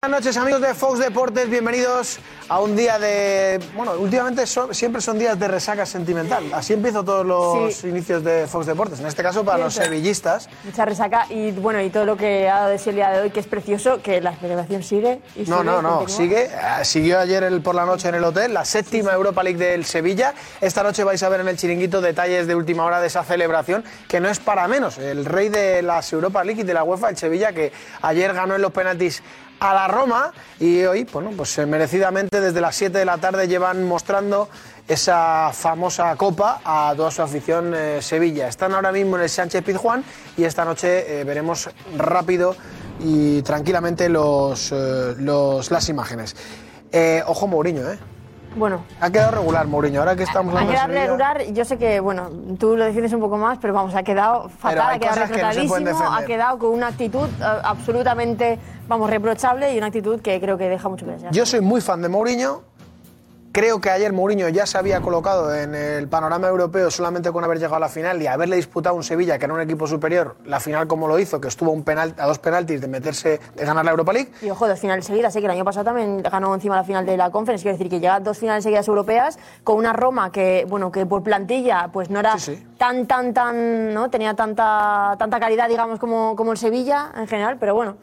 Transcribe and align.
Buenas 0.00 0.20
noches 0.20 0.36
amigos 0.36 0.60
de 0.60 0.74
Fox 0.74 1.00
Deportes, 1.00 1.50
bienvenidos 1.50 2.20
a 2.48 2.60
un 2.60 2.76
día 2.76 3.00
de... 3.00 3.58
Bueno, 3.74 3.94
últimamente 3.98 4.46
son- 4.46 4.72
siempre 4.72 5.02
son 5.02 5.18
días 5.18 5.36
de 5.40 5.48
resaca 5.48 5.84
sentimental. 5.86 6.44
Así 6.54 6.72
empiezo 6.72 7.02
todos 7.04 7.26
los 7.26 7.74
Sí. 7.74 7.88
inicios 7.88 8.22
de 8.22 8.46
Fox 8.46 8.66
Deportes, 8.66 9.00
en 9.00 9.06
este 9.08 9.24
caso 9.24 9.44
para 9.44 9.58
los 9.58 9.74
Cierto. 9.74 9.90
sevillistas. 9.90 10.48
Mucha 10.62 10.84
resaca 10.84 11.26
y 11.30 11.50
bueno, 11.50 11.80
y 11.82 11.90
todo 11.90 12.04
lo 12.04 12.16
que 12.16 12.48
ha 12.48 12.58
dado 12.60 12.68
de 12.68 12.78
sí 12.78 12.90
el 12.90 12.94
día 12.94 13.10
de 13.10 13.22
hoy, 13.22 13.30
que 13.30 13.40
es 13.40 13.48
precioso, 13.48 14.00
que 14.00 14.20
la 14.20 14.36
celebración 14.36 14.84
sigue. 14.84 15.20
Y 15.34 15.40
No, 15.50 15.58
sigue, 15.58 15.64
no, 15.64 15.82
no, 15.82 15.98
continúa. 15.98 16.16
sigue. 16.16 16.44
eh, 16.44 16.84
Siguió 16.84 17.18
ayer 17.18 17.42
el- 17.42 17.60
por 17.60 17.74
la 17.74 17.84
noche 17.84 18.08
en 18.08 18.14
el 18.14 18.22
hotel, 18.22 18.54
la 18.54 18.64
séptima 18.64 19.12
Europa 19.12 19.42
League 19.42 19.58
del 19.58 19.84
Sevilla. 19.84 20.32
Esta 20.60 20.84
noche 20.84 21.02
vais 21.02 21.20
a 21.24 21.28
ver 21.28 21.40
en 21.40 21.48
el 21.48 21.56
chiringuito 21.56 22.00
detalles 22.00 22.46
de 22.46 22.54
última 22.54 22.84
hora 22.84 23.00
de 23.00 23.08
esa 23.08 23.24
celebración, 23.24 23.82
que 24.06 24.20
no 24.20 24.28
es 24.28 24.38
para 24.38 24.68
menos. 24.68 24.96
El 24.98 25.24
rey 25.24 25.48
de 25.48 25.82
las 25.82 26.12
Europa 26.12 26.44
League 26.44 26.60
y 26.60 26.64
de 26.64 26.72
la 26.74 26.84
UEFA, 26.84 27.08
el 27.08 27.16
Sevilla, 27.16 27.52
que 27.52 27.72
ayer 28.02 28.32
ganó 28.32 28.54
en 28.54 28.62
los 28.62 28.70
penaltis 28.70 29.24
a 29.60 29.74
la 29.74 29.88
Roma 29.88 30.32
y 30.60 30.82
hoy, 30.84 31.04
bueno, 31.12 31.30
pues 31.36 31.56
eh, 31.58 31.66
merecidamente 31.66 32.40
desde 32.40 32.60
las 32.60 32.76
7 32.76 32.98
de 32.98 33.04
la 33.04 33.18
tarde 33.18 33.48
llevan 33.48 33.84
mostrando 33.84 34.48
esa 34.86 35.50
famosa 35.52 36.14
copa 36.16 36.60
a 36.64 36.92
toda 36.96 37.10
su 37.10 37.22
afición 37.22 37.74
eh, 37.74 37.98
Sevilla. 38.00 38.48
Están 38.48 38.72
ahora 38.74 38.92
mismo 38.92 39.16
en 39.16 39.22
el 39.22 39.28
Sánchez 39.28 39.62
Pizjuán 39.64 40.04
y 40.36 40.44
esta 40.44 40.64
noche 40.64 41.20
eh, 41.20 41.24
veremos 41.24 41.68
rápido 41.96 42.56
y 43.00 43.42
tranquilamente 43.42 44.08
los, 44.08 44.72
los- 44.72 45.70
las 45.70 45.88
imágenes. 45.88 46.34
Ojo 47.26 47.46
Mourinho, 47.46 47.90
¿eh? 47.92 47.98
Bueno, 48.56 48.82
Ha 49.00 49.10
quedado 49.10 49.32
regular 49.32 49.66
Mourinho, 49.66 50.00
ahora 50.00 50.16
que 50.16 50.24
estamos 50.24 50.54
ha 50.54 50.58
hablando 50.60 50.72
de 50.72 50.74
quedado 50.76 50.88
Sevilla. 50.88 51.34
regular. 51.34 51.54
Yo 51.54 51.64
sé 51.64 51.78
que, 51.78 52.00
bueno, 52.00 52.28
tú 52.58 52.76
lo 52.76 52.84
defiendes 52.84 53.12
un 53.12 53.20
poco 53.20 53.36
más, 53.36 53.58
pero 53.60 53.72
vamos, 53.74 53.94
ha 53.94 54.02
quedado 54.02 54.48
fatal, 54.48 54.80
hay 54.88 54.96
ha 54.96 54.98
quedado 54.98 55.14
cosas 55.20 55.30
que 55.30 55.42
no 55.42 55.52
se 55.52 55.64
pueden 55.68 55.84
retratadísimo, 55.86 56.16
ha 56.16 56.24
quedado 56.24 56.58
con 56.58 56.70
una 56.70 56.86
actitud 56.88 57.28
eh, 57.28 57.44
absolutamente, 57.62 58.58
vamos, 58.88 59.10
reprochable 59.10 59.72
y 59.74 59.78
una 59.78 59.86
actitud 59.88 60.20
que 60.20 60.40
creo 60.40 60.58
que 60.58 60.68
deja 60.68 60.88
mucho 60.88 61.04
que 61.06 61.12
desear. 61.12 61.32
Yo 61.32 61.46
soy 61.46 61.60
muy 61.60 61.80
fan 61.80 62.02
de 62.02 62.08
Mourinho. 62.08 62.62
Creo 63.58 63.80
que 63.80 63.90
ayer 63.90 64.12
Mourinho 64.12 64.48
ya 64.50 64.66
se 64.66 64.78
había 64.78 65.00
colocado 65.00 65.52
en 65.52 65.74
el 65.74 66.06
panorama 66.06 66.46
europeo 66.46 66.92
solamente 66.92 67.32
con 67.32 67.42
haber 67.42 67.58
llegado 67.58 67.74
a 67.74 67.80
la 67.80 67.88
final 67.88 68.22
y 68.22 68.28
haberle 68.28 68.54
disputado 68.54 68.94
un 68.94 69.02
Sevilla 69.02 69.36
que 69.36 69.46
era 69.46 69.54
un 69.54 69.60
equipo 69.60 69.88
superior, 69.88 70.36
la 70.44 70.60
final 70.60 70.86
como 70.86 71.08
lo 71.08 71.18
hizo, 71.18 71.40
que 71.40 71.48
estuvo 71.48 71.72
a 71.72 71.74
un 71.74 71.82
penal, 71.82 72.14
a 72.18 72.28
dos 72.28 72.38
penaltis 72.38 72.80
de 72.80 72.86
meterse, 72.86 73.40
de 73.56 73.64
ganar 73.64 73.84
la 73.84 73.90
Europa 73.90 74.12
League. 74.12 74.30
Y 74.42 74.50
ojo, 74.50 74.68
dos 74.68 74.78
finales 74.78 75.06
seguidas, 75.06 75.32
sé 75.32 75.40
que 75.40 75.46
el 75.46 75.50
año 75.50 75.64
pasado 75.64 75.86
también 75.86 76.22
ganó 76.22 76.54
encima 76.54 76.76
la 76.76 76.84
final 76.84 77.04
de 77.04 77.16
la 77.16 77.32
Conference, 77.32 77.64
quiero 77.64 77.76
decir 77.76 77.90
que 77.90 77.98
llega 77.98 78.14
a 78.14 78.20
dos 78.20 78.38
finales 78.38 78.62
seguidas 78.62 78.86
europeas 78.86 79.40
con 79.64 79.76
una 79.76 79.92
Roma 79.92 80.30
que, 80.30 80.64
bueno, 80.68 80.92
que 80.92 81.04
por 81.04 81.24
plantilla 81.24 81.90
pues 81.92 82.10
no 82.10 82.20
era 82.20 82.38
Sí, 82.38 82.54
sí. 82.54 82.66
tan, 82.78 83.08
tan, 83.08 83.34
tan, 83.34 83.92
¿no? 83.92 84.08
Tenía 84.08 84.34
tanta, 84.34 85.16
tanta 85.18 85.40
calidad, 85.40 85.68
digamos, 85.68 85.98
como, 85.98 86.36
como 86.36 86.52
el 86.52 86.58
Sevilla 86.58 87.10
en 87.16 87.26
general, 87.26 87.56
pero 87.58 87.74
bueno. 87.74 87.96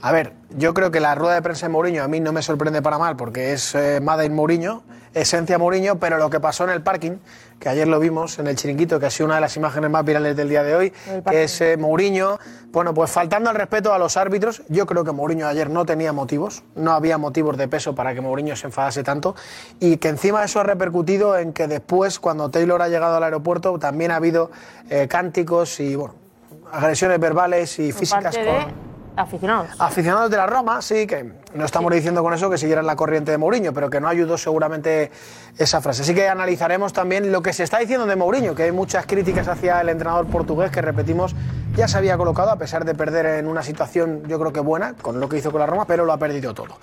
A 0.00 0.12
ver, 0.12 0.32
yo 0.56 0.74
creo 0.74 0.90
que 0.90 1.00
la 1.00 1.14
rueda 1.14 1.34
de 1.34 1.42
prensa 1.42 1.66
de 1.66 1.72
Mourinho 1.72 2.02
a 2.02 2.08
mí 2.08 2.20
no 2.20 2.32
me 2.32 2.42
sorprende 2.42 2.82
para 2.82 2.98
mal 2.98 3.16
porque 3.16 3.52
es 3.52 3.74
eh, 3.74 4.00
Made 4.02 4.26
in 4.26 4.34
Mourinho, 4.34 4.82
esencia 5.14 5.58
Mourinho, 5.58 5.98
pero 5.98 6.18
lo 6.18 6.28
que 6.28 6.38
pasó 6.38 6.64
en 6.64 6.70
el 6.70 6.82
parking, 6.82 7.12
que 7.58 7.68
ayer 7.70 7.88
lo 7.88 7.98
vimos 7.98 8.38
en 8.38 8.46
el 8.46 8.56
chiringuito, 8.56 9.00
que 9.00 9.06
ha 9.06 9.10
sido 9.10 9.26
una 9.26 9.36
de 9.36 9.40
las 9.40 9.56
imágenes 9.56 9.90
más 9.90 10.04
virales 10.04 10.36
del 10.36 10.48
día 10.48 10.62
de 10.62 10.74
hoy, 10.74 10.92
que 11.28 11.44
es 11.44 11.60
eh, 11.62 11.76
Mourinho, 11.76 12.38
bueno, 12.70 12.92
pues 12.92 13.10
faltando 13.10 13.48
al 13.48 13.56
respeto 13.56 13.92
a 13.94 13.98
los 13.98 14.16
árbitros, 14.16 14.62
yo 14.68 14.84
creo 14.86 15.04
que 15.04 15.12
Mourinho 15.12 15.46
ayer 15.46 15.70
no 15.70 15.86
tenía 15.86 16.12
motivos, 16.12 16.62
no 16.74 16.92
había 16.92 17.16
motivos 17.16 17.56
de 17.56 17.66
peso 17.66 17.94
para 17.94 18.14
que 18.14 18.20
Mourinho 18.20 18.54
se 18.54 18.66
enfadase 18.66 19.02
tanto 19.02 19.34
y 19.80 19.96
que 19.96 20.08
encima 20.08 20.44
eso 20.44 20.60
ha 20.60 20.64
repercutido 20.64 21.38
en 21.38 21.52
que 21.52 21.66
después, 21.66 22.20
cuando 22.20 22.50
Taylor 22.50 22.82
ha 22.82 22.88
llegado 22.88 23.16
al 23.16 23.24
aeropuerto, 23.24 23.78
también 23.78 24.10
ha 24.10 24.16
habido 24.16 24.50
eh, 24.90 25.08
cánticos 25.08 25.80
y, 25.80 25.96
bueno, 25.96 26.14
agresiones 26.70 27.18
verbales 27.18 27.78
y 27.78 27.92
físicas 27.92 28.36
con, 28.36 28.85
aficionados. 29.16 29.70
Aficionados 29.78 30.30
de 30.30 30.36
la 30.36 30.46
Roma, 30.46 30.80
sí, 30.82 31.06
que 31.06 31.32
no 31.56 31.64
estamos 31.64 31.92
diciendo 31.92 32.22
con 32.22 32.32
eso 32.34 32.50
que 32.50 32.58
siguieran 32.58 32.86
la 32.86 32.96
corriente 32.96 33.30
de 33.30 33.38
Mourinho, 33.38 33.72
pero 33.72 33.90
que 33.90 34.00
no 34.00 34.08
ayudó 34.08 34.38
seguramente 34.38 35.10
esa 35.58 35.80
frase. 35.80 36.02
Así 36.02 36.14
que 36.14 36.28
analizaremos 36.28 36.92
también 36.92 37.32
lo 37.32 37.42
que 37.42 37.52
se 37.52 37.64
está 37.64 37.78
diciendo 37.78 38.06
de 38.06 38.16
Mourinho, 38.16 38.54
que 38.54 38.64
hay 38.64 38.72
muchas 38.72 39.06
críticas 39.06 39.48
hacia 39.48 39.80
el 39.80 39.88
entrenador 39.88 40.26
portugués 40.26 40.70
que, 40.70 40.82
repetimos, 40.82 41.34
ya 41.74 41.88
se 41.88 41.98
había 41.98 42.16
colocado 42.16 42.50
a 42.50 42.56
pesar 42.56 42.84
de 42.84 42.94
perder 42.94 43.26
en 43.26 43.46
una 43.46 43.62
situación, 43.62 44.22
yo 44.26 44.38
creo 44.38 44.52
que 44.52 44.60
buena, 44.60 44.94
con 44.94 45.20
lo 45.20 45.28
que 45.28 45.38
hizo 45.38 45.50
con 45.50 45.60
la 45.60 45.66
Roma, 45.66 45.84
pero 45.86 46.04
lo 46.04 46.12
ha 46.12 46.18
perdido 46.18 46.54
todo. 46.54 46.78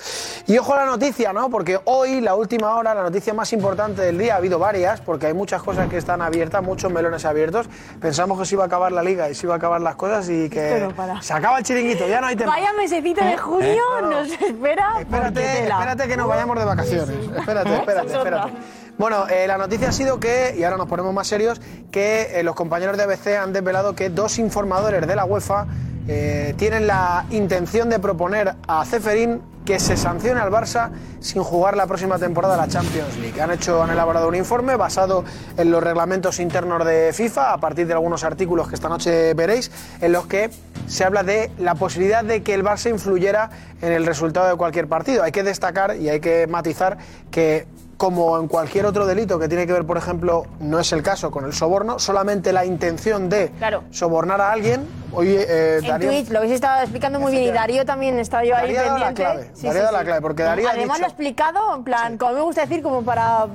Y 0.45 0.57
ojo 0.57 0.73
a 0.73 0.77
la 0.77 0.85
noticia, 0.85 1.33
¿no? 1.33 1.49
Porque 1.49 1.79
hoy, 1.85 2.21
la 2.21 2.35
última 2.35 2.75
hora, 2.75 2.93
la 2.93 3.01
noticia 3.01 3.33
más 3.33 3.53
importante 3.53 4.01
del 4.01 4.17
día, 4.17 4.35
ha 4.35 4.37
habido 4.37 4.59
varias, 4.59 5.01
porque 5.01 5.27
hay 5.27 5.33
muchas 5.33 5.63
cosas 5.63 5.89
que 5.89 5.97
están 5.97 6.21
abiertas, 6.21 6.61
muchos 6.61 6.91
melones 6.91 7.25
abiertos. 7.25 7.67
Pensamos 7.99 8.39
que 8.39 8.45
se 8.45 8.55
iba 8.55 8.63
a 8.63 8.67
acabar 8.67 8.91
la 8.91 9.01
liga 9.01 9.29
y 9.29 9.35
se 9.35 9.47
iba 9.47 9.55
a 9.55 9.57
acabar 9.57 9.81
las 9.81 9.95
cosas 9.95 10.29
y 10.29 10.49
que 10.49 10.87
no 10.87 11.21
se 11.21 11.33
acaba 11.33 11.57
el 11.57 11.63
chiringuito, 11.63 12.07
ya 12.07 12.21
no 12.21 12.27
hay 12.27 12.35
tema. 12.35 12.51
Vaya 12.51 12.73
mesecito 12.73 13.23
de 13.23 13.37
junio 13.37 13.81
No, 14.01 14.01
no. 14.01 14.21
nos 14.21 14.59
espera. 14.63 14.99
Espérate, 14.99 15.63
espérate 15.63 16.07
que 16.07 16.17
nos 16.17 16.27
vayamos 16.27 16.57
de 16.57 16.65
vacaciones. 16.65 17.09
Espérate, 17.37 17.75
espérate, 17.77 18.13
espérate. 18.13 18.53
Bueno, 18.97 19.27
eh, 19.27 19.47
la 19.47 19.57
noticia 19.57 19.89
ha 19.89 19.91
sido 19.91 20.19
que, 20.19 20.55
y 20.57 20.63
ahora 20.63 20.77
nos 20.77 20.87
ponemos 20.87 21.13
más 21.13 21.27
serios, 21.27 21.59
que 21.91 22.39
eh, 22.39 22.43
los 22.43 22.55
compañeros 22.55 22.97
de 22.97 23.03
ABC 23.03 23.37
han 23.39 23.53
desvelado 23.53 23.95
que 23.95 24.09
dos 24.09 24.37
informadores 24.39 25.05
de 25.05 25.15
la 25.15 25.25
UEFA 25.25 25.67
eh, 26.07 26.53
tienen 26.57 26.87
la 26.87 27.25
intención 27.31 27.89
de 27.89 27.99
proponer 27.99 28.55
a 28.67 28.85
Ceferín 28.85 29.41
que 29.65 29.79
se 29.79 29.97
sancione 29.97 30.39
al 30.39 30.51
Barça 30.51 30.89
sin 31.19 31.41
jugar 31.43 31.77
la 31.77 31.87
próxima 31.87 32.19
temporada 32.19 32.57
la 32.57 32.67
Champions 32.67 33.17
League. 33.17 33.41
Han 33.41 33.51
hecho, 33.51 33.81
han 33.81 33.89
elaborado 33.89 34.27
un 34.27 34.35
informe 34.35 34.75
basado 34.75 35.23
en 35.57 35.71
los 35.71 35.81
reglamentos 35.81 36.39
internos 36.39 36.85
de 36.85 37.11
FIFA, 37.13 37.53
a 37.53 37.57
partir 37.59 37.87
de 37.87 37.93
algunos 37.93 38.23
artículos 38.23 38.67
que 38.67 38.75
esta 38.75 38.89
noche 38.89 39.33
veréis, 39.33 39.71
en 40.01 40.11
los 40.11 40.27
que 40.27 40.49
se 40.87 41.03
habla 41.05 41.23
de 41.23 41.51
la 41.59 41.75
posibilidad 41.75 42.23
de 42.23 42.43
que 42.43 42.53
el 42.53 42.63
Barça 42.63 42.89
influyera 42.89 43.49
en 43.81 43.93
el 43.93 44.05
resultado 44.05 44.49
de 44.49 44.55
cualquier 44.55 44.87
partido. 44.87 45.23
Hay 45.23 45.31
que 45.31 45.43
destacar 45.43 45.95
y 45.97 46.09
hay 46.09 46.19
que 46.19 46.47
matizar 46.47 46.97
que 47.31 47.65
como 48.03 48.37
en 48.37 48.49
cualquier 48.49 48.85
otro 48.85 49.05
delito 49.05 49.39
que 49.39 49.47
tiene 49.47 49.65
que 49.65 49.71
ver, 49.71 49.85
por 49.85 49.95
ejemplo, 49.97 50.43
no 50.59 50.77
es 50.77 50.91
el 50.91 51.01
caso 51.01 51.31
con 51.31 51.45
el 51.45 51.53
soborno, 51.53 51.99
solamente 51.99 52.51
la 52.51 52.65
intención 52.65 53.29
de 53.29 53.47
Claro. 53.57 53.85
sobornar 53.91 54.41
a 54.41 54.51
alguien. 54.51 54.85
Hoy 55.13 55.29
eh, 55.29 55.77
En 55.81 55.87
Darío- 55.87 56.09
Twitch 56.09 56.29
lo 56.29 56.39
habéis 56.39 56.53
estado 56.55 56.81
explicando 56.81 57.17
muy 57.21 57.31
bien 57.31 57.43
y 57.45 57.51
Darío 57.51 57.85
también 57.85 58.19
estaba 58.19 58.43
yo 58.43 58.55
ahí 58.57 58.73
Darío 58.73 58.81
dado 58.83 58.97
la 58.97 59.05
pendiente. 59.13 59.21
clave, 59.21 59.51
Darío 59.61 59.81
dado 59.83 59.97
la 59.97 60.03
clave, 60.03 60.21
porque 60.21 60.43
Darío 60.43 60.67
ha 60.67 60.71
Además 60.71 60.97
dicho- 60.97 60.99
lo 60.99 61.05
ha 61.05 61.07
explicado, 61.09 61.75
en 61.77 61.83
plan, 61.85 62.17
como 62.17 62.33
me 62.33 62.41
gusta 62.41 62.61
decir, 62.61 62.81
como 62.83 63.03
para. 63.03 63.45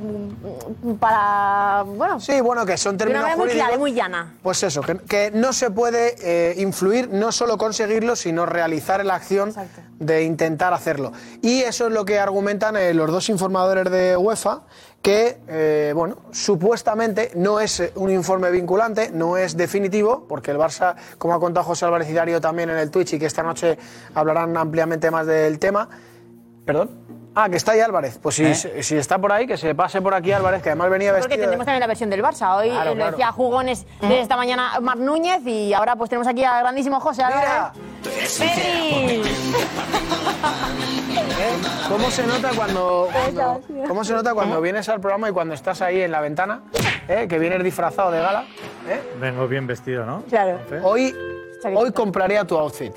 para. 0.98 1.82
bueno. 1.86 2.18
Sí, 2.20 2.40
bueno, 2.40 2.64
que 2.64 2.76
son 2.78 2.90
una 2.94 2.98
términos 2.98 3.22
manera 3.22 3.36
muy 3.42 3.50
clara, 3.50 3.76
muy 3.78 3.92
llana. 3.92 4.34
Pues 4.42 4.62
eso, 4.62 4.80
que, 4.82 4.96
que 4.98 5.30
no 5.32 5.52
se 5.52 5.70
puede 5.70 6.14
eh, 6.22 6.54
influir, 6.58 7.08
no 7.10 7.32
solo 7.32 7.58
conseguirlo, 7.58 8.16
sino 8.16 8.46
realizar 8.46 9.04
la 9.04 9.16
acción 9.16 9.48
Exacto. 9.50 9.80
De 9.98 10.24
intentar 10.24 10.72
hacerlo. 10.72 11.12
Y 11.42 11.60
eso 11.60 11.86
es 11.86 11.92
lo 11.92 12.04
que 12.04 12.18
argumentan 12.18 12.76
eh, 12.76 12.94
los 12.94 13.10
dos 13.10 13.28
informadores 13.28 13.90
de 13.90 14.16
UEFA, 14.16 14.62
que, 15.02 15.38
eh, 15.48 15.92
bueno, 15.94 16.16
supuestamente 16.32 17.30
no 17.34 17.60
es 17.60 17.80
eh, 17.80 17.92
un 17.94 18.10
informe 18.10 18.50
vinculante, 18.50 19.10
no 19.10 19.36
es 19.36 19.56
definitivo, 19.56 20.26
porque 20.28 20.50
el 20.50 20.58
Barça, 20.58 20.96
como 21.18 21.34
ha 21.34 21.40
contado 21.40 21.64
José 21.64 21.84
Álvarez 21.84 22.08
y 22.10 22.12
Darío 22.12 22.40
también 22.40 22.70
en 22.70 22.78
el 22.78 22.90
Twitch 22.90 23.14
y 23.14 23.18
que 23.18 23.26
esta 23.26 23.42
noche 23.42 23.78
hablarán 24.14 24.56
ampliamente 24.56 25.10
más 25.10 25.26
del 25.26 25.58
tema. 25.58 25.88
¿Perdón? 26.68 26.90
Ah, 27.34 27.48
que 27.48 27.56
está 27.56 27.72
ahí 27.72 27.80
Álvarez. 27.80 28.18
Pues 28.22 28.34
si, 28.34 28.52
si 28.54 28.96
está 28.98 29.16
por 29.18 29.32
ahí, 29.32 29.46
que 29.46 29.56
se 29.56 29.74
pase 29.74 30.02
por 30.02 30.12
aquí 30.12 30.32
Álvarez, 30.32 30.62
que 30.62 30.68
además 30.68 30.90
venía 30.90 31.12
Porque 31.12 31.28
vestido... 31.28 31.40
de- 31.40 31.46
tenemos 31.46 31.64
también 31.64 31.80
la 31.80 31.86
versión 31.86 32.10
del 32.10 32.22
Barça. 32.22 32.58
Hoy 32.58 32.68
Claro, 32.68 32.90
eh, 32.90 32.94
lo 32.94 32.94
claro. 32.96 33.10
decía 33.12 33.32
jugones 33.32 33.86
desde 34.02 34.20
esta 34.20 34.36
mañana 34.36 34.78
Mar 34.82 34.98
Núñez 34.98 35.40
y 35.46 35.72
ahora 35.72 35.96
pues 35.96 36.10
tenemos 36.10 36.26
aquí 36.28 36.44
al 36.44 36.60
grandísimo 36.60 37.00
José 37.00 37.22
Álvarez. 37.22 37.50
¿Eh? 38.42 39.22
¿Cómo 41.88 42.10
se 42.10 42.26
nota 42.26 42.50
cuando, 42.54 43.08
cómo 43.86 44.04
se 44.04 44.12
nota 44.12 44.34
cuando 44.34 44.60
vienes 44.60 44.86
al 44.90 45.00
programa 45.00 45.30
y 45.30 45.32
cuando 45.32 45.54
estás 45.54 45.80
ahí 45.80 46.02
en 46.02 46.10
la 46.12 46.20
ventana, 46.20 46.64
¿eh? 47.08 47.26
que 47.30 47.38
vienes 47.38 47.62
disfrazado 47.64 48.10
de 48.10 48.20
gala? 48.20 48.44
¿eh? 48.86 49.00
Vengo 49.18 49.48
bien 49.48 49.66
vestido, 49.66 50.04
¿no? 50.04 50.22
Claro. 50.28 50.58
Hoy, 50.82 51.16
hoy 51.74 51.92
compraría 51.92 52.44
tu 52.44 52.58
outfit. 52.58 52.92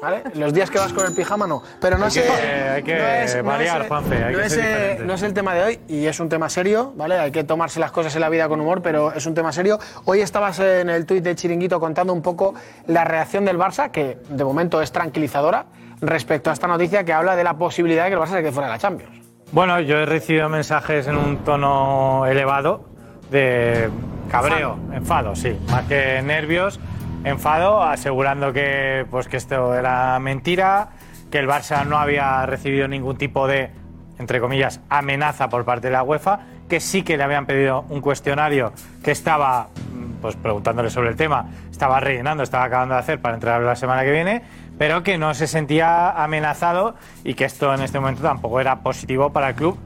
¿Vale? 0.00 0.22
Los 0.34 0.54
días 0.54 0.70
que 0.70 0.78
vas 0.78 0.92
con 0.92 1.04
el 1.06 1.12
pijama 1.12 1.46
no. 1.46 1.60
Pero 1.80 1.98
no 1.98 2.04
Hay 2.04 2.10
sé. 2.12 2.22
que- 2.22 2.68
hay 2.68 2.82
que 2.84 3.42
variar, 3.42 3.82
eh, 3.82 3.88
Juanfe, 3.88 4.24
hay 4.24 4.32
no 4.32 4.38
que 4.40 4.46
es, 4.46 4.52
ser 4.52 5.00
no 5.06 5.14
es 5.14 5.22
el 5.22 5.34
tema 5.34 5.54
de 5.54 5.62
hoy 5.64 5.80
y 5.88 6.06
es 6.06 6.20
un 6.20 6.28
tema 6.28 6.48
serio, 6.48 6.92
¿vale? 6.96 7.18
Hay 7.18 7.32
que 7.32 7.42
tomarse 7.42 7.80
las 7.80 7.90
cosas 7.90 8.14
en 8.14 8.20
la 8.20 8.28
vida 8.28 8.48
con 8.48 8.60
humor, 8.60 8.80
pero 8.80 9.12
es 9.12 9.26
un 9.26 9.34
tema 9.34 9.52
serio. 9.52 9.78
Hoy 10.04 10.20
estabas 10.20 10.60
en 10.60 10.88
el 10.88 11.04
tuit 11.04 11.24
de 11.24 11.34
Chiringuito 11.34 11.80
contando 11.80 12.12
un 12.12 12.22
poco 12.22 12.54
la 12.86 13.04
reacción 13.04 13.44
del 13.44 13.58
Barça, 13.58 13.90
que 13.90 14.18
de 14.28 14.44
momento 14.44 14.80
es 14.80 14.92
tranquilizadora, 14.92 15.66
respecto 16.00 16.50
a 16.50 16.52
esta 16.52 16.68
noticia 16.68 17.02
que 17.02 17.12
habla 17.12 17.34
de 17.34 17.42
la 17.42 17.54
posibilidad 17.54 18.04
de 18.04 18.10
que 18.10 18.14
el 18.14 18.20
Barça 18.20 18.34
se 18.34 18.40
quede 18.40 18.52
fuera 18.52 18.68
de 18.68 18.74
la 18.74 18.78
Champions. 18.78 19.18
Bueno, 19.50 19.80
yo 19.80 19.96
he 19.98 20.06
recibido 20.06 20.48
mensajes 20.48 21.08
en 21.08 21.16
un 21.16 21.38
tono 21.38 22.24
elevado 22.26 22.84
de 23.32 23.90
cabreo, 24.30 24.78
enfado, 24.92 25.34
sí, 25.34 25.58
más 25.70 25.86
que 25.86 26.22
nervios, 26.22 26.78
enfado, 27.24 27.82
asegurando 27.82 28.52
que 28.52 29.06
pues 29.10 29.28
que 29.28 29.36
esto 29.36 29.74
era 29.74 30.18
mentira, 30.18 30.90
que 31.30 31.38
el 31.38 31.48
Barça 31.48 31.86
no 31.86 31.98
había 31.98 32.44
recibido 32.46 32.88
ningún 32.88 33.16
tipo 33.16 33.46
de 33.46 33.70
entre 34.18 34.40
comillas 34.40 34.80
amenaza 34.88 35.48
por 35.48 35.64
parte 35.64 35.88
de 35.88 35.92
la 35.92 36.02
UEFA, 36.02 36.40
que 36.68 36.80
sí 36.80 37.02
que 37.02 37.16
le 37.16 37.22
habían 37.22 37.46
pedido 37.46 37.84
un 37.88 38.00
cuestionario 38.00 38.72
que 39.02 39.12
estaba 39.12 39.68
mm, 39.92 40.20
pues 40.20 40.36
preguntándole 40.36 40.90
sobre 40.90 41.10
el 41.10 41.16
tema, 41.16 41.46
estaba 41.70 42.00
rellenando, 42.00 42.42
estaba 42.42 42.64
acabando 42.64 42.94
de 42.94 43.00
hacer 43.00 43.20
para 43.20 43.34
entregarlo 43.34 43.66
la 43.66 43.76
semana 43.76 44.02
que 44.02 44.10
viene, 44.10 44.42
pero 44.76 45.02
que 45.02 45.18
no 45.18 45.34
se 45.34 45.46
sentía 45.46 46.10
amenazado 46.10 46.96
y 47.24 47.34
que 47.34 47.44
esto 47.44 47.72
en 47.72 47.82
este 47.82 48.00
momento 48.00 48.22
tampoco 48.22 48.60
era 48.60 48.80
positivo 48.80 49.32
para 49.32 49.50
el 49.50 49.54
club. 49.54 49.78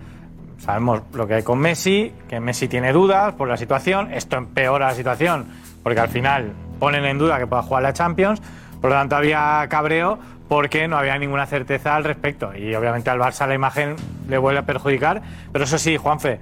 Sabemos 0.59 1.03
lo 1.13 1.27
que 1.27 1.35
hay 1.35 1.43
con 1.43 1.59
Messi, 1.59 2.15
que 2.29 2.41
Messi 2.41 2.69
tiene 2.69 2.93
dudas 2.93 3.35
por 3.35 3.49
la 3.49 3.57
situación, 3.57 4.13
esto 4.13 4.37
empeora 4.37 4.87
la 4.87 4.95
situación 4.95 5.47
porque 5.83 6.01
al 6.01 6.09
final 6.09 6.53
ponen 6.83 7.05
en 7.05 7.17
duda 7.17 7.39
que 7.39 7.47
pueda 7.47 7.63
jugar 7.63 7.85
la 7.85 7.93
Champions, 7.93 8.43
por 8.81 8.91
lo 8.91 8.97
tanto 8.97 9.15
había 9.15 9.65
cabreo 9.69 10.19
porque 10.49 10.89
no 10.89 10.99
había 10.99 11.17
ninguna 11.17 11.47
certeza 11.47 11.95
al 11.95 12.03
respecto 12.03 12.53
y 12.57 12.75
obviamente 12.75 13.09
al 13.09 13.21
Barça 13.21 13.47
la 13.47 13.55
imagen 13.55 13.95
le 14.29 14.37
vuelve 14.37 14.59
a 14.59 14.67
perjudicar, 14.67 15.23
pero 15.53 15.65
eso 15.65 15.79
sí, 15.79 15.97
Juanfe, 15.97 16.41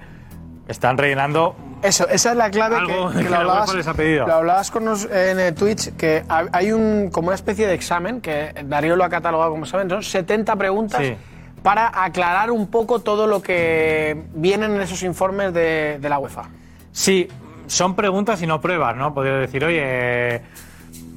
están 0.66 0.96
rellenando 0.96 1.54
Eso, 1.82 2.08
esa 2.08 2.30
es 2.30 2.36
la 2.38 2.50
clave 2.50 2.76
Algo 2.76 3.10
que, 3.10 3.18
que 3.18 3.24
que 3.24 3.24
lo, 3.24 3.30
la 3.32 3.36
hablabas, 3.40 3.74
les 3.74 3.86
ha 3.86 3.92
pedido. 3.92 4.26
lo 4.26 4.32
hablabas 4.34 4.70
con 4.70 4.86
nos 4.86 5.04
en 5.04 5.38
eh, 5.40 5.52
Twitch, 5.52 5.94
que 5.96 6.24
ha- 6.26 6.46
hay 6.52 6.72
un, 6.72 7.10
como 7.10 7.28
una 7.28 7.34
especie 7.34 7.66
de 7.66 7.74
examen, 7.74 8.22
que 8.22 8.54
Darío 8.64 8.96
lo 8.96 9.04
ha 9.04 9.10
catalogado 9.10 9.50
como 9.50 9.66
saben, 9.66 9.90
son 9.90 10.02
70 10.02 10.56
preguntas 10.56 11.02
Sí. 11.04 11.14
para 11.62 12.02
aclarar 12.02 12.50
un 12.50 12.68
poco 12.68 13.00
todo 13.00 13.26
lo 13.26 13.42
que 13.42 14.22
vienen 14.34 14.74
en 14.74 14.80
esos 14.80 15.02
informes 15.02 15.52
de, 15.52 15.98
de 16.00 16.08
la 16.08 16.18
UEFA. 16.18 16.44
Sí, 16.92 17.28
son 17.70 17.94
preguntas 17.94 18.42
y 18.42 18.46
no 18.46 18.60
pruebas, 18.60 18.96
¿no? 18.96 19.14
Podría 19.14 19.36
decir, 19.36 19.64
oye, 19.64 20.42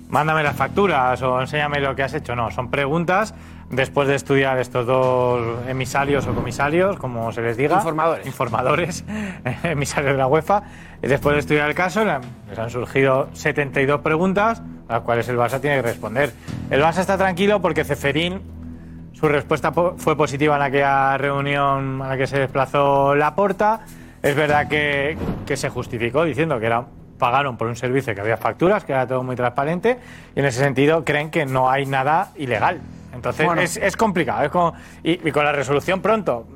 mándame 0.10 0.44
las 0.44 0.56
facturas 0.56 1.22
o 1.22 1.42
enséñame 1.42 1.80
lo 1.80 1.96
que 1.96 2.04
has 2.04 2.14
hecho. 2.14 2.36
No, 2.36 2.52
son 2.52 2.70
preguntas 2.70 3.34
después 3.70 4.08
de 4.08 4.16
estudiar 4.16 4.60
estos 4.60 4.86
dos 4.86 5.68
emisarios 5.68 6.28
o 6.28 6.36
comisarios, 6.36 6.98
como 6.98 7.32
se 7.32 7.42
les 7.42 7.58
diga. 7.58 7.78
Informadores. 7.78 8.26
Informadores, 8.28 9.06
emisarios 9.64 10.14
de 10.14 10.18
la 10.18 10.28
UEFA. 10.28 10.64
Y 11.02 11.08
después 11.08 11.34
de 11.34 11.40
estudiar 11.40 11.70
el 11.70 11.76
caso, 11.76 12.04
les 12.06 12.60
han 12.60 12.70
surgido 12.70 13.30
72 13.34 14.02
preguntas, 14.02 14.62
a 14.88 14.94
las 14.94 15.02
cuales 15.02 15.28
el 15.30 15.38
Barça 15.38 15.60
tiene 15.60 15.78
que 15.78 15.82
responder. 15.82 16.32
El 16.70 16.82
Barça 16.82 17.00
está 17.00 17.18
tranquilo 17.18 17.62
porque 17.62 17.84
Ceferín 17.84 18.42
su 19.14 19.28
respuesta 19.28 19.72
fue 19.72 20.18
positiva 20.18 20.56
en 20.58 20.62
aquella 20.62 21.18
reunión 21.18 22.02
a 22.02 22.10
la 22.10 22.18
que 22.18 22.28
se 22.28 22.40
desplazó 22.40 23.16
Laporta. 23.16 23.82
Es 24.24 24.36
verdad 24.36 24.68
que, 24.70 25.18
que 25.46 25.58
se 25.58 25.70
justificó 25.70 26.24
diciendo 26.24 26.58
que 26.60 26.66
era, 26.66 26.86
pagaron 27.20 27.58
por 27.58 27.68
un 27.68 27.76
servicio 27.76 28.16
que 28.16 28.22
había 28.22 28.38
facturas, 28.38 28.86
que 28.86 28.94
era 28.94 29.06
todo 29.06 29.22
muy 29.22 29.36
transparente, 29.36 30.00
y 30.34 30.40
en 30.40 30.46
ese 30.46 30.60
sentido 30.60 31.04
creen 31.04 31.30
que 31.30 31.46
no 31.46 31.70
hay 31.70 31.86
nada 31.86 32.32
ilegal. 32.38 32.80
Entonces 33.14 33.46
Bueno. 33.46 33.62
es, 33.62 33.76
es 33.78 33.98
complicado. 33.98 34.44
Es 34.44 34.50
como, 34.50 34.74
y, 35.04 35.28
y 35.28 35.32
con 35.32 35.44
la 35.44 35.52
resolución 35.52 36.02
pronto, 36.02 36.48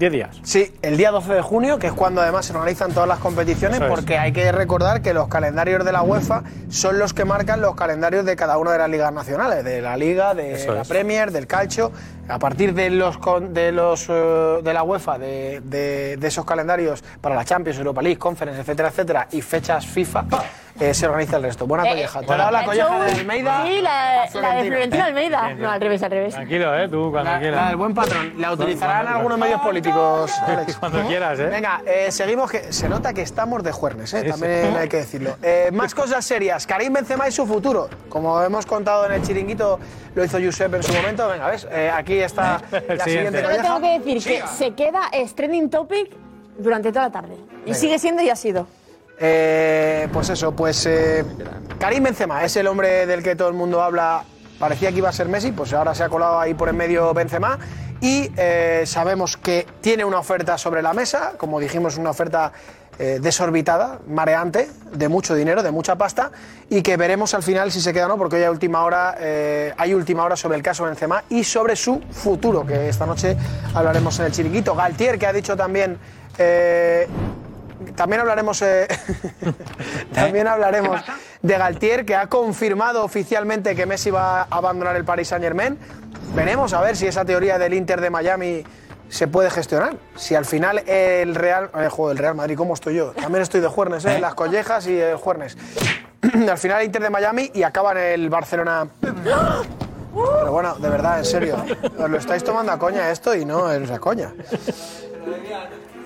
10 0.00 0.12
días. 0.12 0.40
Sí, 0.44 0.72
el 0.80 0.96
día 0.96 1.10
12 1.10 1.34
de 1.34 1.42
junio, 1.42 1.78
que 1.78 1.86
es 1.88 1.92
cuando 1.92 2.22
además 2.22 2.46
se 2.46 2.54
organizan 2.54 2.90
todas 2.92 3.06
las 3.06 3.18
competiciones, 3.18 3.82
es. 3.82 3.86
porque 3.86 4.16
hay 4.16 4.32
que 4.32 4.50
recordar 4.50 5.02
que 5.02 5.12
los 5.12 5.28
calendarios 5.28 5.84
de 5.84 5.92
la 5.92 6.00
UEFA 6.00 6.42
son 6.70 6.98
los 6.98 7.12
que 7.12 7.26
marcan 7.26 7.60
los 7.60 7.74
calendarios 7.74 8.24
de 8.24 8.34
cada 8.34 8.56
una 8.56 8.72
de 8.72 8.78
las 8.78 8.88
ligas 8.88 9.12
nacionales, 9.12 9.62
de 9.62 9.82
la 9.82 9.98
Liga, 9.98 10.32
de 10.34 10.54
Eso 10.54 10.74
la 10.74 10.82
es. 10.82 10.88
Premier, 10.88 11.30
del 11.30 11.46
Calcio. 11.46 11.92
A 12.28 12.38
partir 12.38 12.72
de 12.74 12.90
los 12.90 13.18
de 13.50 13.72
los 13.72 14.06
eh, 14.08 14.60
de 14.62 14.72
la 14.72 14.84
UEFA, 14.84 15.18
de, 15.18 15.60
de- 15.64 16.16
de 16.16 16.28
esos 16.28 16.44
calendarios 16.46 17.02
para 17.20 17.34
la 17.34 17.44
Champions, 17.44 17.76
Europa 17.78 18.00
League, 18.02 18.18
Conference, 18.18 18.60
etcétera, 18.60 18.88
etcétera, 18.88 19.28
y 19.32 19.42
fechas 19.42 19.84
FIFA, 19.84 20.24
eh, 20.80 20.94
se 20.94 21.06
organiza 21.06 21.36
el 21.36 21.42
resto. 21.44 21.66
Buena 21.66 21.84
Eh, 21.86 21.90
colleja. 21.90 22.20
Te 22.20 22.26
bueno, 22.26 22.42
ha 22.42 22.46
dado 22.46 22.58
la 22.58 22.64
colleja 22.64 23.04
de 23.04 23.12
Almeida. 23.12 23.62
Sí, 23.66 23.80
la, 23.80 24.14
la 24.16 24.20
de 24.22 24.28
Florentina. 24.30 24.62
Florentino 24.66 25.04
Almeida. 25.04 25.54
No, 25.54 25.70
al 25.70 25.80
revés, 25.80 26.02
al 26.02 26.10
revés. 26.10 26.34
Tranquilo, 26.34 26.78
¿eh? 26.78 26.88
Tú 26.88 27.10
cuando 27.10 27.30
La, 27.32 27.38
quieras. 27.38 27.60
la 27.62 27.68
del 27.68 27.76
buen 27.76 27.94
patrón. 27.94 28.32
La 28.38 28.52
utilizarán 28.52 29.08
algunos 29.08 29.38
medios 29.38 29.60
políticos, 29.60 30.32
Alex. 30.46 30.76
Cuando 30.78 31.02
quieras, 31.06 31.38
¿eh? 31.38 31.46
Venga, 31.46 31.82
eh, 31.86 32.10
seguimos 32.10 32.50
que 32.50 32.72
se 32.72 32.88
nota 32.88 33.12
que 33.12 33.22
estamos 33.22 33.62
de 33.62 33.72
juernes, 33.72 34.12
¿eh? 34.14 34.24
también 34.24 34.76
hay 34.76 34.88
que 34.88 34.98
decirlo. 34.98 35.36
Eh, 35.42 35.70
más 35.72 35.94
cosas 35.94 36.24
serias. 36.24 36.66
Karim 36.66 36.92
Benzema 36.92 37.28
y 37.28 37.32
su 37.32 37.46
futuro. 37.46 37.88
Como 38.08 38.40
hemos 38.42 38.66
contado 38.66 39.06
en 39.06 39.12
el 39.12 39.22
chiringuito, 39.22 39.78
lo 40.14 40.24
hizo 40.24 40.38
Josep 40.42 40.74
en 40.74 40.82
su 40.82 40.92
momento. 40.92 41.28
Venga, 41.28 41.48
ves, 41.48 41.66
Eh, 41.70 41.90
aquí 41.94 42.18
está 42.18 42.60
la 42.88 43.04
siguiente. 43.04 43.38
Solo 43.42 43.48
colleja. 43.48 43.62
tengo 43.62 43.80
que 43.80 43.98
decir 43.98 44.24
que 44.24 44.46
se 44.46 44.74
queda 44.74 45.02
es 45.12 45.34
trending 45.34 45.70
topic 45.70 46.10
durante 46.58 46.90
toda 46.90 47.06
la 47.06 47.12
tarde. 47.12 47.34
Y 47.34 47.64
Venga. 47.66 47.74
sigue 47.78 47.98
siendo 47.98 48.22
y 48.22 48.30
ha 48.30 48.36
sido. 48.36 48.66
Eh, 49.22 50.08
pues 50.14 50.30
eso, 50.30 50.52
pues 50.52 50.86
eh, 50.86 51.26
Karim 51.78 52.04
Benzema 52.04 52.42
es 52.42 52.56
el 52.56 52.66
hombre 52.66 53.04
del 53.04 53.22
que 53.22 53.36
todo 53.36 53.48
el 53.48 53.54
mundo 53.54 53.82
habla. 53.82 54.24
Parecía 54.58 54.90
que 54.90 54.98
iba 54.98 55.10
a 55.10 55.12
ser 55.12 55.28
Messi, 55.28 55.52
pues 55.52 55.74
ahora 55.74 55.94
se 55.94 56.02
ha 56.02 56.08
colado 56.08 56.40
ahí 56.40 56.54
por 56.54 56.70
en 56.70 56.78
medio 56.78 57.12
Benzema. 57.12 57.58
Y 58.00 58.32
eh, 58.38 58.84
sabemos 58.86 59.36
que 59.36 59.66
tiene 59.82 60.06
una 60.06 60.18
oferta 60.18 60.56
sobre 60.56 60.80
la 60.80 60.94
mesa, 60.94 61.34
como 61.36 61.60
dijimos, 61.60 61.98
una 61.98 62.10
oferta 62.10 62.52
desorbitada, 62.98 63.98
mareante, 64.08 64.68
de 64.92 65.08
mucho 65.08 65.34
dinero, 65.34 65.62
de 65.62 65.70
mucha 65.70 65.96
pasta, 65.96 66.32
y 66.68 66.82
que 66.82 66.98
veremos 66.98 67.32
al 67.32 67.42
final 67.42 67.72
si 67.72 67.80
se 67.80 67.94
queda 67.94 68.04
o 68.04 68.08
no, 68.08 68.18
porque 68.18 68.36
hoy 68.36 68.42
hay 68.42 68.50
última 68.50 68.84
hora, 68.84 69.16
hay 69.78 69.94
última 69.94 70.22
hora 70.22 70.36
sobre 70.36 70.58
el 70.58 70.62
caso 70.62 70.84
Benzema 70.84 71.24
y 71.30 71.42
sobre 71.44 71.76
su 71.76 72.02
futuro, 72.10 72.66
que 72.66 72.90
esta 72.90 73.06
noche 73.06 73.38
hablaremos 73.72 74.18
en 74.18 74.26
el 74.26 74.32
chiringuito. 74.32 74.74
Galtier, 74.74 75.18
que 75.18 75.26
ha 75.26 75.32
dicho 75.32 75.56
también 75.56 75.96
también 77.96 78.20
hablaremos, 78.20 78.62
eh, 78.62 78.88
también 80.14 80.46
hablaremos 80.46 81.00
de 81.42 81.58
Galtier, 81.58 82.04
que 82.04 82.14
ha 82.14 82.26
confirmado 82.26 83.04
oficialmente 83.04 83.74
que 83.74 83.86
Messi 83.86 84.10
va 84.10 84.42
a 84.42 84.46
abandonar 84.50 84.96
el 84.96 85.04
Paris 85.04 85.28
Saint 85.28 85.44
Germain. 85.44 85.78
Veremos 86.34 86.72
a 86.72 86.80
ver 86.80 86.96
si 86.96 87.06
esa 87.06 87.24
teoría 87.24 87.58
del 87.58 87.74
Inter 87.74 88.00
de 88.00 88.10
Miami 88.10 88.64
se 89.08 89.26
puede 89.26 89.50
gestionar. 89.50 89.96
Si 90.14 90.34
al 90.34 90.44
final 90.44 90.78
el 90.86 91.34
Real, 91.34 91.70
eh, 91.76 91.88
joder, 91.90 92.16
el 92.16 92.22
Real 92.22 92.34
Madrid, 92.34 92.56
¿cómo 92.56 92.74
estoy 92.74 92.94
yo? 92.96 93.10
También 93.12 93.42
estoy 93.42 93.60
de 93.60 93.68
juernes, 93.68 94.04
¿eh? 94.04 94.20
las 94.20 94.34
collejas 94.34 94.86
y 94.86 94.98
el 94.98 95.16
juernes. 95.16 95.56
al 96.48 96.58
final 96.58 96.80
el 96.80 96.86
Inter 96.86 97.02
de 97.02 97.10
Miami 97.10 97.50
y 97.52 97.62
acaba 97.62 97.92
en 97.92 97.98
el 97.98 98.30
Barcelona. 98.30 98.88
Pero 99.00 100.52
bueno, 100.52 100.74
de 100.74 100.88
verdad, 100.88 101.18
en 101.18 101.24
serio, 101.24 101.56
os 101.98 102.10
lo 102.10 102.18
estáis 102.18 102.42
tomando 102.42 102.72
a 102.72 102.78
coña 102.78 103.10
esto 103.10 103.34
y 103.34 103.44
no 103.44 103.70
es 103.70 103.90
a 103.90 103.98
coña. 103.98 104.32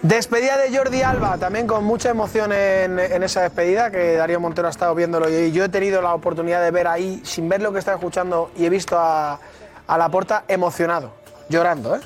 Despedida 0.05 0.59
de 0.59 0.77
Jordi 0.77 1.01
Alba, 1.01 1.39
también 1.39 1.67
con 1.67 1.83
mucha 1.83 2.11
emoción 2.11 2.53
en, 2.53 2.99
en 2.99 3.23
esa 3.23 3.41
despedida, 3.41 3.91
que 3.91 4.17
Darío 4.17 4.39
Montero 4.39 4.69
ha 4.69 4.71
estado 4.71 4.95
viéndolo 4.95 5.31
y 5.31 5.51
yo 5.51 5.65
he 5.65 5.71
tenido 5.71 6.03
la 6.03 6.13
oportunidad 6.13 6.63
de 6.63 6.71
ver 6.71 6.87
ahí, 6.89 7.23
sin 7.25 7.49
ver 7.49 7.63
lo 7.63 7.73
que 7.73 7.79
estaba 7.79 7.97
escuchando, 7.97 8.51
y 8.55 8.67
he 8.67 8.69
visto 8.69 8.99
a, 8.99 9.39
a 9.87 9.99
la 9.99 10.09
porta 10.11 10.45
emocionado, 10.47 11.11
llorando, 11.49 11.97
¿eh? 11.97 12.01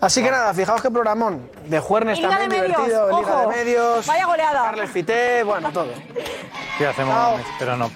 Así 0.00 0.22
que 0.22 0.30
nada, 0.30 0.54
fijaos 0.54 0.80
qué 0.80 0.92
programón. 0.92 1.50
De 1.66 1.80
Juernes 1.80 2.18
Liga 2.18 2.30
también 2.30 2.50
de 2.50 2.68
Medios, 2.68 2.86
divertido, 2.86 3.18
Liga 3.20 3.40
de. 3.40 3.46
Medios. 3.48 4.06
Vaya 4.06 4.26
goleada. 4.26 4.62
Carles 4.62 4.90
Fité, 4.90 5.42
bueno, 5.42 5.72
todo. 5.72 5.92
Sí, 6.78 6.84
hacemos, 6.84 7.14
Chao. 7.14 7.38
pero 7.58 7.76
no. 7.76 7.90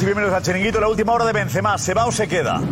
Y 0.00 0.06
bienvenidos 0.06 0.34
al 0.34 0.42
Chiringuito. 0.42 0.80
La 0.80 0.88
última 0.88 1.12
hora 1.12 1.26
de 1.26 1.34
Benzema. 1.34 1.76
¿Se 1.76 1.92
va 1.92 2.06
o 2.06 2.12
se 2.12 2.26
queda? 2.26 2.62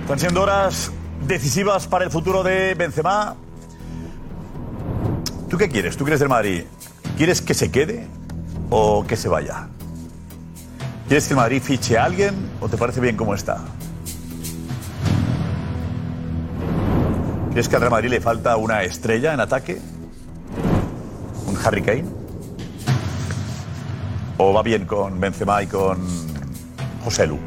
Están 0.00 0.18
siendo 0.18 0.40
horas 0.40 0.90
decisivas 1.26 1.86
para 1.86 2.06
el 2.06 2.10
futuro 2.10 2.42
de 2.42 2.74
Benzema. 2.74 3.36
¿Tú 5.50 5.58
qué 5.58 5.68
quieres? 5.68 5.98
¿Tú 5.98 6.04
quieres 6.04 6.18
del 6.18 6.30
Madrid? 6.30 6.64
¿Quieres 7.18 7.42
que 7.42 7.52
se 7.52 7.70
quede 7.70 8.06
o 8.70 9.04
que 9.06 9.18
se 9.18 9.28
vaya? 9.28 9.68
¿Quieres 11.08 11.26
que 11.26 11.34
el 11.34 11.36
Madrid 11.36 11.60
fiche 11.62 11.98
a 11.98 12.04
alguien 12.04 12.36
o 12.62 12.70
te 12.70 12.78
parece 12.78 13.00
bien 13.00 13.14
como 13.14 13.34
está? 13.34 13.58
¿Crees 17.50 17.68
que 17.68 17.76
al 17.76 17.82
Real 17.82 17.90
Madrid 17.90 18.08
le 18.08 18.20
falta 18.22 18.56
una 18.56 18.82
estrella 18.82 19.34
en 19.34 19.40
ataque? 19.40 19.78
¿Un 21.46 21.58
Harry 21.62 21.82
Kane? 21.82 22.21
¿O 24.44 24.52
va 24.52 24.64
bien 24.64 24.86
con 24.86 25.20
Benzema 25.20 25.62
y 25.62 25.68
con 25.68 25.98
José 27.04 27.28
Lu? 27.28 27.38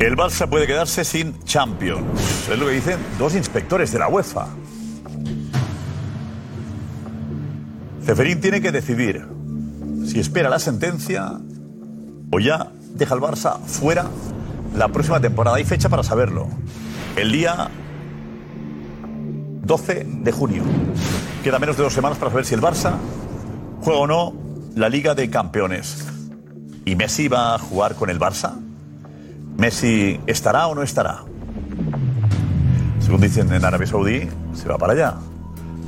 El 0.00 0.16
Barça 0.16 0.48
puede 0.48 0.66
quedarse 0.66 1.04
sin 1.04 1.38
Champions. 1.44 2.48
Es 2.50 2.58
lo 2.58 2.66
que 2.66 2.72
dicen 2.72 2.98
dos 3.20 3.36
inspectores 3.36 3.92
de 3.92 4.00
la 4.00 4.08
UEFA. 4.08 4.48
Ceferín 8.04 8.40
tiene 8.40 8.60
que 8.60 8.72
decidir 8.72 9.24
si 10.04 10.18
espera 10.18 10.50
la 10.50 10.58
sentencia 10.58 11.38
o 12.32 12.40
ya 12.40 12.72
deja 12.94 13.14
al 13.14 13.20
Barça 13.20 13.60
fuera 13.60 14.06
la 14.74 14.88
próxima 14.88 15.20
temporada. 15.20 15.58
Hay 15.58 15.64
fecha 15.64 15.88
para 15.88 16.02
saberlo. 16.02 16.48
El 17.14 17.30
día 17.30 17.70
12 19.70 20.04
de 20.04 20.32
junio. 20.32 20.64
Queda 21.44 21.60
menos 21.60 21.76
de 21.76 21.84
dos 21.84 21.92
semanas 21.92 22.18
para 22.18 22.32
saber 22.32 22.44
si 22.44 22.54
el 22.54 22.60
Barça 22.60 22.94
juega 23.80 24.00
o 24.00 24.06
no 24.08 24.32
la 24.74 24.88
Liga 24.88 25.14
de 25.14 25.30
Campeones. 25.30 26.08
¿Y 26.84 26.96
Messi 26.96 27.28
va 27.28 27.54
a 27.54 27.58
jugar 27.60 27.94
con 27.94 28.10
el 28.10 28.18
Barça? 28.18 28.58
¿Messi 29.56 30.18
estará 30.26 30.66
o 30.66 30.74
no 30.74 30.82
estará? 30.82 31.22
Según 32.98 33.20
dicen 33.20 33.52
en 33.52 33.64
Arabia 33.64 33.86
Saudí, 33.86 34.28
se 34.54 34.68
va 34.68 34.76
para 34.76 34.94
allá. 34.94 35.14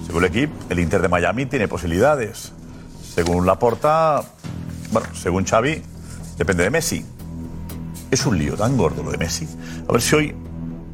Según 0.06 0.22
el 0.22 0.30
equipo, 0.30 0.54
el 0.70 0.78
Inter 0.78 1.02
de 1.02 1.08
Miami 1.08 1.46
tiene 1.46 1.66
posibilidades. 1.66 2.52
Según 3.02 3.46
Laporta, 3.46 4.22
bueno, 4.92 5.08
según 5.12 5.44
Xavi, 5.44 5.82
depende 6.38 6.62
de 6.62 6.70
Messi. 6.70 7.04
Es 8.12 8.26
un 8.26 8.38
lío 8.38 8.54
tan 8.54 8.76
gordo 8.76 9.02
lo 9.02 9.10
de 9.10 9.18
Messi. 9.18 9.48
A 9.88 9.92
ver 9.92 10.00
si 10.00 10.14
hoy 10.14 10.36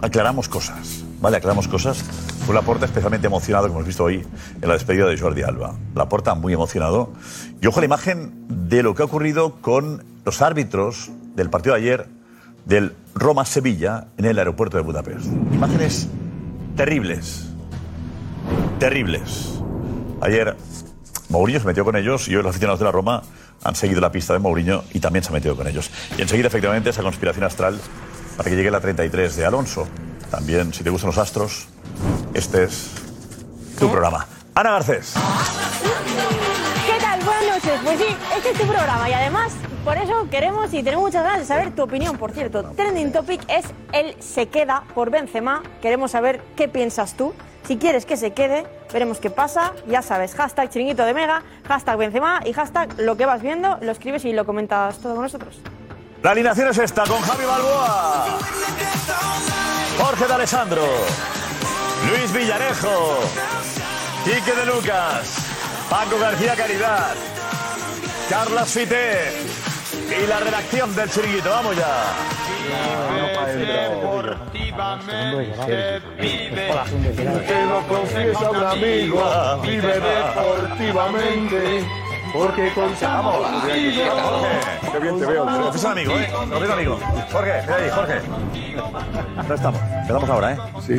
aclaramos 0.00 0.48
cosas. 0.48 1.04
Vale, 1.20 1.36
aclaramos 1.36 1.66
cosas. 1.66 2.02
Fue 2.46 2.54
Laporta 2.54 2.86
especialmente 2.86 3.26
emocionado, 3.26 3.66
como 3.66 3.80
hemos 3.80 3.86
visto 3.86 4.04
hoy 4.04 4.24
en 4.60 4.68
la 4.68 4.74
despedida 4.74 5.06
de 5.06 5.18
Jordi 5.18 5.42
Alba. 5.42 5.74
Laporta 5.94 6.34
muy 6.34 6.52
emocionado. 6.52 7.12
Y 7.60 7.66
ojo 7.66 7.78
a 7.78 7.82
la 7.82 7.86
imagen 7.86 8.32
de 8.48 8.82
lo 8.82 8.94
que 8.94 9.02
ha 9.02 9.06
ocurrido 9.06 9.56
con 9.60 10.04
los 10.24 10.42
árbitros 10.42 11.10
del 11.34 11.50
partido 11.50 11.74
de 11.74 11.80
ayer 11.80 12.06
del 12.64 12.94
Roma-Sevilla 13.14 14.06
en 14.16 14.26
el 14.26 14.38
aeropuerto 14.38 14.76
de 14.76 14.82
Budapest. 14.82 15.26
Imágenes 15.52 16.08
terribles. 16.76 17.48
Terribles. 18.78 19.60
Ayer 20.20 20.56
Mourinho 21.28 21.60
se 21.60 21.66
metió 21.66 21.84
con 21.84 21.96
ellos 21.96 22.28
y 22.28 22.36
hoy 22.36 22.42
los 22.42 22.50
aficionados 22.50 22.78
de 22.78 22.84
la 22.84 22.92
Roma 22.92 23.22
han 23.64 23.74
seguido 23.74 24.00
la 24.00 24.12
pista 24.12 24.32
de 24.32 24.38
Mourinho 24.38 24.84
y 24.92 25.00
también 25.00 25.22
se 25.24 25.30
ha 25.30 25.32
metido 25.32 25.56
con 25.56 25.66
ellos. 25.66 25.90
Y 26.16 26.22
enseguida, 26.22 26.48
efectivamente, 26.48 26.90
esa 26.90 27.02
conspiración 27.02 27.44
astral 27.44 27.78
para 28.36 28.48
que 28.48 28.56
llegue 28.56 28.70
la 28.70 28.80
33 28.80 29.36
de 29.36 29.44
Alonso. 29.44 29.86
También, 30.30 30.74
si 30.74 30.84
te 30.84 30.90
gustan 30.90 31.08
los 31.08 31.18
astros, 31.18 31.68
este 32.34 32.64
es 32.64 32.90
tu 33.78 33.90
programa. 33.90 34.26
Ana 34.54 34.72
Garcés. 34.72 35.14
¿Qué 36.86 37.00
tal? 37.00 37.20
Buenas 37.24 37.56
noches. 37.56 37.80
Pues 37.82 37.98
sí, 37.98 38.16
este 38.36 38.50
es 38.50 38.58
tu 38.58 38.66
programa 38.66 39.08
y 39.08 39.12
además 39.14 39.52
por 39.84 39.96
eso 39.96 40.28
queremos 40.30 40.72
y 40.74 40.82
tenemos 40.82 41.06
muchas 41.06 41.24
ganas 41.24 41.40
de 41.40 41.46
saber 41.46 41.74
tu 41.74 41.82
opinión. 41.82 42.18
Por 42.18 42.32
cierto, 42.32 42.62
trending 42.76 43.12
topic 43.12 43.40
es 43.48 43.64
el 43.92 44.20
se 44.22 44.48
queda 44.48 44.84
por 44.94 45.10
Benzema. 45.10 45.62
Queremos 45.80 46.10
saber 46.10 46.42
qué 46.56 46.68
piensas 46.68 47.14
tú. 47.14 47.32
Si 47.66 47.78
quieres 47.78 48.04
que 48.04 48.16
se 48.16 48.32
quede, 48.32 48.66
veremos 48.92 49.20
qué 49.20 49.30
pasa. 49.30 49.72
Ya 49.86 50.02
sabes, 50.02 50.34
hashtag 50.34 50.68
chiringuito 50.68 51.04
de 51.04 51.14
Mega, 51.14 51.42
hashtag 51.66 51.96
Benzema 51.96 52.40
y 52.44 52.52
hashtag 52.52 52.98
lo 52.98 53.16
que 53.16 53.24
vas 53.24 53.40
viendo. 53.40 53.78
Lo 53.80 53.92
escribes 53.92 54.24
y 54.26 54.32
lo 54.32 54.44
comentas 54.44 54.98
todo 54.98 55.14
con 55.14 55.22
nosotros. 55.22 55.58
La 56.22 56.32
alineación 56.32 56.68
es 56.68 56.78
esta, 56.78 57.04
con 57.04 57.20
Javi 57.20 57.44
Balboa, 57.44 58.38
Jorge 59.98 60.26
de 60.26 60.34
Alessandro, 60.34 60.82
Luis 62.10 62.32
Villarejo, 62.32 63.20
Quique 64.24 64.52
de 64.52 64.66
Lucas, 64.66 65.28
Paco 65.88 66.18
García 66.18 66.56
Caridad, 66.56 67.14
Carla 68.28 68.64
Fité 68.64 69.32
y 70.20 70.26
la 70.26 70.40
redacción 70.40 70.94
del 70.96 71.08
chiringuito. 71.08 71.50
Vamos 71.50 71.76
ya. 71.76 71.86
Amigo, 78.70 79.60
vive 79.62 80.00
deportivamente. 80.00 82.07
Porque 82.32 82.72
con 82.72 82.94
Vamos. 83.00 83.46
Qué 83.66 84.98
bien 85.00 85.18
te 85.18 85.26
veo. 85.26 85.44
Un 85.44 85.86
amigo, 85.86 86.12
¿eh? 86.18 86.32
Un 86.44 86.70
amigo. 86.70 86.98
Jorge, 87.32 87.62
ven 87.66 87.74
ahí, 87.74 87.90
Jorge. 87.90 88.20
No 89.48 89.54
estamos. 89.54 89.80
Empezamos 89.82 90.30
ahora, 90.30 90.52
¿eh? 90.52 90.58
Sí, 90.86 90.96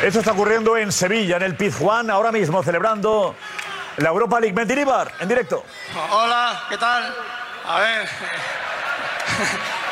Esto 0.05 0.19
está 0.19 0.33
ocurriendo 0.33 0.77
en 0.77 0.93
Sevilla, 0.93 1.39
en 1.39 1.45
el 1.45 1.57
Pizjuán, 1.57 2.11
ahora 2.11 2.31
mismo 2.31 2.63
celebrando 2.63 3.35
la 3.97 4.11
Europa 4.11 4.39
League. 4.39 4.55
Mendilibar, 4.55 5.11
en 5.19 5.27
directo. 5.27 5.65
Hola, 6.11 6.67
¿qué 6.69 6.77
tal? 6.77 7.17
A 7.65 7.81
ver, 7.81 8.09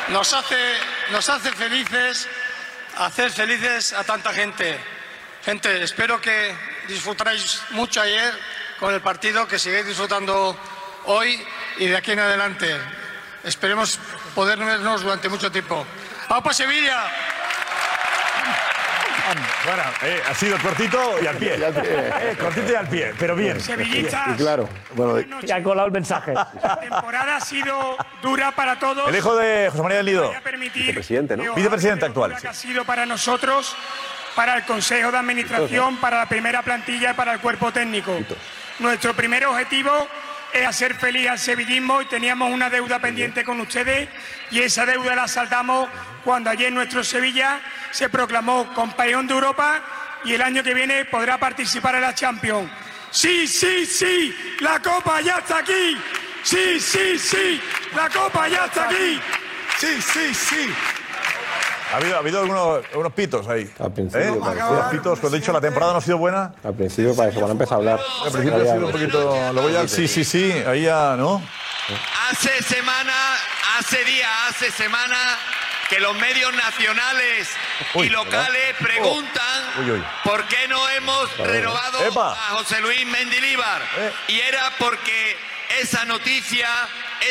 nos 0.09 0.31
hace, 0.31 0.75
nos 1.11 1.27
hace 1.27 1.51
felices 1.53 2.29
hacer 2.99 3.31
felices 3.31 3.91
a 3.93 4.03
tanta 4.03 4.31
gente. 4.33 4.77
Gente, 5.43 5.81
espero 5.81 6.21
que 6.21 6.55
disfrutáis 6.87 7.63
mucho 7.71 7.99
ayer 7.99 8.35
con 8.79 8.93
el 8.93 9.01
partido, 9.01 9.47
que 9.47 9.57
sigáis 9.57 9.87
disfrutando 9.87 10.55
hoy 11.05 11.43
y 11.77 11.87
de 11.87 11.97
aquí 11.97 12.11
en 12.11 12.19
adelante. 12.19 12.69
Esperemos 13.43 13.97
poder 14.35 14.59
vernos 14.59 15.01
durante 15.01 15.27
mucho 15.27 15.51
tiempo. 15.51 15.83
¡Vamos 16.29 16.43
para 16.43 16.53
Sevilla! 16.53 17.09
Bueno, 19.65 19.83
eh, 20.03 20.21
ha 20.29 20.33
sido 20.33 20.57
cortito 20.59 21.15
y 21.21 21.27
al 21.27 21.37
pie. 21.37 21.55
Eh, 22.23 22.37
cortito 22.39 22.71
y 22.71 22.75
al 22.75 22.87
pie, 22.87 23.13
pero 23.17 23.35
bien. 23.35 23.59
Sevillistas, 23.59 24.37
claro. 24.37 24.69
Bueno, 24.93 25.39
Ya 25.41 25.57
ha 25.57 25.63
colado 25.63 25.87
el 25.87 25.93
mensaje. 25.93 26.33
la 26.33 26.79
temporada 26.79 27.37
ha 27.37 27.41
sido 27.41 27.97
dura 28.21 28.51
para 28.51 28.77
todos. 28.79 29.07
El 29.09 29.15
hijo 29.15 29.35
de 29.35 29.69
José 29.69 29.83
María 29.83 30.03
del 30.03 30.41
permitir 30.43 30.81
Vicepresidente, 30.83 31.37
¿no? 31.37 31.53
Vicepresidente 31.55 32.05
actual, 32.05 32.35
sí. 32.39 32.47
ha 32.47 32.53
sido 32.53 32.85
para 32.85 33.05
nosotros, 33.05 33.75
para 34.35 34.55
el 34.55 34.63
Consejo 34.63 35.11
de 35.11 35.17
Administración, 35.17 35.97
para 35.97 36.17
la 36.19 36.25
primera 36.27 36.61
plantilla 36.61 37.11
y 37.11 37.13
para 37.13 37.33
el 37.33 37.39
cuerpo 37.39 37.71
técnico. 37.71 38.17
Nuestro 38.79 39.13
primer 39.13 39.45
objetivo 39.45 40.07
es 40.53 40.67
hacer 40.67 40.95
feliz 40.95 41.27
al 41.29 41.39
sevillismo 41.39 42.01
y 42.01 42.05
teníamos 42.05 42.51
una 42.51 42.69
deuda 42.69 42.99
pendiente 42.99 43.43
con 43.43 43.59
ustedes 43.59 44.07
y 44.51 44.59
esa 44.59 44.85
deuda 44.85 45.15
la 45.15 45.27
saldamos 45.27 45.89
cuando 46.23 46.49
ayer 46.49 46.71
nuestro 46.71 47.03
Sevilla 47.03 47.59
se 47.91 48.09
proclamó 48.09 48.73
campeón 48.73 49.27
de 49.27 49.33
Europa 49.33 49.81
y 50.23 50.33
el 50.33 50.41
año 50.41 50.63
que 50.63 50.73
viene 50.73 51.05
podrá 51.05 51.37
participar 51.37 51.95
en 51.95 52.01
la 52.01 52.15
Champions. 52.15 52.69
Sí, 53.11 53.47
sí, 53.47 53.85
sí, 53.85 54.35
la 54.59 54.79
Copa 54.79 55.21
ya 55.21 55.39
está 55.39 55.59
aquí. 55.59 55.97
Sí, 56.43 56.79
sí, 56.79 57.17
sí, 57.17 57.61
la 57.95 58.09
Copa 58.09 58.47
ya 58.47 58.65
está 58.65 58.85
aquí. 58.85 59.19
Sí, 59.77 60.01
sí, 60.01 60.33
sí. 60.33 60.73
Ha 61.93 61.97
habido, 61.97 62.15
ha 62.15 62.19
habido 62.19 62.39
algunos, 62.39 62.83
algunos 62.91 63.13
pitos 63.13 63.47
ahí. 63.47 63.71
Al 63.79 63.93
principio, 63.93 64.35
¿Eh? 64.35 64.39
parecía. 64.43 64.89
Pitos, 64.89 65.19
cuando 65.19 65.37
he 65.37 65.39
dicho 65.39 65.53
la 65.53 65.61
temporada 65.61 65.91
no 65.93 65.99
ha 65.99 66.01
sido 66.01 66.17
buena. 66.17 66.51
al 66.63 66.73
principio 66.73 67.15
para 67.15 67.29
eso, 67.29 67.39
cuando 67.39 67.51
empezó 67.53 67.75
a 67.75 67.77
hablar. 67.77 67.99
Al 68.25 68.31
principio 68.31 68.61
ha 68.61 68.73
sido 68.73 68.85
un 68.87 68.91
poquito. 68.91 69.53
Luego 69.53 69.69
ya, 69.69 69.87
sí, 69.87 70.07
sí, 70.07 70.23
sí. 70.23 70.51
Ahí 70.67 70.83
ya, 70.83 71.15
¿no? 71.15 71.41
Hace 72.31 72.63
semana, 72.63 73.13
hace 73.77 74.03
día, 74.05 74.27
hace 74.47 74.71
semana 74.71 75.17
que 75.89 75.99
los 75.99 76.15
medios 76.15 76.51
nacionales 76.55 77.49
Uy, 77.93 78.07
y 78.07 78.09
locales 78.09 78.73
preguntan 78.79 79.63
Uy, 79.81 79.91
uy. 79.91 80.03
por 80.23 80.45
qué 80.47 80.67
no 80.69 80.89
hemos 80.89 81.37
renovado 81.37 82.03
Epa. 82.07 82.31
a 82.31 82.55
José 82.55 82.79
Luis 82.81 83.05
Mendilíbar. 83.05 83.81
Eh. 83.97 84.11
Y 84.29 84.39
era 84.39 84.71
porque 84.79 85.35
esa 85.81 86.05
noticia, 86.05 86.67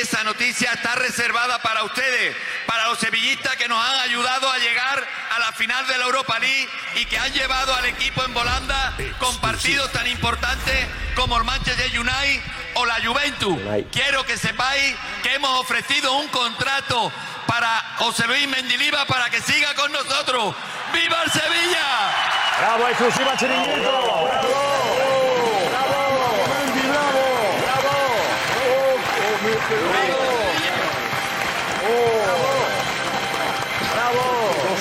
esa 0.00 0.24
noticia 0.24 0.72
está 0.72 0.94
reservada 0.94 1.60
para 1.62 1.84
ustedes, 1.84 2.36
para 2.66 2.88
los 2.88 2.98
sevillistas 2.98 3.56
que 3.56 3.68
nos 3.68 3.78
han 3.84 4.00
ayudado 4.00 4.50
a 4.50 4.58
llegar 4.58 5.06
a 5.30 5.38
la 5.38 5.52
final 5.52 5.86
de 5.86 5.98
la 5.98 6.04
Europa 6.04 6.38
League 6.38 6.68
y 6.96 7.04
que 7.06 7.18
han 7.18 7.32
llevado 7.32 7.74
al 7.74 7.86
equipo 7.86 8.24
en 8.24 8.34
volanda 8.34 8.94
con 9.18 9.38
partidos 9.40 9.90
tan 9.92 10.06
importantes 10.06 10.86
como 11.14 11.36
el 11.36 11.44
Manchester 11.44 11.90
United 11.98 12.42
o 12.74 12.86
la 12.86 12.96
Juventus. 13.04 13.58
Quiero 13.90 14.24
que 14.24 14.36
sepáis 14.36 14.94
que 15.22 15.34
hemos 15.34 15.60
ofrecido 15.60 16.12
un 16.16 16.28
contrato 16.28 17.12
para 17.46 17.68
José 17.98 18.26
Luis 18.26 18.48
Mendilibar 18.48 19.06
para 19.06 19.30
que 19.30 19.40
siga 19.40 19.74
con 19.74 19.92
nosotros. 19.92 20.54
¡Viva 20.92 21.22
el 21.24 21.30
Sevilla! 21.30 21.86
¡Bravo, 22.58 22.88
exclusiva 22.88 23.36
chiringuito! 23.36 23.80
¡Bravo! 23.80 24.81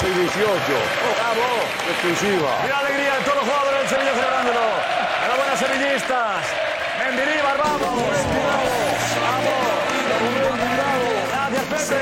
12 0.02 0.10
y 0.10 0.20
18. 0.22 0.42
¡Bravo! 1.14 1.62
Exclusiva. 1.92 2.50
¡Mira 2.64 2.74
la 2.74 2.88
alegría 2.88 3.14
de 3.14 3.22
todos 3.22 3.38
los 3.38 3.46
jugadores 3.46 3.80
del 3.82 3.90
Sevilla 3.90 4.14
celebrándolo! 4.18 4.66
¡Enhorabuena, 5.22 5.56
sevillistas! 5.62 6.42
¡Mendilibar, 7.06 7.58
vamos! 7.58 7.82
¡Vamos! 9.22 9.62
¡Gracias, 11.30 11.66
Pepe! 11.70 12.02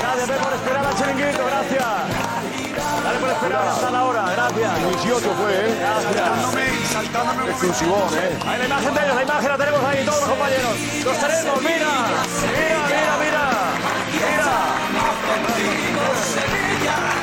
Gracias, 0.00 0.28
Pepe, 0.28 0.40
por 0.40 0.52
esperar 0.54 0.86
al 0.86 0.94
chiringuito, 0.96 1.44
gracias. 1.44 1.84
La 1.84 3.02
Vale 3.04 3.18
por 3.18 3.28
esperar 3.28 3.68
hasta 3.68 3.90
la 3.90 4.04
hora, 4.04 4.24
gracias. 4.32 5.02
18 5.04 5.34
fue, 5.36 5.52
¿eh? 5.52 5.76
Gracias. 5.80 6.56
Exclusivón, 7.48 8.08
¿eh? 8.16 8.38
Ahí 8.46 8.58
la 8.58 8.64
imagen 8.64 8.94
de 8.94 9.00
ellos, 9.04 9.16
la 9.16 9.22
imagen 9.22 9.48
la 9.48 9.58
tenemos 9.58 9.84
ahí, 9.84 10.04
todos 10.06 10.20
los 10.20 10.28
compañeros. 10.30 10.80
Los 11.04 11.18
tenemos, 11.18 11.60
mira, 11.60 11.92
mira. 12.56 12.81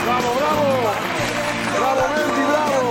¡Bravo, 0.05 0.33
bravo! 0.35 0.65
¡Bravo, 1.77 2.01
Mendy, 2.15 2.43
bravo! 2.49 2.89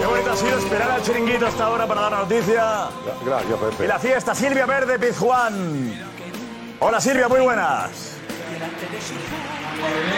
Qué 0.00 0.06
bonito 0.06 0.30
ha 0.30 0.36
sido 0.36 0.58
esperar 0.58 0.90
al 0.90 1.02
chiringuito 1.02 1.46
hasta 1.46 1.64
ahora 1.64 1.86
para 1.86 2.00
dar 2.02 2.12
la 2.12 2.18
noticia. 2.18 2.88
Gracias, 3.24 3.58
Pepe. 3.58 3.84
Y 3.84 3.88
la 3.88 3.98
fiesta, 3.98 4.34
Silvia 4.34 4.66
Verde 4.66 4.98
Pizjuán. 4.98 6.08
Hola 6.80 7.00
Silvia, 7.00 7.28
muy 7.28 7.40
buenas. 7.40 8.17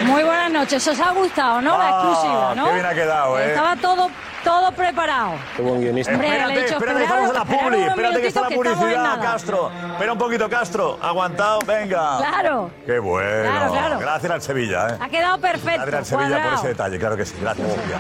Muy 0.05 0.23
buenas 0.23 0.51
noches. 0.51 0.87
¿Os 0.87 1.01
ha 1.01 1.13
gustado, 1.13 1.61
no? 1.61 1.77
La 1.77 1.85
Ah, 1.89 1.91
exclusiva, 1.91 2.55
¿no? 2.55 2.65
qué 2.67 2.73
bien 2.75 2.87
ha 2.87 2.95
quedado, 2.95 3.39
¿eh? 3.39 3.49
Estaba 3.49 3.77
todo, 3.77 4.11
todo 4.43 4.73
preparado. 4.73 5.33
Qué 5.57 5.63
buen 5.63 5.81
guionista. 5.81 6.13
Hombre, 6.13 6.29
le 6.29 6.35
he 6.35 6.39
Espérate, 6.39 6.63
dicho, 6.63 6.75
espérate, 6.77 6.99
que 6.99 7.05
esperad, 7.05 7.25
estamos 7.25 7.51
en 7.51 7.55
la 7.59 7.61
publi. 7.63 7.83
Espérate 7.89 8.21
que 8.21 8.27
está 8.29 8.41
la 8.41 8.49
que 8.49 8.55
en 8.55 8.63
publicidad. 8.63 9.21
Castro. 9.21 9.71
Espera 9.93 10.13
un 10.13 10.19
poquito, 10.19 10.49
Castro. 10.51 10.99
Aguantado, 11.03 11.59
venga. 11.67 12.19
Claro. 12.19 12.71
Qué 12.87 12.99
bueno. 12.99 13.51
Claro, 13.51 13.73
claro. 13.73 13.99
Gracias 13.99 14.33
al 14.33 14.43
Sevilla, 14.43 14.89
¿eh? 14.89 14.99
Ha 15.01 15.09
quedado 15.09 15.39
perfecto. 15.41 15.87
Gracias 15.87 15.95
al 15.95 16.07
Sevilla 16.07 16.29
por 16.37 16.41
cuadrado. 16.43 16.59
ese 16.61 16.69
detalle, 16.69 16.99
claro 16.99 17.17
que 17.17 17.27
sí. 17.27 17.35
Gracias, 17.41 17.69
Silvia. 17.73 17.99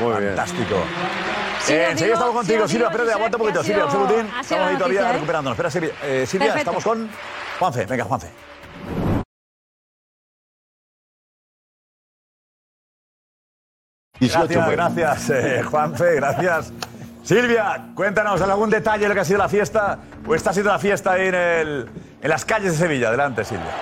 Muy 0.00 0.08
bien. 0.20 0.36
Fantástico. 0.36 0.76
Sí, 1.60 1.72
eh, 1.74 1.90
enseguida 1.90 2.14
estamos 2.14 2.34
contigo, 2.34 2.68
Silvia. 2.68 2.86
Espérate, 2.88 3.12
aguanta 3.12 3.36
un 3.36 3.42
poquito, 3.42 3.62
Silvia. 3.62 3.90
Sido 3.90 4.08
Estamos 4.40 4.68
ahí 4.68 4.76
todavía 4.76 5.10
¿eh? 5.10 5.12
recuperándonos. 5.12 5.54
Espera, 5.54 5.70
Silvia. 5.70 5.90
Eh, 6.02 6.24
Silvia, 6.26 6.52
Perfecto. 6.52 6.70
estamos 6.78 6.84
con 6.84 7.10
Juanfe. 7.60 7.86
Venga, 7.86 8.04
Juanfe. 8.04 8.28
18 14.20 14.46
Gracias, 14.48 14.64
fue. 14.64 14.76
gracias, 14.76 15.30
eh, 15.30 15.62
Juanfe, 15.70 16.14
gracias. 16.16 16.72
Silvia, 17.22 17.86
cuéntanos 17.94 18.40
algún 18.40 18.70
detalle 18.70 19.02
de 19.02 19.08
lo 19.08 19.14
que 19.14 19.20
ha 19.20 19.24
sido 19.24 19.38
la 19.38 19.48
fiesta, 19.48 19.98
o 20.26 20.34
está 20.34 20.52
siendo 20.52 20.70
la 20.70 20.78
fiesta 20.78 21.12
ahí 21.12 21.26
en, 21.26 21.34
el, 21.34 21.86
en 22.22 22.30
las 22.30 22.44
calles 22.44 22.72
de 22.72 22.78
Sevilla. 22.78 23.08
Adelante, 23.08 23.44
Silvia. 23.44 23.72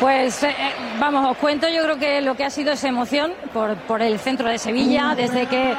Pues 0.00 0.42
eh, 0.42 0.48
eh, 0.48 0.72
vamos, 0.98 1.30
os 1.30 1.36
cuento 1.36 1.68
yo 1.68 1.82
creo 1.82 1.98
que 1.98 2.20
lo 2.22 2.34
que 2.34 2.44
ha 2.44 2.50
sido 2.50 2.72
esa 2.72 2.88
emoción 2.88 3.32
por, 3.52 3.76
por 3.82 4.00
el 4.00 4.18
centro 4.18 4.48
de 4.48 4.56
Sevilla, 4.56 5.14
desde 5.14 5.46
que 5.46 5.74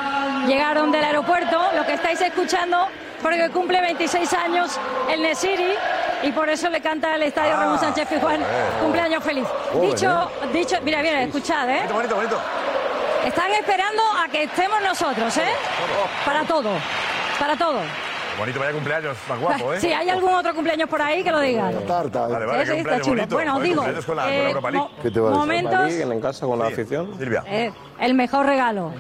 llegaron 0.48 0.92
del 0.92 1.04
aeropuerto, 1.04 1.60
lo 1.76 1.86
que 1.86 1.94
estáis 1.94 2.22
escuchando, 2.22 2.88
porque 3.22 3.50
cumple 3.50 3.82
26 3.82 4.34
años 4.34 4.80
el 5.10 5.22
Nesiri 5.22 5.74
y 6.24 6.32
por 6.32 6.50
eso 6.50 6.70
le 6.70 6.82
canta 6.82 7.14
al 7.14 7.24
estadio 7.24 7.54
Ah, 7.56 7.62
Ramón 7.62 7.80
Sánchez 7.80 8.08
Pizjuán, 8.08 8.42
cumpleaños 8.82 9.24
feliz. 9.24 9.46
Dicho, 9.82 10.32
dicho, 10.54 10.76
mira, 10.84 11.02
mira, 11.02 11.24
escuchad, 11.24 11.70
¿eh? 11.70 11.78
Bonito, 11.92 11.94
bonito, 11.96 12.16
bonito. 12.16 12.38
Están 13.26 13.52
esperando 13.52 14.02
a 14.24 14.28
que 14.30 14.44
estemos 14.44 14.82
nosotros, 14.82 15.36
¿eh? 15.38 15.52
Para 16.26 16.44
todo, 16.44 16.72
para 17.40 17.56
todo. 17.56 17.80
Bonito, 18.38 18.60
vaya 18.60 18.72
cumpleaños, 18.72 19.18
más 19.30 19.40
guapo, 19.40 19.74
¿eh? 19.74 19.80
Si 19.82 19.92
hay 19.92 20.10
algún 20.10 20.34
otro 20.34 20.54
cumpleaños 20.56 20.90
por 20.90 21.02
ahí, 21.02 21.24
que 21.24 21.32
lo 21.32 21.40
digan. 21.40 21.74
Tarta. 21.86 22.28
Vale, 22.28 22.46
¿eh? 22.46 22.48
vale, 22.48 22.66
Sí, 22.66 22.72
qué 22.72 22.74
sí, 22.74 22.80
está 22.82 23.00
chulo. 23.02 23.16
bonito. 23.18 23.36
Bueno, 23.36 23.58
os 23.58 23.64
digo, 23.64 23.84
con 23.84 23.94
la, 23.94 24.02
con 24.02 24.16
la 24.18 24.32
eh, 24.32 24.48
Europa 24.48 24.72
League. 24.72 24.88
mo- 24.88 25.02
¿Qué 25.04 25.12
te 25.12 25.20
va 25.20 25.28
a 25.28 25.32
decir? 25.32 25.40
momentos, 25.40 25.94
en 25.94 26.22
casa 26.22 26.46
con 26.48 26.60
la 26.60 26.66
afición. 26.68 27.18
Silvia. 27.20 27.44
eh, 27.48 27.72
el 28.00 28.14
mejor 28.16 28.46
regalo. 28.46 28.94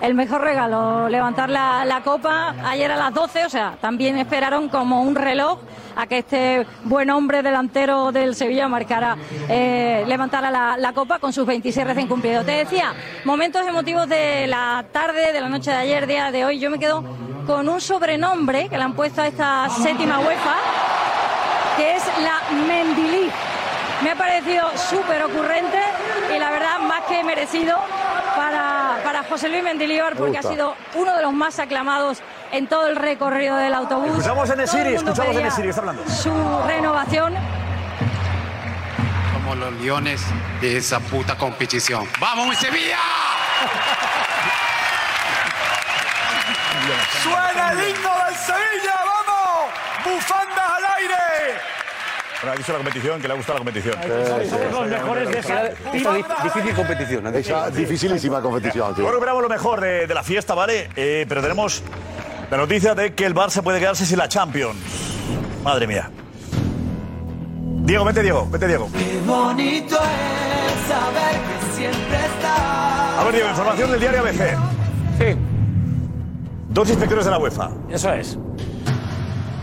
El 0.00 0.14
mejor 0.14 0.40
regalo, 0.40 1.10
levantar 1.10 1.50
la, 1.50 2.00
copa 2.02 2.54
ayer 2.64 2.90
a 2.90 2.96
las 2.96 3.12
12, 3.12 3.44
o 3.44 3.50
sea, 3.50 3.76
también 3.82 4.16
esperaron 4.16 4.70
como 4.70 5.02
un 5.02 5.14
reloj 5.14 5.58
a 5.94 6.06
que 6.06 6.18
este 6.18 6.66
buen 6.84 7.10
hombre 7.10 7.42
delantero 7.42 8.10
del 8.10 8.34
Sevilla 8.34 8.66
marcara, 8.66 9.16
eh, 9.48 10.04
levantara 10.06 10.50
la, 10.50 10.78
la 10.78 10.92
copa 10.94 11.18
con 11.18 11.34
sus 11.34 11.44
26 11.44 11.86
recién 11.86 12.08
cumplidos. 12.08 12.46
Te 12.46 12.52
decía, 12.52 12.94
momentos 13.24 13.66
emotivos 13.66 14.08
de 14.08 14.46
la 14.46 14.86
tarde, 14.90 15.34
de 15.34 15.40
la 15.42 15.50
noche 15.50 15.70
de 15.70 15.76
ayer, 15.76 16.06
día 16.06 16.30
de 16.30 16.46
hoy, 16.46 16.58
yo 16.58 16.70
me 16.70 16.78
quedo 16.78 17.04
con 17.46 17.68
un 17.68 17.80
sobrenombre 17.80 18.68
que 18.70 18.78
le 18.78 18.84
han 18.84 18.94
puesto 18.94 19.20
a 19.20 19.26
esta 19.26 19.68
séptima 19.68 20.20
UEFA, 20.20 20.56
que 21.76 21.96
es 21.96 22.04
la 22.22 22.56
Mendilí. 22.66 23.30
Me 24.02 24.10
ha 24.10 24.16
parecido 24.16 24.70
súper 24.76 25.22
ocurrente 25.22 25.78
y 26.34 26.38
la 26.38 26.50
verdad 26.50 26.78
más 26.78 27.02
que 27.02 27.22
merecido 27.22 27.76
para, 28.34 28.98
para 29.04 29.22
José 29.24 29.48
Luis 29.48 29.62
Mendilibar 29.62 30.16
porque 30.16 30.38
ha 30.38 30.42
sido 30.42 30.74
uno 30.94 31.14
de 31.14 31.22
los 31.22 31.32
más 31.32 31.58
aclamados 31.58 32.22
en 32.50 32.66
todo 32.66 32.88
el 32.88 32.96
recorrido 32.96 33.56
del 33.56 33.74
autobús. 33.74 34.08
Escuchamos 34.08 34.48
en 34.50 34.60
el 34.60 34.66
mundo 34.66 34.88
escuchamos 34.88 35.18
en 35.18 35.26
pedía 35.26 35.44
Nesiri, 35.44 35.68
está 35.68 35.80
hablando. 35.80 36.08
Su 36.08 36.62
renovación. 36.66 37.34
Como 39.34 39.54
los 39.54 39.72
leones 39.74 40.22
de 40.60 40.78
esa 40.78 41.00
puta 41.00 41.36
competición. 41.36 42.08
¡Vamos, 42.18 42.48
mi 42.48 42.54
Sevilla! 42.56 42.98
¡Suena 47.22 47.72
el 47.72 47.90
himno 47.90 48.10
del 48.24 48.34
Sevilla! 48.36 48.94
¡Vamos! 49.04 49.70
¡Bufandas 50.04 50.70
al 50.70 50.84
aire! 50.96 51.60
Bueno, 52.42 52.54
ha 52.54 52.56
dicho 52.56 52.72
la 52.72 52.78
competición, 52.78 53.20
que 53.20 53.28
le 53.28 53.34
ha 53.34 53.36
gustado 53.36 53.58
la 53.58 53.64
competición. 53.64 53.94
Somos 54.48 54.72
los 54.72 54.88
mejores 54.88 55.28
de 55.28 55.38
esa. 55.38 55.62
Difícil 56.42 56.74
competición. 56.74 57.26
Esa 57.36 57.70
dificilísima 57.70 58.40
competición, 58.40 58.94
tío. 58.94 59.04
Ahora 59.04 59.12
recuperamos 59.12 59.42
lo 59.42 59.48
mejor 59.48 59.80
de, 59.80 60.06
de 60.06 60.14
la 60.14 60.22
fiesta, 60.22 60.54
¿vale? 60.54 60.88
Eh, 60.96 61.26
pero 61.28 61.42
tenemos 61.42 61.82
la 62.50 62.56
noticia 62.56 62.94
de 62.94 63.14
que 63.14 63.26
el 63.26 63.34
Barça 63.34 63.62
puede 63.62 63.78
quedarse 63.78 64.06
sin 64.06 64.16
la 64.18 64.28
Champions. 64.28 64.76
Madre 65.62 65.86
mía. 65.86 66.10
Diego, 67.82 68.04
vete, 68.04 68.22
Diego, 68.22 68.46
vete, 68.50 68.66
Diego. 68.68 68.88
bonito 69.26 69.96
es 69.96 70.88
saber 70.88 71.40
que 71.40 71.76
siempre 71.76 72.16
está. 72.16 73.20
A 73.20 73.24
ver, 73.24 73.34
Diego, 73.34 73.48
información 73.50 73.90
del 73.90 74.00
diario 74.00 74.20
ABC. 74.20 74.56
Sí, 75.18 75.36
Dos 76.70 76.88
inspectores 76.88 77.24
de 77.26 77.30
la 77.32 77.38
UEFA. 77.38 77.70
eso 77.90 78.12
es. 78.14 78.38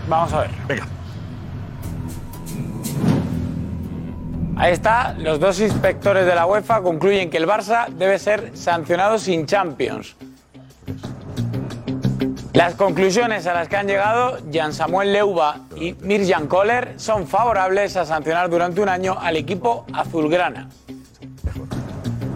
Vamos 0.08 0.32
a 0.34 0.42
ver. 0.42 0.52
Venga. 0.68 0.86
Ahí 4.60 4.74
está, 4.74 5.14
los 5.14 5.40
dos 5.40 5.60
inspectores 5.60 6.26
de 6.26 6.34
la 6.34 6.48
UEFA 6.48 6.82
concluyen 6.82 7.30
que 7.30 7.38
el 7.38 7.46
Barça 7.48 7.90
debe 7.90 8.18
ser 8.18 8.58
sancionado 8.58 9.20
sin 9.20 9.46
Champions. 9.46 10.16
Las 12.54 12.74
conclusiones 12.74 13.46
a 13.46 13.54
las 13.54 13.68
que 13.68 13.78
han 13.78 13.86
llegado 13.86 14.40
Jan 14.52 14.74
Samuel 14.74 15.14
Leuva 15.14 15.60
y 15.76 15.94
Mirjan 16.02 16.48
Kohler 16.48 16.96
son 17.00 17.28
favorables 17.28 17.96
a 17.98 18.06
sancionar 18.06 18.50
durante 18.50 18.82
un 18.82 18.90
año 18.90 19.16
al 19.20 19.36
equipo 19.36 19.86
azulgrana. 19.94 20.70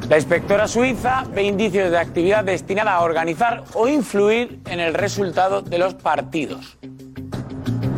La 0.08 0.18
inspectora 0.18 0.68
suiza 0.68 1.24
ve 1.34 1.42
indicios 1.42 1.90
de 1.90 1.98
actividad 1.98 2.44
destinada 2.44 2.94
a 2.94 3.02
organizar 3.02 3.64
o 3.74 3.88
influir 3.88 4.60
en 4.68 4.80
el 4.80 4.94
resultado 4.94 5.64
de 5.64 5.80
los 5.80 5.96
partidos. 5.96 6.78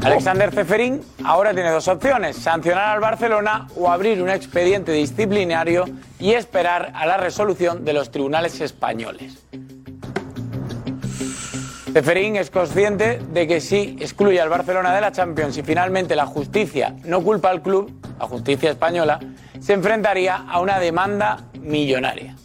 Alexander 0.04 0.52
Ceferín 0.52 1.02
ahora 1.24 1.54
tiene 1.54 1.70
dos 1.70 1.88
opciones, 1.88 2.36
sancionar 2.36 2.90
al 2.90 3.00
Barcelona 3.00 3.68
o 3.76 3.90
abrir 3.90 4.22
un 4.22 4.30
expediente 4.30 4.92
disciplinario 4.92 5.86
y 6.20 6.34
esperar 6.34 6.92
a 6.94 7.06
la 7.06 7.18
resolución 7.18 7.86
de 7.86 7.94
los 7.94 8.12
tribunales 8.12 8.60
españoles. 8.60 9.46
Ceferín 11.94 12.36
es 12.36 12.50
consciente 12.50 13.20
de 13.32 13.48
que 13.48 13.62
si 13.62 13.96
excluye 14.00 14.42
al 14.42 14.50
Barcelona 14.50 14.94
de 14.94 15.02
la 15.02 15.12
Champions 15.12 15.58
y 15.58 15.64
finalmente 15.64 16.16
la 16.16 16.26
justicia 16.26 16.96
no 17.06 17.22
culpa 17.22 17.50
al 17.50 17.62
club, 17.62 17.92
la 18.20 18.26
justicia 18.26 18.72
española, 18.72 19.20
se 19.62 19.74
enfrentaría 19.74 20.36
a 20.36 20.60
una 20.60 20.80
demanda 20.80 21.46
millonaria. 21.62 22.36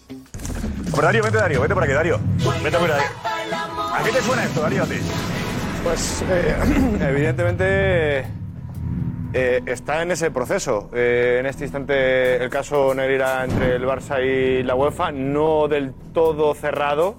Hombre, 0.93 1.07
Darío, 1.07 1.23
vete, 1.23 1.39
Darío, 1.39 1.61
vete 1.61 1.75
por 1.75 1.83
aquí, 1.83 1.93
Darío. 1.93 2.21
Vete 2.63 2.77
por 2.77 2.93
ahí. 2.93 3.03
¿A 3.95 4.03
qué 4.05 4.13
te 4.13 4.23
suena 4.23 4.45
esto, 4.45 4.61
Darío, 4.61 4.83
a 4.83 4.87
ti? 4.87 4.97
Pues 5.83 6.25
eh, 6.29 6.57
evidentemente 7.09 8.25
eh, 9.33 9.61
está 9.67 10.03
en 10.03 10.11
ese 10.11 10.31
proceso. 10.31 10.91
Eh, 10.95 11.37
en 11.41 11.47
este 11.47 11.65
instante 11.65 12.43
el 12.43 12.51
caso 12.51 12.95
Negreira 12.95 13.45
entre 13.45 13.77
el 13.77 13.85
Barça 13.85 14.23
y 14.25 14.63
la 14.63 14.75
UEFA, 14.75 15.13
no 15.13 15.69
del 15.69 15.93
todo 16.13 16.55
cerrado, 16.55 17.17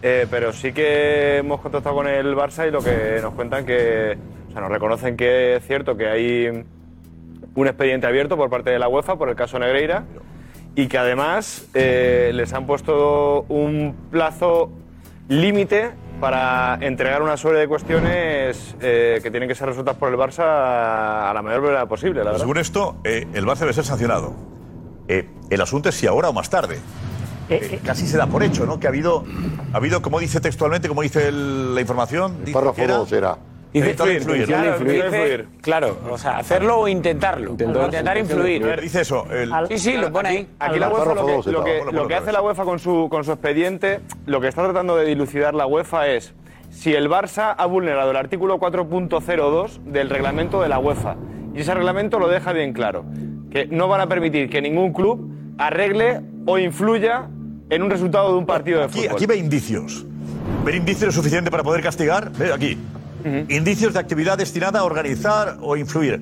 pero 0.00 0.52
sí 0.52 0.72
que 0.72 1.38
hemos 1.38 1.60
contactado 1.60 1.96
con 1.96 2.06
el 2.06 2.36
Barça 2.36 2.68
y 2.68 2.70
lo 2.70 2.80
que 2.80 3.18
nos 3.20 3.34
cuentan 3.34 3.66
que, 3.66 4.16
o 4.48 4.52
sea, 4.52 4.60
nos 4.60 4.70
reconocen 4.70 5.16
que 5.16 5.56
es 5.56 5.66
cierto 5.66 5.96
que 5.96 6.06
hay 6.06 6.64
un 7.56 7.66
expediente 7.66 8.06
abierto 8.06 8.36
por 8.36 8.48
parte 8.48 8.70
de 8.70 8.78
la 8.78 8.88
UEFA 8.88 9.16
por 9.16 9.30
el 9.30 9.34
caso 9.34 9.58
Negreira 9.58 10.04
y 10.76 10.86
que 10.86 10.96
además 10.96 11.66
les 11.74 12.52
han 12.52 12.66
puesto 12.66 13.46
un 13.48 13.96
plazo 14.12 14.70
límite 15.28 15.90
para 16.20 16.78
entregar 16.80 17.22
una 17.22 17.36
serie 17.36 17.58
de 17.58 17.68
cuestiones 17.68 18.74
eh, 18.80 19.20
que 19.22 19.30
tienen 19.30 19.48
que 19.48 19.54
ser 19.54 19.68
resueltas 19.68 19.96
por 19.96 20.08
el 20.10 20.16
Barça 20.18 20.40
a 20.44 21.32
la 21.34 21.42
mayor 21.42 21.60
brevedad 21.62 21.86
posible, 21.86 22.20
la 22.20 22.30
verdad. 22.30 22.40
Según 22.40 22.58
esto, 22.58 22.96
eh, 23.04 23.26
el 23.34 23.44
Barça 23.44 23.60
debe 23.60 23.72
ser 23.72 23.84
sancionado. 23.84 24.32
Eh, 25.08 25.28
el 25.50 25.60
asunto 25.60 25.88
es 25.88 25.94
si 25.94 26.06
ahora 26.06 26.28
o 26.30 26.32
más 26.32 26.48
tarde. 26.50 26.78
Eh, 27.48 27.80
casi 27.84 28.06
se 28.06 28.16
da 28.16 28.26
por 28.26 28.42
hecho, 28.42 28.66
¿no? 28.66 28.80
Que 28.80 28.86
ha 28.86 28.90
habido, 28.90 29.24
ha 29.72 29.76
habido 29.76 30.02
como 30.02 30.18
dice 30.18 30.40
textualmente, 30.40 30.88
como 30.88 31.02
dice 31.02 31.28
el- 31.28 31.74
la 31.74 31.80
información, 31.80 32.38
párrafo 32.52 32.74
que 32.74 32.82
era- 32.84 32.96
dos 32.96 33.12
era. 33.12 33.36
Intentar 33.78 34.08
influir. 34.10 34.46
Claro, 34.46 34.70
Influir. 34.70 35.04
dice- 35.04 35.44
claro, 35.60 35.98
o 36.10 36.18
sea, 36.18 36.38
hacerlo 36.38 36.78
o 36.80 36.88
intentarlo. 36.88 37.50
Intentar, 37.52 38.16
influir. 38.18 38.80
Dice 38.80 39.00
eso. 39.02 39.26
el- 39.30 39.50
Sí, 39.68 39.78
sí, 39.78 39.96
lo 39.96 40.10
pone 40.12 40.28
ahí. 40.28 40.48
Aquí 40.58 40.78
la 40.78 40.88
UEFA 40.88 41.14
lo 41.14 41.26
que, 41.26 41.32
dos, 41.32 41.46
lo 41.46 41.64
que- 41.64 41.78
está. 41.78 41.92
lo 41.92 42.08
que 42.08 42.14
hace 42.14 42.32
la 42.32 42.42
UEFA 42.42 42.64
con 42.64 42.78
su, 42.78 43.08
con 43.10 43.24
su 43.24 43.32
expediente, 43.32 44.00
lo 44.26 44.40
que 44.40 44.48
está 44.48 44.62
tratando 44.64 44.96
de 44.96 45.04
dilucidar 45.04 45.54
la 45.54 45.66
UEFA 45.66 46.08
es 46.08 46.34
si 46.70 46.94
el 46.94 47.08
Barça 47.08 47.54
ha 47.56 47.66
vulnerado 47.66 48.10
el 48.10 48.16
artículo 48.16 48.58
4.02 48.58 49.80
del 49.84 50.10
reglamento 50.10 50.60
de 50.62 50.68
la 50.68 50.78
UEFA. 50.78 51.16
Y 51.54 51.60
ese 51.60 51.72
reglamento 51.74 52.18
lo 52.18 52.28
deja 52.28 52.52
bien 52.52 52.72
claro, 52.72 53.04
que 53.50 53.66
no 53.66 53.88
van 53.88 54.00
a 54.02 54.06
permitir 54.08 54.50
que 54.50 54.60
ningún 54.60 54.92
club 54.92 55.30
arregle 55.58 56.20
o 56.46 56.58
influya 56.58 57.28
en 57.70 57.82
un 57.82 57.90
resultado 57.90 58.32
de 58.32 58.38
un 58.38 58.46
partido 58.46 58.78
de 58.80 58.84
Aquí, 58.84 59.00
fútbol. 59.00 59.16
aquí 59.16 59.26
ve 59.26 59.36
indicios. 59.36 60.04
¿Ver 60.64 60.74
indicios 60.74 61.14
suficiente 61.14 61.50
para 61.50 61.62
poder 61.62 61.82
castigar? 61.82 62.30
Ve 62.32 62.52
aquí. 62.52 62.76
Indicios 63.48 63.92
de 63.94 63.98
actividad 63.98 64.38
destinada 64.38 64.80
a 64.80 64.84
organizar 64.84 65.56
o 65.60 65.76
influir. 65.76 66.20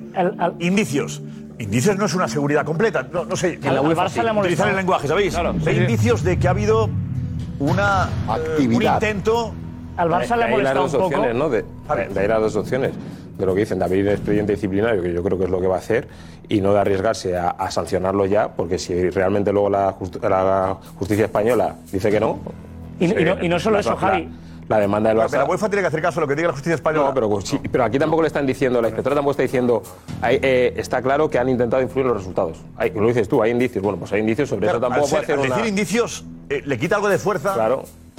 Indicios. 0.59 1.21
Indicios 1.59 1.97
no 1.97 2.05
es 2.05 2.13
una 2.15 2.27
seguridad 2.27 2.65
completa. 2.65 3.07
No, 3.13 3.25
no 3.25 3.35
sé. 3.35 3.59
En 3.63 3.75
la 3.75 3.81
UEFA 3.81 4.09
sí. 4.09 4.19
Utilizar 4.19 4.69
el 4.69 4.75
lenguaje, 4.75 5.07
¿sabéis? 5.07 5.33
Claro, 5.33 5.53
Ve 5.53 5.59
sí, 5.59 5.71
sí. 5.71 5.77
indicios 5.77 6.23
de 6.23 6.37
que 6.37 6.47
ha 6.47 6.51
habido 6.51 6.89
una 7.59 8.09
eh, 8.09 8.09
un 8.27 8.31
Actividad. 8.31 8.93
intento. 8.95 9.53
Al 9.97 10.09
Barça 10.09 10.35
le 10.35 10.43
ha 10.43 10.47
De 10.47 10.53
ahí 10.55 10.61
las 10.63 10.75
molestado 10.75 10.81
dos 10.83 10.93
un 10.93 10.99
poco. 10.99 11.05
opciones, 11.15 11.35
¿no? 11.35 11.49
De, 11.49 11.65
de 12.13 12.19
ahí 12.19 12.27
las 12.27 12.41
dos 12.41 12.55
opciones. 12.57 12.91
De 13.37 13.45
lo 13.45 13.53
que 13.53 13.61
dicen, 13.61 13.79
de 13.79 13.85
abrir 13.85 14.07
expediente 14.07 14.53
disciplinario, 14.53 15.01
que 15.01 15.13
yo 15.13 15.21
creo 15.23 15.37
que 15.37 15.43
es 15.45 15.49
lo 15.49 15.59
que 15.61 15.67
va 15.67 15.75
a 15.75 15.79
hacer, 15.79 16.07
y 16.49 16.59
no 16.61 16.73
de 16.73 16.79
arriesgarse 16.79 17.37
a, 17.37 17.49
a 17.51 17.69
sancionarlo 17.71 18.25
ya, 18.25 18.49
porque 18.49 18.77
si 18.77 19.09
realmente 19.09 19.51
luego 19.53 19.69
la, 19.69 19.95
la 20.29 20.77
justicia 20.97 21.25
española 21.25 21.75
dice 21.91 22.09
que 22.11 22.19
no. 22.19 22.39
Y- 22.99 23.05
y 23.05 23.23
no- 23.25 23.43
y 23.43 23.49
no 23.49 23.59
solo 23.59 23.79
eso, 23.79 23.91
la- 23.91 23.97
Javi. 23.97 24.29
La 24.67 24.79
demanda 24.79 25.09
del 25.09 25.17
Pero 25.19 25.29
Barça. 25.29 25.37
la 25.37 25.45
UEFA 25.45 25.69
tiene 25.69 25.81
que 25.83 25.87
hacer 25.87 26.01
caso 26.01 26.19
a 26.19 26.21
lo 26.21 26.27
que 26.27 26.35
diga 26.35 26.47
la 26.47 26.53
justicia 26.53 26.73
española. 26.75 27.09
No, 27.09 27.13
pero, 27.13 27.41
sí, 27.41 27.59
pero 27.71 27.83
aquí 27.83 27.99
tampoco 27.99 28.23
le 28.23 28.27
están 28.27 28.45
diciendo, 28.47 28.81
la 28.81 28.87
inspectora 28.87 29.15
tampoco 29.15 29.31
está 29.31 29.43
diciendo, 29.43 29.83
hay, 30.21 30.39
eh, 30.41 30.73
está 30.77 31.01
claro 31.03 31.29
que 31.29 31.37
han 31.37 31.49
intentado 31.49 31.83
influir 31.83 32.05
en 32.07 32.13
los 32.13 32.17
resultados. 32.17 32.57
Hay- 32.77 32.91
lo 32.91 33.05
dices 33.07 33.29
tú, 33.29 33.43
hay 33.43 33.51
indicios. 33.51 33.83
Bueno, 33.83 33.99
pues 33.99 34.11
hay 34.13 34.21
indicios 34.21 34.49
sobre 34.49 34.61
Claro, 34.63 34.77
eso 34.79 34.81
tampoco 34.87 35.03
al 35.05 35.09
ser- 35.09 35.19
puede 35.19 35.23
hacer 35.33 35.39
al 35.39 35.45
una... 35.45 35.55
decir 35.57 35.69
indicios, 35.69 36.25
eh, 36.49 36.63
le 36.65 36.77
quita 36.79 36.95
algo 36.95 37.09
de 37.09 37.19
fuerza 37.19 37.55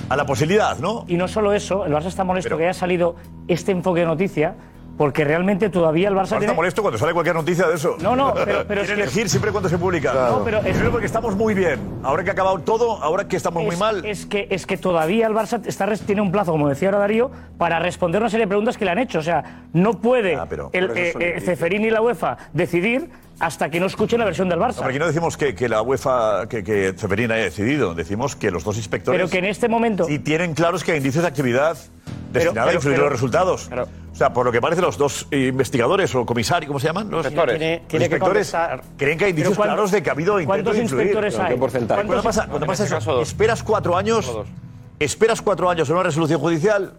a 0.09 0.17
la 0.17 0.25
posibilidad, 0.27 0.79
¿no? 0.79 1.05
Y 1.09 1.17
no 1.17 1.27
solo 1.27 1.53
eso, 1.53 1.85
el 1.85 1.93
Barça 1.93 2.07
está 2.07 2.23
molesto 2.23 2.57
que 2.57 2.65
haya 2.65 2.75
salido 2.75 3.17
este 3.49 3.73
enfoque 3.73 4.01
de 4.01 4.07
noticia, 4.07 4.55
porque 4.97 5.25
realmente 5.25 5.69
todavía 5.69 6.09
el 6.09 6.15
Barça 6.15 6.33
Ahora 6.33 6.39
tiene... 6.41 6.55
molesto 6.55 6.83
cuando 6.83 6.99
sale 6.99 7.13
cualquier 7.13 7.37
noticia 7.37 7.67
de 7.67 7.75
eso. 7.75 7.97
No, 8.01 8.17
no, 8.17 8.33
pero- 8.35 8.65
pero 8.69 8.81
es 8.83 8.87
que- 8.89 8.95
elegir 8.95 9.29
siempre 9.29 9.51
cuando 9.53 9.69
se 9.69 9.79
publica. 9.79 10.13
Claro. 10.13 10.39
No, 10.39 10.45
pero 10.45 10.59
es- 10.59 10.65
Primero 10.69 10.91
porque 10.91 11.07
estamos 11.07 11.37
muy 11.37 11.55
bien. 11.55 11.79
Ahora 12.03 12.25
que 12.25 12.31
ha 12.31 12.33
acabado 12.33 12.59
todo, 12.61 13.03
ahora 13.03 13.29
que 13.29 13.37
estamos 13.37 13.63
muy 13.63 13.77
mal. 13.77 14.05
Es 14.05 14.27
que, 14.27 14.49
es 14.51 14.67
que 14.67 14.77
todavía 14.77 15.27
el 15.27 15.35
Barça 15.35 15.61
está, 15.67 15.87
tiene 15.97 16.21
un 16.23 16.33
plazo, 16.33 16.53
como 16.53 16.69
decía 16.69 16.89
ahora 16.89 16.99
Darío, 17.01 17.31
para 17.59 17.79
responder 17.79 18.21
una 18.21 18.31
serie 18.31 18.47
de 18.47 18.49
preguntas 18.49 18.77
que 18.79 18.85
le 18.85 18.91
han 18.93 18.99
hecho. 18.99 19.19
O 19.19 19.23
sea, 19.23 19.65
no 19.73 20.01
puede 20.01 20.33
el, 20.35 20.39
Ah, 20.41 20.47
eso 20.95 21.21
eh, 21.21 21.35
eh. 21.37 21.41
Ceferín 21.41 21.85
y 21.85 21.91
la 21.91 22.01
UEFA 22.01 22.37
decidir 22.53 23.11
hasta 23.39 23.69
que 23.71 23.79
no 23.81 23.87
escuchen 23.87 24.19
la 24.19 24.25
versión 24.25 24.49
del 24.49 24.59
Barça. 24.59 24.69
No, 24.69 24.77
pero 24.79 24.89
aquí 24.91 24.99
no 24.99 25.07
decimos 25.07 25.37
que, 25.37 25.55
que 25.55 25.69
la 25.69 25.83
UEFA, 25.83 26.49
que, 26.49 26.65
que 26.65 26.95
Ceferín 26.97 27.31
haya 27.33 27.45
decidido. 27.45 27.95
Decimos 27.95 28.35
que 28.37 28.51
los 28.51 28.65
dos 28.65 28.77
inspectores. 28.77 29.19
Pero 29.19 29.31
que 29.31 29.39
en 29.39 29.45
este 29.45 29.69
momento. 29.69 30.09
Y 30.09 30.19
tienen 30.19 30.55
claros 30.55 30.83
que 30.85 30.93
hay 30.93 30.99
indicios 30.99 31.23
de 31.23 31.29
actividad 31.29 31.77
destinada 32.33 32.63
a 32.63 32.67
pero- 32.67 32.77
influir 32.79 32.95
en 32.95 33.01
pero- 33.01 33.05
los 33.05 33.13
resultados. 33.13 33.71
O 34.13 34.19
sea, 34.19 34.33
por 34.33 34.47
lo 34.47 34.53
que 34.53 34.63
parece, 34.63 34.81
los 34.81 34.97
dos 34.97 35.27
investigadores 35.31 36.15
o 36.15 36.25
comisarios, 36.25 36.69
¿cómo 36.69 36.81
se 36.81 36.87
llaman? 36.87 37.11
Los 37.11 37.27
Inspectores. 37.27 37.59
Tiene- 37.59 37.83
tiene 37.87 38.05
inspectores 38.07 38.55
creen 38.97 39.19
que 39.19 39.25
hay 39.27 39.31
indicios 39.31 39.53
Pero 39.53 39.57
¿cuántos- 39.59 39.75
claros 39.75 39.91
de 39.91 40.03
que 40.03 40.09
ha 40.09 40.13
habido 40.13 40.33
intento 40.41 40.49
cuántos 40.49 40.77
de 40.77 40.83
influir. 40.83 41.03
inspectores 41.07 41.35
¿Pero 41.35 41.45
hay? 41.47 41.53
¿Qué 41.53 41.61
porcentaje? 41.61 41.97
¿Cuántos- 42.07 42.15
Cuando 42.15 42.23
pasa, 42.23 42.47
cuando 42.49 42.67
pasa 42.67 42.85
este 42.85 42.97
eso, 42.97 43.21
esperas 43.21 43.63
cuatro 43.63 43.95
años, 43.97 44.33
esperas 44.99 45.43
cuatro 45.43 45.69
años 45.69 45.89
en 45.91 45.95
una 45.97 46.05
resolución 46.05 46.41
judicial. 46.41 46.95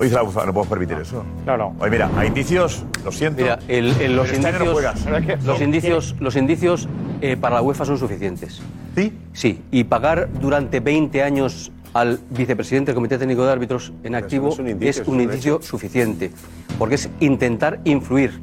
O 0.00 0.02
dice 0.04 0.16
la 0.16 0.22
UEFA, 0.22 0.46
no 0.46 0.54
podemos 0.54 0.68
permitir 0.68 0.96
eso. 0.96 1.22
No, 1.44 1.58
no. 1.58 1.76
Oye, 1.78 1.90
mira, 1.90 2.10
hay 2.16 2.28
indicios, 2.28 2.84
lo 3.04 3.12
siento. 3.12 3.42
Mira, 3.42 3.58
el- 3.68 3.88
el- 4.00 4.16
los, 4.16 4.28
Pero 4.30 4.36
este 4.38 4.48
año 4.48 4.58
no 4.60 4.64
indicios, 4.64 4.72
juegas. 5.04 5.44
los 5.44 5.60
indicios, 5.60 6.16
los 6.20 6.36
indicios 6.36 6.88
eh, 7.20 7.36
para 7.36 7.56
la 7.56 7.62
UEFA 7.62 7.84
son 7.84 7.98
suficientes. 7.98 8.62
¿Sí? 8.96 9.12
Sí, 9.34 9.60
y 9.70 9.84
pagar 9.84 10.30
durante 10.40 10.80
20 10.80 11.22
años 11.22 11.70
al 11.92 12.18
vicepresidente 12.30 12.92
del 12.92 12.94
Comité 12.94 13.18
Técnico 13.18 13.44
de 13.44 13.52
Árbitros 13.52 13.92
en 14.02 14.14
activo 14.14 14.46
no 14.48 14.52
son 14.52 14.68
indicios, 14.68 15.00
es 15.06 15.08
un 15.08 15.20
indicio 15.20 15.60
suficiente, 15.60 16.30
porque 16.78 16.94
es 16.94 17.10
intentar 17.20 17.80
influir. 17.84 18.40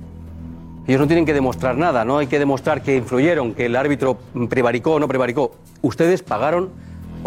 Ellos 0.86 1.02
no 1.02 1.08
tienen 1.08 1.26
que 1.26 1.34
demostrar 1.34 1.76
nada, 1.76 2.06
no 2.06 2.20
hay 2.20 2.28
que 2.28 2.38
demostrar 2.38 2.84
que 2.84 2.98
influyeron, 2.98 3.56
que 3.56 3.66
el 3.66 3.76
árbitro 3.76 4.20
prevaricó 4.48 4.94
o 4.94 5.00
no 5.00 5.08
prevaricó. 5.08 5.56
Ustedes 5.82 6.22
pagaron 6.22 6.70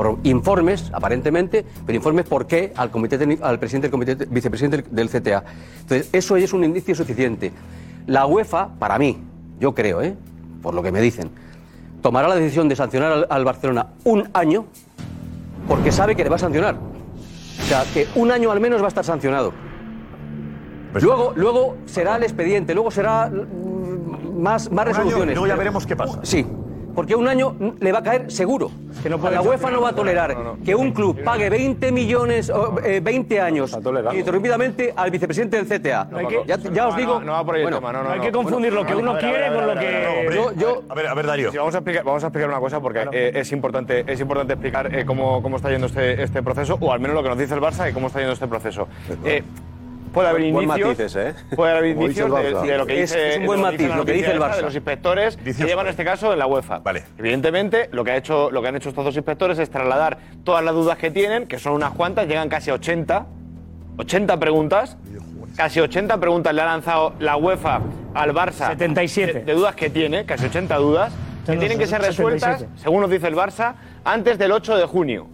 por 0.01 0.19
informes, 0.23 0.91
aparentemente, 0.95 1.63
pero 1.85 1.95
informes 1.95 2.25
por 2.25 2.47
qué 2.47 2.73
al, 2.75 2.91
comité 2.91 3.19
al 3.43 3.59
presidente 3.59 3.89
del 3.89 3.91
comité, 3.91 4.15
vicepresidente 4.31 4.83
del 4.91 5.11
CTA. 5.11 5.45
Entonces, 5.83 6.09
eso 6.11 6.39
es 6.39 6.55
un 6.55 6.65
indicio 6.65 6.95
suficiente. 6.95 7.53
La 8.07 8.25
UEFA, 8.25 8.69
para 8.79 8.99
mí, 8.99 9.19
yo 9.59 9.75
creo, 9.75 10.01
¿eh? 10.01 10.17
por 10.63 10.73
lo 10.73 10.83
que 10.83 10.91
me 10.91 11.03
dicen, 11.03 11.31
tomará 12.01 12.29
la 12.29 12.35
decisión 12.35 12.67
de 12.67 12.77
sancionar 12.77 13.13
al, 13.13 13.27
al 13.29 13.45
Barcelona 13.45 13.89
un 14.05 14.27
año 14.33 14.65
porque 15.69 15.93
sabe 15.93 16.17
que 16.17 16.25
le 16.25 16.31
va 16.31 16.37
a 16.37 16.39
sancionar. 16.39 16.77
O 16.77 17.65
sea, 17.67 17.85
que 17.93 18.09
un 18.15 18.31
año 18.31 18.51
al 18.51 18.59
menos 18.59 18.81
va 18.81 18.87
a 18.87 18.89
estar 18.89 19.05
sancionado. 19.05 19.53
luego, 20.95 21.35
luego 21.37 21.77
será 21.85 22.17
el 22.17 22.23
expediente, 22.23 22.73
luego 22.73 22.91
será 22.91 23.29
mm, 23.29 24.41
más, 24.41 24.73
más 24.73 24.87
año, 24.87 24.93
y 24.93 24.95
resoluciones. 24.95 25.35
luego 25.35 25.47
ya 25.47 25.57
veremos 25.57 25.87
qué 25.87 25.95
pasa. 25.95 26.21
Sí, 26.23 26.47
porque 26.95 27.15
un 27.15 27.29
año 27.29 27.55
le 27.81 27.93
va 27.93 27.99
a 27.99 28.03
caer 28.03 28.31
seguro. 28.31 28.71
puede 29.19 29.35
la 29.35 29.43
UEFA 29.43 29.71
no 29.71 29.81
va 29.81 29.91
a 29.91 29.95
tolerar 29.95 30.37
que 30.65 30.75
un 30.75 30.93
club 30.93 31.23
pague 31.23 31.49
20 31.49 31.93
millones, 31.93 32.51
o, 32.51 32.79
eh, 32.85 33.01
20 33.01 33.41
años 33.41 33.77
ininterrumpidamente 34.13 34.93
al 34.95 35.11
vicepresidente 35.11 35.63
del 35.63 35.67
CTA. 35.67 36.09
ya, 36.47 36.57
ya 36.59 36.89
os 36.89 36.97
digo. 36.97 37.21
No, 37.21 37.33
va 37.33 37.45
por 37.45 37.55
ahí 37.55 37.63
bueno, 37.63 37.79
el 37.79 37.81
tema, 37.83 37.93
no, 37.93 38.03
no, 38.03 38.09
no 38.09 38.15
hay 38.15 38.21
que 38.21 38.33
confundir 38.33 38.73
lo 38.73 38.85
que 38.85 38.95
uno 38.95 39.17
quiere 39.19 39.53
con 39.55 39.67
lo 39.67 39.75
que- 39.75 40.81
a 40.89 40.95
ver, 40.95 41.07
A 41.07 41.15
ver, 41.15 41.27
Darío. 41.27 41.51
Sí, 41.51 41.59
vamos, 41.59 41.75
a 41.75 41.79
explicar, 41.79 42.05
vamos 42.05 42.23
a 42.25 42.27
explicar 42.29 42.49
una 42.49 42.61
cosa 42.61 42.81
porque 42.81 43.07
eh, 43.13 43.33
es, 43.35 43.53
importante, 43.53 44.05
es 44.07 44.21
importante 44.21 44.53
explicar 44.55 44.95
eh, 44.95 45.05
cómo, 45.05 45.43
cómo 45.43 45.57
está 45.57 45.71
yendo 45.71 45.87
este, 45.87 46.23
este 46.23 46.43
proceso, 46.43 46.77
o 46.81 46.93
al 46.93 47.01
menos 47.01 47.15
lo 47.17 47.23
que 47.23 47.29
nos 47.29 47.39
dice 47.39 47.55
el 47.55 47.61
Barça 47.61 47.91
y 47.91 47.93
cómo 47.93 48.07
está 48.09 48.19
yendo 48.21 48.35
este 48.35 48.47
proceso. 48.47 48.87
Puede 50.13 50.29
haber 50.29 50.43
Buen 50.53 50.65
indicios, 50.65 50.89
matices, 50.99 51.17
¿eh? 51.17 51.35
puede 51.55 51.73
haber 51.73 51.91
indicios 51.91 52.31
de, 52.35 52.43
de 52.69 52.79
lo 52.79 52.87
que 52.87 53.03
Es- 53.03 53.11
dice 53.13 53.31
es 53.31 53.39
un 53.39 53.47
buen 53.47 53.61
matiz, 53.61 53.95
lo 53.95 54.05
que 54.05 54.13
dice 54.13 54.33
el 54.33 54.41
Barça. 54.41 54.57
de 54.57 54.63
los 54.63 54.75
inspectores 54.75 55.37
que 55.37 55.53
llevan 55.53 55.87
este 55.87 56.05
caso 56.05 56.33
en 56.33 56.39
la 56.41 56.47
UEFA. 56.47 56.79
Vale. 56.81 57.05
Evidentemente, 57.19 57.89
lo 57.93 58.03
que, 58.05 58.11
ha 58.11 58.17
hecho, 58.17 58.51
lo 58.51 58.61
que 58.61 58.69
han 58.69 58.77
hecho 58.77 58.89
estos 58.89 59.05
dos 59.05 59.17
inspectores 59.17 59.59
es 59.61 59.71
trasladar 59.71 60.19
todas 60.43 60.65
las 60.65 60.75
dudas 60.75 60.99
que 60.99 61.11
tienen, 61.13 61.47
que 61.47 61.59
son 61.59 61.75
unas 61.75 61.93
cuantas, 61.93 62.27
llegan 62.27 62.49
casi 62.49 62.71
a 62.71 62.75
80, 62.75 63.27
80 63.99 64.37
preguntas. 64.41 64.97
Casi 65.57 65.81
80 65.81 66.19
preguntas 66.19 66.55
le 66.55 66.63
ha 66.63 66.67
lanzado 66.67 67.13
la 67.19 67.37
UEFA 67.37 67.81
al 68.15 68.33
Barça. 68.33 68.69
77. 68.69 69.33
De, 69.33 69.45
de 69.45 69.53
dudas 69.53 69.75
que 69.75 69.91
tiene, 69.91 70.25
casi 70.25 70.47
80 70.47 70.77
dudas, 70.77 71.13
que 71.45 71.57
tienen 71.57 71.77
que 71.79 71.87
ser 71.87 72.01
77. 72.03 72.09
resueltas, 72.09 72.65
según 72.81 73.01
nos 73.03 73.11
dice 73.11 73.27
el 73.29 73.35
Barça, 73.35 73.75
antes 74.05 74.39
del 74.39 74.53
8 74.53 74.77
de 74.77 74.87
junio. 74.87 75.27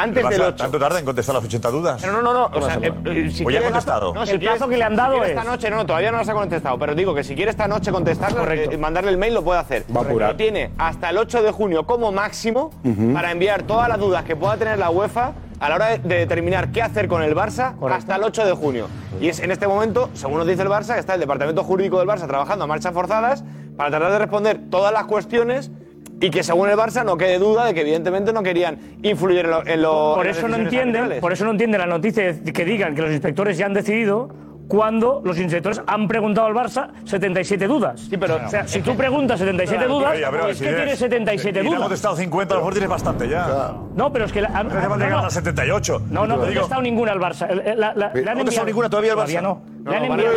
Antes 0.00 0.22
¿El 0.24 0.30
del 0.30 0.40
Barça 0.40 0.46
8. 0.48 0.56
¿Tanto 0.56 0.78
tarda 0.78 0.98
en 1.00 1.04
contestar 1.04 1.34
las 1.34 1.44
80 1.44 1.70
dudas? 1.70 1.98
Pero 2.00 2.12
no, 2.12 2.22
no, 2.22 2.32
no. 2.32 2.44
O 2.56 2.62
sea, 2.62 2.74
eh, 2.76 2.92
eh, 3.04 3.30
si 3.32 3.42
Pues 3.42 3.54
ya 3.54 3.60
ha 3.60 3.64
contestado. 3.64 4.14
no, 4.14 4.24
si 4.24 4.32
El 4.32 4.38
plazo 4.40 4.68
que 4.68 4.76
le 4.76 4.84
han 4.84 4.94
dado 4.94 5.14
si 5.14 5.18
quiere 5.18 5.32
es- 5.34 5.38
esta 5.38 5.50
noche, 5.50 5.70
no, 5.70 5.76
no, 5.76 5.86
todavía 5.86 6.12
no 6.12 6.18
las 6.18 6.28
ha 6.28 6.34
contestado, 6.34 6.78
pero 6.78 6.94
digo 6.94 7.14
que 7.14 7.24
si 7.24 7.34
quiere 7.34 7.50
esta 7.50 7.66
noche 7.66 7.90
contestarla, 7.90 8.38
Correcto. 8.40 8.70
eh, 8.72 8.78
mandarle 8.78 9.10
el 9.10 9.18
mail 9.18 9.34
lo 9.34 9.42
puede 9.42 9.58
hacer. 9.60 9.84
Va 9.94 10.00
a 10.00 10.04
apurar. 10.04 10.28
Pero 10.28 10.36
tiene 10.36 10.70
hasta 10.78 11.10
el 11.10 11.18
8 11.18 11.42
de 11.42 11.50
junio 11.50 11.84
como 11.86 12.12
máximo 12.12 12.70
para 13.12 13.32
enviar 13.32 13.62
todas 13.64 13.88
las 13.88 13.98
dudas 13.98 14.22
que 14.24 14.36
pueda 14.36 14.56
tener 14.56 14.78
la 14.78 14.90
UEFA 14.90 15.32
a 15.60 15.68
la 15.68 15.74
hora 15.74 15.86
de, 15.88 15.98
de 15.98 16.14
determinar 16.18 16.70
qué 16.70 16.82
hacer 16.82 17.08
con 17.08 17.20
el 17.22 17.34
Barça 17.34 17.74
hasta 17.90 18.14
el 18.14 18.22
8 18.22 18.46
de 18.46 18.52
junio. 18.52 18.86
Y 19.20 19.28
es 19.28 19.40
en 19.40 19.50
este 19.50 19.66
momento, 19.66 20.10
según 20.14 20.38
nos 20.38 20.46
dice 20.46 20.62
el 20.62 20.68
Barça, 20.68 20.94
que 20.94 21.00
está 21.00 21.14
el 21.14 21.20
departamento 21.20 21.64
jurídico 21.64 21.98
del 21.98 22.06
Barça 22.08 22.28
trabajando 22.28 22.64
a 22.64 22.68
marchas 22.68 22.92
forzadas 22.94 23.42
para 23.76 23.90
tratar 23.90 24.12
de 24.12 24.18
responder 24.20 24.60
todas 24.70 24.92
las 24.92 25.04
cuestiones 25.06 25.72
y 26.20 26.30
que 26.30 26.42
según 26.42 26.68
el 26.68 26.76
Barça 26.76 27.04
no 27.04 27.16
quede 27.16 27.38
duda 27.38 27.66
de 27.66 27.74
que 27.74 27.82
evidentemente 27.82 28.32
no 28.32 28.42
querían 28.42 28.78
influir 29.02 29.40
en 29.44 29.50
lo, 29.50 29.66
en 29.66 29.82
lo- 29.82 30.14
Por 30.16 30.26
en 30.26 30.30
eso 30.32 30.48
no 30.48 30.56
entienden, 30.56 30.96
arbitrales. 30.96 31.20
por 31.20 31.32
eso 31.32 31.44
no 31.44 31.50
entienden 31.52 31.80
la 31.80 31.86
noticia 31.86 32.34
que 32.42 32.64
digan 32.64 32.94
que 32.94 33.02
los 33.02 33.12
inspectores 33.12 33.56
ya 33.56 33.66
han 33.66 33.74
decidido 33.74 34.28
cuando 34.68 35.22
los 35.24 35.38
inspectores 35.38 35.80
han 35.86 36.06
preguntado 36.06 36.46
al 36.46 36.52
Barça 36.54 36.88
77 37.04 37.66
dudas. 37.66 38.00
Sí, 38.08 38.16
pero 38.18 38.36
o 38.44 38.48
sea, 38.50 38.68
si 38.68 38.82
tú 38.82 38.94
preguntas 38.94 39.38
77 39.38 39.86
dudas, 39.86 40.12
ver, 40.12 40.50
es 40.50 40.58
si 40.58 40.64
que 40.64 40.70
tienes- 40.70 40.76
tienes 40.76 40.98
77 40.98 41.48
y 41.48 41.52
te 41.52 41.58
han 41.60 41.66
dudas. 41.66 41.80
contestado 41.80 42.16
50, 42.16 42.52
a 42.54 42.56
lo 42.56 42.60
mejor 42.60 42.72
tienes 42.74 42.90
bastante 42.90 43.28
ya. 43.28 43.72
No, 43.96 44.12
pero 44.12 44.26
es 44.26 44.32
que 44.32 44.42
la, 44.42 44.48
han- 44.48 44.68
No 44.68 44.96
no, 44.96 44.96
no. 45.08 45.18
a 45.20 45.30
78. 45.30 46.02
No, 46.10 46.26
no 46.26 46.34
ha 46.34 46.36
Te 46.40 46.42
digo, 46.50 46.60
contestado 46.60 46.82
ninguna 46.82 47.12
al 47.12 47.18
Barça. 47.20 47.48
La- 47.48 47.74
la- 47.74 47.94
¿No 47.94 48.04
ha 48.04 48.10
contestado 48.12 48.40
enviado- 48.40 48.66
ninguna 48.66 48.90
todavía 48.90 49.12
al 49.12 49.18
Barça? 49.18 49.22
Todavía 49.22 49.42
no. 49.42 49.62
No, 49.78 49.90
Le 49.90 49.96
han 49.96 50.02
no, 50.08 50.14
enviado, 50.14 50.34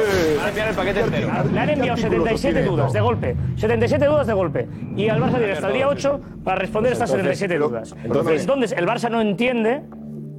le 1.51 1.59
han 1.59 1.69
enviado 1.69 1.97
77 1.97 2.63
dudas 2.63 2.93
de 2.93 3.01
golpe. 3.01 3.35
77 3.57 4.05
dudas 4.05 4.27
de 4.27 4.33
golpe. 4.33 4.67
Y 4.95 5.09
al 5.09 5.19
Barça 5.21 5.37
tiene 5.39 5.51
hasta 5.53 5.67
el 5.67 5.73
día 5.73 5.87
8 5.89 6.21
para 6.43 6.57
responder 6.57 6.93
estas 6.93 7.09
77 7.09 7.57
dudas. 7.57 7.93
Entonces, 8.03 8.41
entonces, 8.41 8.71
el 8.77 8.87
Barça 8.87 9.09
no 9.09 9.19
entiende 9.19 9.81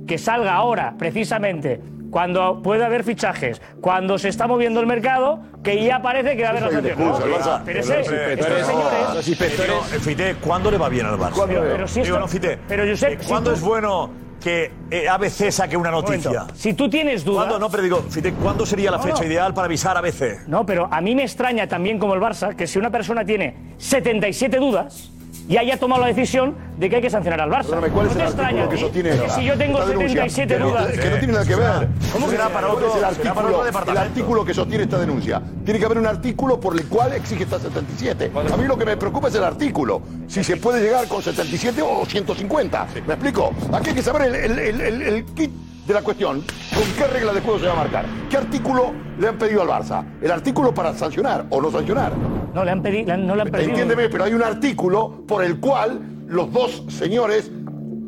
que 0.06 0.16
salga 0.18 0.54
ahora, 0.54 0.94
precisamente, 0.98 1.80
cuando 2.12 2.60
puede 2.62 2.84
haber 2.84 3.04
fichajes, 3.04 3.60
cuando 3.80 4.18
se 4.18 4.28
está 4.28 4.46
moviendo 4.46 4.80
el 4.80 4.86
mercado, 4.86 5.40
que 5.64 5.82
ya 5.82 6.02
parece 6.02 6.36
que 6.36 6.42
va 6.42 6.48
a 6.48 6.50
haber 6.52 6.70
sanción. 6.70 6.98
No, 6.98 7.18
pero 7.64 7.80
ese, 7.80 8.00
estos 8.34 8.66
señores... 8.66 9.56
Pero, 9.56 9.82
Fite, 10.00 10.34
¿cuándo 10.36 10.70
le 10.70 10.76
va 10.76 10.88
bien 10.90 11.06
al 11.06 11.18
Barça? 11.18 11.44
Pero- 11.46 11.62
pero 11.62 11.88
si 11.88 12.02
Digo, 12.02 12.16
esto- 12.16 12.20
no, 12.20 12.28
Fite, 12.28 12.58
pero, 12.68 12.84
Josep, 12.86 13.12
eh, 13.14 13.16
si 13.22 13.28
¿cuándo 13.28 13.50
tú- 13.50 13.56
es 13.56 13.62
bueno 13.62 14.10
que 14.42 14.72
eh, 14.90 15.08
ABC 15.08 15.50
saque 15.50 15.74
una 15.76 15.90
noticia? 15.90 16.30
momento. 16.32 16.54
Si 16.54 16.74
tú 16.74 16.90
tienes 16.90 17.24
dudas... 17.24 17.46
¿Cuándo? 17.46 17.58
No, 17.58 17.70
pero 17.70 17.82
digo, 17.82 18.04
¿cuándo 18.42 18.66
sería 18.66 18.90
la 18.90 18.98
No, 18.98 19.02
fecha 19.04 19.22
no. 19.22 19.28
ideal 19.28 19.54
para 19.54 19.64
avisar 19.64 19.96
a 19.96 20.00
ABC? 20.00 20.46
No, 20.48 20.66
pero 20.66 20.88
a 20.90 21.00
mí 21.00 21.14
me 21.14 21.22
extraña 21.22 21.66
también 21.66 21.98
como 21.98 22.12
el 22.12 22.20
Barça 22.20 22.54
que 22.54 22.66
si 22.66 22.78
una 22.78 22.90
persona 22.90 23.24
tiene 23.24 23.56
77 23.78 24.58
dudas 24.58 25.11
y 25.48 25.56
haya 25.56 25.76
tomado 25.78 26.02
la 26.02 26.08
decisión 26.08 26.54
de 26.78 26.88
que 26.88 26.96
hay 26.96 27.02
que 27.02 27.10
sancionar 27.10 27.40
al 27.40 27.50
Barça. 27.50 27.62
Perdóname, 27.66 27.88
¿cuál 27.90 28.06
¿No 28.06 28.10
es 28.12 28.16
el 28.16 28.22
extraña 28.22 28.68
que 28.68 28.74
ti 28.76 28.80
sostiene 28.82 29.10
que 29.10 29.30
si 29.30 29.44
yo 29.44 29.58
tengo 29.58 29.78
esta 29.78 29.90
denuncia? 29.90 30.28
77 30.28 30.54
Que 30.54 30.60
no- 30.60 30.68
dudas... 30.70 30.86
Que 30.98 31.10
no 31.10 31.16
tiene 31.18 31.32
nada 31.32 31.44
que 31.46 31.54
ver. 31.56 31.88
¿Cómo 32.12 32.30
será 32.30 32.48
para 32.48 32.68
otro, 32.68 32.86
¿Cuál 32.88 32.98
el 32.98 33.04
artículo, 33.04 33.66
el 33.92 33.96
artículo 33.98 34.44
que 34.44 34.54
sostiene 34.54 34.84
esta 34.84 34.98
denuncia? 34.98 35.42
Tiene 35.64 35.78
que 35.80 35.86
haber 35.86 35.98
un 35.98 36.06
artículo 36.06 36.58
por 36.60 36.74
el 36.78 36.86
cual 36.86 37.12
exige 37.12 37.44
esta 37.44 37.58
77. 37.58 38.30
A 38.52 38.56
mí 38.56 38.64
lo 38.66 38.76
que 38.78 38.84
me 38.84 38.96
preocupa 38.96 39.28
es 39.28 39.34
el 39.34 39.44
artículo. 39.44 40.02
Si 40.28 40.42
se 40.44 40.56
puede 40.56 40.80
llegar 40.82 41.06
con 41.08 41.22
77 41.22 41.82
o 41.82 42.04
150. 42.06 42.86
¿Me 43.06 43.14
explico? 43.14 43.52
Aquí 43.72 43.90
hay 43.90 43.94
que 43.96 44.02
saber 44.02 44.22
el, 44.22 44.34
el- 44.34 44.58
el- 44.58 44.80
el- 44.80 45.02
el 45.02 45.24
kit 45.26 45.50
de 45.86 45.94
la 45.94 46.02
cuestión. 46.02 46.42
¿Con 46.74 46.84
qué 46.96 47.06
regla 47.06 47.32
de 47.32 47.40
juego 47.40 47.58
se 47.58 47.66
va 47.66 47.72
a 47.72 47.76
marcar? 47.76 48.06
¿Qué 48.30 48.36
artículo 48.36 48.92
le 49.18 49.28
han 49.28 49.38
pedido 49.38 49.62
al 49.62 49.68
Barça? 49.68 50.04
¿El 50.20 50.30
artículo 50.30 50.72
para 50.72 50.94
sancionar 50.94 51.46
o 51.50 51.60
no 51.60 51.70
sancionar? 51.70 52.12
No 52.54 52.64
le 52.64 52.70
han 52.70 52.82
pedido, 52.82 53.16
no 53.16 53.34
le 53.34 53.42
han 53.42 53.50
pedido. 53.50 53.70
Entiéndeme, 53.70 54.08
pero 54.08 54.24
hay 54.24 54.34
un 54.34 54.42
artículo 54.42 55.24
por 55.26 55.44
el 55.44 55.58
cual 55.58 56.00
los 56.28 56.52
dos 56.52 56.84
señores 56.88 57.50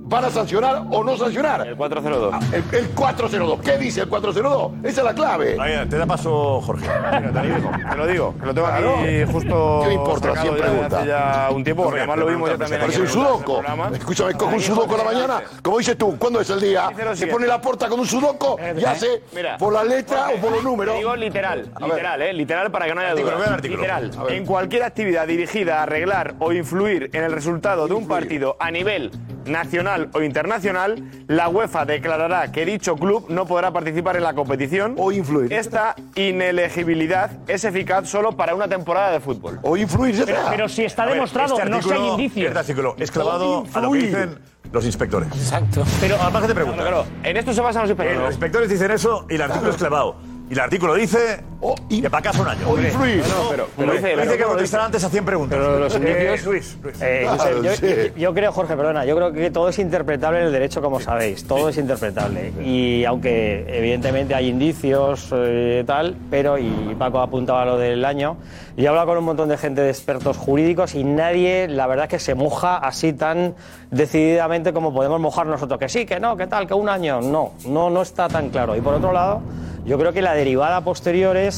van 0.06 0.24
a 0.24 0.30
sancionar 0.30 0.84
o 0.90 1.02
no 1.02 1.16
sancionar. 1.16 1.66
El 1.66 1.76
402. 1.76 2.34
El, 2.52 2.64
el 2.78 2.88
402. 2.90 3.60
¿Qué 3.60 3.78
dice 3.78 4.02
el 4.02 4.08
402? 4.08 4.72
Esa 4.82 5.00
es 5.00 5.04
la 5.04 5.14
clave. 5.14 5.56
Ahí, 5.58 5.86
te 5.88 5.96
da 5.98 6.06
paso, 6.06 6.60
Jorge. 6.60 6.86
Te 6.86 7.96
lo 7.96 8.06
digo, 8.06 8.34
que 8.38 8.46
lo 8.46 8.54
tengo 8.54 8.66
Claro. 8.68 8.96
aquí 8.98 9.24
justo. 9.32 9.80
¿Qué 9.82 9.88
me 9.88 9.94
importa? 9.94 10.32
de 10.44 10.50
preguntas. 10.52 10.92
hace 10.94 11.08
ya 11.08 11.48
un 11.52 11.64
tiempo, 11.64 11.84
porque 11.84 12.00
además 12.00 12.18
lo 12.18 12.26
vimos 12.26 12.50
ya 12.50 12.58
también 12.58 12.80
Parece 12.80 13.02
un 13.02 13.42
programa. 13.42 13.90
Escúchame, 13.94 14.34
coge 14.34 14.54
un 14.56 14.60
sudoku 14.60 14.94
a 14.94 14.98
la 14.98 15.04
mañana. 15.04 15.42
Como 15.62 15.78
dices 15.78 15.96
tú, 15.96 16.16
¿cuándo 16.18 16.40
es 16.40 16.50
el 16.50 16.60
día? 16.60 16.90
Se 17.14 17.26
pone 17.26 17.46
la 17.46 17.60
puerta 17.60 17.88
con 17.88 18.00
un 18.00 18.06
sudoku 18.06 18.56
y 18.76 18.84
hace 18.84 19.22
Mira. 19.34 19.56
por 19.58 19.72
la 19.72 19.84
letra 19.84 20.28
o 20.36 20.40
por 20.40 20.52
los 20.52 20.62
números. 20.62 20.94
Te 20.94 20.98
digo 20.98 21.16
literal, 21.16 21.70
literal, 21.80 22.22
eh, 22.22 22.32
literal 22.32 22.70
para 22.70 22.86
que 22.86 22.94
no 22.94 23.00
haya 23.00 23.10
Artículo, 23.10 23.36
duda. 23.36 23.56
Literal. 23.62 24.10
En 24.28 24.44
cualquier 24.44 24.82
actividad 24.82 25.26
dirigida 25.26 25.80
a 25.80 25.82
arreglar 25.84 26.34
o 26.38 26.52
influir 26.52 27.10
en 27.12 27.22
el 27.24 27.32
resultado 27.32 27.86
de 27.88 27.94
un 27.94 28.06
partido 28.06 28.56
a 28.58 28.70
nivel 28.70 29.10
nacional 29.46 29.93
o 30.12 30.22
internacional, 30.22 31.02
la 31.28 31.48
UEFA 31.48 31.84
declarará 31.84 32.52
que 32.52 32.64
dicho 32.64 32.96
club 32.96 33.26
no 33.28 33.46
podrá 33.46 33.72
participar 33.72 34.16
en 34.16 34.22
la 34.22 34.34
competición 34.34 34.94
o 34.98 35.12
influir. 35.12 35.52
Esta 35.52 35.94
inelegibilidad 36.14 37.30
es 37.48 37.64
eficaz 37.64 38.08
solo 38.08 38.32
para 38.32 38.54
una 38.54 38.68
temporada 38.68 39.12
de 39.12 39.20
fútbol. 39.20 39.58
O 39.62 39.76
influir, 39.76 40.22
Pero, 40.24 40.38
pero 40.50 40.68
si 40.68 40.84
está 40.84 41.02
A 41.02 41.06
ver, 41.06 41.14
demostrado, 41.14 41.58
este 41.58 41.70
no 41.70 41.76
hay 41.76 42.08
indicios. 42.10 42.46
Este 42.48 42.58
artículo 42.58 42.96
es 42.98 43.10
clavado 43.10 43.64
a 43.72 43.80
lo 43.80 43.92
que 43.92 43.98
dicen 43.98 44.38
los 44.72 44.84
inspectores. 44.84 45.28
Exacto. 45.28 45.84
Pero 46.00 46.20
al 46.20 46.32
margen 46.32 46.48
de 46.48 46.54
preguntas. 46.54 46.82
Claro, 46.82 47.06
en 47.22 47.36
esto 47.36 47.52
se 47.52 47.60
basan 47.60 47.82
los 47.82 47.90
inspectores. 47.90 48.20
Los 48.20 48.30
inspectores 48.30 48.68
dicen 48.68 48.90
eso 48.90 49.26
y 49.30 49.36
el 49.36 49.42
artículo 49.42 49.70
es 49.70 49.76
clavado. 49.76 50.16
Y 50.50 50.52
el 50.52 50.60
artículo 50.60 50.94
dice 50.94 51.42
que 51.88 52.10
para 52.10 52.22
casa 52.22 52.42
un 52.42 52.48
año. 52.48 52.68
o 52.68 52.78
influir. 52.78 53.22
No, 53.28 53.44
No, 53.44 53.50
pero, 53.50 53.68
pero 53.76 53.92
dice, 53.92 54.08
dice- 54.08 54.20
dice 54.22 54.36
que 54.38 54.44
contestar 54.44 54.80
antes 54.82 55.04
a 55.04 55.08
100 55.08 55.24
preguntas. 55.24 55.58
Pero 55.58 55.78
los 55.78 55.94
Eh, 55.94 55.98
indicios- 55.98 56.44
Luis, 56.44 56.78
Luis. 56.82 56.96
Eh, 57.00 57.26
Josep, 57.28 57.62
yo, 57.62 57.72
yo- 57.74 58.14
yo 58.16 58.34
creo, 58.34 58.52
Jorge, 58.52 58.76
perdona, 58.76 59.04
yo 59.04 59.16
creo 59.16 59.32
que 59.32 59.50
todo 59.50 59.68
es 59.68 59.78
interpretable 59.78 60.40
en 60.40 60.46
el 60.46 60.52
derecho, 60.52 60.82
como 60.82 61.00
sabéis, 61.00 61.44
todo 61.46 61.68
es 61.68 61.78
interpretable. 61.78 62.52
Y 62.64 63.04
aunque 63.04 63.64
evidentemente 63.68 64.34
hay 64.34 64.48
indicios 64.48 65.32
y 65.32 65.84
tal, 65.84 66.16
pero, 66.30 66.58
y 66.58 66.94
Paco 66.98 67.20
apuntaba 67.20 67.64
lo 67.64 67.78
del 67.78 68.04
año, 68.04 68.36
yo 68.76 68.84
he 68.84 68.88
hablado 68.88 69.06
con 69.08 69.18
un 69.18 69.24
montón 69.24 69.48
de 69.48 69.56
gente 69.56 69.80
de 69.80 69.90
expertos 69.90 70.36
jurídicos 70.36 70.94
y 70.94 71.04
nadie, 71.04 71.68
la 71.68 71.86
verdad 71.86 72.04
es 72.06 72.10
que 72.10 72.18
se 72.18 72.34
moja 72.34 72.76
así 72.76 73.12
tan 73.12 73.54
decididamente 73.90 74.72
como 74.72 74.92
podemos 74.92 75.20
mojar 75.20 75.46
nosotros, 75.46 75.78
que 75.78 75.88
sí, 75.88 76.04
que 76.04 76.18
no, 76.18 76.36
que 76.36 76.46
tal, 76.46 76.66
que 76.66 76.74
un 76.74 76.88
año, 76.88 77.20
no, 77.20 77.52
no, 77.66 77.90
no 77.90 78.02
está 78.02 78.28
tan 78.28 78.50
claro. 78.50 78.74
Y 78.76 78.80
por 78.80 78.94
otro 78.94 79.12
lado, 79.12 79.40
yo 79.86 79.98
creo 79.98 80.12
que 80.12 80.22
la 80.22 80.34
derivada 80.34 80.80
posterior 80.80 81.36
es 81.36 81.53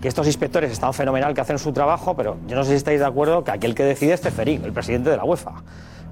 que 0.00 0.08
estos 0.08 0.26
inspectores 0.26 0.70
están 0.70 0.94
fenomenal, 0.94 1.34
que 1.34 1.40
hacen 1.40 1.58
su 1.58 1.72
trabajo, 1.72 2.14
pero 2.16 2.36
yo 2.46 2.56
no 2.56 2.64
sé 2.64 2.70
si 2.70 2.76
estáis 2.76 3.00
de 3.00 3.06
acuerdo 3.06 3.44
que 3.44 3.50
aquí 3.50 3.66
el 3.66 3.74
que 3.74 3.84
decide 3.84 4.14
es 4.14 4.20
Ceferín, 4.20 4.64
el 4.64 4.72
presidente 4.72 5.10
de 5.10 5.16
la 5.16 5.24
UEFA. 5.24 5.52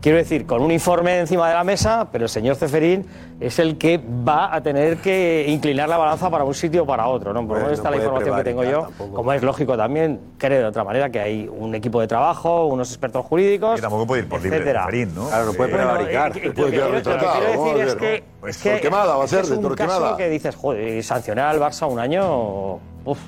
Quiero 0.01 0.19
decir, 0.19 0.47
con 0.47 0.63
un 0.63 0.71
informe 0.71 1.19
encima 1.19 1.49
de 1.49 1.55
la 1.55 1.65
mesa, 1.65 2.07
pero 2.13 2.25
el 2.27 2.29
señor 2.29 2.55
Ceferín 2.55 3.05
es 3.41 3.59
el 3.59 3.79
que 3.79 4.01
va 4.27 4.55
a 4.55 4.61
tener 4.63 4.99
que 4.99 5.47
inclinar 5.49 5.89
la 5.89 5.97
balanza 5.97 6.31
para 6.31 6.45
un 6.45 6.55
sitio 6.55 6.85
o 6.85 6.87
para 6.87 7.09
otro. 7.09 7.33
¿no? 7.33 7.41
Por 7.41 7.49
lo 7.49 7.49
Bueno, 7.55 7.65
menos 7.67 7.79
está 7.81 7.91
no 7.91 7.97
la 7.97 8.03
información 8.03 8.37
que 8.37 8.45
tengo 8.45 8.63
yo. 8.63 8.83
tampoco. 8.83 9.15
Como 9.15 9.33
es 9.33 9.43
lógico 9.43 9.77
también, 9.77 10.21
creo 10.39 10.61
de 10.61 10.65
otra 10.67 10.85
manera 10.85 11.11
que 11.11 11.19
hay 11.19 11.49
un 11.53 11.75
equipo 11.75 12.01
de 12.01 12.07
trabajo, 12.07 12.67
unos 12.67 12.91
expertos 12.91 13.27
jurídicos. 13.27 13.75
Que 13.75 13.83
tampoco 13.83 14.07
puede 14.07 14.23
ir 14.23 14.29
por 14.29 14.41
libre, 14.41 14.59
etcétera. 14.59 14.85
Ceferín, 14.85 15.15
¿no? 15.17 15.27
Claro, 15.29 15.47
no 15.47 15.53
puede 15.55 15.73
prevaricar. 15.75 16.31
eh, 16.31 16.41
que- 16.43 16.53
que- 16.53 16.63
lo 16.63 16.71
que 16.71 16.79
retratado, 16.89 17.33
quiero 17.33 17.65
decir 17.79 17.89
es 17.89 17.95
que, 17.97 18.25
que 18.63 18.71
Torquemada 18.71 19.17
va 19.17 19.25
a 19.25 19.27
ser, 19.27 19.41
que 19.43 19.47
de 19.49 19.53
es 19.53 19.59
un 19.59 19.63
Torquemada. 19.65 20.01
caso 20.01 20.17
que 20.17 20.29
dices, 20.29 20.55
joder, 20.55 21.03
sancionar 21.03 21.49
al 21.57 21.61
Barça 21.61 21.91
un 21.91 21.99
año, 21.99 22.75
uf, 23.05 23.19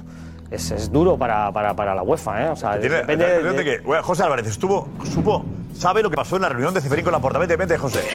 es, 0.50 0.70
es 0.70 0.90
duro 0.90 1.16
para, 1.16 1.50
para, 1.52 1.74
para 1.74 1.94
la 1.94 2.02
UEFA, 2.02 2.44
¿eh? 2.44 2.48
O 2.50 2.56
sea, 2.56 2.78
Tiene- 2.80 2.96
depende 2.96 3.42
de- 3.42 3.52
de 3.52 3.64
que, 3.64 3.78
bueno, 3.80 4.02
José 4.02 4.22
Álvarez 4.24 4.46
estuvo, 4.46 4.88
supo, 5.04 5.44
sabe 5.74 6.02
lo 6.02 6.10
que 6.10 6.16
pasó 6.16 6.36
en 6.36 6.42
la 6.42 6.48
reunión 6.48 6.74
de 6.74 6.80
Ceferín 6.80 7.04
con 7.04 7.12
la 7.12 7.18
portavoz. 7.20 7.46
Vente, 7.48 7.56
vente, 7.56 7.78
José. 7.78 8.12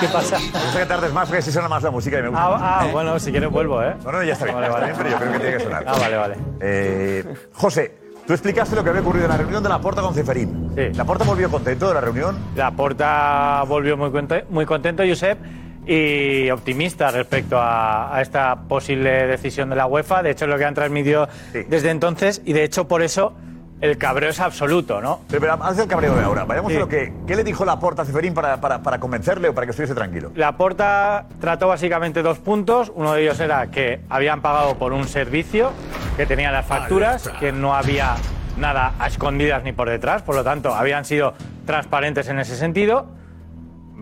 ¿Qué 0.00 0.08
pasa? 0.08 0.38
No 0.38 0.72
sé 0.72 0.78
que 0.78 0.86
tardes 0.86 1.12
más 1.12 1.28
porque 1.28 1.42
si 1.42 1.52
suena 1.52 1.68
más 1.68 1.82
la 1.82 1.90
música 1.90 2.18
y 2.18 2.22
me 2.22 2.28
gusta. 2.28 2.42
Ah, 2.44 2.80
ah, 2.80 2.86
bueno, 2.92 3.18
si 3.18 3.30
quieres 3.30 3.50
vuelvo, 3.50 3.82
¿eh? 3.82 3.94
No, 4.04 4.12
no, 4.12 4.22
ya 4.22 4.32
está 4.32 4.44
bien. 4.46 4.56
Vale, 4.56 4.68
vale. 4.70 4.94
pero 4.96 5.10
yo 5.10 5.16
creo 5.18 5.32
que 5.32 5.38
tiene 5.40 5.56
que 5.58 5.62
sonar. 5.64 5.84
Ah, 5.86 5.98
vale, 5.98 6.16
vale. 6.16 6.36
Eh, 6.60 7.24
José, 7.52 7.98
tú 8.30 8.34
explicaste 8.34 8.76
lo 8.76 8.84
que 8.84 8.90
había 8.90 9.02
ocurrido 9.02 9.24
en 9.24 9.30
la 9.32 9.36
reunión 9.38 9.60
de 9.60 9.68
la 9.68 9.80
Porta 9.80 10.02
con 10.02 10.14
Ceferín. 10.14 10.70
Sí. 10.76 10.82
¿La 10.94 11.04
Porta 11.04 11.24
volvió 11.24 11.50
contento 11.50 11.88
de 11.88 11.94
la 11.94 12.00
reunión? 12.00 12.38
La 12.54 12.70
Porta 12.70 13.64
volvió 13.66 13.96
muy, 13.96 14.10
conte- 14.10 14.44
muy 14.50 14.64
contento, 14.66 15.02
Josep, 15.04 15.36
y 15.84 16.48
optimista 16.50 17.10
respecto 17.10 17.58
a, 17.58 18.14
a 18.14 18.22
esta 18.22 18.54
posible 18.68 19.26
decisión 19.26 19.68
de 19.68 19.74
la 19.74 19.86
UEFA. 19.86 20.22
De 20.22 20.30
hecho, 20.30 20.44
es 20.44 20.48
lo 20.48 20.58
que 20.58 20.64
han 20.64 20.74
transmitido 20.74 21.28
desde 21.68 21.90
entonces, 21.90 22.40
y 22.44 22.52
de 22.52 22.62
hecho, 22.62 22.86
por 22.86 23.02
eso 23.02 23.32
el 23.80 23.96
cabreo 23.98 24.30
es 24.30 24.40
absoluto, 24.40 25.00
¿no? 25.00 25.20
Pero, 25.28 25.40
pero 25.40 25.54
haz 25.64 25.78
el 25.78 25.88
cabreo 25.88 26.14
de 26.14 26.22
ahora. 26.22 26.44
Vayamos 26.44 26.70
Sí. 26.72 26.76
a 26.76 26.80
lo 26.80 26.88
que. 26.88 27.12
¿Qué 27.26 27.34
le 27.36 27.44
dijo 27.44 27.64
la 27.64 27.78
Porta 27.80 28.02
a 28.02 28.04
Ceferín 28.04 28.34
para, 28.34 28.60
para, 28.60 28.82
para 28.82 29.00
convencerle 29.00 29.48
o 29.48 29.54
para 29.54 29.66
que 29.66 29.70
estuviese 29.70 29.94
tranquilo? 29.94 30.30
La 30.34 30.56
Porta 30.56 31.26
trató 31.40 31.68
básicamente 31.68 32.22
dos 32.22 32.38
puntos. 32.38 32.92
Uno 32.94 33.14
de 33.14 33.22
ellos 33.22 33.40
era 33.40 33.68
que 33.70 34.00
habían 34.08 34.42
pagado 34.42 34.76
por 34.76 34.92
un 34.92 35.08
servicio, 35.08 35.72
que 36.16 36.26
tenían 36.26 36.52
las 36.52 36.66
facturas, 36.66 37.28
que 37.40 37.52
no 37.52 37.74
había 37.74 38.16
nada 38.58 38.92
a 38.98 39.06
escondidas 39.06 39.62
ni 39.64 39.72
por 39.72 39.88
detrás, 39.88 40.20
por 40.22 40.34
lo 40.34 40.44
tanto, 40.44 40.74
habían 40.74 41.04
sido 41.06 41.32
transparentes 41.64 42.28
en 42.28 42.38
ese 42.38 42.56
sentido. 42.56 43.06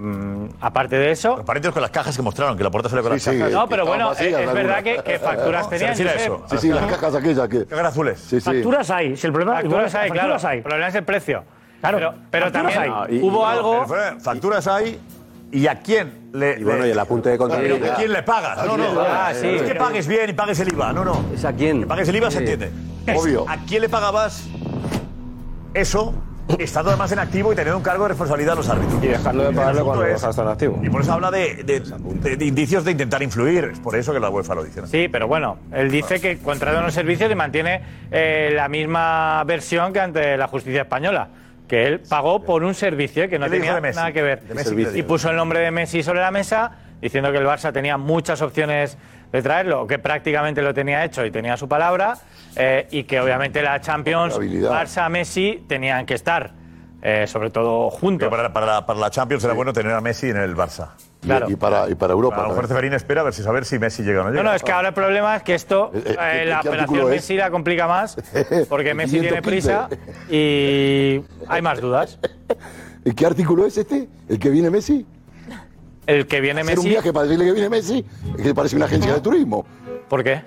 Mm, 0.01 0.51
aparte 0.61 0.97
de 0.97 1.11
eso. 1.11 1.33
Transparentes 1.35 1.73
con 1.73 1.83
las 1.83 1.91
cajas 1.91 2.15
que 2.15 2.23
mostraron, 2.23 2.57
que 2.57 2.63
la 2.63 2.71
Porta 2.71 2.89
salió 2.89 3.03
con 3.03 3.13
las 3.15 3.23
Sí, 3.23 3.31
sí. 3.33 3.37
cajas. 3.39 3.53
No, 3.53 3.69
pero 3.69 3.85
bueno, 3.85 4.09
vacías 4.11 4.27
es, 4.29 4.33
es 4.33 4.39
algunas. 4.49 4.55
verdad 4.55 4.83
que, 4.85 5.03
que 5.03 5.19
facturas 5.19 5.69
tenían. 5.71 5.89
refiere 5.91 6.11
a 6.11 6.13
Josep. 6.15 6.27
eso. 6.33 6.45
Sí, 6.51 6.59
sí, 6.59 6.69
las 6.69 6.87
cajas 6.87 7.15
aquellas 7.17 7.49
que. 7.49 7.67
Cajas 7.67 7.87
azules. 7.87 8.19
Sí, 8.21 8.41
sí. 8.41 8.45
Facturas 8.45 8.91
hay, 8.91 9.17
si 9.17 9.27
el 9.27 9.33
problema 9.33 9.55
Facturas 9.61 9.95
hay, 9.97 10.09
facturas 10.11 10.41
claro. 10.43 10.49
hay. 10.53 10.57
El 10.59 10.63
problema 10.63 10.89
es 10.89 10.95
el 10.95 11.05
precio. 11.05 11.45
Claro, 11.81 11.99
pero, 11.99 12.15
pero 12.31 12.45
facturas 12.47 12.75
también 12.75 12.95
hay. 13.11 13.17
y- 13.17 13.23
hubo 13.23 13.41
y- 13.43 13.51
algo. 13.53 13.85
Pero 13.89 14.21
Facturas 14.21 14.67
hay. 14.69 15.01
¿Y 15.51 15.67
a 15.67 15.81
quién 15.81 16.29
le.? 16.33 16.61
Y 16.61 16.63
bueno, 16.65 16.83
le- 16.83 16.89
y 16.89 16.91
el 16.93 16.99
apunte 16.99 17.31
de 17.31 17.37
Pero 17.39 17.49
contabilidad. 17.49 17.93
¿A 17.93 17.97
quién 17.97 18.13
le 18.13 18.23
pagas? 18.23 18.65
No, 18.67 18.77
no. 18.77 19.01
Ah, 19.01 19.33
sí. 19.35 19.49
Es 19.49 19.63
que 19.63 19.75
pagues 19.75 20.07
bien 20.07 20.31
y 20.31 20.33
pagues 20.35 20.61
el 20.61 20.69
IVA. 20.73 20.93
No, 20.93 21.05
no. 21.05 21.25
¿Es 21.35 21.45
a 21.45 21.53
quién? 21.53 21.81
Que 21.81 21.87
pagues 21.87 22.09
el 22.09 22.17
IVA 22.17 22.31
se 22.31 22.39
Sí. 22.39 22.45
entiende. 22.45 22.71
Es 23.07 23.21
Obvio. 23.21 23.47
¿A 23.49 23.57
quién 23.67 23.81
le 23.83 23.89
pagabas 23.89 24.45
eso 25.75 26.15
estando 26.59 26.91
además 26.91 27.13
en 27.13 27.19
activo 27.19 27.53
y 27.53 27.57
teniendo 27.57 27.77
un 27.77 27.83
cargo 27.83 28.05
de 28.05 28.09
responsabilidad 28.09 28.55
a 28.55 28.57
los 28.57 28.69
árbitros? 28.69 29.03
Y 29.05 29.09
dejarlo 29.09 29.45
de 29.45 29.53
pagarle 29.55 29.83
cuando 29.83 30.05
es- 30.07 30.21
dejas 30.21 30.39
en 30.39 30.49
activo. 30.49 30.81
Y 30.83 30.89
por 30.91 31.03
eso 31.03 31.13
habla 31.13 31.31
de, 31.31 31.63
de- 31.65 31.81
de- 31.81 32.37
de 32.37 32.45
indicios 32.45 32.85
de 32.85 32.93
intentar 32.93 33.23
influir. 33.23 33.65
Es 33.73 33.81
por 33.81 33.95
eso 33.97 34.13
que 34.13 34.21
la 34.21 34.31
UEFA 34.31 34.55
lo 34.55 34.65
dice. 34.65 34.81
¿no? 34.81 34.87
Sí, 34.87 35.09
pero 35.09 35.29
bueno, 35.29 35.59
él 35.73 35.91
dice 35.91 36.21
que 36.21 36.39
contrata 36.39 36.79
unos 36.81 36.95
servicios 36.95 37.31
y 37.31 37.35
mantiene 37.35 37.81
eh, 38.11 38.51
la 38.55 38.69
misma 38.69 39.43
versión 39.45 39.93
que 39.93 40.01
ante 40.01 40.37
la 40.37 40.49
justicia 40.49 40.83
española. 40.83 41.29
Que 41.69 41.87
él 41.87 42.01
pagó 42.09 42.43
por 42.43 42.65
un 42.65 42.75
servicio 42.75 43.29
que 43.29 43.39
no 43.39 43.45
¿Qué 43.45 43.51
le 43.51 43.57
dijo 43.57 43.65
tenía 43.67 43.75
de 43.75 43.81
Messi? 43.83 43.97
nada 43.97 44.13
que 44.13 44.23
ver. 44.23 44.43
De 44.43 44.55
Messi, 44.55 44.75
¿qué 44.75 44.91
le 44.91 44.99
y 44.99 45.03
puso 45.03 45.29
el 45.31 45.37
nombre 45.37 45.61
de 45.61 45.71
Messi 45.71 46.03
sobre 46.03 46.21
la 46.21 46.31
mesa, 46.31 46.73
diciendo 47.03 47.31
que 47.31 47.37
el 47.37 47.45
Barça 47.47 47.73
tenía 47.75 47.99
muchas 47.99 48.41
opciones 48.41 48.97
de 49.33 49.43
traerlo, 49.43 49.87
que 49.87 49.99
prácticamente 49.99 50.63
lo 50.63 50.73
tenía 50.73 51.05
hecho 51.05 51.25
y 51.25 51.31
tenía 51.31 51.57
su 51.57 51.69
palabra, 51.69 52.15
eh, 52.57 52.87
y 52.91 53.05
que 53.05 53.21
obviamente 53.21 53.63
la 53.63 53.81
Champions, 53.81 54.37
Habilidad. 54.37 54.71
Barça-Messi 54.73 55.67
tenían 55.67 56.07
que 56.07 56.15
estar, 56.15 56.53
eh, 57.03 57.27
sobre 57.27 57.51
todo 57.51 57.91
juntos. 57.91 58.29
Pero 58.29 58.31
para, 58.31 58.53
para 58.53 58.67
la, 58.67 58.87
para 58.87 58.99
la 58.99 59.11
Champions 59.11 59.45
era 59.45 59.53
bueno 59.53 59.73
tener 59.73 59.93
a 59.93 60.01
Messi 60.01 60.31
en 60.31 60.37
el 60.39 60.57
Barça. 60.57 60.91
y- 61.23 61.27
Claro. 61.27 61.51
y, 61.51 61.57
para, 61.57 61.91
y 61.91 61.97
para 61.97 62.13
Europa. 62.13 62.37
A 62.39 62.43
lo 62.45 62.49
mejor 62.51 62.69
Ceferín 62.69 62.93
espera 62.93 63.23
a 63.23 63.25
ver 63.25 63.35
si 63.35 63.43
saber 63.43 63.65
si 63.65 63.77
Messi 63.81 64.05
llega 64.05 64.21
o 64.21 64.25
no 64.25 64.31
No, 64.31 64.37
llega. 64.37 64.43
no, 64.51 64.55
es 64.55 64.63
que 64.63 64.71
ahora 64.71 64.89
el 64.89 64.95
problema 64.95 65.35
es 65.37 65.43
que 65.43 65.55
esto, 65.55 65.91
Eh, 65.93 66.03
¿qué- 66.05 66.45
la 66.47 66.61
qué 66.61 66.69
operación? 66.69 67.11
Messi 67.11 67.35
la 67.37 67.51
complica 67.51 67.89
más, 67.89 68.17
porque 68.69 68.95
Messi 68.95 69.19
tiene 69.21 69.41
515. 69.43 69.43
prisa 69.43 69.89
y 70.31 71.21
hay 71.49 71.61
más 71.63 71.81
dudas. 71.81 72.19
¿Y 73.05 73.13
qué 73.15 73.27
artículo 73.27 73.67
es 73.67 73.77
este? 73.79 74.09
¿El 74.29 74.39
que 74.39 74.49
viene 74.51 74.71
Messi? 74.71 75.05
El 76.09 76.27
que 76.27 76.41
viene 76.41 76.63
Hacer 76.63 76.79
un 76.79 76.85
Messi. 76.85 76.89
viaje 76.89 77.13
para 77.13 77.27
decirle 77.27 77.45
que 77.45 77.53
viene 77.53 77.69
Messi, 77.69 78.05
es 78.37 78.43
que 78.43 78.55
parece 78.55 78.77
una 78.77 78.87
agencia 78.87 79.13
de 79.13 79.21
turismo. 79.21 79.65
¿Por 80.09 80.25
qué? 80.25 80.43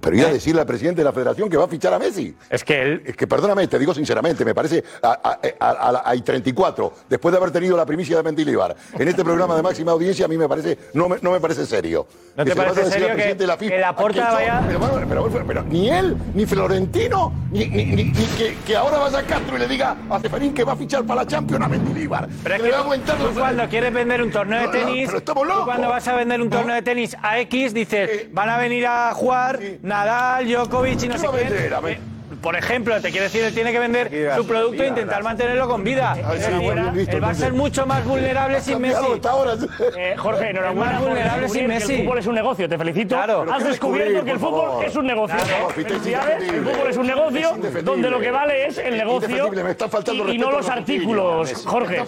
Pero 0.00 0.16
ir 0.16 0.24
a 0.24 0.32
decirle 0.32 0.60
al 0.60 0.66
presidente 0.66 1.00
de 1.00 1.04
la 1.04 1.12
federación 1.12 1.48
que 1.50 1.56
va 1.56 1.64
a 1.64 1.68
fichar 1.68 1.92
a 1.92 1.98
Messi. 1.98 2.34
Es 2.48 2.64
que 2.64 2.80
él. 2.82 3.02
Es 3.04 3.16
que 3.16 3.26
perdóname, 3.26 3.66
te 3.68 3.78
digo 3.78 3.92
sinceramente, 3.94 4.44
me 4.44 4.54
parece. 4.54 4.82
La- 5.02 6.02
hay 6.04 6.22
34, 6.22 6.92
después 7.08 7.32
de 7.32 7.38
haber 7.38 7.50
tenido 7.50 7.76
la 7.76 7.84
primicia 7.86 8.16
de 8.16 8.22
Mendilibar, 8.22 8.74
en 8.98 9.08
este 9.08 9.22
programa 9.24 9.54
de 9.56 9.62
máxima 9.62 9.92
audiencia, 9.92 10.24
a 10.24 10.28
mí 10.28 10.36
me 10.38 10.48
parece. 10.48 10.78
No 10.94 11.08
me, 11.08 11.16
no 11.20 11.30
me 11.32 11.40
parece 11.40 11.66
serio. 11.66 12.06
¿No 12.36 12.44
Que 12.44 12.50
te 12.50 12.56
se 12.56 12.62
parece 12.62 12.80
decir 12.80 12.84
al 12.86 12.92
serio 12.92 13.06
que- 13.08 13.14
presidente 13.14 13.42
de 13.42 13.46
la 13.48 13.56
FIFA, 13.56 13.74
que 13.74 13.80
Laporta 13.80 14.08
¿a 14.08 14.12
quién 14.12 14.26
son? 14.26 14.34
vaya- 14.34 14.66
Pero, 14.66 14.78
bueno, 14.78 14.94
pero- 15.08 15.28
pero- 15.30 15.46
pero 15.46 15.62
ni 15.64 15.90
él, 15.90 16.16
ni 16.34 16.46
Florentino, 16.46 17.32
ni, 17.50 17.66
ni- 17.66 17.84
ni- 17.86 18.04
ni 18.04 18.26
que, 18.38 18.56
que 18.66 18.76
ahora 18.76 18.98
vaya 18.98 19.18
a 19.18 19.22
Castro 19.22 19.56
y 19.56 19.60
le 19.60 19.68
diga 19.68 19.96
a 20.08 20.18
Ceferín 20.20 20.54
que 20.54 20.64
va 20.64 20.72
a 20.72 20.76
fichar 20.76 21.04
para 21.04 21.22
la 21.22 21.26
Champions 21.26 21.64
a 21.64 21.68
Mendilibar. 21.68 22.28
Pero 22.42 22.54
es 22.54 22.60
le 22.62 22.66
que 22.68 22.72
va 22.72 22.78
a 22.78 22.82
aguantar 22.82 23.16
tú 23.18 23.24
los- 23.24 23.32
cuando 23.38 23.68
quieres 23.68 23.92
vender 23.92 24.22
un 24.22 24.30
torneo 24.30 24.60
de 24.60 24.66
No, 24.66 24.72
no, 24.72 24.78
tenis, 24.78 25.06
pero 25.06 25.18
estamos 25.18 25.42
tú 25.42 25.48
locos. 25.48 25.64
cuando 25.64 25.88
vas 25.88 26.08
a 26.08 26.14
vender 26.16 26.40
un 26.40 26.50
torneo 26.50 26.74
de 26.76 26.82
tenis 26.82 27.16
a 27.22 27.38
X, 27.40 27.74
dices, 27.74 28.32
van 28.32 28.48
a 28.48 28.56
venir 28.58 28.86
a 28.86 29.12
jugar 29.14 29.49
Nadal, 29.82 30.46
Djokovic 30.46 31.02
y 31.02 31.08
no 31.08 31.14
¿Qué 31.14 31.20
sé 31.20 31.28
quién. 31.28 32.19
Por 32.42 32.56
ejemplo, 32.56 33.00
te 33.00 33.10
quiero 33.10 33.24
decir, 33.24 33.44
él 33.44 33.54
tiene 33.54 33.70
que 33.72 33.78
vender 33.78 34.34
su 34.36 34.46
producto 34.46 34.82
e 34.82 34.88
intentar 34.88 35.22
mantenerlo 35.22 35.68
con 35.68 35.84
vida. 35.84 36.16
Él 36.16 37.22
va 37.24 37.30
a 37.30 37.34
ser 37.34 37.52
mucho 37.52 37.86
más 37.86 38.04
vulnerable 38.04 38.60
sin 38.60 38.80
Messi. 38.80 39.04
Eh, 39.96 40.14
Jorge, 40.16 40.50
enhorabuena 40.50 40.92
más 40.92 41.02
vulnerable 41.02 41.48
sin 41.48 41.66
Messi. 41.66 41.92
el 41.94 42.02
fútbol 42.02 42.18
es 42.18 42.26
un 42.26 42.34
negocio, 42.34 42.68
te 42.68 42.78
felicito. 42.78 43.14
Claro. 43.16 43.44
Has 43.50 43.62
¿qué 43.62 43.68
descubierto 43.70 44.24
que 44.24 44.30
el 44.30 44.38
fútbol 44.38 44.84
es 44.84 44.96
un 44.96 45.06
negocio. 45.06 45.36
El 45.76 46.64
fútbol 46.64 46.90
es 46.90 46.96
un 46.96 47.06
negocio 47.06 47.50
donde 47.82 48.10
lo 48.10 48.20
que 48.20 48.30
vale 48.30 48.66
es 48.66 48.78
el 48.78 48.96
negocio 48.96 49.50
me 49.50 49.70
están 49.70 49.90
faltando 49.90 50.32
y, 50.32 50.38
no 50.38 50.48
a 50.48 50.52
los 50.52 50.60
los 50.60 50.68
artículos, 50.68 51.48
Me 51.64 51.70
Jorge. 51.70 52.02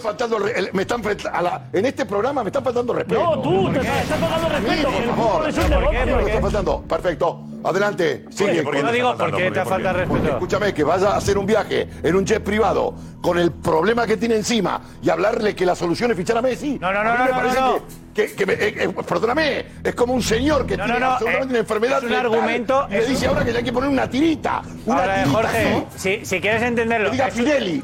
me 0.73 0.81
están 0.81 1.01
fal- 1.03 1.29
a 1.31 1.41
la- 1.41 1.61
en 1.73 1.85
este 1.85 2.05
programa 2.05 2.43
me 2.43 2.49
están 2.49 2.63
faltando 2.63 2.93
respeto. 2.93 3.21
No, 3.21 3.41
tú 3.41 3.71
te 3.71 3.79
estás 3.79 4.19
faltando 4.19 4.49
respeto. 4.49 4.87
El 4.89 5.09
fútbol 5.09 5.49
es 5.49 5.57
un 5.57 5.69
negocio. 5.69 6.17
Me 6.17 6.23
está 6.23 6.41
faltando. 6.41 6.81
Perfecto. 6.83 7.52
Adelante. 7.63 8.25
Sigue. 8.29 8.63
por 8.63 8.75
qué 8.75 8.83
no 8.83 8.91
digo 8.91 9.17
por 9.17 9.35
qué 9.35 9.51
te 9.51 9.65
falta 9.65 9.91
Porque 9.93 10.05
respeto? 10.05 10.33
escúchame, 10.33 10.73
que 10.73 10.83
vaya 10.83 11.09
a 11.11 11.17
hacer 11.17 11.37
un 11.37 11.45
viaje 11.45 11.87
en 12.03 12.15
un 12.15 12.25
jet 12.25 12.43
privado 12.43 12.93
con 13.21 13.37
el 13.37 13.51
problema 13.51 14.05
que 14.05 14.17
tiene 14.17 14.35
encima 14.35 14.81
y 15.01 15.09
hablarle 15.09 15.55
que 15.55 15.65
la 15.65 15.75
solución 15.75 16.11
es 16.11 16.17
fichar 16.17 16.37
a 16.37 16.41
Messi. 16.41 16.77
No, 16.79 16.91
no, 16.91 17.03
no, 17.03 17.17
no, 17.17 17.23
me 17.23 17.29
no, 17.29 17.35
parece 17.35 17.59
no. 17.59 18.02
Que, 18.13 18.45
me- 18.45 18.53
eh, 18.53 18.75
eh, 18.83 18.89
perdóname, 19.07 19.65
es 19.83 19.95
como 19.95 20.13
un 20.13 20.21
señor 20.21 20.65
que 20.67 20.77
No, 20.77 20.85
tiene 20.85 20.99
no, 20.99 21.05
no, 21.05 21.11
absolutamente 21.13 21.47
eh, 21.47 21.49
una 21.51 21.59
enfermedad 21.59 21.97
es 21.97 22.03
un 22.03 22.09
letal 22.09 22.25
argumento- 22.25 22.87
y 22.89 22.91
le 22.93 22.99
es 22.99 23.07
dice 23.07 23.25
un- 23.25 23.29
ahora 23.33 23.45
que 23.45 23.51
le 23.51 23.57
hay 23.57 23.63
que 23.63 23.73
poner 23.73 23.89
una 23.89 24.09
tirita. 24.09 24.61
Una 24.85 24.99
Ahora, 25.01 25.15
tirita, 25.15 25.31
Jorge, 25.31 25.71
¿no? 25.71 25.85
si, 25.95 26.25
si 26.25 26.39
quieres 26.41 26.61
entenderlo, 26.63 27.09
diga 27.09 27.27
es, 27.27 27.35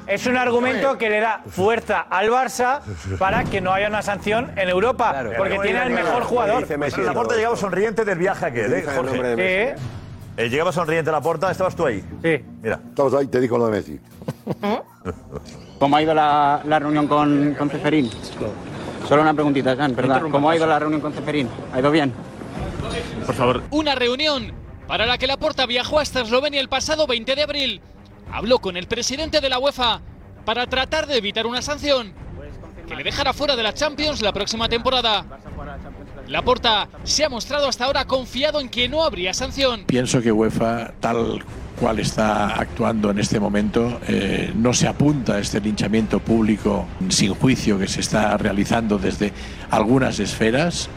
es 0.07 0.25
un 0.27 0.37
argumento 0.37 0.97
que 0.97 1.09
le 1.09 1.19
da 1.19 1.41
fuerza 1.49 2.01
al 2.09 2.29
Barça 2.29 2.81
para 3.17 3.43
que 3.43 3.59
no 3.61 3.73
haya 3.73 3.87
una 3.87 4.01
sanción 4.01 4.51
en 4.55 4.69
Europa, 4.69 5.23
porque 5.37 5.59
tiene 5.59 5.79
al 5.79 5.89
mejor 5.91 6.23
jugador. 6.23 6.65
Pero 6.67 7.03
la 7.03 7.13
puerta 7.13 7.35
llegaba 7.35 7.55
sonriente 7.55 8.05
del 8.05 8.17
viaje 8.17 8.45
aquel, 8.45 8.73
¿eh, 8.73 8.83
Jorge? 8.95 9.75
Eh, 10.37 10.47
llegaba 10.49 10.71
sonriente 10.71 11.09
a 11.09 11.13
la 11.13 11.21
puerta, 11.21 11.51
estabas 11.51 11.75
tú 11.75 11.85
ahí. 11.85 12.01
sí. 12.23 12.41
Mira. 12.61 12.79
Estamos 12.89 13.13
ahí, 13.13 13.27
te 13.27 13.41
dijo 13.41 13.57
lo 13.57 13.65
de 13.65 13.71
Messi. 13.71 13.99
¿Cómo 15.79 15.95
ha 15.97 16.01
ido 16.01 16.13
la, 16.13 16.61
la 16.65 16.79
reunión 16.79 17.07
con, 17.07 17.55
con 17.57 17.69
Ceferín? 17.69 18.09
Solo 19.09 19.23
una 19.23 19.33
preguntita, 19.33 19.75
Jan, 19.75 19.95
¿verdad? 19.95 20.21
¿Cómo 20.29 20.51
ha 20.51 20.55
ido 20.55 20.67
la 20.67 20.77
reunión 20.77 21.01
con 21.01 21.11
Ceferín? 21.11 21.49
¿Ha 21.73 21.79
ido 21.79 21.89
bien? 21.89 22.13
Por 23.25 23.33
favor. 23.33 23.63
Una 23.71 23.95
reunión 23.95 24.53
para 24.87 25.07
la 25.07 25.17
que 25.17 25.25
Laporta 25.25 25.65
viajó 25.65 25.99
hasta 25.99 26.21
Eslovenia 26.21 26.61
el 26.61 26.69
pasado 26.69 27.07
20 27.07 27.35
de 27.35 27.41
abril. 27.41 27.81
Habló 28.31 28.59
con 28.59 28.77
el 28.77 28.85
presidente 28.85 29.41
de 29.41 29.49
la 29.49 29.57
UEFA 29.57 30.01
para 30.45 30.67
tratar 30.67 31.07
de 31.07 31.17
evitar 31.17 31.47
una 31.47 31.63
sanción 31.63 32.13
que 32.87 32.95
le 32.95 33.03
dejara 33.03 33.33
fuera 33.33 33.55
de 33.55 33.63
la 33.63 33.73
Champions 33.73 34.21
la 34.21 34.31
próxima 34.31 34.69
temporada. 34.69 35.25
Laporta 36.27 36.87
se 37.03 37.25
ha 37.25 37.29
mostrado 37.29 37.67
hasta 37.67 37.85
ahora 37.85 38.05
confiado 38.05 38.59
en 38.59 38.69
que 38.69 38.87
no 38.87 39.03
habría 39.03 39.33
sanción. 39.33 39.85
Pienso 39.85 40.21
que 40.21 40.31
UEFA, 40.31 40.93
tal 40.99 41.43
cual 41.79 41.99
está 41.99 42.59
actuando 42.59 43.09
en 43.09 43.19
este 43.19 43.39
momento, 43.39 43.99
eh, 44.07 44.51
no 44.55 44.73
se 44.73 44.87
apunta 44.87 45.35
a 45.35 45.39
este 45.39 45.61
linchamiento 45.61 46.19
público 46.19 46.85
sin 47.07 47.33
juicio 47.33 47.79
que 47.79 47.87
se 47.87 48.01
está 48.01 48.35
realizando 48.37 48.97
desde 48.97 49.31
algunas 49.69 50.19
esferas. 50.19 50.89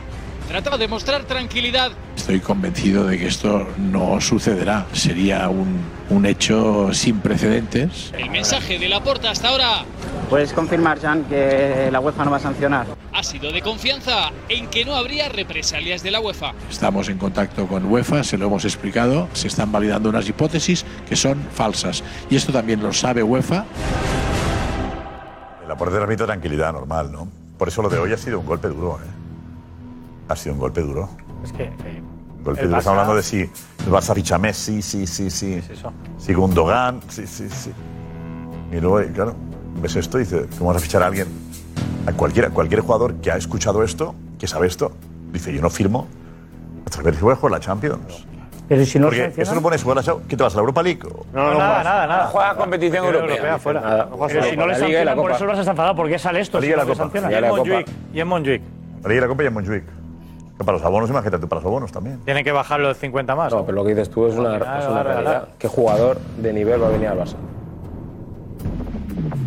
Trata 0.48 0.76
de 0.76 0.88
mostrar 0.88 1.24
tranquilidad 1.24 1.92
Estoy 2.16 2.40
convencido 2.40 3.04
de 3.04 3.18
que 3.18 3.26
esto 3.26 3.66
no 3.78 4.20
sucederá. 4.20 4.86
Sería 4.92 5.48
un, 5.48 5.80
un 6.10 6.26
hecho 6.26 6.92
sin 6.92 7.20
precedentes. 7.20 8.12
El 8.16 8.30
mensaje 8.30 8.78
de 8.78 8.88
Laporta 8.88 9.30
hasta 9.30 9.48
ahora 9.48 9.84
¿Puedes 10.32 10.52
confirmar, 10.52 10.98
Jan, 10.98 11.24
que 11.24 11.90
la 11.92 12.00
UEFA 12.00 12.24
no 12.24 12.30
va 12.30 12.38
a 12.38 12.40
sancionar? 12.40 12.86
ha 13.12 13.22
sido 13.22 13.52
de 13.52 13.60
confianza 13.60 14.30
en 14.48 14.68
que 14.68 14.86
no 14.86 14.94
habría 14.94 15.28
represalias 15.28 16.02
de 16.02 16.10
la 16.10 16.20
UEFA. 16.20 16.54
Estamos 16.70 17.10
en 17.10 17.18
contacto 17.18 17.66
con 17.66 17.84
UEFA, 17.84 18.24
se 18.24 18.38
lo 18.38 18.46
hemos 18.46 18.64
explicado, 18.64 19.28
se 19.34 19.48
están 19.48 19.70
validando 19.70 20.08
unas 20.08 20.26
hipótesis 20.26 20.86
que 21.06 21.14
son 21.16 21.38
falsas. 21.52 22.02
Y 22.30 22.36
esto 22.36 22.50
también 22.50 22.82
lo 22.82 22.94
sabe 22.94 23.22
UEFA. 23.22 23.66
La 25.68 25.76
puerta 25.76 25.96
transmite 25.96 26.24
tranquilidad 26.24 26.72
normal, 26.72 27.12
¿no? 27.12 27.28
Por 27.58 27.68
eso 27.68 27.82
lo 27.82 27.90
de 27.90 27.98
hoy 27.98 28.12
ha 28.14 28.16
sido 28.16 28.40
un 28.40 28.46
golpe 28.46 28.68
duro, 28.68 28.98
¿eh? 29.04 29.21
Ha 30.32 30.36
sido 30.36 30.54
un 30.54 30.60
golpe 30.60 30.80
duro. 30.80 31.08
Es 31.44 31.52
que. 31.52 31.64
eh, 31.64 32.02
Un 32.38 32.44
golpe 32.44 32.62
duro. 32.62 32.76
Barça- 32.76 32.78
Estamos 32.78 32.86
hablando 32.86 33.14
de 33.16 33.22
si 33.22 33.40
el 33.40 33.50
Barça 33.92 34.14
ficha 34.14 34.36
a 34.36 34.38
Messi, 34.38 34.80
sí, 34.80 35.06
sí, 35.06 35.30
sí. 35.30 35.60
Si 36.18 36.32
Gundogan, 36.32 37.00
sí, 37.08 37.26
sí, 37.26 37.48
sí. 37.50 37.70
Y 38.72 38.80
luego, 38.80 39.02
y 39.02 39.08
claro, 39.08 39.34
ves 39.82 39.96
esto 39.96 40.18
y 40.18 40.22
dices, 40.22 40.46
¿cómo 40.56 40.72
vas 40.72 40.78
a 40.78 40.84
fichar 40.84 41.02
a 41.02 41.06
alguien? 41.08 41.28
A 42.06 42.12
cualquiera, 42.12 42.48
cualquier 42.50 42.80
jugador 42.80 43.14
que 43.16 43.30
ha 43.30 43.36
escuchado 43.36 43.82
esto, 43.82 44.14
que 44.38 44.46
sabe 44.46 44.66
esto, 44.66 44.92
dice, 45.32 45.52
yo 45.52 45.60
no 45.60 45.68
firmo 45.68 46.06
hasta 46.86 47.02
ver 47.02 47.14
si 47.14 47.20
voy 47.20 47.34
a 47.34 47.36
jugar 47.36 47.52
la 47.52 47.60
Champions. 47.60 48.26
Pero 48.68 48.86
si 48.86 48.98
no 48.98 49.08
Porque 49.08 49.34
eso 49.36 49.54
no 49.54 49.60
pones 49.60 49.82
jugar 49.82 49.96
la 49.98 50.02
Champions. 50.02 50.28
¿Qué 50.30 50.36
te 50.36 50.42
vas 50.42 50.54
a 50.54 50.56
la 50.56 50.60
Europa 50.60 50.82
League? 50.82 51.00
No, 51.34 51.52
no, 51.52 51.58
nada, 51.58 51.84
nada, 51.84 52.06
nada. 52.06 52.26
Juega 52.28 52.54
competición 52.56 53.04
Pero 53.04 53.20
europea. 53.20 53.58
fuera. 53.58 53.80
Nada. 53.82 54.08
Pero 54.28 54.42
si 54.44 54.56
no 54.56 54.66
le 54.66 54.74
sancionan, 54.76 55.16
por 55.18 55.30
eso 55.32 55.44
Barça 55.44 55.58
está 55.58 55.70
enfadado. 55.72 55.94
¿Por 55.96 56.08
qué 56.08 56.18
sale 56.18 56.40
esto? 56.40 56.56
La 56.58 56.62
si 56.62 56.66
Liga 56.68 56.84
no 56.84 56.88
la 56.88 56.96
Copa. 56.96 57.20
Y 57.30 57.34
en 57.34 57.48
Montjuic. 57.48 57.86
Y 58.14 58.20
en 58.20 58.28
Montjuic. 58.28 58.62
La 59.02 59.08
Liga 59.10 59.18
y 59.18 59.20
la 59.20 59.28
Copa 59.28 59.42
y 59.42 59.46
en 59.46 59.52
Montjuic. 59.52 59.84
Para 60.64 60.78
los 60.78 60.84
abonos, 60.86 61.10
imagínate, 61.10 61.46
para 61.46 61.60
los 61.60 61.66
abonos 61.66 61.92
también. 61.92 62.18
Tienen 62.24 62.44
que 62.44 62.52
bajar 62.52 62.80
los 62.80 62.96
50 62.96 63.34
más. 63.34 63.52
No, 63.52 63.64
pero 63.64 63.76
lo 63.76 63.84
que 63.84 63.90
dices 63.90 64.10
tú 64.10 64.26
es 64.26 64.34
una, 64.36 64.58
final 64.58 64.80
es 64.98 65.04
realidad. 65.04 65.48
¿Qué 65.58 65.68
jugador 65.68 66.18
de 66.38 66.52
nivel 66.52 66.82
va 66.82 66.86
a 66.88 66.90
venir 66.90 67.08
al 67.08 67.18
Barça? 67.18 67.36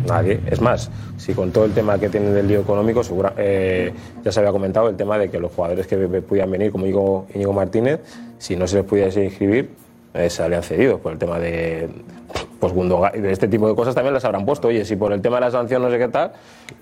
Nadie. 0.06 0.40
Es 0.46 0.60
más, 0.60 0.90
si 1.16 1.34
con 1.34 1.50
todo 1.50 1.64
el 1.64 1.72
tema 1.72 1.98
que 1.98 2.08
tienen 2.08 2.32
del 2.32 2.46
lío 2.46 2.60
económico, 2.60 3.02
segura- 3.02 3.32
eh, 3.36 3.92
ya 4.24 4.30
se 4.30 4.38
había 4.40 4.52
comentado 4.52 4.88
el 4.88 4.96
tema 4.96 5.18
de 5.18 5.28
que 5.30 5.38
los 5.40 5.50
jugadores 5.52 5.86
que 5.86 5.96
pudieran 5.96 6.50
venir, 6.50 6.70
como 6.70 6.84
Íñigo, 6.86 7.26
Íñigo 7.34 7.52
Martínez, 7.52 8.00
si 8.38 8.54
no 8.56 8.66
se 8.68 8.76
les 8.76 8.84
pudiese 8.84 9.24
inscribir, 9.24 9.70
eh, 10.14 10.30
se 10.30 10.42
habrían 10.42 10.62
cedido 10.62 10.98
por 10.98 11.12
el 11.12 11.18
tema 11.18 11.38
de 11.40 11.88
pues 12.58 12.72
Gundogan 12.72 13.12
y 13.14 13.20
de 13.20 13.32
este 13.32 13.48
tipo 13.48 13.68
de 13.68 13.74
cosas 13.74 13.94
también 13.94 14.14
las 14.14 14.24
habrán 14.24 14.44
puesto. 14.46 14.68
Oye, 14.68 14.84
si 14.84 14.96
por 14.96 15.12
el 15.12 15.20
tema 15.22 15.36
de 15.36 15.40
la 15.42 15.50
sanción 15.50 15.82
no 15.82 15.90
sé 15.90 15.98
qué 15.98 16.08
tal, 16.08 16.32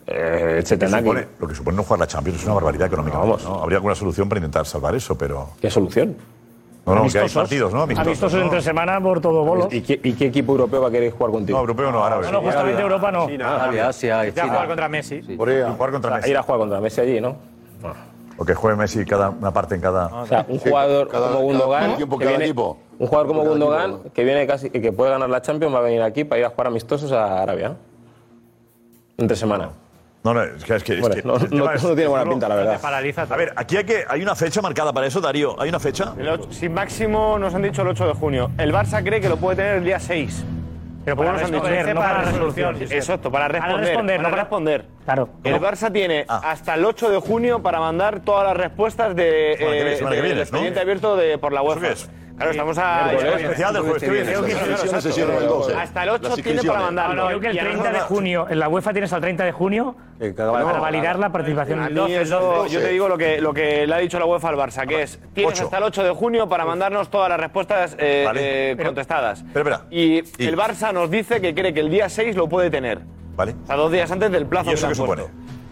eh, 0.07 0.63
se 0.65 0.75
Lo 0.75 0.79
que 0.79 0.87
tendrá 0.87 1.01
supone- 1.01 1.21
que... 1.23 1.29
Lo 1.41 1.49
que 1.49 1.55
supone 1.55 1.77
no 1.77 1.83
jugar 1.83 2.01
la 2.01 2.07
Champions 2.07 2.39
es 2.41 2.45
una 2.47 2.55
barbaridad 2.55 2.87
económica. 2.89 3.19
Vamos. 3.19 3.45
¿no? 3.45 3.61
Habría 3.63 3.79
alguna 3.79 3.95
solución 3.95 4.29
para 4.29 4.39
intentar 4.41 4.67
salvar 4.67 4.95
eso, 4.95 5.17
pero. 5.19 5.49
¿Qué 5.61 5.71
solución? 5.71 6.17
No, 6.87 6.95
no, 6.95 7.01
que 7.05 7.17
hay 7.17 7.21
Amistosos. 7.23 7.35
partidos, 7.35 7.73
¿no? 7.73 7.83
Amistosos, 7.83 8.07
Amistosos 8.09 8.39
¿no? 8.39 8.45
entre 8.45 8.61
semana 8.61 9.01
por 9.01 9.19
todo 9.21 9.43
bolo. 9.43 9.69
¿Y 9.71 9.81
qué, 9.81 9.99
y 10.05 10.13
qué 10.13 10.27
equipo 10.27 10.53
europeo 10.53 10.83
va 10.83 10.89
a 10.89 10.91
querer 10.91 11.13
jugar 11.13 11.33
contigo? 11.33 11.57
No, 11.57 11.63
europeo 11.63 11.91
no, 11.91 12.05
árabe. 12.05 12.27
No, 12.27 12.33
no, 12.33 12.43
justamente 12.43 12.83
Europa 12.83 13.11
no. 13.11 13.23
Arabia, 13.23 13.89
Asia 13.89 14.27
y 14.29 14.33
Ya 14.33 14.43
jugar 14.43 14.57
China. 14.59 14.67
contra 14.69 14.89
Messi. 14.91 15.23
Corea. 15.37 15.71
Jugar 15.73 15.91
contra 15.93 16.11
O 16.11 16.13
sea, 16.13 16.19
Messi. 16.21 16.31
ir 16.31 16.37
a 16.37 16.43
jugar 16.43 16.59
contra 16.61 16.81
Messi 16.83 17.01
allí, 17.01 17.21
¿no? 17.23 17.37
O 18.37 18.45
que 18.45 18.55
juegue 18.55 18.77
Messi 18.77 19.05
cada, 19.07 19.31
una 19.31 19.53
parte 19.53 19.77
en 19.77 19.81
cada. 19.81 20.07
O 20.09 20.27
sea, 20.27 20.45
un 20.49 20.59
jugador 20.59 21.09
cada- 21.09 21.29
como 21.29 21.39
cada 21.39 21.45
Gundogan, 21.45 21.97
que 21.97 22.07
cada 22.07 22.31
viene- 22.31 22.45
equipo. 22.47 22.79
Un 22.99 23.07
jugador 23.07 23.27
como 23.27 23.45
Gundogan 23.45 23.99
que 24.15 24.25
viene 24.25 24.47
casi 24.47 24.71
que 24.71 24.93
puede 24.93 25.11
ganar 25.11 25.29
la 25.31 25.43
Champions 25.43 25.75
va 25.75 25.79
a 25.79 25.83
venir 25.83 26.03
aquí 26.03 26.25
para 26.25 26.39
ir 26.41 26.45
a 26.47 26.51
jugar 26.51 26.69
amistosos 26.69 27.11
a 27.13 27.43
Arabia. 27.43 27.77
Entre 29.17 29.37
semana. 29.37 29.71
No, 30.25 30.33
no, 30.33 30.43
es 30.43 30.65
que. 30.65 30.75
Es 30.75 30.83
que, 30.85 30.95
es 30.95 31.01
Bueno, 31.01 31.15
que 31.17 31.23
no, 31.23 31.35
no- 31.35 31.47
tema 31.49 31.65
no 31.67 31.73
es- 31.73 31.83
tiene 31.83 32.07
buena 32.07 32.23
es 32.25 32.29
pinta, 32.31 32.49
la 32.49 32.55
verdad. 32.57 32.81
paraliza 32.81 33.23
A 33.29 33.37
ver, 33.37 33.53
aquí 33.57 33.77
hay, 33.77 33.85
que, 33.85 34.05
hay 34.09 34.23
una 34.23 34.35
fecha 34.35 34.63
marcada 34.63 34.93
para 34.93 35.07
eso, 35.07 35.21
Darío. 35.21 35.55
¿Hay 35.61 35.69
una 35.69 35.79
fecha? 35.81 36.15
El 36.19 36.29
ocho- 36.29 36.49
si 36.51 36.69
máximo 36.69 37.39
nos 37.39 37.55
han 37.55 37.63
dicho 37.63 37.83
el 37.83 37.89
8 37.89 38.07
de 38.09 38.15
junio. 38.15 38.51
El 38.59 38.73
Barça 38.73 39.03
cree 39.05 39.21
que 39.21 39.29
lo 39.29 39.37
puede 39.37 39.57
tener 39.57 39.77
el 39.77 39.85
día 39.85 40.01
6. 40.01 40.45
Pero 41.05 41.17
¿Cómo 41.19 41.31
nos 41.33 41.43
han 41.43 41.51
dicho? 41.51 41.63
responder, 41.63 41.95
no 41.95 42.01
para 42.01 42.15
para 42.17 42.31
resolución. 42.31 42.77
Exacto, 42.81 43.31
para 43.31 43.49
Para 43.49 43.59
responder. 43.61 43.87
responder, 43.89 44.17
para 44.17 44.23
no 44.29 44.31
para- 44.31 44.43
responder. 44.45 44.85
Claro. 45.05 45.29
El 45.45 45.61
Barça 45.61 45.93
tiene 45.93 46.25
Ah. 46.27 46.41
hasta 46.45 46.75
el 46.75 46.85
8 46.87 47.11
de 47.11 47.19
junio 47.19 47.63
para 47.63 47.79
mandar 47.81 48.21
todas 48.21 48.45
las 48.49 48.57
respuestas 48.57 49.15
de, 49.15 49.57
Semana 49.59 49.67
que 50.17 50.23
viene, 50.23 50.27
eh, 50.29 50.29
del 50.31 50.39
expediente 50.39 50.81
abierto 50.81 51.17
de, 51.17 51.37
por 51.37 51.53
la 51.53 51.61
¿Eso 51.61 51.69
UEFA. 51.69 51.81
qué 51.87 51.93
es? 51.93 52.11
Claro, 52.37 52.51
estamos 52.51 52.79
a. 52.79 53.13
Especial 53.13 53.73
del 53.75 53.83
jueves 53.83 54.03
que 54.03 54.11
viene. 54.11 54.27
Creo 54.27 54.43
que- 54.45 54.49
Las 54.55 54.59
claro, 54.63 54.73
inscripciones 54.73 55.03
se 55.03 55.09
exacto. 55.09 55.15
cierran 55.15 55.37
el 55.43 55.49
12. 55.49 55.75
Hasta 55.75 56.03
el 56.03 56.09
8 56.09 56.23
Las 56.23 56.35
tiene 56.35 56.43
para 56.43 56.53
inscripciones. 56.55 56.85
mandarlo. 56.85 57.27
Creo 57.27 57.41
que 57.41 57.47
el 57.47 57.55
Y 57.55 57.59
a 57.59 57.63
30 57.63 57.93
de 57.93 58.01
junio, 58.01 58.47
en 58.51 58.59
la 58.59 58.69
UEFA 58.69 58.93
tiene 58.93 59.05
hasta 59.05 59.17
el 59.17 59.23
30 59.23 59.45
de 59.45 59.53
junio 59.53 59.95
para 60.19 60.79
validar 60.81 61.19
la 61.19 61.31
participación. 61.31 61.81
A 61.81 61.87
El 61.87 61.93
mí 61.95 62.01
12, 62.01 62.17
el 62.17 62.23
eso, 62.23 62.41
12. 62.41 62.75
yo 62.75 62.81
te 62.81 62.89
digo 62.89 63.09
lo 63.09 63.17
que, 63.19 63.41
lo 63.41 63.55
que 63.55 63.87
le 63.87 63.95
ha 63.95 63.99
dicho 63.99 64.19
la 64.19 64.27
UEFA 64.27 64.49
al 64.49 64.57
Barça, 64.57 64.87
que 64.87 65.03
es, 65.03 65.21
tienes 65.33 65.61
hasta 65.61 65.79
el 65.79 65.85
8 65.85 66.03
de 66.03 66.11
junio 66.11 66.49
para 66.49 66.65
mandarnos 66.65 67.09
todas 67.09 67.29
las 67.29 67.39
respuestas 67.39 67.95
eh, 67.99 68.27
eh, 68.35 68.77
contestadas. 68.85 69.45
Y 69.91 70.19
el 70.45 70.57
Barça 70.57 70.93
nos 70.93 71.11
dice 71.11 71.41
que 71.41 71.55
cree 71.55 71.73
que 71.73 71.81
el 71.81 71.91
día 71.91 72.09
6 72.09 72.35
lo 72.37 72.49
puede 72.49 72.69
tener. 72.71 73.01
Vale. 73.37 73.55
O 73.65 73.67
sea, 73.67 73.77
dos 73.77 73.91
días 73.91 74.11
antes 74.13 74.31
del 74.31 74.47
plazo 74.47 74.71
¿Y 74.71 74.75
eso 74.75 74.87
que 74.87 74.93
qué 74.93 74.95
supone? 74.97 75.23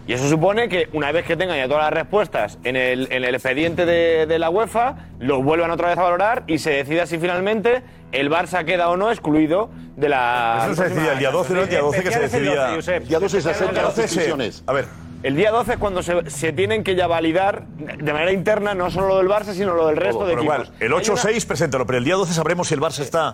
Y 0.05 0.13
eso 0.13 0.27
supone 0.27 0.67
que 0.67 0.89
una 0.91 1.11
vez 1.13 1.25
que 1.25 1.37
tengan 1.37 1.55
ya 1.57 1.67
todas 1.67 1.83
las 1.83 1.93
respuestas 1.93 2.59
en 2.65 2.75
el, 2.75 3.07
en 3.11 3.23
el 3.23 3.35
expediente 3.35 3.85
de, 3.85 4.25
de 4.25 4.39
la 4.39 4.49
UEFA, 4.49 4.95
los 5.19 5.41
vuelvan 5.43 5.71
otra 5.71 5.87
vez 5.89 5.97
a 5.97 6.03
valorar 6.03 6.43
y 6.47 6.59
se 6.59 6.71
decida 6.71 7.05
si 7.05 7.17
finalmente 7.19 7.83
el 8.11 8.29
Barça 8.29 8.65
queda 8.65 8.89
o 8.89 8.97
no 8.97 9.09
excluido 9.11 9.69
de 9.95 10.09
la. 10.09 10.63
Eso 10.65 10.75
se 10.75 10.89
decidía 10.89 11.13
el 11.13 11.19
día 11.19 11.31
12, 11.31 11.53
¿no? 11.53 11.61
El 11.61 11.69
día 11.69 11.79
12 11.79 12.03
que 12.03 12.11
se 12.11 12.19
decidía. 12.19 12.75
El 12.75 13.07
día 13.07 13.19
12 13.19 13.41
se 13.41 13.49
acercan 13.49 13.75
las 13.85 13.97
inscripciones. 13.97 14.63
A 14.67 14.73
ver. 14.73 14.85
El 15.23 15.37
día 15.37 15.51
12 15.51 15.71
es 15.71 15.77
cuando 15.77 16.03
se, 16.03 16.29
se 16.29 16.51
tienen 16.51 16.83
que 16.83 16.95
ya 16.95 17.07
validar 17.07 17.65
de 17.67 18.11
manera 18.11 18.33
interna 18.33 18.73
no 18.75 18.91
solo 18.91 19.07
lo 19.07 19.17
del 19.19 19.27
Barça, 19.29 19.53
sino 19.53 19.73
lo 19.73 19.87
del 19.87 19.95
resto 19.95 20.17
Todo, 20.19 20.27
de 20.27 20.33
equipos. 20.33 20.53
cual, 20.53 20.69
el 20.81 20.91
8-6, 20.91 21.47
preséntalo, 21.47 21.85
pero 21.85 21.97
el 21.99 22.03
día 22.03 22.15
12 22.15 22.33
sabremos 22.33 22.67
si 22.67 22.73
el 22.73 22.81
Barça 22.81 22.99
está. 22.99 23.33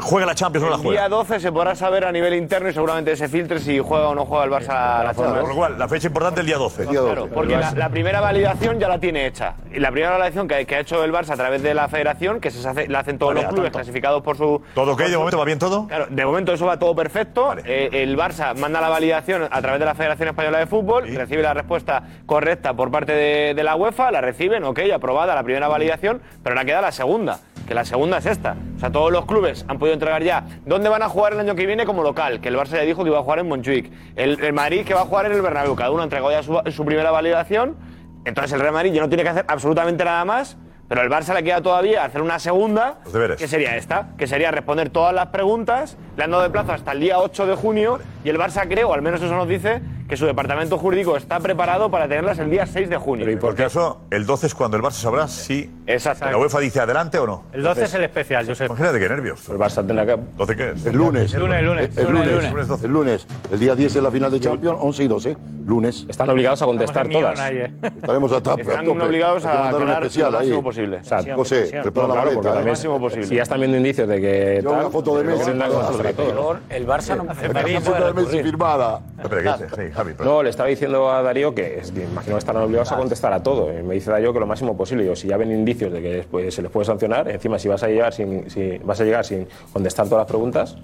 Juega 0.00 0.26
la 0.26 0.34
Champions 0.34 0.62
o 0.64 0.66
no 0.66 0.70
la 0.70 0.76
El 0.76 0.82
juega. 0.82 1.00
día 1.02 1.08
12 1.08 1.40
se 1.40 1.52
podrá 1.52 1.74
saber 1.74 2.04
a 2.04 2.12
nivel 2.12 2.34
interno 2.34 2.68
y 2.68 2.72
seguramente 2.72 3.14
se 3.16 3.28
filtre 3.28 3.58
si 3.60 3.78
juega 3.78 4.08
o 4.08 4.14
no 4.14 4.24
juega 4.26 4.44
el 4.44 4.50
Barça 4.50 5.04
la 5.04 5.12
Con 5.14 5.24
Champions. 5.26 5.48
lo 5.48 5.54
cual, 5.54 5.78
la 5.78 5.88
fecha 5.88 6.06
importante 6.08 6.40
es 6.40 6.42
el 6.42 6.46
día 6.46 6.56
12. 6.56 6.86
Claro, 6.86 7.28
porque 7.32 7.56
la, 7.56 7.72
la 7.72 7.88
primera 7.88 8.20
validación 8.20 8.78
ya 8.78 8.88
la 8.88 8.98
tiene 8.98 9.26
hecha. 9.26 9.54
Y 9.72 9.78
la 9.78 9.90
primera 9.90 10.12
validación 10.12 10.48
que, 10.48 10.66
que 10.66 10.76
ha 10.76 10.80
hecho 10.80 11.04
el 11.04 11.12
Barça 11.12 11.30
a 11.30 11.36
través 11.36 11.62
de 11.62 11.74
la 11.74 11.88
federación, 11.88 12.40
que 12.40 12.50
se 12.50 12.66
hace, 12.68 12.88
la 12.88 13.00
hacen 13.00 13.18
todos 13.18 13.34
Vale, 13.34 13.42
los 13.44 13.52
clubes 13.54 13.70
tanto. 13.72 13.78
clasificados 13.78 14.22
por 14.22 14.36
su. 14.36 14.60
¿Todo 14.74 14.92
ok? 14.92 15.00
por 15.00 15.08
¿De 15.10 15.16
momento 15.16 15.38
va 15.38 15.44
bien 15.44 15.58
todo? 15.58 15.86
Claro, 15.86 16.06
de 16.08 16.24
momento 16.26 16.52
eso 16.52 16.66
va 16.66 16.78
todo 16.78 16.94
perfecto. 16.94 17.54
Eh, 17.64 17.88
el 17.92 18.16
Barça 18.16 18.54
manda 18.56 18.80
la 18.80 18.88
validación 18.88 19.48
a 19.50 19.60
través 19.62 19.80
de 19.80 19.86
la 19.86 19.94
Federación 19.94 20.28
Española 20.28 20.58
de 20.58 20.66
Fútbol, 20.66 21.06
recibe 21.14 21.42
la 21.42 21.54
respuesta 21.54 22.02
correcta 22.26 22.74
por 22.74 22.90
parte 22.90 23.12
de, 23.12 23.54
de 23.54 23.62
la 23.62 23.76
UEFA, 23.76 24.10
la 24.10 24.20
reciben, 24.20 24.64
ok, 24.64 24.80
aprobada 24.94 25.34
la 25.34 25.42
primera 25.42 25.68
validación, 25.68 26.20
pero 26.42 26.54
ahora 26.54 26.64
queda 26.64 26.80
la 26.80 26.92
segunda, 26.92 27.38
que 27.70 27.74
la 27.76 27.84
segunda 27.84 28.18
es 28.18 28.26
esta. 28.26 28.56
O 28.76 28.80
sea, 28.80 28.90
todos 28.90 29.12
los 29.12 29.26
clubes 29.26 29.64
han 29.68 29.78
podido 29.78 29.94
entregar 29.94 30.24
ya 30.24 30.44
dónde 30.66 30.88
van 30.88 31.04
a 31.04 31.08
jugar 31.08 31.34
el 31.34 31.38
año 31.38 31.54
que 31.54 31.66
viene 31.66 31.86
como 31.86 32.02
local, 32.02 32.40
que 32.40 32.48
el 32.48 32.56
Barça 32.56 32.72
ya 32.72 32.80
dijo 32.80 33.04
que 33.04 33.10
iba 33.10 33.20
a 33.20 33.22
jugar 33.22 33.38
en 33.38 33.46
Montjuic. 33.46 33.92
El, 34.16 34.42
el 34.42 34.52
Madrid 34.52 34.84
que 34.84 34.92
va 34.92 35.02
a 35.02 35.04
jugar 35.04 35.26
en 35.26 35.32
el 35.34 35.40
Bernabéu, 35.40 35.76
cada 35.76 35.92
uno 35.92 36.00
ha 36.00 36.02
entregado 36.02 36.32
ya 36.32 36.42
su, 36.42 36.60
su 36.72 36.84
primera 36.84 37.12
validación, 37.12 37.76
entonces 38.24 38.54
el 38.54 38.58
Real 38.58 38.72
Madrid 38.72 38.92
ya 38.92 39.00
no 39.02 39.08
tiene 39.08 39.22
que 39.22 39.28
hacer 39.28 39.44
absolutamente 39.46 40.04
nada 40.04 40.24
más. 40.24 40.58
Pero 40.88 41.02
al 41.02 41.08
Barça 41.08 41.32
le 41.32 41.44
queda 41.44 41.60
todavía 41.62 42.04
hacer 42.04 42.20
una 42.22 42.40
segunda, 42.40 42.98
que 43.38 43.46
sería 43.46 43.76
esta, 43.76 44.08
que 44.18 44.26
sería 44.26 44.50
responder 44.50 44.90
todas 44.90 45.14
las 45.14 45.26
preguntas. 45.26 45.96
Le 46.16 46.24
han 46.24 46.32
dado 46.32 46.42
de 46.42 46.50
plazo 46.50 46.72
hasta 46.72 46.90
el 46.90 46.98
día 46.98 47.20
8 47.20 47.46
de 47.46 47.54
junio 47.54 48.00
y 48.24 48.30
el 48.30 48.36
Barça 48.36 48.66
cree, 48.66 48.82
o 48.82 48.92
al 48.92 49.00
menos 49.00 49.22
eso 49.22 49.32
nos 49.36 49.46
dice, 49.46 49.80
que 50.10 50.16
su 50.16 50.26
departamento 50.26 50.76
jurídico 50.76 51.16
está 51.16 51.38
preparado 51.38 51.88
para 51.88 52.08
tenerlas 52.08 52.36
el 52.40 52.50
día 52.50 52.66
6 52.66 52.90
de 52.90 52.96
junio. 52.96 53.30
Y 53.30 53.36
por 53.36 53.54
caso, 53.54 54.00
el 54.10 54.26
12 54.26 54.48
es 54.48 54.54
cuando 54.56 54.76
el 54.76 54.82
Barça 54.82 55.02
sabrá 55.02 55.28
si 55.28 55.70
la 55.86 56.36
UEFA 56.36 56.58
dice 56.58 56.80
adelante 56.80 57.16
o 57.20 57.26
no. 57.28 57.44
El 57.52 57.62
12 57.62 57.84
es 57.84 57.94
el 57.94 58.02
especial, 58.02 58.44
Josep. 58.44 58.66
Imagínate 58.66 58.98
qué 58.98 59.08
nervios. 59.08 59.48
El 59.48 59.56
Barça 59.56 59.86
tendrá 59.86 60.04
que. 60.04 60.16
¿12 60.16 60.56
qué 60.56 60.70
es? 60.70 60.86
El 60.86 60.96
lunes. 60.96 61.32
El 61.32 61.40
lunes, 61.40 61.58
el 61.60 61.66
lunes. 61.66 61.96
El 61.96 62.04
lunes. 62.10 62.26
El 62.26 62.50
lunes. 62.52 62.82
El 62.82 62.90
lunes. 62.90 63.26
El 63.52 63.60
día 63.60 63.76
10 63.76 63.94
es 63.96 64.02
la 64.02 64.10
final 64.10 64.32
de 64.32 64.40
Champions, 64.40 64.78
11 64.80 65.04
y 65.04 65.08
12. 65.08 65.36
Lunes. 65.64 66.06
Están 66.08 66.28
obligados 66.30 66.60
a 66.62 66.66
contestar 66.66 67.08
todas. 67.08 67.38
Estaremos 67.38 68.32
a 68.32 68.42
tope. 68.42 68.62
Están 68.62 68.80
a 68.80 68.84
tope. 68.84 69.04
obligados 69.04 69.44
a 69.44 69.68
aclarar 69.68 70.02
especial 70.02 70.32
lo 70.32 70.38
ahí. 70.38 70.46
máximo 70.46 70.62
posible. 70.64 70.96
O 70.96 71.04
sea, 71.04 71.34
José, 71.36 71.78
prepara 71.82 72.08
la 72.08 72.14
maleta. 72.14 72.60
¿eh? 72.60 72.64
máximo 72.64 72.98
posible. 72.98 73.26
Si 73.28 73.36
ya 73.36 73.42
están 73.42 73.60
viendo 73.60 73.76
indicios 73.76 74.08
de 74.08 74.20
que. 74.20 74.60
Yo 74.60 74.72
una 74.72 74.90
foto 74.90 75.18
de 75.18 75.24
Messi. 75.24 75.50
El 75.50 76.86
Barça 76.86 77.16
no 77.16 77.24
La 77.24 77.80
foto 77.80 78.06
de 78.06 78.12
Messi 78.14 78.42
firmada. 78.42 79.00
Pero- 79.28 79.99
No, 80.24 80.42
le 80.42 80.50
estaba 80.50 80.68
diciendo 80.68 81.10
a 81.10 81.22
Darío 81.22 81.54
que, 81.54 81.78
es 81.78 81.92
que 81.92 82.02
imagino 82.04 82.34
que 82.36 82.40
estarán 82.40 82.62
obligados 82.62 82.92
a 82.92 82.96
contestar 82.96 83.32
a 83.32 83.42
todo. 83.42 83.70
Y 83.78 83.82
me 83.82 83.94
dice 83.94 84.10
Darío 84.10 84.32
que 84.32 84.40
lo 84.40 84.46
máximo 84.46 84.76
posible. 84.76 85.02
Digo, 85.04 85.16
si 85.16 85.28
ya 85.28 85.36
ven 85.36 85.50
indicios 85.52 85.92
de 85.92 86.00
que 86.02 86.08
después 86.12 86.54
se 86.54 86.62
les 86.62 86.70
puede 86.70 86.84
sancionar, 86.86 87.28
encima 87.30 87.58
si 87.58 87.68
vas 87.68 87.82
a 87.82 87.88
llegar 87.88 88.12
sin, 88.12 88.48
si 88.50 88.78
vas 88.78 89.00
a 89.00 89.04
llegar 89.04 89.24
sin 89.24 89.46
contestar 89.72 90.06
todas 90.06 90.22
las 90.22 90.28
preguntas, 90.28 90.76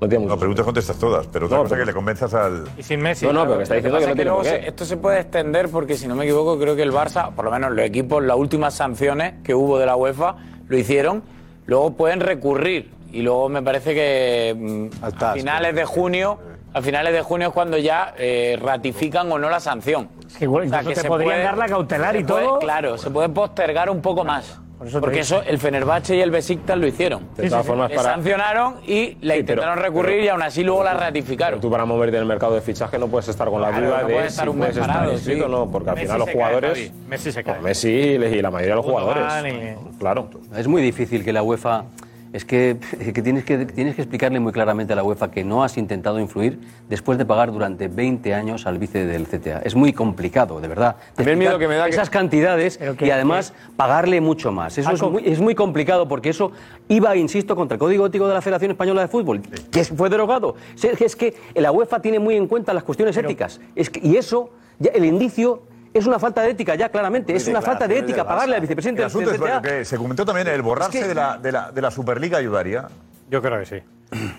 no 0.00 0.08
tiene 0.08 0.24
mucho 0.24 0.34
No, 0.34 0.38
preguntas 0.40 0.64
contestas 0.64 0.98
todas, 0.98 1.26
pero 1.28 1.46
otra 1.46 1.58
No, 1.58 1.62
cosa 1.64 1.74
pero- 1.76 1.82
que 1.84 1.86
le 1.86 1.94
convenzas 1.94 2.34
al. 2.34 2.64
Y 2.76 2.82
sin 2.82 3.00
Messi. 3.00 3.24
No, 3.26 3.32
no, 3.32 3.44
pero 3.44 3.58
que 3.58 3.62
está 3.62 3.74
Lo 3.76 3.82
que 3.82 3.88
diciendo 3.88 3.98
que 4.00 4.04
no 4.06 4.10
es 4.10 4.16
tiene 4.16 4.30
por 4.32 4.42
qué. 4.64 4.68
esto 4.68 4.84
se 4.84 4.96
puede 4.96 5.20
extender 5.20 5.68
porque, 5.68 5.94
si 5.96 6.08
no 6.08 6.16
me 6.16 6.24
equivoco, 6.24 6.58
creo 6.58 6.74
que 6.74 6.82
el 6.82 6.92
Barça, 6.92 7.32
por 7.32 7.44
lo 7.44 7.50
menos 7.52 7.70
los 7.72 7.84
equipos, 7.84 8.22
las 8.24 8.36
últimas 8.36 8.74
sanciones 8.74 9.34
que 9.44 9.54
hubo 9.54 9.78
de 9.78 9.86
la 9.86 9.94
UEFA, 9.96 10.34
lo 10.68 10.76
hicieron. 10.76 11.22
Luego 11.66 11.92
pueden 11.92 12.18
recurrir. 12.20 12.90
Y 13.12 13.22
luego 13.22 13.48
me 13.50 13.62
parece 13.62 13.94
que 13.94 14.56
mm, 14.58 15.04
a 15.22 15.34
finales 15.34 15.74
de 15.76 15.84
junio, 15.84 16.38
a 16.74 16.80
finales 16.82 17.12
de 17.12 17.22
junio 17.22 17.48
es 17.48 17.54
cuando 17.54 17.76
ya 17.78 18.14
eh, 18.16 18.58
ratifican 18.60 19.30
o 19.30 19.38
no 19.38 19.48
la 19.50 19.60
sanción. 19.60 20.08
Es 20.26 20.36
que 20.36 20.44
igual, 20.44 20.64
incluso 20.66 20.88
te 20.90 20.94
se 20.96 21.08
podrían 21.08 21.42
dar 21.42 21.58
la 21.58 21.66
cautelar 21.66 22.16
y 22.16 22.24
puede- 22.24 22.44
todo. 22.44 22.58
Claro, 22.58 22.98
se 22.98 23.10
puede 23.10 23.28
postergar 23.28 23.90
un 23.90 24.00
poco 24.00 24.24
más. 24.24 24.58
eso 24.84 24.98
te 24.98 25.00
porque 25.00 25.20
eso 25.20 25.40
el 25.42 25.58
Fenerbahce 25.60 26.16
y 26.16 26.20
el 26.22 26.32
Besiktas 26.32 26.76
lo 26.76 26.86
hicieron. 26.88 27.28
De 27.36 27.48
todas 27.48 27.64
formas, 27.64 27.88
Le 27.90 27.96
para- 27.96 28.14
sancionaron 28.14 28.76
y 28.84 29.16
la 29.20 29.34
Sí, 29.34 29.40
intentaron 29.40 29.74
pero- 29.76 29.86
recurrir 29.86 30.14
pero- 30.16 30.24
y 30.24 30.28
aún 30.28 30.42
así 30.42 30.64
luego 30.64 30.82
la 30.82 30.94
ratificaron. 30.94 31.60
Tú 31.60 31.70
para 31.70 31.84
moverte 31.84 32.16
en 32.16 32.22
el 32.22 32.28
mercado 32.28 32.54
de 32.54 32.62
fichaje 32.62 32.98
no 32.98 33.06
puedes 33.06 33.28
estar 33.28 33.48
con 33.48 33.60
la 33.62 33.68
Claro, 33.68 33.86
duda 33.86 34.00
no 34.02 34.06
de 34.08 34.12
puedes 34.14 34.32
si 34.32 34.34
estar 34.34 34.48
un 34.48 34.56
mes 34.58 34.68
puedes 34.70 34.76
estar 34.78 34.92
parado, 34.96 35.12
inscrito 35.12 35.44
o 35.44 35.46
sí. 35.46 35.52
no, 35.52 35.70
porque 35.70 35.90
al 35.90 35.94
Messi 35.94 36.06
final 36.06 36.18
los 36.18 36.26
cae, 36.26 36.34
jugadores... 36.34 36.72
Javi. 36.72 36.92
Messi 37.08 37.30
se 37.32 37.44
cae. 37.44 37.60
Messi 37.60 37.88
y 37.90 38.42
la 38.42 38.50
mayoría 38.50 38.72
de 38.72 38.76
los 38.76 38.84
jugadores. 38.86 39.22
Gundogan 39.22 39.98
Claro. 40.00 40.30
Es 40.56 40.66
muy 40.66 40.82
difícil 40.82 41.22
que 41.24 41.32
la 41.32 41.44
UEFA. 41.44 41.84
Es 42.32 42.46
que, 42.46 42.78
que, 43.12 43.22
tienes 43.22 43.44
que 43.44 43.66
tienes 43.66 43.94
que 43.94 44.00
explicarle 44.02 44.40
muy 44.40 44.52
claramente 44.52 44.94
a 44.94 44.96
la 44.96 45.04
UEFA 45.04 45.30
que 45.30 45.44
no 45.44 45.62
has 45.62 45.76
intentado 45.76 46.18
influir 46.18 46.58
después 46.88 47.18
de 47.18 47.26
pagar 47.26 47.52
durante 47.52 47.88
20 47.88 48.32
años 48.32 48.66
al 48.66 48.78
vice 48.78 49.04
del 49.04 49.26
CTA. 49.26 49.58
Es 49.64 49.74
muy 49.74 49.92
complicado, 49.92 50.58
de 50.60 50.66
verdad. 50.68 50.96
A 51.18 51.22
mí 51.22 51.30
el 51.30 51.36
miedo 51.36 51.58
que 51.58 51.68
me 51.68 51.74
da 51.76 51.84
que- 51.84 51.90
Esas 51.90 52.08
cantidades 52.08 52.78
que- 52.78 53.06
y 53.06 53.10
además 53.10 53.52
pagarle 53.76 54.22
mucho 54.22 54.50
más. 54.50 54.78
Eso 54.78 54.90
es 54.92 55.02
muy, 55.02 55.22
es 55.26 55.40
muy 55.40 55.54
complicado 55.54 56.08
porque 56.08 56.30
eso 56.30 56.52
iba, 56.88 57.14
insisto, 57.16 57.54
contra 57.54 57.74
el 57.74 57.78
Código 57.78 58.06
Ético 58.06 58.26
de 58.26 58.32
la 58.34 58.40
Federación 58.40 58.70
Española 58.70 59.02
de 59.02 59.08
Fútbol, 59.08 59.42
que 59.70 59.84
fue 59.84 60.08
derogado. 60.08 60.56
Es 60.74 60.84
es 61.02 61.16
que 61.16 61.34
la 61.54 61.70
UEFA 61.70 62.00
tiene 62.00 62.18
muy 62.18 62.36
en 62.36 62.46
cuenta 62.46 62.72
las 62.72 62.84
cuestiones 62.84 63.14
éticas. 63.16 63.60
Es 63.76 63.90
que- 63.90 64.00
y 64.02 64.16
eso, 64.16 64.50
ya, 64.78 64.90
el 64.94 65.04
indicio. 65.04 65.64
Es 65.94 66.06
una 66.06 66.18
falta 66.18 66.42
de 66.42 66.50
ética 66.50 66.74
ya, 66.74 66.88
claramente. 66.88 67.34
Es 67.36 67.46
una 67.48 67.60
falta 67.62 67.86
de 67.86 67.98
ética 67.98 68.24
pagarle 68.26 68.54
al 68.56 68.60
vicepresidente 68.62 69.02
El 69.02 69.06
asunto 69.06 69.30
del 69.30 69.42
es 69.42 69.60
que 69.60 69.84
se 69.84 69.96
comentó 69.96 70.24
también 70.24 70.48
el 70.48 70.62
borrarse 70.62 70.98
Es 70.98 71.04
que- 71.04 71.08
de, 71.08 71.14
la, 71.14 71.36
de, 71.38 71.52
la, 71.52 71.70
de 71.70 71.82
la 71.82 71.90
Superliga 71.90 72.38
ayudaría. 72.38 72.86
Yo 73.30 73.40
creo 73.42 73.58
que 73.60 73.66
sí. 73.66 73.76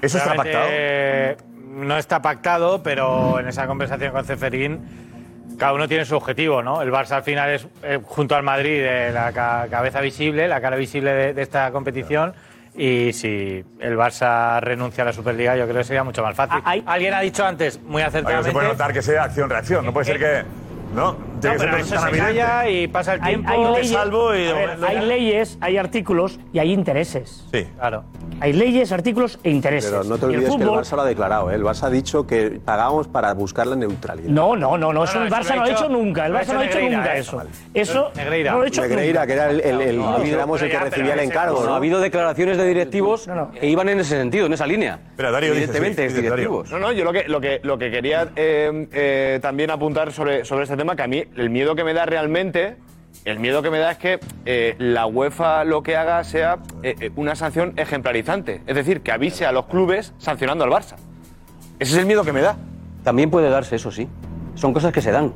¿Eso 0.02 0.18
está 0.18 0.36
pactado? 0.36 0.66
eh, 0.70 1.38
No 1.68 1.98
está 1.98 2.22
pactado, 2.22 2.84
pero 2.84 3.40
en 3.40 3.48
esa 3.48 3.66
conversación 3.68 4.12
con 4.12 4.24
Ceferín, 4.26 4.80
cada 5.58 5.74
uno 5.74 5.88
tiene 5.88 6.06
su 6.06 6.16
objetivo, 6.16 6.62
¿no? 6.64 6.82
El 6.82 6.92
Barça 6.92 7.12
al 7.14 7.24
final 7.24 7.50
es, 7.52 7.68
eh, 7.84 8.00
junto 8.04 8.36
al 8.36 8.44
Madrid, 8.44 8.82
eh, 8.84 9.12
la 9.14 9.32
ca- 9.32 9.68
cabeza 9.70 10.00
visible, 10.02 10.48
la 10.48 10.60
cara 10.62 10.76
visible 10.76 11.12
de, 11.14 11.34
de 11.34 11.42
esta 11.42 11.72
competición. 11.72 12.34
Y 12.76 13.14
si 13.14 13.64
el 13.80 13.96
Barça 13.98 14.60
renuncia 14.60 15.04
a 15.04 15.06
la 15.06 15.14
Superliga, 15.14 15.56
yo 15.56 15.66
creo 15.66 15.78
que 15.78 15.84
sería 15.84 16.04
mucho 16.04 16.24
más 16.24 16.36
fácil. 16.36 16.60
Alguien 16.86 17.14
ha 17.14 17.20
dicho 17.22 17.46
antes, 17.46 17.80
muy 17.82 17.98
Oye, 17.98 18.06
acertadamente. 18.06 18.50
se 18.50 18.54
puede 18.54 18.68
notar 18.68 18.92
que 18.94 19.02
sea 19.04 19.24
acción-reacción. 19.26 19.86
No 19.86 19.94
puede 19.94 20.06
ser 20.06 20.18
que. 20.20 20.44
No, 20.96 21.16
tiene 21.50 21.56
No, 21.58 21.62
que 21.62 21.66
pero 21.68 21.78
eso 21.78 22.00
se 22.00 22.72
y 22.72 22.88
pasa 22.88 23.14
el 23.16 23.22
Hay, 23.22 23.28
tiempo, 23.36 23.52
hay 23.52 23.74
leyes, 23.76 23.92
salvo 23.92 24.34
y 24.36 24.38
ver, 24.52 24.70
hay 24.86 24.96
ya- 24.96 25.02
leyes, 25.02 25.58
hay 25.62 25.78
artículos 25.78 26.40
y 26.52 26.60
hay 26.60 26.72
intereses. 26.72 27.46
Sí. 27.52 27.68
Claro. 27.78 28.04
Hay 28.40 28.52
leyes, 28.52 28.92
artículos 28.92 29.40
e 29.44 29.52
intereses. 29.52 29.90
Pero 29.90 30.04
no 30.04 30.18
te 30.18 30.26
el 30.26 30.32
olvides 30.36 30.56
que 30.56 30.64
el 30.64 30.70
Barça 30.70 30.96
lo 30.96 31.02
ha 31.04 31.06
declarado. 31.06 31.52
¿eh? 31.52 31.56
El 31.56 31.64
Barça 31.64 31.84
ha 31.84 31.90
dicho 31.90 32.26
que 32.28 32.60
pagamos 32.64 33.08
para 33.08 33.34
buscar 33.34 33.68
la 33.68 33.76
neutralidad. 33.76 34.28
No, 34.30 34.56
no, 34.56 34.78
no, 34.78 34.92
no, 34.92 35.04
eso 35.04 35.20
no, 35.20 35.26
el 35.26 35.32
Barça 35.32 35.50
lo 35.50 35.54
ha 35.54 35.56
no 35.56 35.56
lo 35.56 35.62
ha 35.64 35.72
hecho- 35.72 35.84
hecho 35.86 35.90
nunca. 35.90 36.26
El 36.26 36.34
Barça 36.34 36.54
no 36.54 36.60
ha 36.60 36.66
hecho 36.66 36.76
Negreira, 36.80 36.98
nunca 36.98 37.16
eso. 37.16 37.44
eso. 37.74 37.94
No 37.94 38.00
lo 38.02 38.08
ha 38.10 38.68
hecho 38.68 38.82
Negreira, 38.82 39.22
nunca. 39.22 39.28
que 39.28 39.34
era 39.34 39.50
el, 39.50 39.62
el, 39.62 39.82
el- 39.82 39.98
No, 39.98 40.20
digamos, 40.20 40.62
el 40.62 40.70
que 40.70 40.74
pero- 40.78 40.90
recibía 40.90 41.14
el 41.14 41.20
encargo. 41.20 41.60
No, 41.62 41.68
¿no? 41.68 41.74
ha 41.74 41.78
habido 41.78 42.00
declaraciones 42.00 42.58
de 42.58 42.66
directivos 42.68 43.30
que 43.60 43.68
iban 43.70 43.88
en 43.90 44.00
ese 44.00 44.18
sentido, 44.18 44.48
en 44.48 44.54
esa 44.54 44.68
línea. 44.68 45.00
Espera, 45.12 45.32
Darío 45.32 45.54
Evidentemente, 45.54 46.08
directivos. 46.10 46.70
No, 46.72 46.80
no, 46.80 46.92
yo 46.92 47.04
lo 47.06 47.14
que, 47.14 47.28
lo 47.28 47.40
que, 47.40 47.60
lo 47.64 47.78
que 47.78 47.92
quería 47.92 48.30
eh, 48.36 48.88
eh, 48.92 49.40
también 49.42 49.70
apuntar 49.72 50.12
sobre, 50.12 50.44
sobre 50.44 50.64
este 50.64 50.76
tema, 50.76 50.96
que 50.96 51.04
a 51.04 51.08
mí 51.08 51.24
el 51.36 51.50
miedo 51.50 51.76
que 51.76 51.84
me 51.84 51.94
da 51.94 52.06
realmente, 52.06 52.78
el 53.26 53.40
miedo 53.40 53.62
que 53.62 53.70
me 53.70 53.80
da 53.80 53.92
es 53.92 53.98
que 53.98 54.20
eh, 54.46 54.76
la 54.80 55.06
UEFA 55.06 55.64
lo 55.64 55.84
que 55.84 55.96
haga 55.96 56.24
sea 56.24 56.60
eh, 56.82 56.96
eh, 57.00 57.12
una 57.16 57.36
sanción 57.36 57.74
ejemplarizante. 57.78 58.62
Es 58.68 58.76
decir, 58.76 59.02
que 59.02 59.12
avise 59.12 59.46
a 59.46 59.52
los 59.52 59.66
clubes 59.66 60.14
sancionando 60.18 60.64
al 60.64 60.72
Barça. 60.72 60.96
Ese 61.80 61.94
es 61.94 61.98
el 61.98 62.06
miedo 62.06 62.24
que 62.24 62.34
me 62.34 62.42
da. 62.42 62.58
También 63.04 63.30
puede 63.30 63.50
darse 63.50 63.76
eso, 63.76 63.92
sí. 63.92 64.08
Son 64.56 64.74
cosas 64.74 64.92
que 64.92 65.02
se 65.02 65.12
dan 65.12 65.34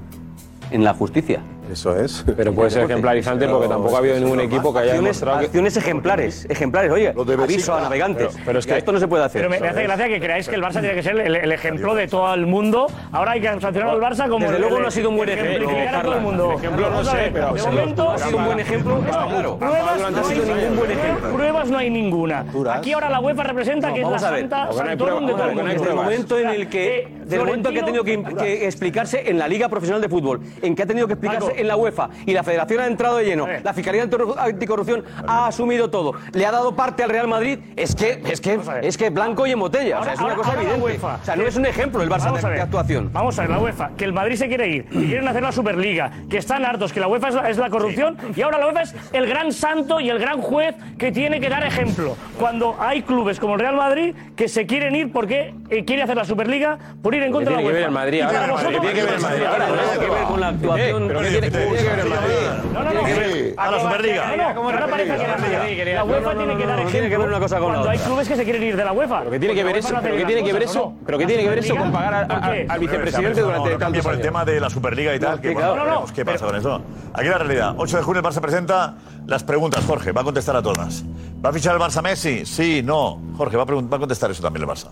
en 0.72 0.84
la 0.84 0.94
justicia. 0.94 1.42
Eso 1.72 1.96
es. 2.00 2.24
Pero 2.36 2.54
puede 2.54 2.70
ser 2.70 2.84
ejemplarizante 2.84 3.48
porque 3.48 3.68
tampoco 3.68 3.96
ha 3.96 4.00
habido 4.00 4.20
ningún 4.20 4.40
equipo 4.42 4.72
que 4.74 4.80
haya 4.80 4.92
Acciones, 4.92 5.04
demostrado 5.20 5.40
que... 5.40 5.46
acciones 5.46 5.78
ejemplares, 5.78 6.46
ejemplares. 6.50 6.92
Oye, 6.92 7.14
aviso 7.44 7.74
a 7.76 7.82
navegantes. 7.82 8.28
Pero- 8.34 8.46
pero 8.46 8.60
es 8.60 8.68
que- 8.68 8.78
esto 8.78 8.92
no 8.92 9.00
se 9.00 9.08
puede 9.08 9.24
hacer. 9.24 9.42
Pero 9.42 9.50
me, 9.50 9.60
me 9.60 9.68
hace 9.70 9.84
gracia 9.84 10.08
que 10.08 10.20
creáis 10.20 10.48
que 10.48 10.56
el 10.56 10.62
Barça 10.64 10.80
tiene 10.80 10.94
que 10.96 11.04
ser 11.04 11.20
el, 11.20 11.36
el 11.36 11.52
ejemplo 11.52 11.96
de 11.96 12.08
todo 12.08 12.34
el 12.34 12.46
mundo. 12.46 12.88
Ahora 13.12 13.32
hay 13.32 13.42
que 13.42 13.48
sancionar 13.48 13.90
al 13.90 14.00
Barça 14.00 14.30
como. 14.30 14.40
Desde 14.46 14.56
el- 14.56 14.62
luego 14.62 14.80
no 14.80 14.88
ha 14.88 14.92
sido 14.92 15.10
un 15.10 15.18
buen 15.18 15.30
ejemplo, 15.30 15.52
ejemplificar 15.70 15.96
a 15.96 16.02
todo 16.04 16.16
el 16.16 16.22
mundo. 16.22 16.52
El 16.52 16.58
ejemplo 16.58 16.90
no 16.90 17.04
sé, 17.04 17.30
pero 17.34 17.54
de 17.54 17.62
momento 17.64 18.10
ha 18.12 18.18
sido 18.18 18.38
un 18.38 18.46
buen 18.46 18.60
ejemplo, 18.60 18.98
está 19.06 19.26
claro. 19.28 19.58
Pruebas 19.58 19.98
no 20.00 20.06
ha 20.06 20.20
hay 20.22 20.26
sido 20.36 20.56
ningún 20.56 20.78
buen 20.78 20.92
ejemplo. 20.92 21.34
Pruebas 21.34 21.70
no 21.70 21.78
hay 21.78 21.90
ninguna. 21.90 22.46
Aquí 22.74 22.94
ahora 22.94 23.10
la 23.10 23.20
UEFA 23.20 23.44
representa 23.44 23.94
que 23.94 24.02
es 24.02 24.08
la 24.10 24.20
santa 24.20 24.72
santorum 24.72 25.26
de 25.26 25.34
todo 25.34 25.44
el 25.50 25.56
mundo. 25.56 25.72
Desde 25.72 25.90
el 25.90 25.96
momento 25.96 26.40
en 26.40 26.50
el 26.50 26.70
que, 26.70 27.08
que 27.30 27.36
ha 27.80 27.86
tenido 27.86 28.04
que, 28.04 28.24
que 28.38 28.66
explicarse 28.68 29.30
en 29.30 29.38
la 29.38 29.48
Liga 29.48 29.70
Profesional 29.70 30.02
de 30.02 30.10
Fútbol, 30.10 30.42
en 30.62 30.76
que 30.76 30.84
ha 30.84 30.86
tenido 30.86 31.08
que 31.08 31.14
explicarse 31.14 31.54
en 31.58 31.68
la 31.68 31.76
UEFA 31.76 32.10
y 32.26 32.34
la 32.34 32.44
Federación 32.44 32.80
ha 32.82 32.88
entrado 32.88 33.18
de 33.18 33.26
lleno, 33.26 33.48
la 33.64 33.74
Fiscalía 33.74 34.04
Anti- 34.04 34.18
Anticorrupción 34.38 35.04
ha 35.28 35.48
asumido 35.48 35.90
todo, 35.90 36.14
le 36.34 36.46
ha 36.46 36.52
dado 36.52 36.76
parte 36.76 37.04
al 37.04 37.10
Real 37.10 37.28
Madrid, 37.28 37.60
es 37.76 37.96
que 37.96 38.22
es 38.26 38.42
que 38.42 38.60
es 38.82 38.98
que 38.98 39.10
blanco 39.10 39.46
y 39.48 39.52
en 39.52 39.60
botella, 39.60 40.00
o 40.00 40.04
sea, 40.04 40.14
es 40.14 40.20
una 40.20 40.30
Ahora- 40.30 40.38
cosa 40.44 40.54
evidente. 40.56 40.82
UEFA. 40.82 41.16
O 41.22 41.26
sea, 41.26 41.36
no 41.36 41.44
es 41.44 41.56
un 41.56 41.66
ejemplo 41.66 42.02
el 42.02 42.10
Barça 42.10 42.32
de, 42.32 42.62
actuación. 42.62 43.10
Vamos 43.14 43.38
a 43.38 43.42
ver, 43.42 43.52
la 43.52 43.60
UEFA, 43.60 43.92
que 43.98 44.06
el 44.06 44.14
Madrid 44.14 44.36
se 44.36 44.48
quiere 44.48 44.68
ir, 44.70 44.86
que 44.86 45.06
quieren 45.06 45.28
hacer 45.28 45.44
la 45.44 45.52
Superliga, 45.52 46.12
que 46.30 46.38
están 46.38 46.66
hartos, 46.66 46.94
que 46.94 47.00
la 47.00 47.08
UEFA 47.08 47.30
es 47.30 47.36
la, 47.36 47.50
es 47.50 47.58
la 47.58 47.70
corrupción, 47.70 48.18
y 48.36 48.42
ahora 48.42 48.58
la 48.58 48.68
UEFA 48.68 48.82
es 48.84 48.96
el 49.14 49.28
gran 49.28 49.52
santo 49.52 50.00
y 50.00 50.10
el 50.10 50.20
gran 50.20 50.42
juez 50.42 50.76
que 50.98 51.12
tiene 51.12 51.40
que 51.40 51.50
dar 51.50 51.64
ejemplo. 51.64 52.16
Cuando 52.40 52.76
hay 52.80 53.02
clubes 53.02 53.40
como 53.40 53.54
el 53.56 53.60
Real 53.60 53.76
Madrid 53.76 54.16
que 54.36 54.48
se 54.48 54.66
quieren 54.66 54.96
ir 54.96 55.12
porque 55.12 55.54
eh, 55.70 55.86
quiere 55.86 56.04
hacer 56.04 56.16
la 56.16 56.26
Superliga 56.26 56.78
por 57.02 57.14
ir 57.16 57.24
en 57.24 57.32
contra 57.32 57.56
de 57.58 57.64
la 57.64 57.70
tiene 57.70 57.74
que 57.74 57.84
ver 57.84 57.90
UEFA. 57.92 58.80
tiene 58.82 58.94
que 58.94 59.04
ver 59.04 59.14
el 59.16 59.22
Madrid 59.22 59.44
ahora? 59.46 59.66
Tiene 59.66 60.06
que 60.06 60.12
ver 60.14 60.24
con 60.28 60.40
la 60.42 60.48
actuación. 60.50 61.08
¿Pero 61.08 61.20
que. 61.52 63.54
A 63.58 63.72
la 63.72 63.80
Superliga. 63.80 64.54
No, 64.54 64.54
no, 64.54 64.88
parece 64.88 65.18
que 65.18 65.86
la, 65.86 65.94
la 65.96 66.04
UEFA 66.04 66.36
tiene 66.36 66.58
que 66.58 66.66
dar 66.66 66.80
ejemplo 66.80 66.92
tiene 66.92 67.10
que 67.10 67.18
ver 67.18 67.28
una 67.28 67.40
cosa 67.40 67.60
con 67.60 67.74
la 67.86 67.92
hay 67.92 68.00
clubes 68.00 68.28
que 68.28 68.36
se 68.36 68.44
quieren 68.44 68.64
ir 68.64 68.76
de 68.76 68.86
la 68.86 68.92
UEFA. 68.92 69.20
¿Pero 69.20 69.32
qué 69.32 69.40
tiene 69.40 69.56
que 69.56 69.64
ver 69.64 69.78
eso? 69.78 69.96
¿Pero 70.02 70.16
qué 70.18 70.26
tiene 70.26 70.44
que 70.44 70.54
ver 70.54 70.64
eso? 70.64 70.94
¿Pero 71.06 71.18
qué 71.18 71.26
tiene 71.26 71.44
que 71.44 71.50
ver 71.50 71.60
eso 71.60 71.76
con 71.76 71.92
pagar 71.92 72.28
al 72.70 72.80
vicepresidente 72.80 73.42
durante 73.42 74.02
por 74.02 74.14
el 74.14 74.22
tema 74.22 74.46
de 74.46 74.60
la 74.60 74.70
Superliga 74.70 75.16
y 75.16 75.20
tal, 75.20 75.40
que 75.42 75.54
veremos 75.54 76.12
qué 76.12 76.26
pasa 76.26 76.46
con 76.46 76.56
eso. 76.56 76.82
Aquí 77.14 77.28
la 77.28 77.38
realidad. 77.38 77.74
8 77.78 77.98
de 77.98 78.04
junio 78.04 78.22
el 78.22 78.26
Barça 78.26 78.42
presenta 78.42 78.96
las 79.26 79.44
preguntas. 79.44 79.84
Jorge 79.86 80.12
va 80.12 80.22
a 80.22 80.24
contestar 80.24 80.56
a 80.56 80.62
todas. 80.62 81.04
¿Va 81.44 81.50
a 81.50 81.54
fichar 81.54 81.76
el 81.76 81.82
Barça 81.82 82.02
Messi? 82.02 82.46
Sí, 82.46 82.82
no. 82.84 83.20
Jorge 83.38 83.58
va 83.58 83.64
a, 83.64 83.66
pregun- 83.66 83.92
va 83.92 83.98
a 83.98 84.00
contestar 84.00 84.32
eso 84.32 84.42
también 84.42 84.64
el 84.64 84.70
Barça. 84.70 84.90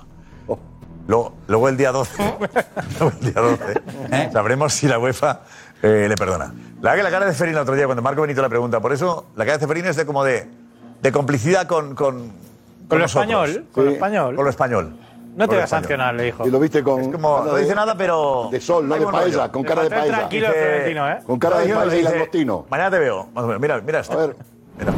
Luego, 1.07 1.35
luego 1.47 1.69
el 1.69 1.77
día 1.77 1.91
12, 1.91 2.23
luego 2.99 3.13
el 3.21 3.31
día 3.31 3.41
12 3.41 4.31
sabremos 4.33 4.73
si 4.73 4.87
la 4.87 4.97
UEFA 4.97 5.41
eh, 5.85 6.07
le 6.09 6.15
perdona. 6.15 6.53
La, 6.81 6.95
la 6.95 7.09
cara 7.11 7.25
de 7.25 7.33
Ferín 7.33 7.53
el 7.55 7.61
otro 7.61 7.75
día, 7.75 7.85
cuando 7.85 8.01
Marco 8.01 8.21
Benito 8.21 8.41
la 8.41 8.49
pregunta, 8.49 8.79
por 8.79 8.93
eso 8.93 9.27
la 9.35 9.45
cara 9.45 9.57
de 9.57 9.67
Ferín 9.67 9.85
es 9.85 9.95
de 9.95 10.05
como 10.05 10.23
de, 10.23 10.47
de 11.01 11.11
complicidad 11.11 11.67
con, 11.67 11.95
con, 11.95 12.31
Con 12.87 12.97
lo 12.99 13.05
nosotros. 13.05 13.23
español, 13.49 13.65
con 13.71 13.85
lo 13.85 13.91
español. 13.91 14.35
Con 14.35 14.43
lo 14.45 14.49
español. 14.49 14.95
No 15.35 15.43
te 15.43 15.47
Con 15.47 15.47
voy 15.47 15.57
lo 15.57 15.63
a 15.63 15.67
sancionar, 15.67 16.15
le 16.15 16.23
dijo. 16.23 16.47
Y 16.47 16.51
lo 16.51 16.59
viste 16.59 16.81
con. 16.81 17.11
como- 17.11 17.39
cara 17.39 17.51
no 17.51 17.57
dice 17.57 17.75
nada, 17.75 17.97
pero- 17.97 18.47
De 18.51 18.61
sol, 18.61 18.87
no 18.87 18.95
de 18.95 19.05
paella, 19.05 19.51
con 19.51 19.63
cara 19.63 19.83
de 19.83 19.89
paella. 19.89 20.17
tranquilo, 20.17 20.47
Florentino, 20.51 21.09
¿eh? 21.11 21.17
Con 21.25 21.39
cara 21.39 21.59
de 21.59 21.73
paella 21.73 21.95
y 21.97 22.01
langostino. 22.03 22.65
Mañana 22.69 22.91
te 22.91 22.99
veo. 22.99 23.27
Más 23.33 23.43
o 23.43 23.47
menos. 23.47 23.61
Mira, 23.61 23.81
mira 23.81 23.99
esto. 23.99 24.13
A 24.13 24.27
ver. 24.27 24.35
Mira. 24.79 24.93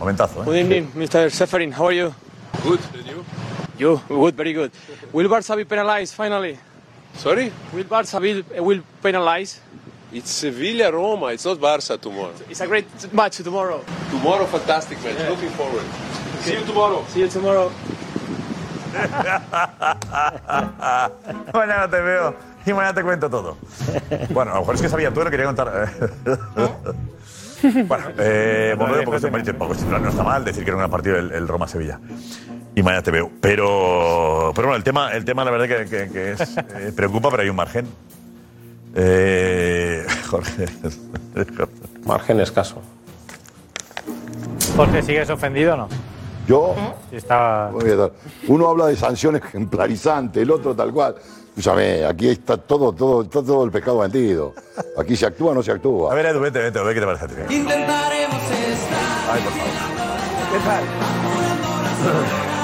Momentazo, 0.00 0.42
¿eh? 0.42 0.44
Good 0.46 0.54
evening, 0.56 0.84
Mr. 0.94 1.30
Seferin. 1.30 1.72
How 1.72 1.86
are 1.88 1.96
you? 1.96 2.12
Good. 2.64 2.80
you? 3.06 3.22
You 3.78 4.00
good, 4.08 4.34
very 4.34 4.52
good. 4.52 4.70
Will 5.12 5.28
Barca 5.28 5.54
be 5.54 5.64
penalized 5.64 6.14
finally? 6.14 6.58
Sorry? 7.16 7.52
Will 7.72 7.84
Barca 7.86 8.18
be, 8.18 8.42
will 8.58 8.82
penalize? 9.00 9.60
It's 10.12 10.30
Sevilla 10.30 10.90
Roma, 10.90 11.26
it's 11.32 11.44
not 11.44 11.60
Barca 11.60 11.98
tomorrow. 11.98 12.32
It's 12.48 12.60
a 12.60 12.66
great 12.66 12.86
match 13.12 13.36
tomorrow. 13.38 13.82
Tomorrow, 14.10 14.46
fantastic 14.46 15.02
match. 15.04 15.16
Yeah. 15.18 15.28
Looking 15.28 15.50
forward. 15.50 15.84
See 16.40 16.54
you 16.54 16.64
tomorrow. 16.64 17.04
See 17.08 17.20
you 17.20 17.28
tomorrow. 17.28 17.70
mañana 21.54 21.88
te 21.90 22.00
veo 22.00 22.34
y 22.64 22.72
mañana 22.72 22.94
te 22.94 23.02
cuento 23.02 23.28
todo. 23.30 23.56
Bueno, 24.30 24.52
a 24.52 24.54
lo 24.54 24.60
mejor 24.60 24.74
es 24.76 24.82
que 24.82 24.88
sabía 24.88 25.12
tú, 25.12 25.22
lo 25.22 25.30
quería 25.30 25.44
contar. 25.46 25.90
bueno, 27.86 28.04
eh, 28.18 28.74
volvemos 28.78 29.04
porque 29.04 29.16
esto 29.16 29.30
parece 29.30 29.52
poco 29.54 29.74
no 29.74 30.08
está 30.08 30.22
mal 30.22 30.44
decir 30.44 30.64
que 30.64 30.70
era 30.70 30.84
un 30.84 30.90
partido 30.90 31.16
el, 31.18 31.32
el 31.32 31.46
Roma-Sevilla. 31.48 31.98
Y 32.74 32.82
mañana 32.82 33.02
te 33.02 33.10
veo. 33.10 33.30
Pero, 33.40 34.52
pero 34.54 34.68
bueno, 34.68 34.76
el 34.76 34.84
tema, 34.84 35.12
el 35.12 35.24
tema 35.24 35.44
la 35.44 35.50
verdad 35.50 35.68
que, 35.68 35.84
que- 35.90 36.08
que 36.10 36.32
es, 36.32 36.56
eh, 36.56 36.92
preocupa, 36.96 37.30
pero 37.30 37.42
hay 37.42 37.48
un 37.50 37.56
margen. 37.56 37.86
Eh, 38.94 39.67
Jorge. 40.28 40.66
Margen 42.04 42.40
escaso. 42.40 42.76
Jorge, 44.76 45.02
¿sigues 45.02 45.30
ofendido 45.30 45.74
o 45.74 45.76
no? 45.76 45.88
Yo. 46.46 46.74
Sí, 47.10 47.16
estaba... 47.16 47.70
Voy 47.70 47.90
a 47.90 47.96
dar. 47.96 48.12
Uno 48.46 48.68
habla 48.68 48.86
de 48.86 48.96
sanciones 48.96 49.42
ejemplarizantes, 49.42 50.42
el 50.42 50.50
otro 50.50 50.74
tal 50.74 50.92
cual. 50.92 51.16
Escúchame, 51.48 52.04
aquí 52.04 52.28
está 52.28 52.56
todo, 52.56 52.92
todo, 52.92 53.22
está 53.22 53.42
todo 53.42 53.64
el 53.64 53.70
pescado 53.70 53.98
vendido. 53.98 54.54
Aquí 54.96 55.16
se 55.16 55.26
actúa 55.26 55.50
o 55.50 55.54
no 55.54 55.62
se 55.62 55.72
actúa. 55.72 56.12
A 56.12 56.14
ver, 56.14 56.26
Edu, 56.26 56.40
vete, 56.40 56.60
vete, 56.60 56.78
a 56.78 56.82
ver 56.82 56.94
qué 56.94 57.00
te 57.00 57.06
parece. 57.06 57.54
Intentaremos 57.54 58.42
estar. 58.42 59.32
Ay, 59.32 59.42
por 59.42 59.52
favor. 59.52 59.72
¿Qué 60.52 60.58
tal? 60.64 60.84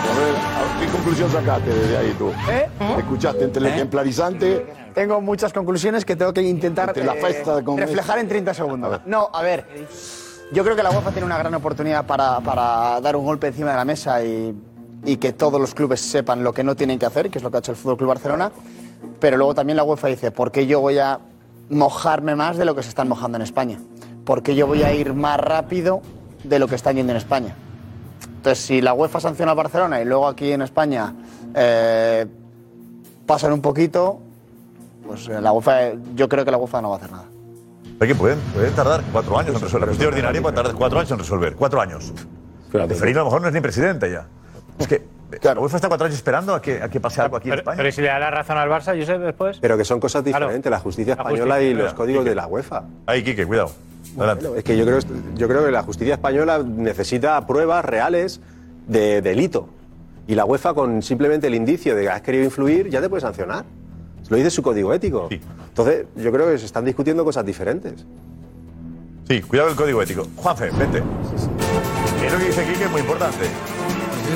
A 0.07 0.19
ver, 0.19 0.81
¿qué 0.81 0.93
conclusión 0.93 1.31
sacaste 1.31 1.71
desde 1.71 1.97
ahí 1.97 2.15
tú? 2.17 2.33
¿Eh? 2.49 2.69
¿Escuchaste 2.99 3.45
entre 3.45 3.67
el 3.67 3.75
ejemplarizante? 3.75 4.84
Tengo 4.95 5.21
muchas 5.21 5.53
conclusiones 5.53 6.05
que 6.05 6.15
tengo 6.15 6.33
que 6.33 6.43
intentar 6.43 6.89
Entre 6.91 7.05
la 7.05 7.15
eh, 7.15 7.65
con 7.65 7.77
reflejar 7.77 8.19
en 8.19 8.29
30 8.29 8.55
segundos. 8.55 9.01
No, 9.07 9.29
a 9.33 9.43
ver, 9.43 9.67
yo 10.53 10.63
creo 10.63 10.77
que 10.77 10.83
la 10.83 10.91
UEFA 10.91 11.11
tiene 11.11 11.27
una 11.27 11.37
gran 11.37 11.53
oportunidad 11.55 12.07
para, 12.07 12.41
para 12.41 13.01
dar 13.01 13.17
un 13.17 13.25
golpe 13.25 13.49
encima 13.49 13.71
de 13.71 13.77
la 13.77 13.85
mesa 13.85 14.23
y, 14.23 14.55
y 15.05 15.17
que 15.17 15.33
todos 15.33 15.61
los 15.61 15.75
clubes 15.75 16.01
sepan 16.01 16.45
lo 16.45 16.53
que 16.53 16.63
no 16.63 16.77
tienen 16.77 16.99
que 16.99 17.07
hacer, 17.07 17.29
que 17.29 17.39
es 17.39 17.45
lo 17.45 17.51
que 17.51 17.57
ha 17.57 17.61
hecho 17.61 17.73
el 17.73 17.77
Fútbol 17.77 17.97
Club 17.97 18.09
Barcelona. 18.09 18.53
Pero 19.19 19.37
luego 19.37 19.55
también 19.55 19.77
la 19.77 19.83
UEFA 19.83 20.09
dice, 20.09 20.31
¿por 20.31 20.53
qué 20.53 20.67
yo 20.67 20.81
voy 20.81 20.99
a 20.99 21.19
mojarme 21.71 22.37
más 22.37 22.57
de 22.57 22.65
lo 22.65 22.75
que 22.75 22.83
se 22.83 22.89
están 22.89 23.09
mojando 23.09 23.37
en 23.37 23.43
España? 23.43 23.79
¿Por 24.25 24.43
qué 24.43 24.55
yo 24.55 24.67
voy 24.67 24.83
a 24.85 24.95
ir 24.95 25.13
más 25.13 25.39
rápido 25.39 26.03
de 26.45 26.59
lo 26.59 26.69
que 26.69 26.77
están 26.77 26.97
yendo 26.97 27.13
en 27.13 27.19
España? 27.19 27.55
Entonces, 28.37 28.65
si 28.65 28.81
la 28.81 28.95
UEFA 28.95 29.21
sanciona 29.21 29.53
a 29.53 29.55
Barcelona 29.55 30.01
y 30.01 30.05
luego 30.05 30.29
aquí 30.29 30.53
en 30.53 30.63
España 30.63 31.15
eh, 31.55 32.27
pasan 33.27 33.53
un 33.53 33.61
poquito, 33.61 34.21
pues 35.07 35.29
eh, 35.29 35.41
la 35.41 35.53
UEFA, 35.53 35.93
yo 36.15 36.29
creo 36.29 36.45
que 36.45 36.51
la 36.51 36.57
UEFA 36.59 36.81
no 36.83 36.91
va 36.91 36.97
a 36.97 36.99
hacer 36.99 37.11
nada. 37.13 37.25
Es 38.01 38.09
que 38.09 38.15
pueden, 38.15 38.39
pueden 38.53 38.73
tardar 38.75 39.03
cuatro 39.13 39.39
años 39.39 39.55
en 39.55 39.61
resolver. 39.63 39.83
La 39.83 39.93
justicia 39.93 40.09
ordinaria 40.09 40.43
puede 40.43 40.55
tardar 40.57 40.75
cuatro 40.75 40.99
años 40.99 41.11
en 41.13 41.19
resolver. 41.19 41.55
Cuatro 41.55 41.81
años. 41.81 42.13
De 42.73 42.95
Ferino 42.97 43.21
a 43.21 43.23
lo 43.23 43.27
mejor 43.27 43.43
no 43.43 43.49
es 43.49 43.55
ni 43.55 43.61
presidente 43.61 44.11
ya. 44.11 44.27
Es 44.79 44.89
que 44.89 45.03
la 45.43 45.61
UEFA 45.61 45.77
está 45.77 45.89
cuatro 45.89 46.07
años 46.07 46.17
esperando 46.17 46.55
a 46.55 46.61
que, 46.61 46.83
a 46.83 46.89
que 46.89 46.99
pase 46.99 47.21
algo 47.21 47.37
aquí 47.37 47.49
en 47.49 47.53
Pero, 47.53 47.61
España. 47.61 47.77
pero 47.77 47.89
¿y 47.89 47.93
si 47.93 48.01
le 48.01 48.09
da 48.09 48.19
la 48.19 48.31
razón 48.33 48.59
al 48.59 48.69
Barça, 48.69 48.99
Josep, 48.99 49.21
después? 49.21 49.59
Pero 49.61 49.77
que 49.79 49.85
son 49.85 50.01
cosas 50.01 50.23
Claro. 50.25 50.47
diferentes, 50.47 50.71
la 50.71 50.81
justicia 50.81 51.15
La 51.15 51.23
española 51.23 51.55
justicia, 51.55 51.71
y 51.71 51.75
los 51.75 51.85
mira, 51.85 51.95
códigos 51.97 52.21
Quique. 52.23 52.31
de 52.31 52.35
la 52.35 52.47
UEFA. 52.49 52.83
Ahí, 53.07 53.23
Quique, 53.23 53.47
cuidado. 53.47 53.71
Adelante. 54.19 54.49
Es 54.57 54.65
que 54.65 54.77
yo 54.77 54.85
creo, 54.85 54.99
yo 55.37 55.49
creo 55.49 55.65
que 55.65 55.71
la 55.71 55.83
justicia 55.85 56.15
española 56.15 56.63
necesita 56.65 57.47
pruebas 57.47 57.85
reales 57.85 58.41
de 58.89 59.23
delito. 59.23 59.69
Y 60.27 60.35
la 60.35 60.45
UEFA, 60.45 60.75
con 60.75 61.01
simplemente 61.03 61.47
el 61.47 61.55
indicio 61.55 61.95
de 61.95 62.03
que 62.03 62.09
has 62.11 62.23
querido 62.23 62.45
influir, 62.45 62.89
ya 62.91 63.01
te 63.01 63.09
puede 63.09 63.21
sancionar. 63.21 63.65
Lo 64.29 64.37
dice 64.37 64.51
su 64.51 64.63
código 64.63 64.93
ético. 64.95 65.29
Entonces, 65.31 66.07
yo 66.17 66.33
creo 66.33 66.51
que 66.51 66.59
se 66.59 66.67
están 66.67 66.85
discutiendo 66.85 67.25
cosas 67.25 67.45
diferentes. 67.45 68.05
Sí, 69.29 69.41
cuidado 69.43 69.69
con 69.69 69.73
el 69.73 69.83
código 69.83 70.03
ético. 70.03 70.27
Juanfe, 70.37 70.71
vete. 70.71 70.99
Eso 72.27 72.39
que 72.39 72.45
dice 72.45 72.65
Quique 72.65 72.85
es 72.85 72.91
muy 72.91 73.01
importante. 73.01 73.47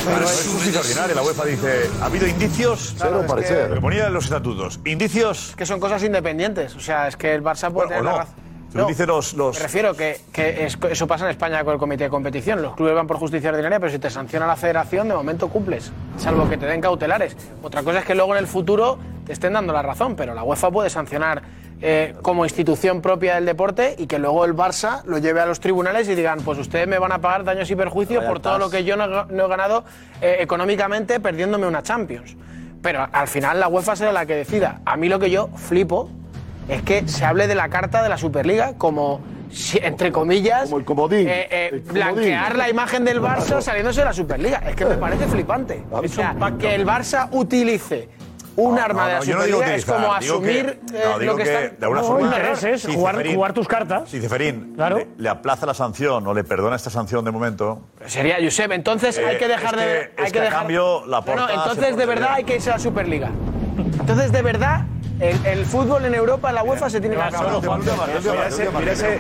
Claro, 0.05 0.24
es. 0.26 1.14
La 1.14 1.22
UEFA 1.22 1.45
dice, 1.47 1.91
ha 2.01 2.07
habido 2.07 2.26
indicios. 2.26 2.95
Claro, 2.99 3.22
es 3.39 3.47
que- 3.47 3.68
Lo 3.74 3.80
ponía 3.80 4.07
en 4.07 4.14
los 4.14 4.24
estatutos. 4.24 4.80
Indicios. 4.84 5.55
Que 5.57 5.66
son 5.66 5.80
cosas 5.80 6.03
independientes. 6.05 6.74
O 6.76 6.80
sea, 6.80 7.09
es 7.09 7.16
que 7.16 7.34
el 7.34 7.43
Barça 7.43 7.70
puede 7.72 7.89
Bueno, 7.89 7.89
tener 7.89 8.01
o 8.01 8.05
la 8.05 8.18
razón. 8.18 8.34
Según 8.73 8.89
dicen 8.89 9.07
los- 9.07 9.33
los- 9.35 9.57
Me 9.57 9.62
refiero 9.62 9.95
que, 9.95 10.21
que 10.33 10.64
es- 10.66 10.79
eso 10.91 11.07
pasa 11.07 11.25
en 11.25 11.31
España 11.31 11.64
con 11.64 11.73
el 11.75 11.79
comité 11.79 12.05
de 12.05 12.11
competición. 12.11 12.61
Los 12.61 12.75
clubes 12.77 12.95
van 12.95 13.07
por 13.07 13.16
justicia 13.19 13.51
ordinaria, 13.51 13.81
pero 13.81 13.91
si 13.91 13.99
te 13.99 14.11
sanciona 14.11 14.47
la 14.47 14.57
federación, 14.57 15.09
de 15.09 15.14
momento 15.14 15.49
cumples. 15.49 15.91
Salvo 16.19 16.49
que 16.49 16.57
te 16.59 16.66
den 16.66 16.81
cautelares. 16.81 17.37
Otra 17.62 17.83
cosa 17.83 18.01
es 18.01 18.05
que 18.05 18.14
luego 18.14 18.33
en 18.35 18.39
el 18.41 18.47
futuro 18.47 18.99
te 19.27 19.33
estén 19.33 19.55
dando 19.55 19.73
la 19.73 19.83
razón, 19.83 20.16
pero 20.16 20.35
la 20.35 20.43
UEFA 20.43 20.71
puede 20.71 20.91
sancionar 20.91 21.43
eh, 21.81 22.14
como 22.23 22.45
institución 22.45 23.01
propia 23.01 23.37
del 23.37 23.47
deporte 23.47 23.95
y 23.99 24.09
que 24.09 24.19
luego 24.19 24.45
el 24.45 24.53
Barça 24.57 25.05
lo 25.05 25.19
lleve 25.19 25.41
a 25.41 25.47
los 25.47 25.61
tribunales 25.61 26.09
y 26.09 26.16
digan, 26.16 26.41
pues 26.41 26.59
ustedes 26.59 26.89
me 26.89 26.99
van 26.99 27.12
a 27.12 27.21
pagar 27.21 27.45
daños 27.45 27.71
y 27.71 27.77
perjuicios 27.77 28.25
por 28.25 28.41
todo 28.41 28.59
lo 28.59 28.69
que 28.69 28.83
yo 28.83 28.97
no, 28.97 29.05
he- 29.05 29.33
no 29.33 29.45
he 29.45 29.49
ganado 29.49 29.85
eh, 30.21 30.39
económicamente 30.41 31.21
perdiéndome 31.21 31.69
una 31.69 31.83
Champions. 31.85 32.37
Pero 32.83 33.07
al 33.12 33.29
final 33.29 33.61
la 33.61 33.69
UEFA 33.69 33.95
será 33.95 34.11
la 34.12 34.27
que 34.27 34.35
decida. 34.35 34.81
A 34.85 34.97
mí 34.97 35.09
lo 35.09 35.21
que 35.21 35.31
yo 35.31 35.51
flipo 35.55 36.11
es 36.69 36.83
que 36.83 37.09
se 37.09 37.25
hable 37.25 37.47
de 37.47 37.55
la 37.55 37.69
carta 37.69 38.03
de 38.03 38.09
la 38.09 38.19
Superliga 38.19 38.75
como 38.77 39.21
entre 39.83 40.12
comillas, 40.12 40.71
eh, 40.71 41.49
eh, 41.51 41.83
blanquear 41.87 42.57
la 42.57 42.69
imagen 42.69 43.05
del 43.05 43.21
Barça 43.21 43.61
saliéndose 43.61 44.01
de 44.01 44.07
la 44.07 44.12
Superliga. 44.12 44.59
Es 44.59 44.77
que 44.77 44.85
me 44.85 44.95
eh. 44.95 44.99
parece 44.99 45.27
flipante. 45.27 45.85
O 45.91 46.07
sea, 46.07 46.37
que 46.59 46.75
el 46.75 46.87
Barça 46.87 47.29
utilice 47.33 48.09
un 48.57 48.79
arma 48.79 49.07
de 49.07 49.14
la 49.14 49.23
Superliga 49.23 49.75
es 49.75 49.85
como 49.85 50.12
asumir 50.12 50.81
lo 51.25 51.37
que, 51.37 51.43
que 51.45 51.49
está... 51.49 51.77
de 51.77 51.87
alguna 51.87 52.21
interés 52.23 52.64
es 52.64 52.87
jugar, 52.87 53.27
jugar, 53.27 53.53
tus 53.53 53.69
cartas. 53.69 54.11
Si 54.11 54.21
Ceferín 54.21 54.77
le, 55.16 55.29
aplaza 55.29 55.64
la 55.64 55.75
sanción 55.75 56.27
o 56.27 56.35
le 56.35 56.45
perdona 56.45 56.77
esta 56.77 56.91
sanción 56.91 57.25
de 57.25 57.31
momento... 57.31 57.83
Sería, 58.07 58.37
Josep, 58.43 58.73
entonces 58.73 59.19
hay 59.19 59.39
que 59.39 59.49
dejar 59.49 59.77
de... 59.77 60.12
hay 60.16 60.33
que, 60.33 60.41
dejar... 60.41 60.61
cambio, 60.61 61.07
la 61.07 61.19
entonces 61.19 61.97
de 61.97 62.07
verdad 62.07 62.31
hay 62.33 62.45
que 62.45 62.57
irse 62.57 62.71
a 62.71 62.75
la 62.75 62.79
Superliga. 62.81 63.31
Entonces, 64.01 64.33
de 64.33 64.43
verdad, 64.43 64.87
el, 65.21 65.64
fútbol 65.66 66.05
en 66.05 66.14
Europa, 66.14 66.53
la 66.53 66.62
UEFA 66.62 66.89
se 66.91 67.01
tiene 67.01 67.16
que 67.16 67.23
acabar. 67.23 67.61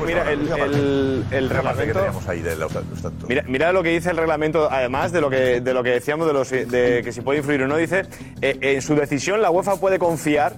Mira 0.06 0.32
el, 0.32 1.24
el 1.30 1.50
reglamento. 1.50 2.00
Mira, 3.28 3.44
mira 3.46 3.72
lo 3.72 3.82
que 3.82 3.90
dice 3.90 4.10
el 4.10 4.16
reglamento, 4.16 4.70
además 4.70 5.10
de 5.12 5.20
lo 5.20 5.28
que, 5.28 5.60
de 5.60 5.74
lo 5.74 5.82
que 5.82 5.90
decíamos 5.90 6.26
de, 6.26 6.32
los, 6.32 6.50
de 6.50 7.02
que 7.04 7.12
si 7.12 7.20
puede 7.20 7.38
influir 7.38 7.62
o 7.62 7.68
no, 7.68 7.76
dice, 7.76 8.06
eh, 8.40 8.58
en 8.60 8.82
su 8.82 8.94
decisión 8.94 9.42
la 9.42 9.50
UEFA 9.50 9.76
puede 9.76 9.98
confiar 9.98 10.54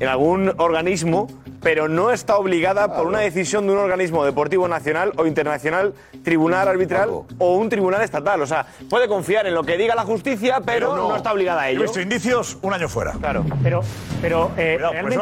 en 0.00 0.08
algún 0.08 0.52
organismo 0.58 1.28
pero 1.62 1.88
no 1.88 2.10
está 2.10 2.36
obligada 2.36 2.94
por 2.94 3.06
una 3.06 3.20
decisión 3.20 3.66
de 3.66 3.72
un 3.72 3.78
organismo 3.78 4.24
deportivo 4.24 4.66
nacional 4.68 5.12
o 5.16 5.26
internacional, 5.26 5.94
tribunal 6.22 6.68
arbitral 6.68 7.10
o 7.38 7.54
un 7.56 7.68
tribunal 7.68 8.02
estatal. 8.02 8.40
O 8.42 8.46
sea, 8.46 8.66
puede 8.88 9.08
confiar 9.08 9.46
en 9.46 9.54
lo 9.54 9.62
que 9.62 9.76
diga 9.76 9.94
la 9.94 10.04
justicia, 10.04 10.60
pero, 10.64 10.96
no. 10.96 11.16
está 11.16 11.32
obligada 11.32 11.62
a 11.62 11.70
ello. 11.70 11.80
He 11.80 11.82
visto 11.82 12.00
indicios, 12.00 12.58
un 12.62 12.72
año 12.72 12.88
fuera. 12.88 13.12
Claro. 13.12 13.44
Pero, 13.62 13.82
pero 14.20 14.50
eh, 14.56 14.78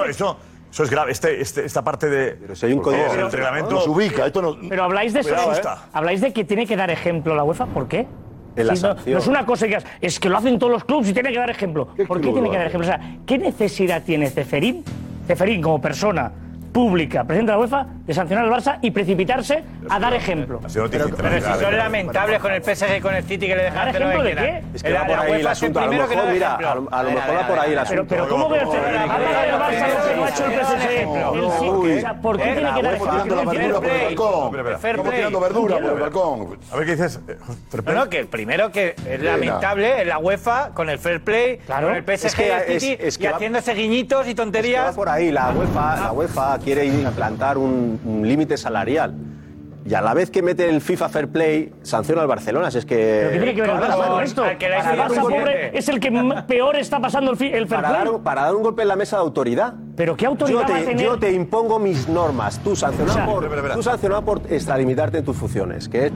eso, 0.08 0.36
eso 0.70 0.82
es 0.84 0.90
grave. 0.90 1.12
Este, 1.12 1.40
este, 1.40 1.64
esta 1.64 1.82
parte 1.82 2.08
de. 2.08 2.32
Pero 2.32 2.54
si 2.54 2.66
hay 2.66 2.72
un 2.72 2.80
código 2.80 3.02
de 3.02 3.28
reglamento. 3.28 3.70
Nos 3.70 3.88
ubica, 3.88 4.26
esto 4.26 4.42
no- 4.42 4.56
Pero 4.68 4.84
habláis 4.84 5.12
de 5.12 5.20
eso, 5.20 5.34
¿eh? 5.34 5.60
habláis 5.92 6.20
de 6.20 6.32
que 6.32 6.44
tiene 6.44 6.66
que 6.66 6.76
dar 6.76 6.90
ejemplo 6.90 7.34
la 7.34 7.44
UEFA, 7.44 7.66
¿por 7.66 7.88
qué? 7.88 8.06
No, 8.56 9.18
es 9.18 9.26
una 9.28 9.46
cosa 9.46 9.68
que 9.68 9.78
es 10.00 10.18
que 10.18 10.28
lo 10.28 10.36
hacen 10.36 10.58
todos 10.58 10.72
los 10.72 10.84
clubes 10.84 11.08
y 11.08 11.12
tiene 11.12 11.30
que 11.30 11.38
dar 11.38 11.50
ejemplo. 11.50 11.88
¿Por 12.08 12.20
qué 12.20 12.32
tiene 12.32 12.50
que 12.50 12.56
dar 12.56 12.66
ejemplo? 12.66 12.88
O 12.88 12.90
sea, 12.90 13.18
¿qué 13.24 13.38
necesidad 13.38 14.02
tiene 14.02 14.30
Ceferín 14.30 14.84
Efraín 15.28 15.60
como 15.60 15.80
persona 15.80 16.32
pública, 16.78 17.24
presidente 17.24 17.50
de 17.50 17.56
la 17.56 17.60
UEFA, 17.60 17.86
de 18.06 18.14
sancionar 18.14 18.44
al 18.44 18.52
Barça 18.52 18.78
y 18.80 18.92
precipitarse 18.92 19.64
a 19.90 19.98
dar 19.98 20.14
ejemplo. 20.14 20.60
Pero, 20.72 20.88
pero, 20.88 21.08
pero 21.08 21.40
si 21.40 21.64
son 21.64 21.76
lamentables 21.76 22.38
con 22.38 22.52
el 22.52 22.62
PSG 22.62 22.98
y 22.98 23.00
con 23.00 23.16
el 23.16 23.24
City 23.24 23.48
que 23.48 23.56
le 23.56 23.64
dejaron 23.64 23.92
que 23.92 23.98
no 23.98 24.10
ejemplo 24.10 24.28
de 24.28 24.36
qué? 24.36 24.62
Es 24.74 24.82
que 24.84 24.92
va 24.92 25.04
por 25.04 25.18
ahí 25.18 25.40
el 25.40 25.46
asunto. 25.48 25.80
A 25.80 25.86
lo 25.86 25.90
mejor, 25.90 26.32
mira, 26.32 26.54
a 26.54 26.74
lo, 27.02 27.10
mejor 27.10 27.36
va 27.36 27.48
por 27.48 27.58
ahí 27.58 27.72
el 27.72 27.78
asunto. 27.80 28.04
Pero, 28.08 28.28
¿cómo 28.28 28.48
ve 28.48 28.64
usted? 28.64 28.78
Ha 28.78 29.06
pagado 29.08 29.44
el 29.44 29.54
Barça 29.54 29.88
lo 29.88 30.08
que 30.08 30.16
no 30.16 30.24
ha 30.24 30.28
hecho 30.28 30.44
el 30.44 30.52
PSG. 30.52 30.90
El 31.34 31.96
City. 31.98 32.06
¿Por 32.22 32.36
qué 32.36 32.44
tiene 32.44 32.74
que 32.74 32.82
dar 32.82 32.94
ejemplo? 32.94 33.40
Estamos 33.40 35.14
tirando 35.14 35.40
verdura 35.40 35.78
por 35.80 35.90
el 35.90 35.98
balcón. 35.98 36.58
A 36.70 36.76
ver 36.76 36.86
qué 36.86 36.92
dices. 36.92 37.20
No, 37.92 38.08
que 38.08 38.24
primero 38.24 38.70
que 38.70 38.94
es 39.04 39.20
lamentable 39.20 40.04
la 40.04 40.18
UEFA 40.18 40.70
con 40.74 40.90
el 40.90 41.00
fair 41.00 41.24
play, 41.24 41.58
con 41.66 41.96
el 41.96 42.04
PSG 42.04 42.40
y 42.40 42.72
el 42.72 42.80
City 42.80 43.24
y 43.24 43.26
haciéndose 43.26 43.74
guiñitos 43.74 44.28
y 44.28 44.36
tonterías. 44.36 44.90
va 44.90 44.92
por 44.92 45.08
ahí 45.08 45.32
la 45.32 45.50
UEFA, 45.50 45.96
la 45.96 46.12
UEFA 46.12 46.58
quiere 46.68 46.84
implantar 46.84 47.56
un, 47.56 47.98
un 48.04 48.28
límite 48.28 48.58
salarial. 48.58 49.14
Y 49.88 49.94
a 49.94 50.02
la 50.02 50.12
vez 50.12 50.30
que 50.30 50.42
mete 50.42 50.68
el 50.68 50.82
FIFA 50.82 51.08
Fair 51.08 51.28
Play, 51.28 51.72
sanciona 51.82 52.20
al 52.20 52.28
Barcelona. 52.28 52.70
Si 52.70 52.76
es 52.76 52.84
que. 52.84 53.30
Qué 53.32 53.38
tiene 53.38 53.54
que 53.54 53.62
ver 53.62 53.70
con 53.70 54.22
esto? 54.22 54.44
Es 54.44 55.88
el 55.88 55.98
que 55.98 56.10
peor 56.46 56.76
está 56.76 57.00
pasando 57.00 57.30
el, 57.30 57.38
Fair 57.38 57.66
Play. 57.66 57.82
Para 58.22 58.42
dar, 58.42 58.54
un 58.54 58.62
golpe 58.62 58.82
en 58.82 58.88
la 58.88 58.96
mesa 58.96 59.16
de 59.16 59.22
autoridad. 59.22 59.72
¿Pero 59.96 60.14
qué 60.14 60.26
autoridad 60.26 60.60
yo 60.60 60.66
te, 60.66 60.72
va 60.72 60.78
a 60.78 60.82
tener? 60.82 61.06
Yo 61.06 61.18
te 61.18 61.32
impongo 61.32 61.78
mis 61.78 62.06
normas. 62.06 62.60
Tú 62.62 62.76
sancionado, 62.76 63.24
por, 63.24 64.24
por 64.24 64.52
extralimitarte 64.52 65.18
en 65.18 65.24
tus 65.24 65.36
funciones, 65.36 65.88
que 65.88 66.06
es 66.06 66.12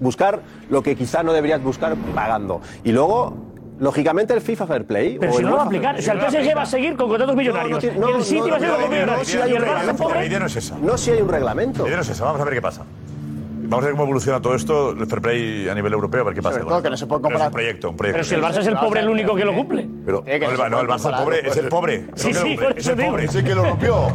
buscar 0.00 0.40
lo 0.70 0.82
que 0.82 0.96
quizá 0.96 1.22
no 1.22 1.34
deberías 1.34 1.62
buscar 1.62 1.96
pagando. 2.14 2.62
Y 2.84 2.92
luego 2.92 3.53
Lógicamente 3.78 4.32
el 4.34 4.40
FIFA 4.40 4.66
Fair 4.66 4.84
Play. 4.84 5.18
Pero 5.18 5.32
si 5.32 5.38
el 5.38 5.44
no 5.44 5.50
lo 5.50 5.56
va 5.56 5.62
a 5.62 5.66
aplicar. 5.66 5.98
O 5.98 6.02
sea, 6.02 6.14
el 6.14 6.20
PSG 6.20 6.56
va 6.56 6.62
a 6.62 6.66
seguir 6.66 6.96
con 6.96 7.08
contratos 7.08 7.36
millonarios. 7.36 7.84
No, 7.84 7.92
no, 7.92 8.10
no, 8.10 8.16
el 8.18 8.24
City 8.24 8.50
va 8.50 8.56
a 8.56 8.60
con 8.60 8.68
contratos 8.68 8.90
millonarios. 8.90 10.72
No. 10.72 10.78
No 10.78 10.98
si 10.98 11.10
hay 11.10 11.20
un 11.22 11.28
reglamento. 11.28 11.86
No. 11.86 11.96
Vamos 12.20 12.40
a 12.40 12.44
ver 12.44 12.54
qué 12.54 12.62
pasa. 12.62 12.82
Vamos 13.66 13.82
a 13.84 13.86
ver 13.86 13.92
cómo 13.92 14.04
evoluciona 14.04 14.40
todo 14.40 14.54
esto, 14.54 14.90
el 14.90 15.06
fair 15.06 15.22
play 15.22 15.68
a 15.68 15.74
nivel 15.74 15.92
europeo, 15.92 16.20
a 16.20 16.24
ver 16.24 16.34
qué 16.34 16.42
pasa. 16.42 16.56
Sobre 16.58 16.68
todo 16.68 16.82
que 16.82 16.90
no 16.90 16.96
se 16.96 17.06
puede 17.06 17.22
Pero 17.22 17.36
es 17.38 17.44
un 17.46 17.52
proyecto, 17.52 17.90
un 17.90 17.96
proyecto. 17.96 18.16
Pero 18.16 18.24
si 18.28 18.34
el 18.34 18.42
Barça 18.42 18.60
es 18.60 18.66
el 18.66 18.76
pobre 18.76 19.00
el 19.00 19.08
único 19.08 19.34
que 19.34 19.44
lo 19.44 19.54
cumple. 19.54 19.88
Pero 20.04 20.22
no, 20.26 20.30
el, 20.50 20.56
Ba- 20.56 20.68
no, 20.68 20.80
el 20.80 20.86
Barça 20.88 21.16
pobre 21.22 21.48
es 21.48 21.56
el 21.56 21.68
pobre. 21.68 22.04
Sí, 22.14 22.32
sí, 22.34 22.40
cumple, 22.56 22.66
por 22.68 22.78
es 22.78 22.86
el 22.86 22.96
pobre. 22.96 23.24
Ese 23.24 23.44
que 23.44 23.54
lo 23.54 23.64
rompió. 23.64 24.06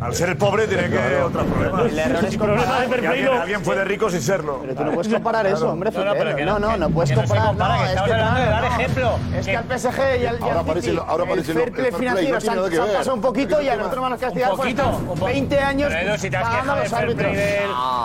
Al 0.00 0.14
ser 0.14 0.28
el 0.30 0.36
pobre 0.36 0.66
tiene 0.66 0.88
que 0.88 0.98
haber 0.98 1.22
otros 1.22 1.46
problemas. 1.46 1.92
El 1.92 1.98
error 1.98 2.24
es 2.24 2.32
El 2.32 2.38
problema 2.38 2.62
comparar. 2.62 2.80
de 2.82 2.88
fair 2.88 3.00
play 3.10 3.26
alguien, 3.40 3.62
puede 3.62 3.84
rico 3.84 4.10
sin 4.10 4.22
serlo. 4.22 4.58
Pero 4.62 4.74
tú 4.74 4.84
no 4.84 4.92
puedes 4.92 5.12
comparar 5.12 5.46
eso, 5.46 5.70
hombre. 5.70 5.90
No, 5.90 6.04
no, 6.04 6.12
pero 6.14 6.36
que 6.36 6.44
no, 6.44 6.58
no, 6.58 6.76
no 6.76 6.90
puedes 6.90 7.12
comparar. 7.12 7.54
no, 7.54 7.68
no, 7.68 7.84
es 7.84 7.90
que 7.90 8.04
claro, 8.04 9.18
no. 9.30 9.38
Es 9.38 9.46
que 9.46 9.56
al 9.56 9.64
PSG 9.78 10.22
y 10.22 10.26
al, 10.26 10.38
Ahora 10.42 10.60
al 10.60 10.66
parece 10.66 10.92
lo- 10.92 11.02
ahora 11.02 11.24
el 11.24 11.30
parece 11.30 11.54
lo- 11.54 11.60
fair 11.60 11.68
el 11.68 11.74
play 11.74 11.84
fair 11.84 11.96
play, 11.98 12.26
financiero 12.26 12.40
se, 12.40 12.70
tiene 12.70 12.92
pasado 12.94 13.14
un 13.14 13.20
poquito 13.20 13.60
y 13.62 13.68
a 13.68 13.76
nosotros 13.76 13.96
nos 13.96 14.02
van 14.10 14.12
a 14.12 14.16
castigar 14.18 14.50
por 14.52 15.26
20 15.26 15.58
años 15.60 15.92
Pero 15.92 16.18
si 16.18 16.30
te 16.30 16.36
has 16.36 16.42
pagando 16.42 16.72
a 16.72 16.82
quejado 16.82 17.06
del 17.06 17.12
los 17.12 17.22
árbitros. 17.22 17.36
Ah 17.74 18.04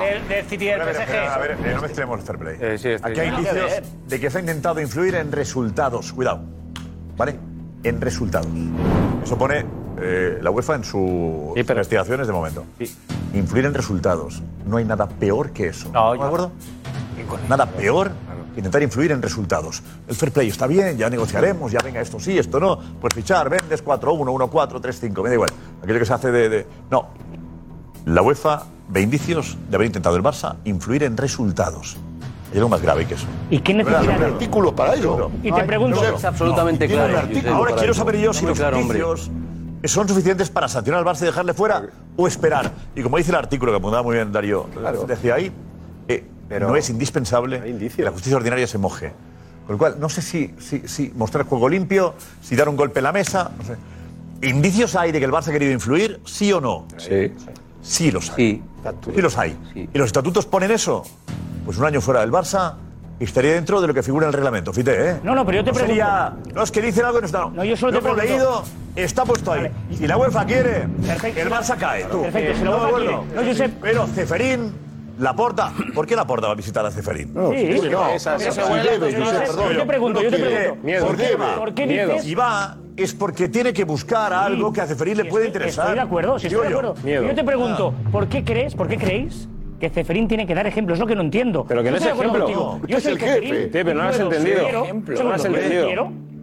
el 0.73 0.95
PSG. 0.95 1.15
A 1.15 1.37
ver, 1.37 1.75
no 1.75 1.81
mezclemos 1.81 2.19
el 2.19 2.25
fair 2.25 2.39
play. 2.39 2.57
Eh, 2.59 2.77
sí, 2.77 2.89
este 2.89 3.07
Aquí 3.07 3.19
hay 3.19 3.29
indicios 3.29 3.71
de 4.07 4.19
que 4.19 4.29
se 4.29 4.37
ha 4.37 4.41
intentado 4.41 4.81
influir 4.81 5.15
en 5.15 5.31
resultados. 5.31 6.13
Cuidado. 6.13 6.41
¿Vale? 7.17 7.39
En 7.83 8.01
resultados. 8.01 8.47
Eso 9.23 9.37
pone 9.37 9.65
eh, 10.01 10.39
la 10.41 10.51
UEFA 10.51 10.75
en 10.75 10.83
sus 10.83 11.53
sí, 11.55 11.63
pero... 11.63 11.79
investigaciones 11.79 12.27
de 12.27 12.33
momento. 12.33 12.65
Sí. 12.79 12.95
Influir 13.33 13.65
en 13.65 13.73
resultados. 13.73 14.41
No 14.65 14.77
hay 14.77 14.85
nada 14.85 15.07
peor 15.07 15.51
que 15.51 15.67
eso. 15.67 15.89
No, 15.91 16.13
¿No 16.13 16.15
yo... 16.15 16.23
acuerdo? 16.23 16.51
Nada 17.47 17.65
peor 17.65 18.11
que 18.53 18.59
intentar 18.59 18.83
influir 18.83 19.11
en 19.11 19.21
resultados. 19.21 19.81
El 20.07 20.15
fair 20.15 20.31
play 20.31 20.47
está 20.47 20.67
bien, 20.67 20.97
ya 20.97 21.09
negociaremos, 21.09 21.71
ya 21.71 21.79
venga 21.79 22.01
esto 22.01 22.19
sí, 22.19 22.37
esto 22.37 22.59
no. 22.59 22.79
Pues 23.01 23.13
fichar, 23.13 23.49
vendes 23.49 23.83
4-1, 23.83 24.49
1-4, 24.49 24.81
3-5, 24.81 25.23
me 25.23 25.29
da 25.29 25.35
igual. 25.35 25.49
Aquello 25.81 25.99
que 25.99 26.05
se 26.05 26.13
hace 26.13 26.31
de... 26.31 26.49
de... 26.49 26.67
No. 26.89 27.09
La 28.05 28.21
UEFA 28.21 28.63
de 28.89 29.01
indicios 29.01 29.57
de 29.69 29.75
haber 29.75 29.87
intentado 29.87 30.15
el 30.15 30.23
Barça 30.23 30.55
influir 30.65 31.03
en 31.03 31.17
resultados. 31.17 31.97
Hay 32.51 32.57
algo 32.57 32.69
más 32.69 32.81
grave 32.81 33.05
que 33.05 33.15
eso. 33.15 33.25
¿Y 33.49 33.59
quién 33.59 33.77
necesita 33.77 34.01
un 34.01 34.23
artículo 34.23 34.75
para 34.75 34.93
ello? 34.93 35.31
Y 35.41 35.51
te 35.51 35.63
pregunto, 35.63 36.01
no, 36.03 36.17
es 36.17 36.23
absolutamente 36.23 36.87
claro. 36.87 37.21
Ahora 37.51 37.75
quiero 37.75 37.93
saber 37.93 38.17
yo 38.17 38.33
si 38.33 38.45
los 38.45 38.57
claro, 38.57 38.79
indicios 38.79 39.31
son 39.85 40.07
suficientes 40.07 40.49
para 40.49 40.67
sancionar 40.67 40.99
al 40.99 41.05
Barça 41.05 41.23
y 41.23 41.25
dejarle 41.25 41.53
fuera 41.53 41.83
o 42.15 42.27
esperar. 42.27 42.71
Y 42.95 43.01
como 43.01 43.17
dice 43.17 43.31
el 43.31 43.37
artículo 43.37 43.71
que 43.71 43.77
apuntaba 43.77 44.03
muy 44.03 44.15
bien 44.15 44.31
Darío, 44.31 44.67
decía 45.07 45.35
ahí, 45.35 45.51
eh, 46.07 46.23
Pero 46.47 46.67
no 46.67 46.75
es 46.75 46.89
indispensable 46.89 47.59
que 47.59 48.03
la 48.03 48.11
justicia 48.11 48.37
ordinaria 48.37 48.67
se 48.67 48.77
moje. 48.77 49.11
Con 49.65 49.73
lo 49.73 49.77
cual, 49.79 49.95
no 49.97 50.09
sé 50.09 50.21
si, 50.21 50.53
si, 50.59 50.87
si 50.87 51.11
mostrar 51.15 51.45
juego 51.45 51.69
limpio, 51.69 52.15
si 52.41 52.55
dar 52.55 52.67
un 52.69 52.75
golpe 52.75 52.99
en 52.99 53.05
la 53.05 53.13
mesa. 53.13 53.51
¿Indicios 54.41 54.95
hay 54.97 55.13
de 55.13 55.19
que 55.19 55.25
el 55.25 55.31
Barça 55.31 55.47
ha 55.47 55.51
querido 55.53 55.71
influir? 55.71 56.19
¿Sí 56.25 56.51
o 56.51 56.59
no? 56.59 56.85
Sí. 56.97 57.31
Sí 57.83 58.11
los 58.11 58.31
hay. 58.31 58.63
Sí, 59.13 59.21
los 59.21 59.37
hay. 59.37 59.57
¿Y 59.75 59.97
los 59.97 60.07
estatutos 60.07 60.45
ponen 60.45 60.71
eso? 60.71 61.03
Pues 61.65 61.77
un 61.77 61.85
año 61.85 62.01
fuera 62.01 62.21
del 62.21 62.31
Barça, 62.31 62.75
estaría 63.19 63.53
dentro 63.53 63.81
de 63.81 63.87
lo 63.87 63.93
que 63.93 64.01
figura 64.03 64.25
en 64.25 64.29
el 64.29 64.33
reglamento, 64.33 64.73
fíjate, 64.73 65.09
¿eh? 65.11 65.19
No, 65.23 65.35
no, 65.35 65.45
pero 65.45 65.59
yo 65.59 65.63
te 65.63 65.71
pregunto. 65.71 65.87
Sería, 65.87 66.33
no, 66.53 66.63
es 66.63 66.71
que 66.71 66.81
dicen 66.81 67.05
algo 67.05 67.17
que 67.17 67.21
no 67.21 67.25
está. 67.25 67.49
No, 67.49 67.63
yo 67.63 67.77
solo 67.77 67.91
lo 67.93 67.99
te 67.99 68.07
hemos 68.07 68.17
leído, 68.17 68.63
está 68.95 69.23
puesto 69.25 69.51
ahí. 69.51 69.63
Vale. 69.63 69.73
Si 69.97 70.07
la 70.07 70.17
UEFA 70.17 70.45
quiere, 70.45 70.81
el 70.83 71.49
Barça 71.49 71.77
cae. 71.77 72.05
Perfecto, 72.05 72.57
si 72.57 72.63
la 72.63 72.71
UEFA 72.71 72.99
no, 72.99 73.71
Pero 73.81 74.07
Ceferín. 74.07 74.83
La 75.19 75.35
porta, 75.35 75.71
¿por 75.93 76.07
qué 76.07 76.15
la 76.15 76.25
porta 76.25 76.47
va 76.47 76.53
a 76.53 76.55
visitar 76.55 76.83
a 76.83 76.89
Ceferín? 76.89 77.35
No, 77.35 77.51
sí, 77.51 77.77
sí, 77.79 77.87
no. 77.87 78.09
Esa, 78.09 78.35
yo 78.35 78.51
te 78.51 79.85
pregunto, 79.85 80.23
yo 80.23 80.31
te 80.31 80.39
pregunto. 80.39 81.05
¿Por 81.05 81.15
qué 81.17 81.35
va? 81.35 81.55
¿Por 81.55 81.73
qué 81.75 81.85
dices? 81.85 82.37
Va 82.37 82.77
es 82.95 83.13
porque 83.13 83.49
tiene 83.49 83.73
que 83.73 83.83
buscar 83.83 84.33
algo 84.33 84.71
que 84.71 84.81
a 84.81 84.87
Ceferín 84.87 85.17
le 85.17 85.25
puede 85.25 85.47
interesar. 85.47 85.85
Estoy 85.85 85.95
de 85.95 86.01
acuerdo, 86.01 86.39
sí, 86.39 86.47
estoy 86.47 86.67
de 86.67 86.73
acuerdo. 86.73 86.95
Yo, 87.03 87.23
yo 87.23 87.35
te 87.35 87.43
pregunto, 87.43 87.93
ah. 87.97 88.09
¿por 88.11 88.27
qué 88.27 88.43
crees, 88.43 88.75
por 88.75 88.87
qué 88.87 88.97
creéis 88.97 89.47
que 89.83 89.89
Ceferín 89.89 90.29
tiene 90.29 90.47
que 90.47 90.55
dar 90.55 90.65
ejemplo. 90.65 90.93
Es 90.93 90.99
lo 91.01 91.05
que 91.05 91.15
no 91.15 91.21
entiendo. 91.23 91.65
Pero 91.67 91.83
que 91.83 91.91
no 91.91 91.97
es 91.97 92.05
ejemplo. 92.05 92.79
Yo 92.87 92.97
es 92.97 93.03
soy 93.03 93.13
el 93.13 93.19
jefe. 93.19 93.69
Pero 93.69 93.93
no 93.93 94.03
lo 94.03 94.09
has 94.09 94.19
entendido. 94.19 94.63
Quiero, 94.63 94.83
ejemplo, 94.85 95.23
no 95.23 95.33
has 95.33 95.45
entendido. 95.45 95.87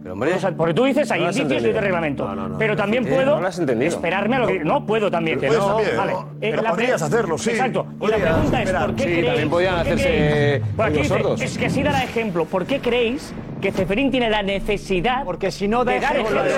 Pero 0.03 0.13
hombre, 0.13 0.33
o 0.35 0.57
porque 0.57 0.73
tú 0.75 0.83
dices, 0.83 1.09
hay 1.11 1.21
no 1.21 1.31
indicios 1.31 1.63
de 1.63 1.81
reglamento. 1.81 2.35
No, 2.35 2.49
no, 2.49 2.57
pero 2.57 2.75
también 2.75 3.03
puedo 3.05 3.39
esperarme 3.47 4.35
a 4.35 4.39
lo 4.39 4.47
que... 4.47 4.59
No, 4.59 4.85
puedo 4.85 5.09
también. 5.09 5.39
Pero 5.39 5.53
pues 5.53 5.59
no, 5.59 5.75
también, 5.75 5.97
vale. 5.97 6.13
Eh, 6.13 6.51
pero 6.51 6.61
la 6.61 6.69
podrías 6.69 7.01
hacerlo, 7.01 7.37
sí. 7.37 7.51
Exacto. 7.51 7.87
Y 7.99 8.07
la 8.07 8.17
pregunta 8.17 8.59
esperar. 8.61 8.81
es, 8.81 8.87
¿por 8.87 8.95
qué 8.95 9.03
sí, 9.03 9.09
creéis... 9.09 9.25
también 9.27 9.49
podían 9.49 9.75
hacerse 9.75 10.61
los 10.77 11.07
sordos. 11.07 11.41
Es 11.41 11.57
que 11.57 11.65
así 11.65 11.83
dará 11.83 12.03
ejemplo. 12.03 12.45
¿Por 12.45 12.65
qué 12.65 12.79
creéis 12.79 13.33
que 13.61 13.71
Ceferín 13.71 14.11
tiene 14.11 14.29
la 14.29 14.43
necesidad. 14.43 15.23
Porque 15.23 15.51
si 15.51 15.67
no, 15.67 15.85
de 15.85 15.99
dar 15.99 16.17
ejemplo 16.17 16.43
de 16.43 16.49
es 16.49 16.57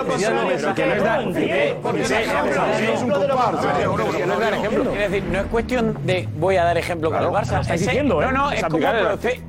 un 3.03 3.13
ejemplo. 4.53 4.91
Es 4.93 5.11
decir, 5.11 5.23
no 5.25 5.39
es 5.39 5.45
cuestión 5.47 5.97
de 6.05 6.27
voy 6.39 6.57
a 6.57 6.63
dar 6.63 6.77
ejemplo 6.77 7.11
con 7.11 7.21
el 7.21 7.29
Barça. 7.29 7.63
Diciendo, 7.71 8.21
No, 8.21 8.31
no, 8.31 8.51
es 8.51 8.63
como 8.63 8.79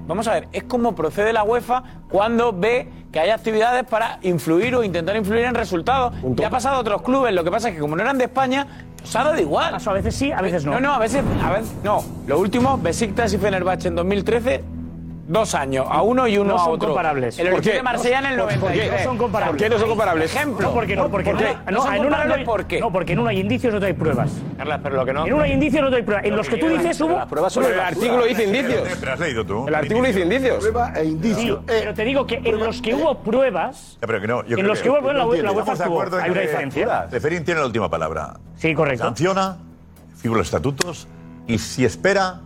Vamos 0.07 0.29
a 0.29 0.35
ver, 0.35 0.49
es 0.53 0.65
como 0.65 0.95
procede 0.95 1.33
la 1.33 1.45
UEFA 1.45 1.83
cuando 2.11 2.53
ve 2.53 2.89
que 3.13 3.21
hay 3.21 3.31
actividades 3.31 3.85
para 3.85 4.19
influir 4.23 4.75
o 4.75 4.83
intentar 4.83 5.17
influir 5.17 5.45
en 5.45 5.55
resultados. 5.55 6.13
Ya 6.35 6.49
ha 6.49 6.51
pasado 6.51 6.77
a 6.77 6.81
otros 6.81 7.03
clubes, 7.03 7.33
lo 7.33 7.45
que 7.45 7.51
pasa 7.51 7.69
es 7.69 7.75
que 7.75 7.81
como 7.81 7.97
no 7.97 8.03
eran 8.03 8.19
de 8.19 8.25
España, 8.25 8.67
se 9.05 9.19
ha 9.19 9.25
dado 9.25 9.41
igual. 9.41 9.77
A 9.85 9.93
veces 9.93 10.15
sí, 10.15 10.33
a 10.33 10.43
veces 10.43 10.65
no. 10.65 10.73
No, 10.73 10.81
no, 10.81 10.95
a 10.95 10.99
veces, 10.99 11.23
a 11.43 11.53
veces 11.53 11.73
no. 11.85 12.03
Lo 12.27 12.39
último, 12.39 12.79
Besiktas 12.79 13.33
y 13.33 13.39
Fenerbahce 13.39 13.89
en 13.89 13.95
2013 13.95 14.84
Dos 15.27 15.55
años, 15.55 15.87
a 15.89 16.03
uno 16.03 16.29
y 16.29 16.37
uno 16.37 16.51
No 16.51 16.57
a 16.61 16.65
son 16.65 16.75
otro. 16.75 16.89
comparables. 16.89 17.39
El 17.39 17.49
¿Por 17.51 17.63
qué? 17.63 17.73
de 17.73 17.83
Marsella 17.83 18.19
en 18.19 18.27
el 18.27 18.39
¿Por 18.39 18.49
qué? 18.49 18.57
93. 18.59 18.91
No 18.93 19.05
son 19.05 19.19
comparables. 19.19 19.53
¿Por 19.55 19.63
qué 19.63 19.71
no 19.71 19.79
son 19.79 19.89
comparables? 19.89 20.35
Ejemplo. 20.35 20.69
No, 20.69 20.75
porque 20.75 20.97
no, 20.97 21.11
porque 21.11 21.31
¿Por 21.31 21.41
no, 21.41 21.47
qué? 21.49 21.55
no, 21.65 21.71
¿No 21.71 21.83
son 21.83 21.95
en 21.95 22.01
una 22.01 22.03
no 22.03 22.05
comparables 22.11 22.39
hay, 22.39 22.45
por 22.45 22.65
qué? 22.67 22.81
No, 22.81 22.93
porque 22.93 23.13
en 23.15 23.19
uno 23.21 23.29
hay 23.31 23.41
indicios 23.41 23.73
y 23.73 23.77
otro 23.77 23.87
hay 23.87 23.93
pruebas. 23.95 24.31
Carlas, 24.59 24.81
pero 24.83 24.97
lo 24.97 25.05
que 25.07 25.13
no. 25.15 25.27
En 25.27 25.33
uno 25.33 25.43
hay 25.45 25.53
indicios 25.53 25.83
y 25.83 25.85
otro 25.87 25.97
hay 25.97 26.03
pruebas. 26.03 26.25
En 26.27 26.37
los 26.37 26.47
que 26.49 26.57
tú 26.59 26.69
dices 26.69 27.01
hubo. 27.01 27.17
Las 27.17 27.27
pruebas 27.27 27.53
son 27.55 27.65
el 27.65 27.81
artículo 27.81 28.25
dice 28.27 28.45
indicios. 28.45 28.83
Pero 29.01 29.13
has 29.13 29.21
leído 29.21 29.47
tú. 29.47 29.67
El 29.69 29.75
artículo 29.75 30.07
dice 30.07 30.21
indicios. 30.21 30.59
Prueba 30.59 30.93
e 30.95 31.03
Sí, 31.05 31.09
indicio. 31.09 31.63
pero 31.67 31.95
te 31.95 32.05
digo 32.05 32.27
que 32.27 32.43
en 32.45 32.59
los 32.59 32.83
que 32.83 32.95
hubo 32.95 33.19
pruebas. 33.21 33.97
Ya, 34.03 34.07
pero 34.07 34.21
que 34.21 34.27
no, 34.27 34.45
yo 34.45 34.59
En 34.59 34.67
los 34.67 34.83
que 34.83 34.91
hubo 34.91 34.99
pruebas, 34.99 35.17
la, 35.39 35.53
UEFA 35.53 35.85
acuerdo 35.85 36.19
en 36.19 36.25
Hay 36.25 36.31
una 36.33 36.41
diferencia. 36.43 37.07
Ceferín 37.11 37.45
tiene 37.45 37.61
la 37.61 37.67
última 37.67 37.89
palabra. 37.89 38.35
Sí, 38.57 38.75
correcto. 38.75 39.05
Sanciona, 39.05 39.57
figura 40.17 40.39
los 40.39 40.49
estatutos 40.49 41.09
y 41.47 41.57
si 41.59 41.85
espera, 41.87 42.41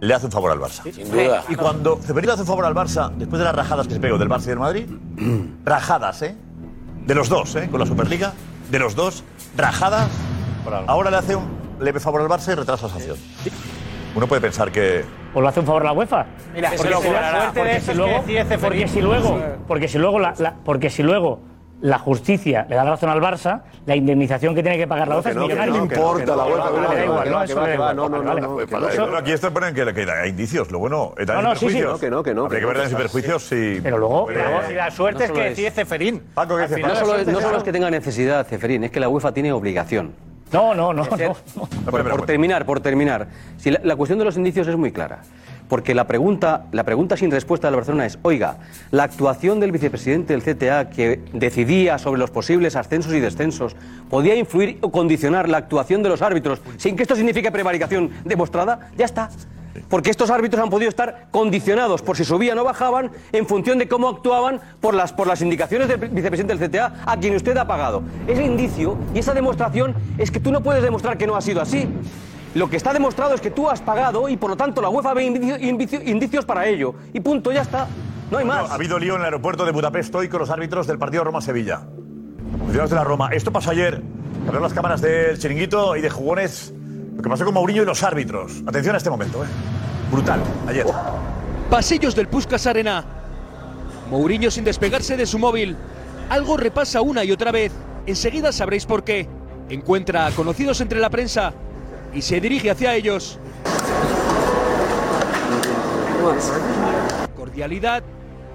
le 0.00 0.14
hace 0.14 0.26
un 0.26 0.32
favor 0.32 0.50
al 0.50 0.58
Barça. 0.60 0.90
Sin 0.92 1.10
duda. 1.10 1.42
Y 1.48 1.54
cuando 1.54 1.96
Ceferín 1.96 2.26
le 2.26 2.32
hace 2.32 2.42
un 2.42 2.48
favor 2.48 2.64
al 2.64 2.74
Barça, 2.74 3.10
después 3.16 3.38
de 3.38 3.44
las 3.44 3.54
rajadas 3.54 3.86
que 3.88 3.94
se 3.94 4.00
pegó 4.00 4.18
del 4.18 4.28
Barça 4.28 4.44
y 4.44 4.48
del 4.48 4.58
Madrid, 4.58 4.86
rajadas, 5.64 6.22
¿eh? 6.22 6.36
De 7.06 7.14
los 7.14 7.28
dos, 7.28 7.54
¿eh? 7.56 7.68
Con 7.70 7.80
la 7.80 7.86
Superliga, 7.86 8.32
de 8.70 8.78
los 8.78 8.94
dos, 8.94 9.24
rajadas. 9.56 10.08
Ahora 10.86 11.10
le 11.10 11.16
hace 11.16 11.36
un 11.36 11.46
leve 11.80 12.00
favor 12.00 12.20
al 12.20 12.28
Barça 12.28 12.52
y 12.52 12.54
retrasa 12.54 12.86
la 12.86 12.92
sanción. 12.92 13.16
Uno 14.14 14.26
puede 14.26 14.40
pensar 14.40 14.70
que. 14.72 15.04
¿O 15.34 15.40
lo 15.40 15.48
hace 15.48 15.60
un 15.60 15.66
favor 15.66 15.84
la 15.84 15.92
UEFA? 15.92 16.26
Mira, 16.54 16.70
porque 16.76 17.80
si, 17.80 17.94
luego, 17.94 18.22
porque 18.60 18.88
si 18.88 19.00
luego, 19.02 19.40
porque 19.68 19.88
si 19.88 19.98
luego 19.98 20.18
la, 20.18 20.34
la- 20.38 20.54
porque 20.64 20.90
si 20.90 21.02
luego 21.02 21.40
la 21.80 21.98
justicia 21.98 22.66
le 22.68 22.74
da 22.74 22.82
la 22.84 22.90
razón 22.92 23.08
al 23.10 23.20
Barça, 23.20 23.62
la 23.86 23.94
indemnización 23.94 24.54
que 24.54 24.62
tiene 24.62 24.76
que 24.78 24.86
pagar 24.88 25.06
la 25.08 25.16
UEFA 25.16 25.30
es 25.30 25.36
millonaria. 25.36 25.74
no 25.74 25.82
importa 25.84 26.34
la 26.36 26.44
UEFA, 26.44 26.70
que 26.70 26.76
da 26.76 26.80
no, 26.80 27.04
igual, 27.04 27.30
¿no? 27.30 27.38
no, 27.38 27.42
Eso 27.44 27.54
da 27.60 27.74
igual. 27.74 27.96
no, 27.96 28.08
no, 28.08 29.06
no, 29.10 29.16
aquí 29.16 29.30
esto 29.32 29.52
ponen 29.52 29.74
que, 29.74 29.94
que 29.94 30.10
hay 30.10 30.30
indicios. 30.30 30.70
Lo 30.72 30.80
bueno, 30.80 31.14
eh, 31.16 31.24
No, 31.26 31.40
no, 31.42 31.54
sí, 31.54 31.70
sí. 31.70 31.80
Que 32.00 32.10
no, 32.10 32.22
que 32.22 32.34
no, 32.34 32.46
Habría 32.46 32.60
que 32.60 32.66
que 32.66 32.72
no. 32.72 32.78
ver 32.80 32.88
sin 32.88 32.98
perjuicios 32.98 33.42
si. 33.44 33.80
Pero 33.82 33.98
luego, 33.98 34.28
Y 34.32 34.74
la 34.74 34.90
suerte 34.90 35.20
No 35.20 35.24
es 35.26 35.30
que 35.32 35.44
es- 35.44 35.50
decide 35.50 35.70
Ceferín. 35.70 36.22
Paco, 36.34 36.56
¿qué 36.56 36.62
dice 36.66 36.80
No 36.80 36.94
solo, 36.96 37.14
es, 37.16 37.26
no 37.28 37.62
que 37.62 37.72
tenga 37.72 37.90
necesidad, 37.90 38.46
Ceferín, 38.46 38.84
es 38.84 38.90
que 38.90 38.98
la 39.00 39.08
UEFA 39.08 39.32
tiene 39.32 39.52
obligación. 39.52 40.12
No, 40.52 40.74
no, 40.74 40.92
no, 40.94 41.04
no. 41.04 41.36
Por, 41.90 42.24
terminar, 42.26 42.64
por 42.64 42.80
terminar. 42.80 43.28
Si 43.58 43.70
la 43.70 43.96
cuestión 43.96 44.18
de 44.18 44.24
los 44.24 44.36
indicios 44.36 44.66
es 44.66 44.76
muy 44.76 44.92
clara. 44.92 45.20
Porque 45.68 45.94
la 45.94 46.06
pregunta, 46.06 46.66
la 46.72 46.84
pregunta 46.84 47.16
sin 47.16 47.30
respuesta 47.30 47.68
del 47.68 47.76
Barcelona 47.76 48.06
es, 48.06 48.18
oiga, 48.22 48.58
la 48.90 49.04
actuación 49.04 49.60
del 49.60 49.72
vicepresidente 49.72 50.36
del 50.36 50.42
CTA 50.42 50.90
que 50.90 51.20
decidía 51.32 51.98
sobre 51.98 52.18
los 52.18 52.30
posibles 52.30 52.74
ascensos 52.76 53.12
y 53.12 53.20
descensos, 53.20 53.76
¿podía 54.08 54.34
influir 54.34 54.78
o 54.80 54.90
condicionar 54.90 55.48
la 55.48 55.58
actuación 55.58 56.02
de 56.02 56.08
los 56.08 56.22
árbitros 56.22 56.60
sin 56.78 56.96
que 56.96 57.02
esto 57.02 57.16
signifique 57.16 57.52
prevaricación 57.52 58.10
demostrada? 58.24 58.90
Ya 58.96 59.04
está. 59.04 59.28
Porque 59.88 60.10
estos 60.10 60.30
árbitros 60.30 60.62
han 60.62 60.70
podido 60.70 60.88
estar 60.88 61.28
condicionados 61.30 62.02
por 62.02 62.16
si 62.16 62.24
subían 62.24 62.58
o 62.58 62.64
bajaban 62.64 63.10
en 63.32 63.46
función 63.46 63.78
de 63.78 63.88
cómo 63.88 64.08
actuaban 64.08 64.60
por 64.80 64.94
las, 64.94 65.12
por 65.12 65.26
las 65.26 65.40
indicaciones 65.40 65.88
del 65.88 65.98
vicepresidente 65.98 66.56
del 66.56 66.70
CTA 66.70 67.04
a 67.06 67.16
quien 67.16 67.36
usted 67.36 67.56
ha 67.56 67.66
pagado. 67.66 68.02
Ese 68.26 68.44
indicio 68.44 68.96
y 69.14 69.20
esa 69.20 69.34
demostración 69.34 69.94
es 70.16 70.30
que 70.30 70.40
tú 70.40 70.50
no 70.50 70.62
puedes 70.62 70.82
demostrar 70.82 71.16
que 71.16 71.26
no 71.26 71.36
ha 71.36 71.40
sido 71.40 71.60
así. 71.60 71.88
Lo 72.54 72.68
que 72.68 72.76
está 72.76 72.92
demostrado 72.92 73.34
es 73.34 73.40
que 73.40 73.50
tú 73.50 73.68
has 73.68 73.80
pagado 73.80 74.28
y 74.28 74.36
por 74.36 74.50
lo 74.50 74.56
tanto 74.56 74.80
la 74.80 74.88
UEFA 74.88 75.14
ve 75.14 75.24
indicio- 75.26 75.58
indicio- 75.58 76.02
indicios 76.02 76.44
para 76.44 76.66
ello. 76.66 76.94
Y 77.12 77.20
punto, 77.20 77.52
ya 77.52 77.62
está. 77.62 77.86
No 78.30 78.38
hay 78.38 78.44
más. 78.44 78.70
Ha 78.70 78.74
habido 78.74 78.98
lío 78.98 79.14
en 79.14 79.20
el 79.20 79.24
aeropuerto 79.26 79.64
de 79.64 79.72
Budapest 79.72 80.14
hoy 80.14 80.28
con 80.28 80.40
los 80.40 80.50
árbitros 80.50 80.86
del 80.86 80.98
partido 80.98 81.24
Roma-Sevilla. 81.24 81.82
Funcionarios 82.58 82.90
de 82.90 82.96
la 82.96 83.04
Roma. 83.04 83.28
Esto 83.32 83.52
pasó 83.52 83.70
ayer. 83.70 84.02
Abrieron 84.42 84.62
las 84.62 84.72
cámaras 84.72 85.00
del 85.00 85.38
chiringuito 85.38 85.96
y 85.96 86.00
de 86.00 86.10
jugones. 86.10 86.72
Lo 87.16 87.22
que 87.22 87.28
pasó 87.28 87.44
con 87.44 87.54
Mourinho 87.54 87.82
y 87.82 87.86
los 87.86 88.02
árbitros. 88.02 88.62
Atención 88.66 88.94
a 88.94 88.98
este 88.98 89.10
momento, 89.10 89.44
¿eh? 89.44 89.48
Brutal. 90.10 90.40
Ayer. 90.66 90.86
Pasillos 91.70 92.14
del 92.14 92.28
Puskas 92.28 92.66
Arena. 92.66 93.04
Mourinho 94.10 94.50
sin 94.50 94.64
despegarse 94.64 95.16
de 95.16 95.26
su 95.26 95.38
móvil. 95.38 95.76
Algo 96.30 96.56
repasa 96.56 97.00
una 97.02 97.24
y 97.24 97.32
otra 97.32 97.52
vez. 97.52 97.72
Enseguida 98.06 98.52
sabréis 98.52 98.86
por 98.86 99.04
qué. 99.04 99.28
Encuentra 99.68 100.26
a 100.26 100.30
conocidos 100.30 100.80
entre 100.80 100.98
la 100.98 101.10
prensa 101.10 101.52
y 102.12 102.22
se 102.22 102.40
dirige 102.40 102.70
hacia 102.70 102.94
ellos. 102.94 103.38
Cordialidad 107.36 108.02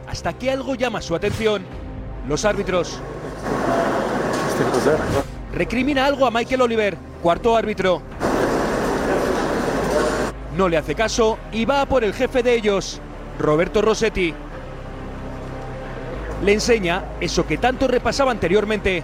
hasta 0.08 0.34
que 0.34 0.52
algo 0.52 0.76
llama 0.76 1.02
su 1.02 1.16
atención. 1.16 1.64
Los 2.28 2.46
árbitros. 2.46 3.00
Recrimina 5.54 6.06
algo 6.06 6.26
a 6.26 6.32
Michael 6.32 6.62
Oliver, 6.62 6.98
cuarto 7.22 7.56
árbitro. 7.56 8.02
No 10.56 10.70
le 10.70 10.78
hace 10.78 10.94
caso 10.94 11.40
y 11.52 11.66
va 11.66 11.82
a 11.82 11.86
por 11.88 12.04
el 12.04 12.14
jefe 12.14 12.44
de 12.44 12.56
ellos, 12.56 13.02
Roberto 13.40 13.82
Rossetti. 13.82 14.34
Le 16.44 16.54
enseña 16.54 17.06
eso 17.20 17.48
que 17.48 17.58
tanto 17.58 17.88
repasaba 17.88 18.32
anteriormente. 18.32 19.04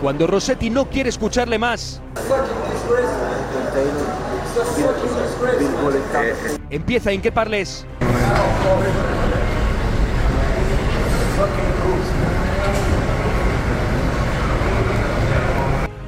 Cuando 0.00 0.26
Rossetti 0.26 0.70
no 0.70 0.88
quiere 0.88 1.08
escucharle 1.08 1.58
más, 1.58 2.00
empieza 6.70 7.10
a 7.10 7.12
inqueparles. 7.12 7.86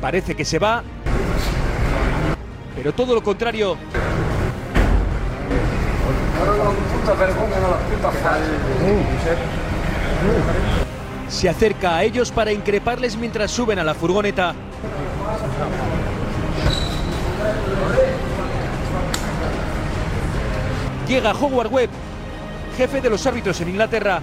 Parece 0.00 0.34
que 0.34 0.44
se 0.44 0.58
va, 0.58 0.82
pero 2.76 2.92
todo 2.92 3.14
lo 3.14 3.22
contrario. 3.22 3.76
Se 11.28 11.48
acerca 11.48 11.96
a 11.96 12.04
ellos 12.04 12.30
para 12.30 12.52
increparles 12.52 13.16
mientras 13.16 13.50
suben 13.50 13.78
a 13.78 13.84
la 13.84 13.94
furgoneta. 13.94 14.54
Llega 21.08 21.32
Howard 21.32 21.72
Webb, 21.72 21.90
jefe 22.76 23.00
de 23.00 23.10
los 23.10 23.26
árbitros 23.26 23.60
en 23.60 23.68
Inglaterra. 23.68 24.22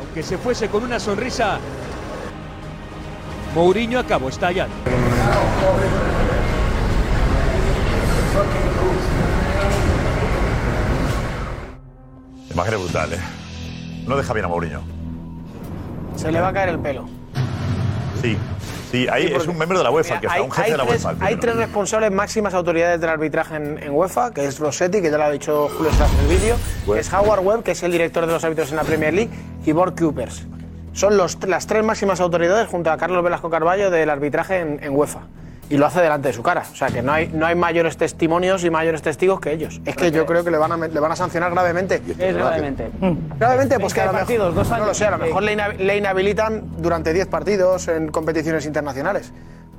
Aunque 0.00 0.22
se 0.22 0.38
fuese 0.38 0.68
con 0.68 0.82
una 0.82 0.98
sonrisa, 0.98 1.58
Mourinho 3.54 3.98
acabó 3.98 4.28
estallando. 4.28 4.74
Imagen 12.56 12.78
brutal, 12.80 13.12
¿eh? 13.12 13.18
No 14.06 14.16
deja 14.16 14.32
bien 14.32 14.46
a 14.46 14.48
Mourinho. 14.48 14.80
Se 16.16 16.32
le 16.32 16.40
va 16.40 16.48
a 16.48 16.52
caer 16.54 16.70
el 16.70 16.78
pelo. 16.78 17.06
Sí. 18.22 18.38
Sí, 18.90 19.06
ahí 19.10 19.26
Sí, 19.26 19.34
es 19.34 19.46
un 19.46 19.56
miembro 19.58 19.76
de 19.76 19.84
la 19.84 19.90
UEFA, 19.90 20.20
que 20.20 20.26
está, 20.26 20.38
hay, 20.38 20.42
un 20.42 20.50
jefe 20.50 20.70
de 20.70 20.76
la 20.78 20.86
tres, 20.86 21.04
UEFA. 21.04 21.26
hay 21.26 21.36
tres 21.36 21.56
responsables 21.56 22.10
máximas 22.12 22.54
autoridades 22.54 22.98
del 22.98 23.10
arbitraje 23.10 23.56
en, 23.56 23.82
en 23.82 23.90
UEFA, 23.92 24.32
que 24.32 24.46
es 24.46 24.58
Rossetti, 24.58 25.02
que 25.02 25.10
ya 25.10 25.18
lo 25.18 25.24
ha 25.24 25.30
dicho 25.30 25.68
Julio 25.76 25.90
en 25.92 26.20
el 26.20 26.28
vídeo, 26.28 26.56
que 26.86 27.00
es 27.00 27.12
Howard 27.12 27.40
Webb, 27.44 27.62
que 27.62 27.72
es 27.72 27.82
el 27.82 27.92
director 27.92 28.24
de 28.24 28.32
los 28.32 28.42
árbitros 28.42 28.70
en 28.70 28.76
la 28.76 28.84
Premier 28.84 29.12
League, 29.12 29.30
y 29.66 29.72
Borg 29.72 29.94
Kupers. 29.94 30.46
Son 30.92 31.16
los, 31.18 31.36
las 31.46 31.66
tres 31.66 31.84
máximas 31.84 32.20
autoridades 32.20 32.68
junto 32.68 32.90
a 32.90 32.96
Carlos 32.96 33.22
Velasco 33.22 33.50
Carballo 33.50 33.90
del 33.90 34.08
arbitraje 34.08 34.60
en, 34.60 34.82
en 34.82 34.96
UEFA. 34.96 35.22
Y 35.68 35.76
lo 35.78 35.86
hace 35.86 36.00
delante 36.00 36.28
de 36.28 36.34
su 36.34 36.42
cara. 36.42 36.62
O 36.70 36.76
sea 36.76 36.88
que 36.88 37.02
no 37.02 37.12
hay, 37.12 37.28
no 37.28 37.44
hay 37.46 37.54
mayores 37.56 37.96
testimonios 37.96 38.62
y 38.64 38.70
mayores 38.70 39.02
testigos 39.02 39.40
que 39.40 39.52
ellos. 39.52 39.80
Es 39.84 39.96
que 39.96 40.10
yo 40.12 40.24
creo 40.24 40.44
que 40.44 40.50
le 40.52 40.58
van 40.58 40.70
a, 40.72 40.76
le 40.86 41.00
van 41.00 41.10
a 41.12 41.16
sancionar 41.16 41.50
gravemente. 41.50 42.00
Es 42.18 42.34
gravemente. 42.36 42.90
Gravemente, 43.38 43.80
pues 43.80 43.92
que 43.92 44.00
a 44.00 44.06
lo 44.06 44.12
20 44.12 44.12
mejor, 44.12 44.18
partidos, 44.20 44.54
dos 44.54 44.68
no 44.68 44.74
años. 44.76 44.86
lo 44.88 44.94
sé, 44.94 45.06
a 45.06 45.10
lo 45.10 45.18
mejor 45.18 45.42
le, 45.42 45.52
ina- 45.54 45.68
le 45.72 45.96
inhabilitan 45.96 46.62
durante 46.78 47.12
10 47.12 47.26
partidos 47.26 47.88
en 47.88 48.08
competiciones 48.08 48.64
internacionales. 48.66 49.32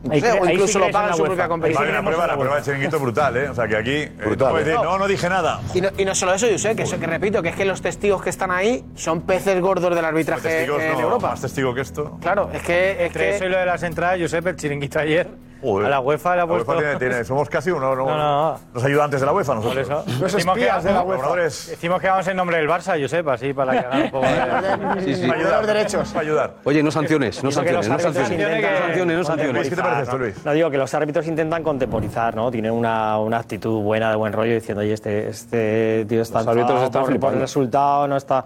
No 0.04 0.14
sé, 0.14 0.32
o 0.32 0.46
incluso 0.46 0.68
sí 0.68 0.74
lo 0.76 0.80
crees 0.82 0.94
paga 0.94 1.06
en 1.08 1.08
en 1.08 1.10
la 1.12 1.16
su 1.18 1.24
propia 1.24 1.48
competición. 1.48 1.84
Vale, 1.86 1.94
la 1.98 2.04
prueba, 2.04 2.28
la 2.28 2.36
prueba 2.38 2.56
del 2.56 2.64
chiringuito 2.66 3.00
brutal, 3.00 3.36
¿eh? 3.38 3.50
O 3.50 3.56
sea 3.56 3.68
que 3.68 3.76
aquí. 3.78 3.96
eh, 3.96 4.12
tú 4.38 4.46
puedes 4.50 4.66
decir, 4.68 4.80
no, 4.82 4.98
no 5.00 5.08
dije 5.08 5.28
nada. 5.28 5.60
Y 5.74 5.82
no, 5.82 5.90
y 5.98 6.06
no 6.06 6.14
solo 6.14 6.34
eso, 6.36 6.48
yo 6.48 6.58
sé 6.60 6.76
que, 6.76 6.84
eso, 6.84 7.00
que 7.00 7.08
repito, 7.08 7.42
que 7.42 7.50
es 7.50 7.56
que 7.56 7.66
los 7.66 7.82
testigos 7.82 8.22
que 8.22 8.30
están 8.30 8.52
ahí 8.52 8.86
son 8.96 9.22
peces 9.22 9.60
gordos 9.60 9.96
del 9.96 10.06
arbitraje 10.06 10.48
Testigos, 10.48 10.82
en 10.84 10.94
no, 10.94 11.00
Europa. 11.00 11.30
Más 11.32 11.42
testigo 11.42 11.74
que 11.74 11.82
esto. 11.82 12.18
Claro, 12.22 12.50
es 12.54 12.62
que. 12.62 12.92
Es 12.92 13.00
Entre 13.08 13.30
eso 13.36 13.38
y 13.46 13.48
que 13.48 13.54
lo 13.54 13.58
de 13.58 13.66
las 13.66 13.82
entradas, 13.84 14.20
Josep, 14.22 14.46
el 14.48 14.56
chiringuito 14.56 15.00
ayer. 15.00 15.28
Joder. 15.62 15.88
A 15.88 15.90
la 15.90 16.00
UEFA 16.00 16.36
le 16.36 16.42
ha 16.42 16.46
La 16.46 16.52
UEFA 16.52 16.66
puesto. 16.66 16.82
tiene- 16.84 16.96
tiene- 17.00 17.24
somos 17.24 17.50
casi 17.50 17.72
uno, 17.72 17.96
no, 17.96 18.06
No, 18.06 18.18
no. 18.18 18.60
los 18.74 18.84
ayudantes 18.84 19.20
de 19.20 19.26
la 19.26 19.34
UEFA 19.34 19.54
Por 19.56 19.64
nosotros. 19.64 19.88
eso. 19.88 20.04
Los 20.20 20.34
Decimos 20.34 20.56
que 20.56 20.62
espías 20.62 20.84
de 20.84 20.90
la 20.92 20.96
vamos- 20.98 21.10
UEFA. 21.10 21.22
Colaboradores. 21.24 21.68
Decimos 21.70 22.02
que 22.02 22.08
vamos 22.10 22.28
en 22.28 22.38
nombre 22.38 22.58
del 22.58 22.68
Barça, 22.70 23.02
Josep, 23.02 23.28
así 23.30 23.54
para 23.54 23.72
que 23.72 23.78
hagan 23.80 24.02
un 24.04 24.12
poco 24.12 24.26
de. 24.28 25.02
Sí, 25.04 25.16
sí. 25.16 25.28
Para 25.28 25.40
ayudar, 25.40 25.58
los 25.60 25.68
derechos. 25.68 26.10
Para 26.10 26.22
ayudar. 26.22 26.54
Oye, 26.64 26.84
no 26.84 26.92
sanciones, 26.92 27.44
no 27.44 27.52
sanciones, 27.52 27.88
no 27.90 28.00
sanciones. 28.00 28.32
intentan- 28.32 28.62
No 28.62 28.78
sanciones, 28.78 28.98
no 28.98 29.06
¿Qué 29.08 29.18
te 29.18 29.24
sanciones. 29.26 29.80
parece 29.82 30.02
esto, 30.04 30.18
Luis? 30.18 30.46
No 30.46 30.52
digo 30.54 30.70
que 30.70 30.78
los 30.78 30.94
árbitros 30.94 31.28
intentan 31.28 31.64
contemporizar, 31.64 32.36
¿no? 32.36 32.52
Tienen 32.52 32.72
una, 32.72 33.18
una 33.20 33.38
actitud 33.40 33.82
buena, 33.82 34.10
de 34.10 34.16
buen 34.16 34.34
rollo, 34.34 34.54
diciendo, 34.54 34.82
oye, 34.82 34.94
este, 34.94 35.30
este 35.30 36.06
tío 36.08 36.22
está 36.22 36.40
Los 36.40 36.48
árbitros 36.50 36.84
están 36.84 37.04
por, 37.06 37.20
por 37.20 37.34
el 37.34 37.40
resultado, 37.40 38.08
no 38.08 38.18
está. 38.18 38.46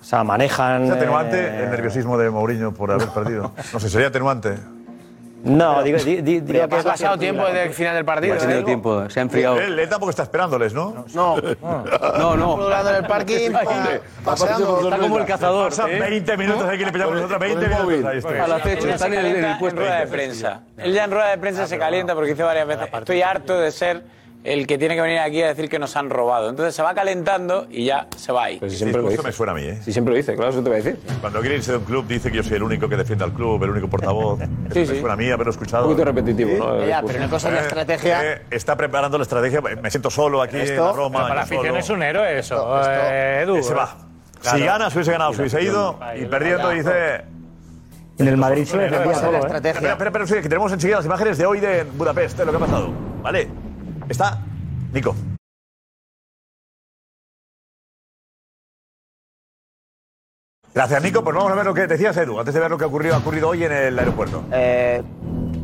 O 0.00 0.04
sea, 0.06 0.22
manejan. 0.22 0.84
¿Es 0.84 0.90
atenuante 0.90 1.40
eh, 1.40 1.64
el 1.64 1.70
nerviosismo 1.70 2.18
de 2.18 2.28
Mourinho 2.28 2.72
por 2.74 2.90
haber 2.92 3.08
perdido? 3.08 3.52
No 3.72 3.80
sé, 3.80 3.88
sería 3.88 4.08
atenuante. 4.08 4.54
No, 5.44 5.82
digo, 5.82 5.98
di- 5.98 6.22
di- 6.22 6.40
digo 6.40 6.46
Pero 6.46 6.68
que 6.68 6.74
ha 6.74 6.78
es 6.78 6.84
la 6.84 6.90
pasado 6.92 7.14
que- 7.14 7.20
tiempo 7.20 7.44
desde 7.44 7.62
el 7.64 7.70
final 7.74 7.94
del 7.94 8.04
partido. 8.04 8.34
Ha 8.34 8.38
tenido 8.38 8.60
¿eh? 8.60 8.64
tiempo, 8.64 9.10
se 9.10 9.20
ha 9.20 9.22
enfriado. 9.22 9.60
Él, 9.60 9.78
él 9.78 9.88
tampoco 9.88 10.10
está 10.10 10.22
esperándoles, 10.22 10.72
¿no? 10.72 11.04
No. 11.14 11.36
No, 12.18 12.36
no. 12.36 12.56
Pululando 12.56 12.90
en 12.90 12.96
el 12.96 13.04
parking, 13.06 13.52
pa- 13.52 13.62
paseando. 14.24 14.80
Está 14.84 14.98
como 14.98 15.18
el 15.18 15.26
cazador. 15.26 15.68
Pasan 15.70 15.90
¿eh? 15.90 16.00
20 16.00 16.36
minutos, 16.36 16.64
aquí 16.68 16.84
le 16.84 16.92
pillamos 16.92 17.14
nosotros 17.16 17.38
20 17.40 17.68
minutos. 17.68 18.14
Está. 18.14 18.54
Acecho, 18.56 18.84
Él 18.86 18.90
están 18.94 19.12
se 19.12 19.20
en 19.20 19.44
el, 19.44 19.58
puesto. 19.58 19.80
en 19.80 19.86
rueda 19.86 20.00
de 20.00 20.06
prensa. 20.06 20.60
Él 20.78 20.92
ya 20.94 21.04
en 21.04 21.10
rueda 21.10 21.28
de 21.30 21.38
prensa 21.38 21.66
se 21.66 21.78
calienta 21.78 22.14
porque 22.14 22.30
dice 22.30 22.42
varias 22.42 22.66
veces, 22.66 22.88
estoy 22.92 23.22
harto 23.22 23.58
de 23.60 23.70
ser 23.70 24.02
el 24.44 24.66
que 24.66 24.76
tiene 24.76 24.94
que 24.94 25.00
venir 25.00 25.18
aquí 25.20 25.40
a 25.42 25.48
decir 25.48 25.68
que 25.70 25.78
nos 25.78 25.96
han 25.96 26.10
robado. 26.10 26.50
Entonces 26.50 26.74
se 26.74 26.82
va 26.82 26.94
calentando 26.94 27.66
y 27.70 27.86
ya 27.86 28.06
se 28.14 28.30
va 28.30 28.44
ahí. 28.44 28.58
Pero 28.60 28.68
si 28.70 28.76
Sí, 28.76 28.82
siempre 28.82 29.00
lo 29.02 29.08
esto 29.08 29.22
dice. 29.22 29.28
me 29.28 29.32
suena 29.32 29.52
a 29.52 29.54
mí, 29.54 29.62
¿eh? 29.62 29.78
Si 29.82 29.90
siempre 29.92 30.12
lo 30.12 30.16
dice, 30.18 30.34
claro, 30.36 30.50
eso 30.50 30.62
te 30.62 30.68
voy 30.68 30.80
a 30.80 30.82
decir. 30.82 31.00
Cuando 31.22 31.40
quiere 31.40 31.56
irse 31.56 31.72
de 31.72 31.78
un 31.78 31.84
club 31.84 32.06
dice 32.06 32.30
que 32.30 32.36
yo 32.36 32.42
soy 32.42 32.56
el 32.58 32.62
único 32.62 32.86
que 32.88 32.96
defiende 32.96 33.24
al 33.24 33.32
club, 33.32 33.64
el 33.64 33.70
único 33.70 33.88
portavoz. 33.88 34.40
Eso 34.42 34.50
Sí, 34.72 34.78
me 34.80 34.86
sí. 34.86 35.00
suena 35.00 35.14
a 35.14 35.16
mí 35.16 35.30
haberlo 35.30 35.50
escuchado. 35.50 35.84
Un 35.86 35.92
poquito 35.92 36.04
repetitivo, 36.04 36.56
¿no? 36.58 36.74
El 36.82 36.88
Ya, 36.88 37.02
pero 37.02 37.18
una 37.18 37.30
cosa 37.30 37.48
es 37.48 37.54
la 37.54 37.60
Eh, 37.60 37.62
estrategia. 37.62 38.32
eh, 38.34 38.42
está 38.50 38.76
preparando 38.76 39.16
la 39.16 39.22
estrategia. 39.22 39.60
Me 39.60 39.90
siento 39.90 40.10
solo 40.10 40.42
aquí 40.42 40.58
en 40.58 40.76
la 40.76 40.92
Roma. 40.92 41.22
Para 41.22 41.34
la 41.36 41.40
afición 41.42 41.66
solo. 41.66 41.78
es 41.78 41.90
un 41.90 42.02
héroe 42.02 42.38
eso, 42.38 42.82
eh, 42.86 43.40
Edu. 43.44 43.56
Ese 43.56 43.72
va. 43.74 43.96
Claro. 44.42 44.58
Si 44.58 44.64
gana, 44.64 44.90
si 44.90 44.96
hubiese 44.98 45.12
ganado, 45.12 45.32
si 45.32 45.40
hubiese 45.40 45.62
ido. 45.62 45.98
Y 46.20 46.26
perdiendo, 46.26 46.68
dice. 46.68 47.22
En 48.18 48.28
el 48.28 48.36
Madrid 48.36 48.64
se 48.66 48.76
le 48.76 48.90
la 48.90 48.98
¿eh? 48.98 49.10
estrategia. 49.10 49.70
Espera, 49.70 49.92
espera, 49.94 50.24
espera, 50.24 50.42
que 50.42 50.48
tenemos 50.48 50.70
enseguida 50.70 50.98
las 50.98 51.06
imágenes 51.06 51.36
de 51.38 51.46
hoy 51.46 51.58
de 51.60 51.82
Budapest, 51.82 52.38
de 52.38 52.44
lo 52.44 52.50
que 52.52 52.56
ha 52.58 52.60
pasado. 52.60 52.90
¿Vale? 53.22 53.48
Está 54.08 54.38
Nico. 54.92 55.14
Gracias, 60.74 61.02
Nico. 61.02 61.22
Pues 61.22 61.36
vamos 61.36 61.52
a 61.52 61.54
ver 61.54 61.64
lo 61.66 61.74
que 61.74 61.86
decías, 61.86 62.16
Edu, 62.16 62.38
antes 62.38 62.52
de 62.54 62.60
ver 62.60 62.70
lo 62.70 62.78
que 62.78 62.84
ha 62.84 62.88
ocurrido 62.88 63.48
hoy 63.48 63.64
en 63.64 63.72
el 63.72 63.98
aeropuerto. 63.98 64.42
Eh, 64.52 65.02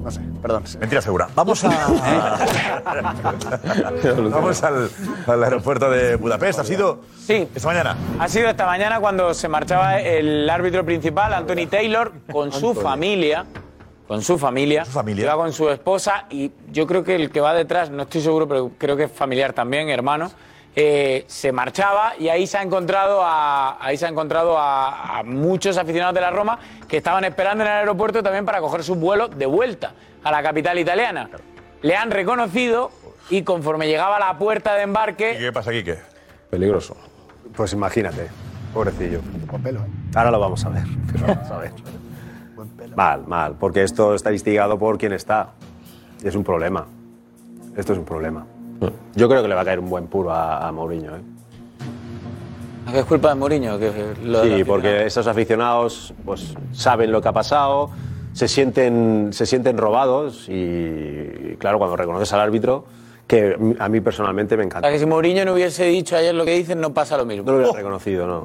no 0.04 0.10
sé, 0.10 0.20
perdón. 0.40 0.62
Mentira 0.78 1.02
segura. 1.02 1.28
Vamos 1.34 1.64
a. 1.64 1.68
Vamos 4.30 4.62
al, 4.62 4.90
al 5.26 5.44
aeropuerto 5.44 5.90
de 5.90 6.14
Budapest. 6.16 6.60
¿Ha 6.60 6.64
sido 6.64 7.00
Sí. 7.26 7.48
esta 7.54 7.68
mañana? 7.68 7.96
Ha 8.20 8.28
sido 8.28 8.48
esta 8.48 8.66
mañana 8.66 9.00
cuando 9.00 9.34
se 9.34 9.48
marchaba 9.48 10.00
el 10.00 10.48
árbitro 10.48 10.84
principal, 10.84 11.34
Anthony 11.34 11.66
Taylor, 11.68 12.12
con 12.30 12.52
su 12.52 12.74
familia. 12.74 13.46
Con 14.10 14.22
su 14.22 14.38
familia. 14.38 14.84
Su 14.84 14.90
familia. 14.90 15.26
Iba 15.26 15.36
con 15.36 15.52
su 15.52 15.70
esposa 15.70 16.24
y 16.30 16.50
yo 16.72 16.84
creo 16.84 17.04
que 17.04 17.14
el 17.14 17.30
que 17.30 17.40
va 17.40 17.54
detrás, 17.54 17.90
no 17.90 18.02
estoy 18.02 18.20
seguro, 18.20 18.48
pero 18.48 18.72
creo 18.76 18.96
que 18.96 19.04
es 19.04 19.12
familiar 19.12 19.52
también, 19.52 19.88
hermano. 19.88 20.32
eh, 20.74 21.24
se 21.28 21.52
marchaba 21.52 22.14
y 22.18 22.28
ahí 22.28 22.44
se 22.48 22.58
ha 22.58 22.62
encontrado 22.62 23.22
a 23.22 23.78
ahí 23.80 23.96
se 23.96 24.06
ha 24.06 24.08
encontrado 24.08 24.58
a, 24.58 25.20
a 25.20 25.22
muchos 25.22 25.78
aficionados 25.78 26.16
de 26.16 26.22
la 26.22 26.32
Roma 26.32 26.58
que 26.88 26.96
estaban 26.96 27.22
esperando 27.22 27.62
en 27.62 27.70
el 27.70 27.76
aeropuerto 27.76 28.20
también 28.20 28.44
para 28.44 28.60
coger 28.60 28.82
su 28.82 28.96
vuelo 28.96 29.28
de 29.28 29.46
vuelta 29.46 29.92
a 30.24 30.32
la 30.32 30.42
capital 30.42 30.76
italiana. 30.76 31.30
Le 31.82 31.94
han 31.94 32.10
reconocido 32.10 32.90
y 33.28 33.44
conforme 33.44 33.86
llegaba 33.86 34.16
a 34.16 34.18
la 34.18 34.38
puerta 34.38 34.74
de 34.74 34.80
¿Y 34.80 34.82
embarque 34.82 35.36
qué 35.38 35.52
pasa 35.52 35.70
aquí? 35.70 35.84
¿Qué? 35.84 35.98
Peligroso. 36.50 36.96
Pues 37.54 37.72
imagínate, 37.74 38.26
pobrecillo. 38.74 39.20
¿eh? 39.20 39.78
Ahora 40.16 40.32
lo 40.32 40.40
vamos 40.40 40.64
a 40.64 40.70
ver. 40.70 40.82
Vamos 41.20 41.48
a 41.48 41.58
ver. 41.58 41.72
Mal, 42.96 43.26
mal, 43.26 43.54
porque 43.58 43.82
esto 43.82 44.14
está 44.14 44.32
instigado 44.32 44.78
por 44.78 44.98
quien 44.98 45.12
está. 45.12 45.52
Es 46.22 46.34
un 46.34 46.44
problema. 46.44 46.86
Esto 47.76 47.92
es 47.92 47.98
un 47.98 48.04
problema. 48.04 48.46
Yo 49.14 49.28
creo 49.28 49.42
que 49.42 49.48
le 49.48 49.54
va 49.54 49.62
a 49.62 49.64
caer 49.64 49.78
un 49.78 49.90
buen 49.90 50.06
puro 50.06 50.30
a, 50.30 50.66
a 50.66 50.72
Mourinho. 50.72 51.16
¿eh? 51.16 51.20
¿Qué 52.90 52.98
es 53.00 53.04
culpa 53.04 53.28
de 53.30 53.34
Mourinho? 53.36 53.78
Que 53.78 54.14
lo 54.24 54.40
de 54.42 54.56
Sí, 54.56 54.64
porque 54.64 55.06
esos 55.06 55.26
aficionados 55.26 56.12
pues, 56.24 56.54
saben 56.72 57.12
lo 57.12 57.20
que 57.20 57.28
ha 57.28 57.32
pasado, 57.32 57.90
se 58.32 58.48
sienten, 58.48 59.30
se 59.32 59.46
sienten 59.46 59.78
robados 59.78 60.48
y, 60.48 61.56
claro, 61.58 61.78
cuando 61.78 61.96
reconoces 61.96 62.32
al 62.32 62.40
árbitro, 62.40 62.84
que 63.30 63.56
a 63.78 63.88
mí 63.88 64.00
personalmente 64.00 64.56
me 64.56 64.64
O 64.64 64.66
encanta. 64.66 64.88
sea, 64.88 64.92
que 64.92 64.98
si 64.98 65.06
Mourinho 65.06 65.44
no 65.44 65.52
hubiese 65.52 65.84
dicho 65.84 66.16
ayer 66.16 66.34
lo 66.34 66.44
que 66.44 66.50
dicen, 66.50 66.80
no 66.80 66.92
pasa 66.92 67.16
lo 67.16 67.24
mismo. 67.24 67.44
No 67.44 67.52
lo 67.52 67.58
hubiera 67.58 67.76
reconocido, 67.78 68.26
no. 68.26 68.44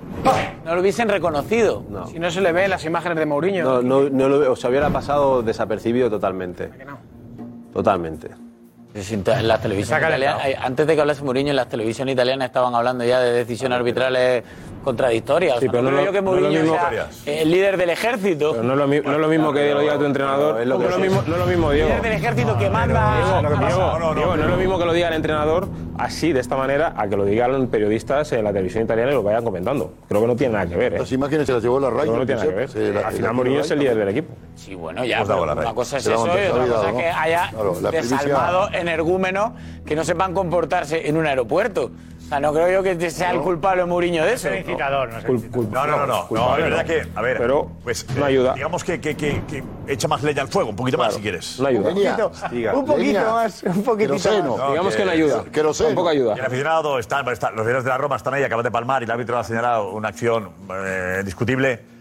No 0.63 0.75
lo 0.75 0.81
hubiesen 0.81 1.09
reconocido. 1.09 1.83
No. 1.89 2.05
Si 2.05 2.19
no 2.19 2.29
se 2.29 2.39
le 2.39 2.51
ve 2.51 2.67
las 2.67 2.85
imágenes 2.85 3.17
de 3.17 3.25
Mourinho. 3.25 3.63
No, 3.63 3.81
no, 3.81 4.07
no 4.11 4.29
lo, 4.29 4.51
o 4.51 4.55
sea, 4.55 4.69
hubiera 4.69 4.91
pasado 4.91 5.41
desapercibido 5.41 6.07
totalmente. 6.11 6.69
Totalmente. 7.73 8.29
En 8.95 9.47
las 9.49 9.61
televisiones 9.61 10.07
italianas, 10.07 10.45
eh, 10.45 10.55
antes 10.57 10.87
de 10.87 10.95
que 10.95 11.01
hablase 11.01 11.21
Mourinho, 11.21 11.49
en 11.49 11.57
las 11.57 11.67
televisiones 11.67 12.13
italianas 12.13 12.45
estaban 12.47 12.73
hablando 12.75 13.03
ya 13.03 13.19
de 13.19 13.33
decisiones 13.33 13.75
arbitrales 13.77 14.41
contradictorias. 14.85 15.57
O 15.57 15.59
Sí, 15.59 15.65
sea, 15.65 15.71
pero 15.71 15.83
no 15.83 15.89
no 15.91 15.97
creo 15.97 16.05
lo- 16.05 16.11
yo 16.13 16.13
que 16.13 16.21
no 16.21 16.35
es 16.35 16.41
lo 16.41 16.47
Mourinho 16.47 16.61
mismo- 16.63 17.11
sea 17.25 17.41
el 17.41 17.51
líder 17.51 17.75
del 17.75 17.89
ejército. 17.89 18.51
Pero 18.51 18.63
no 18.63 18.71
es 18.73 18.79
lo, 18.79 18.87
mi- 18.87 18.99
no 19.01 19.11
es 19.11 19.17
lo 19.17 19.27
mismo 19.27 19.51
que 19.51 19.73
lo 19.73 19.81
diga 19.81 19.97
tu 19.97 20.05
entrenador. 20.05 20.61
es 20.61 20.67
lo 20.67 20.75
no, 20.75 20.79
que 20.79 20.85
es 20.85 20.91
lo 20.91 20.99
mismo, 20.99 21.23
no 21.27 21.33
es 21.33 21.39
lo 21.41 21.45
mismo, 21.47 21.71
Diego. 21.71 21.89
líder 21.89 22.01
del 22.03 22.11
ejército 22.13 22.57
que 22.57 22.69
manda. 22.69 23.15
Diego, 23.17 23.35
a- 23.35 23.39
Diego, 24.15 24.35
no, 24.37 24.43
es 24.43 24.49
lo 24.49 24.55
mismo 24.57 24.79
que 24.79 24.85
lo 24.85 24.93
diga 24.93 25.07
el 25.09 25.13
entrenador 25.15 25.67
así, 25.97 26.31
de 26.31 26.39
esta 26.39 26.55
manera, 26.55 26.93
a 26.95 27.07
que 27.07 27.17
lo 27.17 27.25
digan 27.25 27.67
periodistas 27.67 28.31
en 28.31 28.43
la 28.45 28.51
televisión 28.53 28.83
italiana 28.85 29.11
y 29.11 29.15
lo 29.15 29.23
vayan 29.23 29.43
comentando. 29.43 29.91
Creo 30.07 30.21
que 30.21 30.27
no 30.27 30.35
tiene 30.37 30.53
nada 30.53 30.67
que 30.67 30.75
ver. 30.77 30.93
¿eh? 30.93 30.99
Las 30.99 31.11
imágenes 31.11 31.47
se 31.47 31.53
las 31.53 31.63
llevó 31.63 31.79
la 31.81 31.89
que 31.89 31.95
no 32.11 32.25
tiene 32.25 32.35
nada 32.35 32.45
que 32.47 32.55
ver. 32.55 32.69
Sí, 32.69 32.79
la- 32.93 33.07
Al 33.07 33.13
final 33.13 33.33
Mourinho 33.33 33.59
es 33.61 33.71
el 33.71 33.79
líder 33.79 33.95
del 33.97 34.09
equipo. 34.09 34.33
Sí, 34.55 34.73
bueno, 34.75 35.03
ya, 35.03 35.21
una 35.23 35.73
cosa 35.73 35.97
es 35.97 36.05
eso 36.07 36.27
y 36.27 36.47
otra 36.47 36.65
cosa 36.67 36.89
es 36.91 36.95
que 36.95 37.07
haya 37.09 37.49
desalmados 37.91 38.69
energúmenos 38.87 39.51
que 39.85 39.95
no 39.95 40.03
sepan 40.03 40.33
comportarse 40.33 41.07
en 41.07 41.17
un 41.17 41.25
aeropuerto. 41.27 41.91
O 42.25 42.27
sea, 42.27 42.39
no 42.39 42.51
creo 42.53 42.71
yo 42.71 42.81
que 42.81 43.11
sea 43.11 43.29
el 43.29 43.39
culpable 43.39 43.85
Mourinho 43.85 44.25
de 44.25 44.33
eso. 44.33 44.47
Es 44.49 44.55
el 44.55 44.59
incitador, 44.61 45.09
no 45.11 45.17
es 45.19 45.25
el 45.25 45.29
Cul- 45.29 45.35
incitador. 45.35 45.65
cul- 45.67 45.71
No, 45.71 45.85
no, 45.85 45.97
no, 45.97 46.07
no. 46.07 46.27
No, 46.31 46.57
es 46.57 46.63
verdad 46.63 46.81
no. 46.81 46.85
que, 46.87 47.07
a 47.13 47.21
ver, 47.21 47.37
Pero 47.37 47.71
pues, 47.83 48.07
no 48.17 48.23
eh, 48.25 48.29
ayuda. 48.29 48.53
Digamos 48.55 48.83
que, 48.83 48.99
que, 48.99 49.15
que, 49.15 49.43
que 49.47 49.63
echa 49.87 50.07
más 50.07 50.23
leña 50.23 50.41
al 50.41 50.47
fuego, 50.47 50.71
un 50.71 50.75
poquito 50.75 50.97
más 50.97 51.13
si 51.13 51.21
quieres. 51.21 51.59
No 51.59 51.67
ayuda. 51.67 51.91
Leña, 51.91 52.17
Un 52.73 52.85
poquito 52.85 52.97
leña, 52.97 53.25
más, 53.31 53.61
un 53.61 53.83
poquitito 53.83 54.13
queroseno. 54.15 54.57
más. 54.57 54.69
Digamos 54.71 54.93
que- 54.95 54.99
que 55.01 55.05
no 55.05 55.11
ayuda. 55.11 55.43
queroseno. 55.51 55.89
Tampoco 55.89 56.13
Y 56.13 56.15
el 56.15 56.21
ayuda. 56.31 56.45
aficionado, 56.47 56.97
están, 56.97 57.27
está- 57.29 57.51
los 57.51 57.59
aficionados 57.59 57.83
de 57.83 57.89
la 57.91 57.97
Roma 57.99 58.15
están 58.15 58.33
ahí, 58.33 58.43
acaban 58.43 58.63
de 58.63 58.71
palmar 58.71 59.03
y 59.03 59.05
el 59.05 59.11
árbitro 59.11 59.37
ha 59.37 59.43
señalado 59.43 59.91
una 59.91 60.07
acción 60.07 60.49
eh, 60.73 61.21
discutible. 61.23 61.93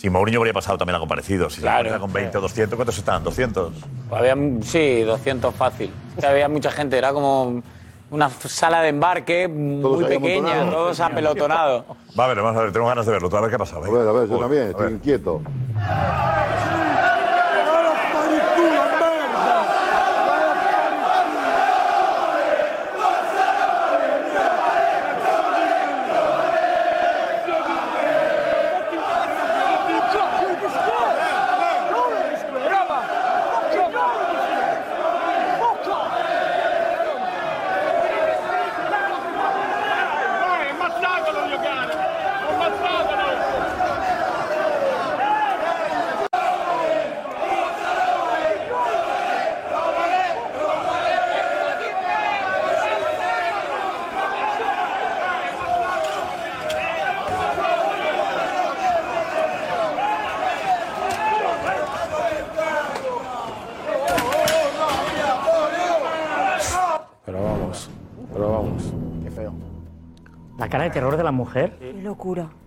Si 0.00 0.08
Mourinho 0.08 0.38
habría 0.38 0.54
pasado 0.54 0.78
también 0.78 0.96
ha 0.96 0.98
comparecido. 0.98 1.50
Si 1.50 1.60
Claro. 1.60 1.90
se 1.90 1.94
encuentra 1.94 2.00
con 2.00 2.10
20 2.14 2.38
o 2.38 2.40
200, 2.40 2.74
¿cuántos 2.74 2.96
están? 2.96 3.22
200. 3.22 3.74
Había, 4.10 4.34
sí, 4.62 5.02
200 5.02 5.54
fácil. 5.54 5.90
Había 6.26 6.48
mucha 6.48 6.70
gente, 6.70 6.96
era 6.96 7.12
como 7.12 7.62
una 8.10 8.30
sala 8.30 8.80
de 8.80 8.88
embarque 8.88 9.46
muy 9.46 10.02
pequeña, 10.06 10.70
todos 10.70 11.00
apelotonados. 11.00 11.84
Va 12.18 12.24
a 12.24 12.28
ver, 12.28 12.38
vamos 12.38 12.56
a 12.56 12.62
ver, 12.62 12.72
tenemos 12.72 12.90
ganas 12.90 13.04
de 13.04 13.12
verlo. 13.12 13.28
A 13.36 13.40
ver 13.42 13.50
qué 13.50 13.56
ha 13.56 13.58
pasado. 13.58 13.84
A 13.84 13.90
ver, 13.90 14.08
a 14.08 14.12
ver, 14.12 14.26
yo 14.26 14.38
también, 14.38 14.62
a 14.62 14.66
estoy 14.70 14.84
ver. 14.84 14.92
inquieto. 14.94 15.42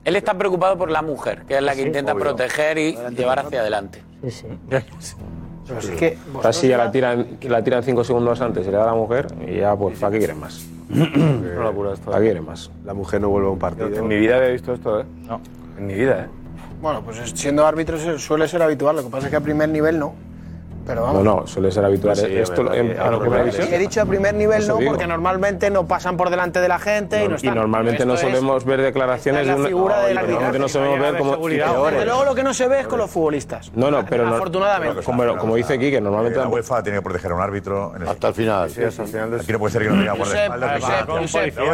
Él 0.04 0.16
está 0.16 0.34
preocupado 0.38 0.78
por 0.78 0.92
la 0.92 1.02
mujer, 1.02 1.44
que 1.48 1.56
es 1.58 1.62
la 1.64 1.74
que 1.76 1.84
intenta 1.84 2.14
proteger 2.16 2.78
y 2.78 2.98
llevar 3.16 3.40
hacia 3.40 3.62
adelante. 3.62 4.04
Sí, 4.24 4.32
sí. 4.32 4.48
Pero 5.66 5.80
es 5.80 5.90
que 5.92 6.18
Casi 6.42 6.68
ya 6.68 6.78
la 6.78 6.92
tiran, 6.92 7.38
la 7.44 7.64
tiran 7.64 7.84
cinco 7.84 8.04
segundos 8.04 8.42
antes 8.42 8.68
y 8.68 8.72
le 8.72 8.76
da 8.76 8.84
a 8.84 8.88
la 8.88 8.94
mujer 8.96 9.28
y 9.48 9.60
ya, 9.60 9.74
pues, 9.78 9.98
¿para 9.98 10.12
qué 10.12 10.18
quieren 10.18 10.40
más? 10.40 10.66
Una 10.90 11.64
locura 11.64 11.94
esto. 11.94 12.06
¿Para 12.12 12.18
qué 12.20 12.26
quieren 12.26 12.46
más? 12.46 12.70
La 12.84 12.94
mujer 12.94 13.22
no 13.22 13.30
vuelve 13.30 13.48
a 13.48 13.52
un 13.52 13.60
partido. 13.60 13.88
En 13.88 14.08
mi 14.08 14.18
vida 14.18 14.36
había 14.38 14.50
visto 14.50 14.74
esto, 14.74 15.00
¿eh? 15.00 15.06
No. 15.26 15.40
En 15.78 15.88
mi 15.88 15.94
vida, 15.94 16.26
¿eh? 16.26 16.28
Bueno, 16.82 17.02
pues 17.02 17.18
siendo 17.34 17.66
árbitro 17.66 17.98
se- 17.98 18.20
suele 18.20 18.48
ser 18.50 18.62
habitual. 18.62 18.98
Lo 18.98 19.04
que 19.04 19.10
pasa 19.10 19.28
es 19.28 19.32
que 19.32 19.38
a 19.38 19.42
primer 19.42 19.70
nivel 19.70 19.98
no. 20.00 20.14
Pero. 20.86 21.14
No, 21.14 21.24
no, 21.24 21.48
suele 21.48 21.72
ser 21.72 21.86
habitual. 21.86 22.18
Esto 22.18 22.64
verdad, 22.64 22.78
en, 22.78 22.92
en, 22.92 23.20
primera 23.20 23.44
visión. 23.44 23.68
He 23.72 23.78
dicho 23.78 24.02
a 24.02 24.06
primer 24.06 24.34
nivel 24.34 24.58
pues 24.58 24.68
no, 24.68 24.80
porque 24.80 25.08
normalmente 25.08 25.70
no 25.70 25.88
pasan 25.88 26.18
por 26.18 26.30
delante 26.30 26.60
de 26.60 26.68
la 26.68 26.80
gente 26.80 27.24
y 27.24 27.28
no 27.28 27.36
están. 27.36 27.54
Y 27.54 27.56
normalmente 27.56 28.06
no 28.06 28.18
solemos 28.18 28.66
ver 28.66 28.82
declaraciones 28.82 29.48
de 29.48 29.56
una 29.56 29.68
figura 29.68 30.02
no, 30.02 30.08
de 30.08 30.14
la 30.14 30.22
Normalmente 30.24 30.60
no 30.60 30.70
solemos 30.70 31.00
ver 31.00 31.18
como 31.18 31.48
Desde 31.48 32.06
luego 32.06 32.26
lo 32.26 32.36
que 32.36 32.44
no 32.44 32.54
se 32.54 32.68
ve 32.68 32.82
es 32.82 32.88
con 32.88 33.00
los 33.00 33.10
futbolistas. 33.10 33.72
No, 33.76 33.90
no, 33.90 34.06
pero 34.06 34.28
afortunadamente. 34.28 35.04
Como, 35.04 35.56
dice 35.56 35.74
aquí 35.74 35.92
que 35.92 36.02
normalmente 36.02 36.40
la 36.40 36.48
UEFA 36.48 36.84
tiene 36.84 37.00
que 37.00 37.04
proteger 37.04 37.32
a 37.32 37.36
un 37.36 37.42
árbitro 37.42 37.94
hasta 38.08 38.28
el 38.30 38.34
final. 38.34 38.70
Aquí 38.70 39.52
no 39.52 39.60
puede 39.60 39.72
ser 39.72 39.84
que 39.84 39.90
no 39.90 40.00
diga 40.00 40.16
por 40.16 40.28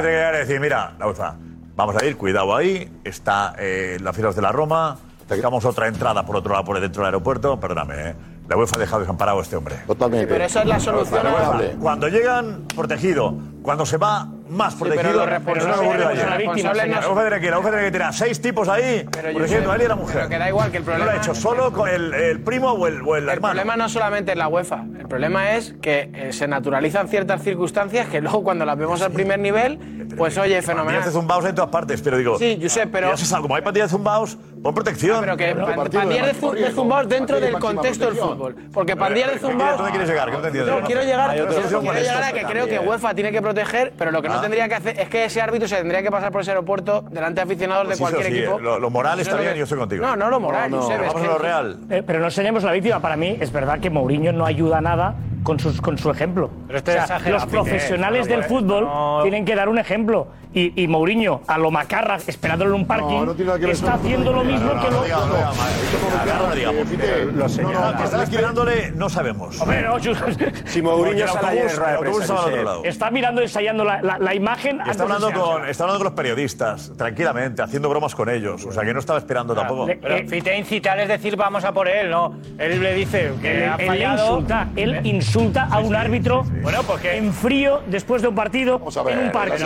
llegar 0.03 0.35
a 0.35 0.37
decir, 0.39 0.59
mira, 0.59 0.93
la 0.99 1.07
UEFA, 1.07 1.35
vamos 1.75 1.95
a 1.95 2.05
ir, 2.05 2.17
cuidado 2.17 2.55
ahí, 2.55 2.89
está 3.03 3.55
eh, 3.57 3.97
las 4.01 4.15
filas 4.15 4.35
de 4.35 4.41
la 4.41 4.51
Roma 4.51 4.97
Sacamos 5.29 5.63
otra 5.63 5.87
entrada 5.87 6.25
por 6.25 6.35
otro 6.37 6.53
lado, 6.53 6.65
por 6.65 6.79
dentro 6.79 7.03
del 7.03 7.13
aeropuerto. 7.13 7.59
Perdóname, 7.59 8.09
¿eh? 8.09 8.15
La 8.49 8.57
UEFA 8.57 8.77
ha 8.77 8.79
dejado 8.79 9.01
desamparado 9.01 9.37
a 9.37 9.43
este 9.43 9.55
hombre. 9.55 9.75
Totalmente. 9.85 10.25
Pero 10.25 10.43
esa 10.43 10.61
es 10.61 10.67
la 10.67 10.79
solución. 10.79 11.23
La 11.23 11.71
cuando 11.79 12.07
llegan, 12.07 12.65
protegido. 12.75 13.35
Cuando 13.61 13.85
se 13.85 13.97
va, 13.97 14.27
más 14.49 14.73
protegido. 14.73 15.23
Sí, 15.23 15.31
pero 15.45 15.67
no 15.67 16.09
ayer. 16.09 16.27
La 16.27 16.37
víctima, 16.37 16.73
la 16.73 16.83
tiene 16.83 17.39
que, 17.39 17.51
la 17.51 17.59
UEFA 17.59 18.11
seis 18.11 18.41
tipos 18.41 18.67
ahí 18.67 19.05
protegiendo 19.11 19.71
a 19.71 19.75
él 19.75 19.81
y 19.83 19.85
a 19.85 19.89
la 19.89 19.95
mujer. 19.95 20.15
Pero 20.15 20.29
que 20.29 20.37
da 20.39 20.49
igual 20.49 20.71
que 20.71 20.77
el 20.77 20.83
problema. 20.83 21.05
No 21.05 21.11
lo 21.11 21.17
ha 21.17 21.21
hecho 21.21 21.35
solo 21.35 21.71
con 21.71 21.87
el, 21.87 22.41
primo 22.41 22.71
o 22.71 22.87
el, 22.87 23.01
o 23.03 23.15
el, 23.15 23.29
hermano. 23.29 23.53
El 23.53 23.59
problema 23.59 23.77
no 23.77 23.87
solamente 23.87 24.31
es 24.31 24.37
la 24.37 24.47
UEFA. 24.47 24.83
El 24.99 25.07
problema 25.07 25.51
es 25.51 25.75
que 25.79 26.09
eh, 26.13 26.33
se 26.33 26.47
naturalizan 26.47 27.07
ciertas 27.07 27.43
circunstancias 27.43 28.07
que 28.07 28.21
luego 28.21 28.43
cuando 28.43 28.65
las 28.65 28.77
vemos 28.77 28.97
sí. 28.97 29.05
al 29.05 29.11
primer 29.11 29.37
nivel, 29.37 29.77
pues 30.17 30.37
oye, 30.39 30.59
fenomenal. 30.63 30.85
Pandillas 30.85 31.05
de 31.05 31.11
zumbaos 31.11 31.45
en 31.45 31.53
todas 31.53 31.69
partes, 31.69 32.01
pero 32.01 32.17
digo. 32.17 32.39
Sí, 32.39 32.57
Josep, 32.59 32.89
pero. 32.91 33.13
Como 33.41 33.55
hay 33.55 33.61
pandillas 33.61 33.91
de 33.91 33.97
zumbaos 33.97 34.37
Pon 34.61 34.73
protección. 34.73 35.17
Ah, 35.17 35.21
pero 35.21 35.37
que 35.37 35.55
no, 35.55 35.65
pan, 35.65 36.09
de, 36.09 36.33
zumbaos 36.33 36.55
de 36.55 36.71
zumbaos 36.71 37.09
dentro 37.09 37.39
del 37.39 37.53
contexto 37.59 38.05
del 38.05 38.15
fútbol. 38.15 38.55
Porque 38.73 38.95
pandillas 38.95 39.29
de 39.29 39.35
eh, 39.35 39.39
zumbaos... 39.39 39.77
¿Dónde 39.77 39.91
quieres 39.91 40.09
llegar? 40.09 40.31
¿Qué 40.31 40.37
te 40.37 40.47
entiendes? 40.47 40.75
No, 40.75 40.81
quiero 40.85 41.01
llegar, 41.03 41.35
quiero 41.35 41.99
llegar 41.99 42.23
a 42.23 42.31
que 42.31 42.43
creo 42.43 42.67
que 42.67 42.79
UEFA 42.79 43.13
tiene 43.13 43.31
que 43.31 43.41
proteger, 43.41 43.93
pero 43.97 44.11
lo 44.11 44.21
que 44.21 44.27
no 44.27 44.35
ah. 44.35 44.41
tendría 44.41 44.67
que 44.67 44.75
hacer 44.75 44.99
es 44.99 45.09
que 45.09 45.25
ese 45.25 45.41
árbitro 45.41 45.67
se 45.67 45.77
tendría 45.77 46.01
que 46.01 46.11
pasar 46.11 46.31
por 46.31 46.41
ese 46.41 46.51
aeropuerto 46.51 47.05
delante 47.09 47.35
de 47.35 47.41
aficionados 47.43 47.85
pues 47.85 47.97
de 47.97 48.03
cualquier 48.03 48.33
equipo. 48.33 48.59
Eh, 48.59 48.79
lo 48.79 48.89
moral 48.89 49.19
está 49.19 49.37
bien, 49.37 49.55
yo 49.55 49.63
estoy 49.63 49.77
contigo. 49.77 50.05
No, 50.05 50.15
no 50.15 50.29
lo 50.29 50.39
moral, 50.39 50.71
Vamos 50.71 50.89
a 50.89 51.25
lo 51.25 51.37
real. 51.37 51.77
Eh, 51.89 52.03
pero 52.05 52.19
no 52.19 52.29
seremos 52.29 52.63
la 52.63 52.71
víctima. 52.71 52.99
Para 52.99 53.15
mí 53.15 53.37
es 53.39 53.51
verdad 53.51 53.79
que 53.79 53.89
Mourinho 53.89 54.33
no 54.33 54.45
ayuda 54.45 54.81
nada 54.81 55.15
con, 55.43 55.59
sus, 55.59 55.81
con 55.81 55.97
su 55.97 56.09
ejemplo. 56.09 56.49
Pero 56.67 56.79
este 56.79 56.99
o 56.99 57.07
sea, 57.07 57.19
los 57.19 57.45
profesionales 57.45 58.23
Piqué, 58.23 58.35
del 58.35 58.45
eh, 58.45 58.47
fútbol 58.47 58.85
no. 58.85 59.19
tienen 59.21 59.45
que 59.45 59.55
dar 59.55 59.69
un 59.69 59.77
ejemplo. 59.77 60.27
Y, 60.51 60.81
y 60.81 60.87
Mourinho, 60.87 61.41
a 61.45 61.59
lo 61.59 61.69
macarra, 61.69 62.17
esperándolo 62.25 62.73
en 62.73 62.81
un 62.81 62.87
parking, 62.87 63.23
no, 63.23 63.35
no 63.35 63.67
está 63.67 63.93
haciendo 63.93 64.33
lo 64.33 64.43
mismo 64.43 64.71
que 64.81 64.89
lo 64.89 65.03
que 67.97 68.03
está 68.03 68.23
esperándole, 68.23 68.91
no 68.95 69.09
sabemos. 69.09 69.61
Si 70.65 70.81
Mourinho 70.81 71.25
Está 72.83 73.11
mirando, 73.11 73.41
ensayando 73.41 73.83
la, 73.83 74.01
la, 74.01 74.35
imagen. 74.35 74.81
Está 74.89 75.03
hablando, 75.03 75.31
con, 75.31 75.67
está 75.67 75.83
hablando 75.83 75.99
con 75.99 76.05
los 76.05 76.15
periodistas, 76.15 76.93
tranquilamente, 76.97 77.61
haciendo 77.61 77.87
bromas 77.89 78.15
con 78.15 78.29
ellos. 78.29 78.65
O 78.65 78.71
sea, 78.71 78.83
que 78.83 78.93
no 78.93 78.99
estaba 78.99 79.19
esperando 79.19 79.53
tampoco. 79.53 79.85
Pero 79.85 80.15
eh, 80.15 80.25
Fite 80.27 80.57
incitar 80.57 80.99
es 80.99 81.07
decir, 81.07 81.35
vamos 81.35 81.63
a 81.63 81.71
por 81.71 81.87
él, 81.87 82.09
¿no? 82.09 82.35
Él 82.57 82.81
le 82.81 82.93
dice 82.95 83.33
que 83.41 83.65
ha 83.65 83.77
fallado. 83.77 84.43
Él 84.75 84.99
insulta 85.03 85.28
insulta 85.29 85.67
a 85.69 85.79
un 85.79 85.95
árbitro 85.95 86.43
en 87.03 87.31
frío 87.31 87.81
después 87.85 88.21
de 88.21 88.29
un 88.29 88.35
partido 88.35 88.81
en 89.07 89.19
un 89.19 89.31
parque. 89.31 89.63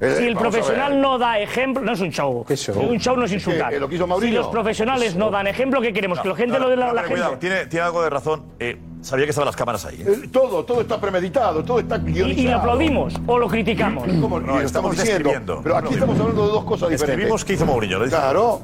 Eh. 0.00 0.14
Si 0.18 0.26
el 0.26 0.36
profesional 0.36 1.00
no 1.00 1.18
da 1.18 1.38
ejemplo, 1.38 1.82
no 1.82 1.92
es 1.92 2.00
un 2.00 2.10
show. 2.10 2.44
Un 2.74 2.98
show 2.98 3.16
no 3.16 3.24
es 3.24 3.32
insultar. 3.32 3.72
Si 4.20 4.30
los 4.32 4.48
profesionales 4.48 5.14
no 5.14 5.30
dan 5.30 5.46
ejemplo, 5.46 5.80
¿qué 5.80 5.92
queremos? 5.92 6.20
que 6.20 6.28
la 6.28 6.34
gente 6.34 6.58
lo 6.58 6.68
dé 6.68 6.76
la, 6.76 6.92
la 6.92 7.02
gente. 7.02 7.14
Cuidado, 7.14 7.38
tiene, 7.38 7.66
tiene 7.66 7.86
algo 7.86 8.02
de 8.02 8.10
razón. 8.10 8.42
Eh, 8.58 8.76
Sabía 9.06 9.24
que 9.24 9.30
estaban 9.30 9.46
las 9.46 9.54
cámaras 9.54 9.84
ahí. 9.84 10.02
¿eh? 10.02 10.04
Eh, 10.24 10.28
todo, 10.32 10.64
todo 10.64 10.80
está 10.80 11.00
premeditado, 11.00 11.62
todo 11.62 11.78
está 11.78 11.96
guionizado. 11.96 12.42
¿Y, 12.42 12.44
y 12.44 12.48
lo 12.48 12.56
aplaudimos 12.56 13.14
o 13.24 13.38
lo 13.38 13.46
criticamos? 13.46 14.04
No, 14.08 14.60
estamos, 14.60 14.96
diciendo. 14.96 15.60
Pero 15.62 15.76
aquí 15.76 15.94
estamos 15.94 16.18
hablando 16.18 16.44
de 16.44 16.48
dos 16.48 16.64
cosas 16.64 16.90
diferentes. 16.90 17.44
Qué 17.44 17.52
hizo 17.52 17.66
Mourinho. 17.66 18.00
claro. 18.08 18.62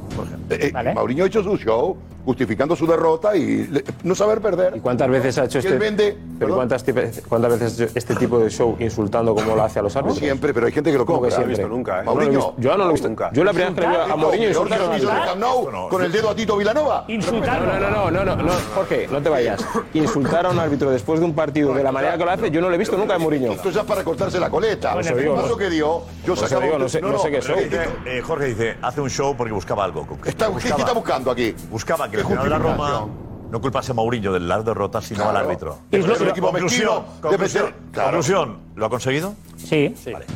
Eh, 0.51 0.73
eh 0.75 1.23
ha 1.23 1.27
hecho 1.27 1.45
su 1.45 1.57
show 1.59 1.97
justificando 2.25 2.77
su 2.77 2.87
derrota 2.87 3.37
y 3.37 3.69
no 4.03 4.15
saber 4.15 4.41
perder. 4.41 4.77
¿Y 4.77 4.81
cuántas 4.81 5.09
veces 5.09 5.39
ha 5.39 5.45
hecho 5.45 5.59
este? 5.59 5.77
Vende, 5.77 6.17
¿cuántas, 6.39 6.85
cuántas 7.29 7.61
veces 7.61 7.93
este 7.95 8.15
tipo 8.15 8.39
de 8.39 8.51
show 8.51 8.77
insultando 8.79 9.35
como 9.35 9.57
lo 9.57 9.63
hace 9.63 9.79
a 9.79 9.83
los 9.83 9.95
árbitros? 9.97 10.19
No 10.19 10.25
siempre, 10.25 10.55
pero 10.55 10.67
hay 10.67 10.73
gente 10.73 10.93
que 10.93 10.99
lo 10.99 11.07
compra. 11.07 11.31
Siempre. 11.31 11.57
No 11.63 11.69
lo 11.69 11.73
he 11.73 11.77
visto 11.77 11.77
nunca. 11.77 12.01
¿eh? 12.01 12.05
Yo 12.59 12.77
no 12.77 12.85
lo 12.85 12.91
he 12.91 12.93
visto 12.93 13.09
nunca. 13.09 13.31
Yo 13.33 13.45
con 15.89 16.03
el 16.03 16.13
dedo 16.13 16.31
a 16.31 16.35
Tito 16.35 16.57
Vilanova. 16.57 17.05
Insultar. 17.09 17.63
No, 17.63 18.11
no, 18.11 18.11
no, 18.11 18.25
no, 18.25 18.37
no, 18.37 18.53
Jorge, 18.75 19.09
no 19.11 19.21
te 19.23 19.29
vayas. 19.29 19.65
insultar 20.33 20.47
a 20.47 20.51
un 20.51 20.59
árbitro 20.59 20.91
después 20.91 21.21
de 21.21 21.27
un 21.27 21.35
partido 21.35 21.75
de 21.75 21.83
la 21.83 21.93
manera 21.93 22.17
que 22.17 22.25
lo 22.25 22.31
hace, 22.31 22.51
yo 22.51 22.61
no 22.61 22.69
lo 22.69 22.75
he 22.75 22.79
visto 22.79 22.97
nunca 22.97 23.15
de 23.15 23.19
Mourinho. 23.19 23.53
Esto 23.53 23.71
ya 23.71 23.85
para 23.85 24.03
cortarse 24.03 24.41
la 24.41 24.51
coleta. 24.51 24.95
Bueno, 24.95 25.17
el 25.17 25.31
paso 25.31 25.57
que 25.57 25.71
dio, 25.71 26.03
yo 26.27 26.37
sacaba 26.37 26.65
digo, 26.65 26.79
no 26.79 26.89
sé, 26.89 27.01
no, 27.01 27.11
no 27.11 27.19
sé 27.19 27.31
qué 27.31 27.39
eh, 28.07 28.23
Jorge 28.23 28.47
dice, 28.47 28.77
hace 28.83 29.01
un 29.01 29.11
show 29.11 29.37
porque 29.37 29.53
buscaba 29.53 29.85
algo. 29.85 30.07
Que 30.23 30.31
está, 30.31 30.49
buscaba, 30.49 30.77
¿Qué 30.77 30.83
está 30.83 30.95
buscando 30.95 31.31
aquí? 31.31 31.55
Buscaba 31.71 32.11
que 32.11 32.19
el 32.19 32.27
de 32.27 32.49
la 32.49 32.59
Roma 32.59 33.07
no 33.51 33.61
culpase 33.61 33.93
a 33.93 33.95
Mourinho 33.95 34.33
de 34.33 34.41
las 34.41 34.65
derrotas, 34.65 35.05
sino 35.05 35.25
claro. 35.25 35.39
al 35.39 35.45
árbitro. 35.45 35.79
Es 35.91 36.07
lo, 36.07 36.15
conclusión, 36.17 36.43
conclusión, 36.43 37.05
conclusión, 37.21 37.75
claro. 37.93 38.09
conclusión, 38.09 38.59
¿lo 38.77 38.87
ha 38.87 38.91
conseguido? 38.91 39.35
Sí. 39.57 39.95
sí. 40.03 40.13
Vale. 40.13 40.27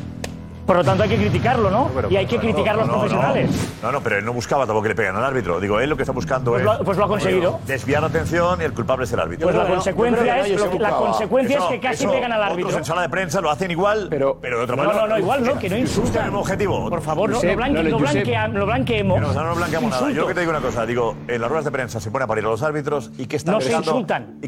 Por 0.67 0.75
lo 0.75 0.83
tanto, 0.83 1.03
hay 1.03 1.09
que 1.09 1.15
criticarlo, 1.15 1.71
¿no? 1.71 1.89
Y 2.09 2.17
hay 2.17 2.25
que 2.25 2.37
criticar 2.37 2.75
a 2.75 2.79
los 2.79 2.89
profesionales. 2.89 3.49
No. 3.81 3.89
no, 3.89 4.01
pero 4.01 4.17
él 4.17 4.25
no 4.25 4.33
buscaba 4.33 4.65
tampoco 4.65 4.83
que 4.83 4.89
le 4.89 4.95
peguen 4.95 5.15
al 5.15 5.23
árbitro. 5.23 5.61
Digo, 5.61 5.79
él 5.79 5.89
lo 5.89 5.95
que 5.95 6.03
está 6.03 6.11
buscando 6.11 6.51
pues 6.51 6.61
es. 6.61 6.65
Lo, 6.65 6.83
pues 6.83 6.97
lo 6.97 7.05
ha 7.05 7.07
conseguido. 7.07 7.59
desviar 7.65 8.01
la 8.01 8.09
atención 8.09 8.59
y 8.61 8.65
el 8.65 8.73
culpable 8.73 9.05
es 9.05 9.13
el 9.13 9.19
árbitro. 9.21 9.47
Pues 9.47 9.55
la, 9.55 9.65
consecuencia, 9.65 10.39
es, 10.39 10.61
que, 10.61 10.79
la 10.79 10.91
consecuencia 10.91 11.57
es 11.59 11.63
que 11.65 11.79
casi 11.79 12.03
eso, 12.03 12.11
pegan 12.11 12.33
al 12.33 12.43
árbitro. 12.43 12.67
Otros 12.67 12.79
en 12.79 12.85
sala 12.85 13.01
de 13.03 13.09
prensa 13.09 13.39
lo 13.39 13.49
hacen 13.49 13.71
igual, 13.71 14.07
pero, 14.09 14.39
pero 14.41 14.57
de 14.57 14.63
otra 14.65 14.75
manera. 14.75 14.93
No, 14.93 15.01
no, 15.03 15.07
no, 15.07 15.19
igual 15.19 15.45
no, 15.45 15.57
que 15.57 15.69
no 15.69 15.77
insultan. 15.77 16.35
objetivo. 16.35 16.89
Por 16.89 17.01
favor, 17.01 17.29
no, 17.29 17.41
lo, 17.41 18.65
blanqueemos. 18.65 19.21
No, 19.21 19.43
no, 19.43 19.55
blanqueamos 19.55 19.91
nada. 19.91 20.11
Yo 20.11 20.23
lo 20.23 20.27
que 20.27 20.33
te 20.33 20.41
digo 20.41 20.51
una 20.51 20.59
cosa, 20.61 20.85
digo, 20.85 21.15
en 21.29 21.39
las 21.39 21.49
ruedas 21.49 21.63
de 21.63 21.71
prensa 21.71 22.01
se 22.01 22.11
pone 22.11 22.25
a 22.25 22.27
parir 22.27 22.43
a 22.43 22.49
los 22.49 22.61
árbitros 22.61 23.11
y 23.17 23.27
que 23.27 23.37
están 23.37 23.55
No 23.55 23.61
se 23.61 23.71
insultan. 23.71 24.39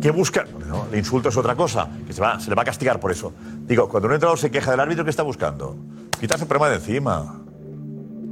¿Qué 0.00 0.10
busca? 0.10 0.44
El 0.92 0.98
insulto 0.98 1.28
es 1.28 1.36
otra 1.36 1.54
cosa, 1.54 1.88
que 2.06 2.12
se, 2.12 2.20
va, 2.20 2.38
se 2.38 2.50
le 2.50 2.56
va 2.56 2.62
a 2.62 2.64
castigar 2.64 3.00
por 3.00 3.10
eso. 3.10 3.32
Digo, 3.66 3.88
cuando 3.88 4.08
un 4.08 4.14
entrenador 4.14 4.38
se 4.38 4.50
queja 4.50 4.70
del 4.70 4.80
árbitro, 4.80 5.04
¿qué 5.04 5.10
está 5.10 5.22
buscando? 5.22 5.76
Quitarse 6.20 6.44
el 6.44 6.48
problema 6.48 6.70
de 6.70 6.76
encima. 6.76 7.43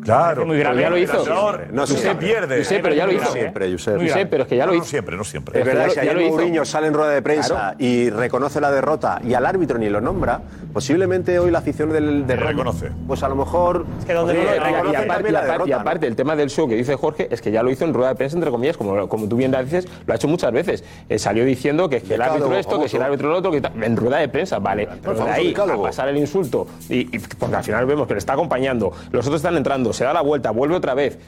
Claro. 0.02 0.46
Muy 0.46 0.58
grave. 0.58 0.80
Ya 0.80 0.90
lo 0.90 0.98
hizo. 0.98 1.24
No, 1.72 1.86
se 1.86 2.14
pierde. 2.16 2.58
Yo 2.58 2.64
sé, 2.64 2.80
pero 2.80 2.94
ya 2.94 3.06
lo 3.06 3.12
hizo. 3.12 3.32
Siempre, 3.32 3.70
yo 3.70 3.78
sé, 3.78 4.26
pero 4.26 4.42
es 4.42 4.48
que 4.48 4.56
ya 4.56 4.66
lo 4.66 4.74
hizo. 4.74 4.82
No 4.82 4.88
siempre, 4.88 5.16
no 5.16 5.24
siempre. 5.24 5.60
Es 5.60 5.66
verdad, 5.66 5.88
si 5.90 6.00
ayer 6.00 6.16
Mourinho 6.16 6.64
sale 6.64 6.88
en 6.88 6.94
rueda 6.94 7.10
de 7.10 7.22
prensa 7.22 7.74
y 7.78 8.10
reconoce 8.10 8.60
la 8.60 8.70
derrota 8.70 9.20
y 9.24 9.34
al 9.34 9.46
árbitro 9.46 9.78
ni 9.78 9.88
lo 9.88 10.00
nombra, 10.00 10.40
posiblemente 10.72 11.38
hoy 11.38 11.50
la 11.50 11.58
afición 11.58 11.90
del 11.90 12.26
de 12.26 12.36
reconoce. 12.36 12.90
Pues 13.06 13.22
a 13.22 13.28
lo 13.28 13.36
mejor 13.36 13.86
es 13.98 14.04
que 14.04 14.12
donde 14.12 14.34
y, 14.34 14.94
aparte, 14.94 15.32
derrota, 15.32 15.68
y 15.68 15.72
aparte 15.72 16.06
el 16.06 16.16
tema 16.16 16.36
del 16.36 16.50
show 16.50 16.68
que 16.68 16.74
dice 16.74 16.96
Jorge 16.96 17.28
es 17.30 17.40
que 17.40 17.50
ya 17.50 17.62
lo 17.62 17.70
hizo 17.70 17.84
en 17.84 17.94
rueda 17.94 18.10
de 18.10 18.14
prensa 18.16 18.36
entre 18.36 18.50
comillas, 18.50 18.76
como, 18.76 19.08
como 19.08 19.28
tú 19.28 19.36
bien 19.36 19.52
dices, 19.64 19.86
lo 20.06 20.12
ha 20.12 20.16
hecho 20.16 20.28
muchas 20.28 20.52
veces. 20.52 20.84
Eh, 21.08 21.18
salió 21.18 21.44
diciendo 21.44 21.88
que, 21.88 21.96
es 21.96 22.02
que 22.02 22.14
el 22.14 22.22
árbitro 22.22 22.56
esto, 22.56 22.80
que 22.80 22.88
si 22.88 22.96
el 22.96 23.02
árbitro 23.02 23.30
lo 23.30 23.38
otro, 23.38 23.50
que 23.50 23.62
en 23.82 23.96
rueda 23.96 24.18
de 24.18 24.28
prensa, 24.28 24.58
vale. 24.58 24.88
Pero 25.02 25.24
de 25.24 25.30
ahí 25.30 25.54
a 25.54 25.82
pasar 25.82 26.08
el 26.08 26.16
insulto 26.16 26.66
y, 26.88 27.18
porque 27.38 27.56
al 27.56 27.64
final 27.64 27.86
vemos 27.86 28.06
que 28.06 28.14
le 28.14 28.18
está 28.18 28.32
acompañando, 28.32 28.92
los 29.10 29.26
otros 29.26 29.40
están 29.40 29.56
entrando, 29.56 29.91
se 29.92 30.04
da 30.04 30.12
la 30.12 30.20
vuelta, 30.20 30.50
vuelve 30.50 30.76
otra 30.76 30.94
vez. 30.94 31.18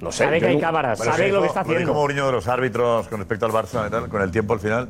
No 0.00 0.10
sé. 0.10 0.24
Sabe 0.24 0.40
que 0.40 0.46
hay 0.46 0.60
cámaras, 0.60 0.98
sabe 0.98 1.28
lo 1.28 1.40
que 1.42 1.46
está 1.46 1.60
haciendo. 1.60 1.80
Lo 1.80 1.86
dijo 1.86 1.94
Mourinho 1.94 2.26
de 2.26 2.32
los 2.32 2.48
árbitros 2.48 3.08
con 3.08 3.20
respecto 3.20 3.46
al 3.46 3.52
Barça, 3.52 3.86
y 3.86 3.90
tal, 3.90 4.08
con 4.08 4.20
el 4.20 4.30
tiempo 4.30 4.54
al 4.54 4.60
final. 4.60 4.88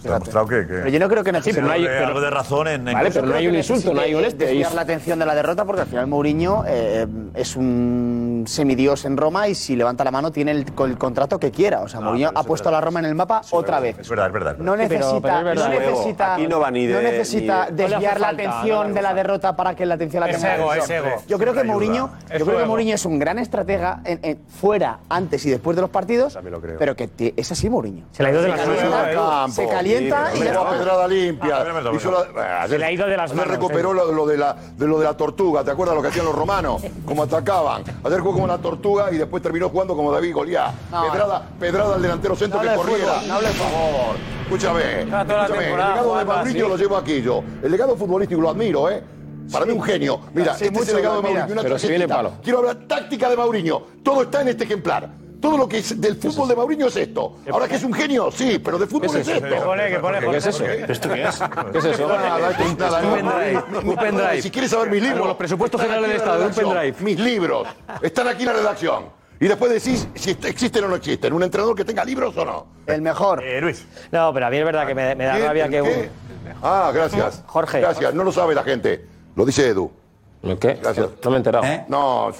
Está 0.00 0.14
demostrado 0.14 0.46
que, 0.46 0.66
que... 0.66 0.74
Pero 0.74 0.88
yo 0.88 0.98
no 0.98 1.08
creo 1.08 1.24
que 1.24 1.32
no 1.32 1.42
sí, 1.42 1.50
pero 1.52 1.66
no 1.66 1.72
hay 1.72 1.84
pero, 1.84 2.06
algo 2.06 2.20
de 2.20 2.30
razón 2.30 2.68
en, 2.68 2.88
en 2.88 2.94
vale, 2.94 3.10
pero 3.10 3.26
no 3.26 3.34
hay 3.34 3.46
un 3.46 3.54
insulto, 3.54 3.92
no 3.92 4.00
hay 4.00 4.14
un 4.14 4.24
este. 4.24 4.46
Desviar 4.46 4.74
la 4.74 4.82
atención 4.82 5.18
de 5.18 5.26
la 5.26 5.34
derrota 5.34 5.64
porque 5.64 5.82
al 5.82 5.86
final 5.86 6.06
Mourinho 6.06 6.64
eh, 6.66 7.02
eh, 7.02 7.06
es 7.34 7.56
un 7.56 8.44
semidios 8.46 9.04
en 9.04 9.16
Roma 9.16 9.48
y 9.48 9.54
si 9.54 9.76
levanta 9.76 10.02
la 10.04 10.10
mano 10.10 10.32
tiene 10.32 10.52
el, 10.52 10.66
el 10.84 10.98
contrato 10.98 11.38
que 11.38 11.50
quiera. 11.50 11.80
O 11.80 11.88
sea, 11.88 12.00
no, 12.00 12.06
Mourinho 12.06 12.30
ha 12.34 12.42
puesto 12.42 12.70
verdad. 12.70 12.78
a 12.78 12.80
la 12.80 12.84
Roma 12.86 13.00
en 13.00 13.06
el 13.06 13.14
mapa 13.14 13.42
sí, 13.42 13.50
otra 13.52 13.80
vez. 13.80 13.98
Es 13.98 14.08
verdad, 14.08 14.28
es 14.28 14.32
verdad. 14.32 14.56
No 14.58 14.76
necesita, 14.76 15.42
no 15.42 15.68
necesita, 15.68 16.34
Aquí 16.34 16.46
no, 16.46 16.60
va 16.60 16.70
ni 16.70 16.86
de, 16.86 16.94
no 16.94 17.02
necesita 17.02 17.66
ni 17.70 17.76
de, 17.76 17.88
desviar 17.88 18.20
la 18.20 18.28
atención 18.28 18.94
de 18.94 19.02
la 19.02 19.14
derrota 19.14 19.54
para 19.54 19.74
que 19.74 19.84
la 19.84 19.94
atención 19.96 20.20
la 20.20 20.32
tenga. 20.32 20.54
Es 20.54 20.58
ego, 20.58 20.74
es 20.74 20.90
ego. 20.90 21.22
Yo 21.28 21.38
creo 21.38 21.52
que 21.52 21.64
Mourinho, 21.64 22.10
yo 22.38 22.46
creo 22.46 22.58
que 22.58 22.64
Mourinho 22.64 22.94
es 22.94 23.04
un 23.04 23.18
gran 23.18 23.38
estratega 23.38 24.02
fuera, 24.60 25.00
antes 25.08 25.44
y 25.44 25.50
después 25.50 25.76
de 25.76 25.82
los 25.82 25.90
partidos. 25.90 26.38
Pero 26.78 26.96
que 26.96 27.34
es 27.36 27.52
así 27.52 27.68
Mourinho. 27.68 28.06
Se 28.12 28.22
la 28.22 28.30
ha 28.30 28.32
ido 28.32 28.42
de 28.42 28.48
la 28.48 28.56
eh 28.56 29.89
revienta 29.94 30.30
y 30.34 30.38
ya. 30.38 30.70
pedrada 30.70 31.08
limpia. 31.08 31.56
Ah, 31.56 31.64
y 31.92 32.04
la- 32.36 32.62
ah, 32.62 32.68
Se 32.68 32.78
le 32.78 32.84
ha 32.84 32.92
ido 32.92 33.06
de 33.06 33.16
las 33.16 33.34
manos, 33.34 33.52
recuperó 33.52 33.92
eh. 33.92 34.12
lo, 34.14 34.26
de 34.26 34.36
la, 34.36 34.54
de 34.76 34.86
lo 34.86 34.98
de 34.98 35.04
la 35.04 35.16
tortuga. 35.16 35.64
¿Te 35.64 35.70
acuerdas 35.70 35.96
lo 35.96 36.02
que 36.02 36.08
hacían 36.08 36.24
los 36.24 36.34
romanos? 36.34 36.82
Cómo 37.04 37.22
atacaban. 37.22 37.82
Ayer 38.04 38.20
jugó 38.20 38.32
como 38.32 38.44
una 38.44 38.58
tortuga 38.58 39.10
y 39.12 39.16
después 39.18 39.42
terminó 39.42 39.68
jugando 39.68 39.96
como 39.96 40.12
David 40.12 40.34
Goliat. 40.34 40.72
No, 40.90 41.10
pedrada, 41.12 41.42
pedrada 41.58 41.94
al 41.96 42.02
delantero 42.02 42.36
centro 42.36 42.60
que 42.60 42.74
corriera. 42.74 43.14
Por 43.14 43.42
favor. 43.44 44.16
Escúchame. 44.42 45.02
Escúchame, 45.02 45.70
El 45.70 45.76
legado 45.76 46.18
de 46.18 46.24
Mauricio 46.24 46.68
lo 46.68 46.76
llevo 46.76 46.96
aquí 46.96 47.22
yo. 47.22 47.42
El 47.62 47.70
legado 47.70 47.96
futbolístico 47.96 48.40
lo 48.40 48.50
admiro, 48.50 48.90
¿eh? 48.90 49.02
Para 49.52 49.66
mí 49.66 49.72
un 49.72 49.82
genio. 49.82 50.20
Mira, 50.32 50.54
Sí, 50.56 50.66
este 50.66 50.80
es 50.80 50.88
el 50.90 50.96
legado 50.96 51.22
de 51.22 51.28
admiras. 51.38 51.62
Pero 51.62 51.78
si 51.78 51.88
viene 51.88 52.06
palo. 52.08 52.32
Quiero 52.42 52.58
hablar 52.60 52.76
táctica 52.86 53.28
de 53.28 53.36
Mauriño. 53.36 53.82
Todo 54.02 54.22
está 54.22 54.42
en 54.42 54.48
este 54.48 54.64
ejemplar. 54.64 55.08
Todo 55.40 55.56
lo 55.56 55.68
que 55.68 55.78
es 55.78 56.00
del 56.00 56.16
fútbol 56.16 56.48
de 56.48 56.56
Mourinho 56.56 56.88
es 56.88 56.96
esto. 56.96 57.36
Ahora 57.50 57.66
que 57.66 57.76
es 57.76 57.84
un 57.84 57.92
genio, 57.92 58.30
sí, 58.30 58.60
pero 58.62 58.78
de 58.78 58.86
fútbol 58.86 59.16
es, 59.16 59.28
esto. 59.28 59.48
¿Qué 59.48 59.56
pone? 59.56 59.88
¿Qué 59.88 59.98
pone, 59.98 60.20
¿Qué 60.20 60.36
es 60.36 60.46
eso? 60.46 60.64
¿Esto 60.66 61.08
qué 61.08 61.22
es? 61.22 61.40
¿Qué 61.72 61.78
es 61.78 61.84
eso? 61.84 62.06
Un 62.06 62.76
pendrive, 62.76 63.96
pendrive. 63.96 64.42
Si 64.42 64.50
quieres 64.50 64.70
saber 64.70 64.90
mis 64.90 65.02
libros. 65.02 65.18
Como 65.18 65.28
los 65.28 65.36
presupuestos 65.36 65.80
generales 65.80 66.08
del 66.08 66.18
Estado, 66.18 66.46
un 66.46 66.54
redacción. 66.54 67.04
Mis 67.04 67.18
libros. 67.18 67.68
Están 68.02 68.28
aquí 68.28 68.42
en 68.42 68.48
la 68.48 68.52
redacción. 68.54 69.04
Y 69.40 69.48
después 69.48 69.72
decís 69.72 70.06
si 70.14 70.36
existen 70.44 70.84
o 70.84 70.88
no 70.88 70.96
existen. 70.96 71.32
Un 71.32 71.42
entrenador 71.42 71.74
que 71.74 71.84
tenga 71.84 72.04
libros 72.04 72.36
o 72.36 72.44
no. 72.44 72.66
El 72.86 73.00
mejor. 73.00 73.42
Luis. 73.62 73.86
No, 74.12 74.34
pero 74.34 74.46
a 74.46 74.50
mí 74.50 74.58
es 74.58 74.64
verdad 74.64 74.86
que 74.86 74.94
me, 74.94 75.14
me 75.14 75.24
da 75.24 75.36
¿Qué? 75.36 75.46
rabia 75.46 75.68
que 75.68 75.78
¿El 75.78 75.84
un. 75.84 76.08
Ah, 76.62 76.90
gracias. 76.92 77.42
Jorge. 77.46 77.80
Gracias. 77.80 78.12
No 78.12 78.24
lo 78.24 78.32
sabe 78.32 78.54
la 78.54 78.62
gente. 78.62 79.06
Lo 79.36 79.46
dice 79.46 79.68
Edu. 79.68 79.90
¿Qué? 80.60 80.78
Gracias. 80.82 81.08
No 81.24 81.30
me 81.30 81.36
he 81.36 81.38
enterado. 81.38 81.64
No. 81.88 82.32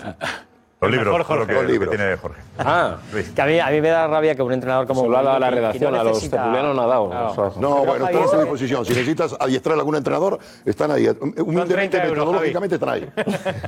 Los 0.81 0.91
libros, 0.91 1.19
Mejor 1.19 1.39
lo 1.41 1.47
que, 1.47 1.53
Los 1.53 1.63
lo 1.63 1.67
que 1.67 1.73
libros. 1.73 1.95
tiene 1.97 2.17
Jorge. 2.17 2.41
Ah. 2.59 2.97
Que 3.35 3.43
a 3.43 3.47
mí, 3.47 3.61
a 3.61 3.67
mí 3.69 3.81
me 3.83 3.89
da 3.91 4.07
rabia 4.07 4.35
que 4.35 4.41
un 4.43 4.53
entrenador 4.53 4.87
como. 4.87 5.03
Solo 5.03 5.19
a 5.19 5.23
la- 5.23 5.37
a 5.37 5.39
la 5.39 5.49
que- 5.49 5.55
que 5.55 5.61
redacción, 5.61 5.95
a 5.95 5.99
los 6.03 6.13
necesita- 6.15 6.37
tertulianos 6.39 6.75
no 6.75 6.83
ha 6.83 6.87
dado. 6.87 7.11
Claro. 7.11 7.31
O 7.31 7.35
sea, 7.35 7.61
No, 7.61 7.85
bueno, 7.85 8.09
todo 8.09 8.35
a 8.35 8.39
disposición. 8.39 8.85
Si 8.87 8.93
necesitas 8.95 9.37
adiestrar 9.39 9.77
a 9.77 9.81
algún 9.81 9.97
entrenador, 9.97 10.39
están 10.65 10.91
ahí. 10.91 11.07
Humildemente, 11.09 11.75
30 11.75 11.99
euros, 12.05 12.19
metodológicamente 12.27 12.75
están 12.77 12.89
ahí. 12.89 13.11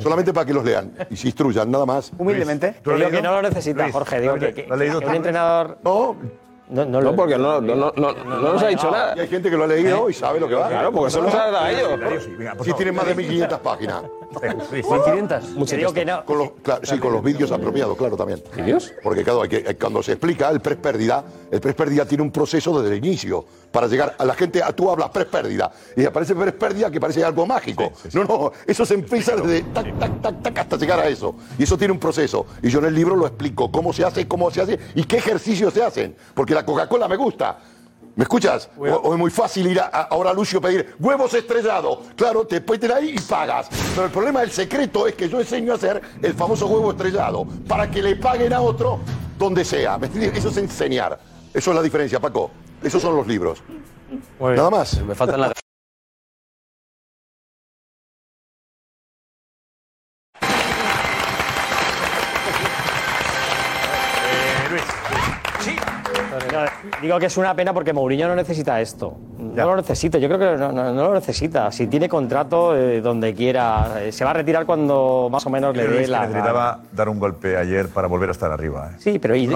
Solamente 0.01 0.33
para 0.33 0.47
que 0.47 0.55
los 0.55 0.65
lean 0.65 0.91
y 1.11 1.17
se 1.17 1.29
instruyan, 1.29 1.71
nada 1.71 1.85
más. 1.85 2.13
Humildemente. 2.17 2.77
¿Tú 2.83 2.93
lo 2.93 3.11
que 3.11 3.21
no 3.21 3.33
lo 3.33 3.43
necesita, 3.43 3.83
Luis, 3.83 3.93
Jorge. 3.93 4.21
Digo 4.21 4.37
¿lo 4.37 4.47
has 4.47 4.55
que, 4.55 4.63
le- 4.63 4.79
que- 4.91 4.99
que 4.99 5.07
un 5.07 5.15
entrenador. 5.15 5.79
No. 5.85 6.17
No, 6.71 6.87
no, 6.87 7.03
No, 7.03 7.15
porque 7.15 7.37
no, 7.37 7.61
no, 7.61 7.75
no, 7.75 7.93
no, 7.95 8.13
no 8.15 8.53
nos 8.55 8.63
ha 8.63 8.69
dicho 8.69 8.91
nada. 8.91 9.15
Y 9.15 9.21
hay 9.21 9.29
gente 9.29 9.51
que 9.51 9.57
lo 9.59 9.65
ha 9.65 9.67
leído 9.67 10.09
y 10.09 10.15
sabe 10.15 10.41
lo 10.41 10.49
que 10.49 10.55
va. 10.55 10.69
Claro, 10.69 10.91
porque 10.93 11.09
eso 11.09 11.21
nos 11.21 11.35
ha 11.35 11.51
dado 11.51 11.59
a 11.59 11.71
ellos. 11.71 11.91
Si 12.65 12.73
tienen 12.73 12.95
más 12.95 13.05
de 13.05 13.15
1500 13.15 13.59
páginas. 13.59 14.03
1.500. 14.33 15.51
Mucho 15.55 15.77
digo 15.77 15.93
que 15.93 16.05
no. 16.05 16.25
Con 16.25 16.39
los, 16.39 16.51
claro, 16.63 16.81
sí, 16.85 16.99
con 16.99 17.13
los 17.13 17.23
vídeos 17.23 17.51
apropiados, 17.53 17.97
claro, 17.97 18.17
también. 18.17 18.43
¿Vídeos? 18.57 18.93
Porque 19.03 19.23
claro, 19.25 19.43
hay 19.43 19.49
que- 19.49 19.57
eh, 19.67 19.77
cuando 19.81 20.03
se 20.03 20.13
explica 20.13 20.51
el 20.51 20.61
pres 20.61 20.79
pérdida, 20.79 21.25
el 21.51 21.61
pres 21.61 21.75
pérdida 21.75 22.05
tiene 22.07 22.23
un 22.23 22.31
proceso 22.31 22.81
desde 22.81 22.97
el 22.97 23.05
inicio 23.05 23.45
para 23.71 23.87
llegar 23.87 24.15
a 24.19 24.25
la 24.25 24.35
gente. 24.35 24.63
A, 24.63 24.73
tú 24.73 24.91
hablas 24.91 25.11
pres 25.11 25.27
pérdida 25.27 25.71
y 25.97 26.05
aparece 26.05 26.35
pres 26.35 26.53
pérdida 26.55 26.91
que 26.91 27.01
parece 27.01 27.25
algo 27.25 27.47
mágico. 27.47 27.93
No, 28.13 28.25
no, 28.25 28.53
eso 28.67 28.85
se 28.87 28.95
empieza 28.95 29.37
desde 29.37 29.63
tac, 29.73 29.99
tac, 29.99 30.21
tac, 30.21 30.43
tac 30.43 30.59
hasta 30.59 30.77
llegar 30.77 31.01
a 31.01 31.09
eso. 31.09 31.35
Y 31.59 31.63
eso 31.65 31.77
tiene 31.79 31.93
un 31.93 31.99
proceso. 32.01 32.47
Y 32.63 32.69
yo 32.71 32.79
en 32.81 32.87
el 32.87 32.95
libro 32.95 33.17
lo 33.17 33.27
explico 33.27 33.71
cómo 33.71 33.93
se 33.93 34.05
hace, 34.05 34.27
cómo 34.29 34.51
se 34.51 34.61
hace 34.63 34.79
y 34.95 35.05
qué 35.05 35.17
ejercicios 35.19 35.73
se 35.75 35.83
hacen. 35.83 36.17
Porque 36.35 36.55
la 36.55 36.65
Coca-Cola 36.65 37.09
me 37.09 37.17
gusta. 37.17 37.59
¿Me 38.15 38.25
escuchas? 38.25 38.69
O, 38.77 38.83
o 38.85 39.13
es 39.15 39.19
muy 39.19 39.31
fácil 39.31 39.67
ir 39.69 39.81
a, 39.81 39.87
a- 39.87 40.03
ahora 40.03 40.31
a 40.31 40.35
Lucio 40.35 40.61
pedir 40.61 40.95
huevos 41.01 41.33
estrellados. 41.35 41.99
Claro, 42.15 42.47
te 42.47 42.61
ir 42.61 42.93
ahí 42.93 43.15
y 43.17 43.21
pagas. 43.21 43.69
Pero 43.95 44.07
el 44.07 44.13
problema, 44.13 44.43
el 44.43 44.51
secreto 44.51 45.07
es 45.07 45.15
que 45.15 45.29
yo 45.29 45.41
enseño 45.41 45.73
a 45.73 45.77
hacer 45.77 46.01
el 46.21 46.35
famoso 46.35 46.67
huevo 46.67 46.91
estrellado 46.91 47.47
para 47.67 47.91
que 47.91 48.03
le 48.03 48.17
paguen 48.17 48.53
a 48.53 48.61
otro 48.61 49.01
donde 49.39 49.65
sea. 49.65 49.97
¿Me 49.99 50.07
entiendes? 50.09 50.39
Eso 50.39 50.49
es 50.51 50.57
enseñar. 50.59 51.19
Eso 51.55 51.71
es 51.71 51.77
la 51.77 51.83
diferencia, 51.83 52.21
Paco. 52.21 52.51
Esos 52.83 53.01
son 53.01 53.17
los 53.17 53.27
libros. 53.27 53.63
Nada 54.39 54.69
más. 54.71 55.01
Me 55.03 55.15
faltan 55.15 55.41
las. 55.41 55.53
Digo 67.03 67.19
que 67.19 67.27
es 67.27 67.37
una 67.37 67.55
pena 67.55 67.75
porque 67.75 67.93
Mourinho 67.93 68.29
no 68.29 68.35
necesita 68.37 68.81
esto. 68.81 69.15
No 69.39 69.67
lo 69.67 69.77
necesita, 69.77 70.19
yo 70.19 70.29
creo 70.29 70.39
que 70.39 70.57
no, 70.59 70.73
no- 70.73 70.93
no 70.95 71.03
lo 71.09 71.15
necesita. 71.15 71.71
Si 71.73 71.87
tiene 71.89 72.09
contrato 72.09 72.75
eh, 72.77 73.01
donde 73.03 73.35
quiera, 73.35 74.01
eh, 74.01 74.13
se 74.13 74.25
va 74.25 74.31
a 74.31 74.35
retirar 74.35 74.65
cuando 74.65 75.29
más 75.31 75.45
o 75.47 75.51
menos 75.51 75.77
le 75.77 75.87
dé 75.87 76.07
la. 76.07 76.27
necesitaba 76.27 76.79
dar 76.93 77.09
un 77.09 77.19
golpe 77.19 77.57
ayer 77.57 77.89
para 77.89 78.09
volver 78.09 78.31
a 78.31 78.33
estar 78.33 78.51
arriba. 78.51 78.91
¿eh? 78.93 78.97
Sí, 78.99 79.19
pero. 79.19 79.37
y- 79.37 79.49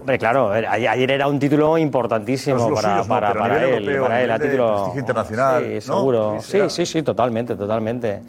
Hombre, 0.00 0.18
claro, 0.18 0.50
ayer 0.52 1.10
era 1.10 1.28
un 1.28 1.38
título 1.38 1.76
importantísimo 1.76 2.56
No 2.70 2.74
para, 2.74 2.92
suyos, 2.94 3.08
no, 3.08 3.14
para, 3.14 3.28
a 3.30 3.34
para 3.34 3.54
nivel 3.58 3.62
él. 3.74 3.74
europeo, 3.84 4.02
para 4.04 4.22
él, 4.22 4.30
a 4.30 4.38
título. 4.38 4.72
prestigio 4.74 5.00
internacional, 5.00 5.62
Sí, 5.64 5.74
¿no? 5.74 5.80
seguro. 5.98 6.36
Sí, 6.40 6.58
sí, 6.68 6.86
sí, 6.86 7.02
totalmente, 7.02 7.54
totalmente. 7.56 8.22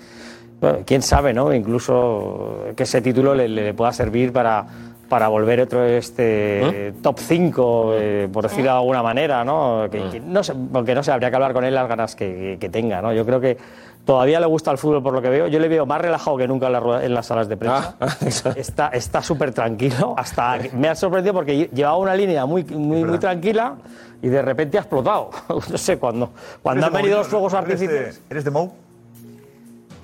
Bueno, 0.59 0.79
quién 0.85 1.01
sabe, 1.01 1.33
¿no? 1.33 1.53
Incluso 1.53 2.65
que 2.75 2.83
ese 2.83 2.99
título 3.01 3.33
le, 3.33 3.47
le 3.47 3.73
pueda 3.73 3.93
servir 3.93 4.33
para, 4.33 4.65
para 5.09 5.27
volver 5.29 5.61
otro 5.61 5.83
este 5.85 6.93
top 7.01 7.17
5, 7.19 7.91
eh, 7.95 8.29
por 8.31 8.43
decirlo 8.43 8.71
de 8.71 8.77
alguna 8.77 9.01
manera, 9.03 9.43
¿no? 9.45 9.87
Que, 9.89 10.09
que 10.09 10.19
no 10.19 10.43
sé, 10.43 10.53
porque 10.71 10.93
no 10.93 11.03
sé, 11.03 11.11
habría 11.11 11.29
que 11.29 11.35
hablar 11.35 11.53
con 11.53 11.63
él 11.63 11.73
las 11.73 11.87
ganas 11.87 12.15
que, 12.15 12.27
que- 12.27 12.57
que 12.59 12.69
tenga, 12.69 13.01
¿no? 13.01 13.13
Yo 13.13 13.25
creo 13.25 13.39
que 13.39 13.57
todavía 14.05 14.39
le 14.39 14.45
gusta 14.47 14.71
el 14.71 14.77
fútbol 14.77 15.01
por 15.03 15.13
lo 15.13 15.21
que 15.21 15.29
veo. 15.29 15.47
Yo 15.47 15.59
le 15.59 15.67
veo 15.67 15.85
más 15.85 15.99
relajado 16.01 16.37
que 16.37 16.47
nunca 16.47 16.67
en, 16.67 16.73
las 16.73 16.83
ruedas- 16.83 17.03
en 17.03 17.13
las 17.13 17.25
salas 17.25 17.47
de 17.47 17.57
prensa. 17.57 17.95
está 18.55 18.87
está 18.89 19.21
súper 19.21 19.53
tranquilo. 19.53 20.13
Hasta 20.17 20.57
me 20.73 20.89
ha 20.89 20.95
sorprendido 20.95 21.33
porque 21.33 21.69
llevaba 21.73 21.97
una 21.97 22.15
línea 22.15 22.45
muy, 22.45 22.63
muy, 22.65 23.03
muy 23.03 23.17
tranquila 23.19 23.75
y 24.21 24.27
de 24.29 24.41
repente 24.41 24.77
ha 24.77 24.81
explotado. 24.81 25.29
no 25.49 25.77
sé, 25.77 25.97
cuando, 25.97 26.31
cuando 26.61 26.85
han 26.85 26.91
¿Eres 26.91 26.97
de 26.97 27.01
venido 27.03 27.17
los 27.19 27.27
fuegos 27.27 27.53
¿Eres 27.53 27.65
de- 27.67 27.73
artificiales. 27.73 28.21
¿Eres 28.29 28.43
de 28.43 28.51
Mou? 28.51 28.71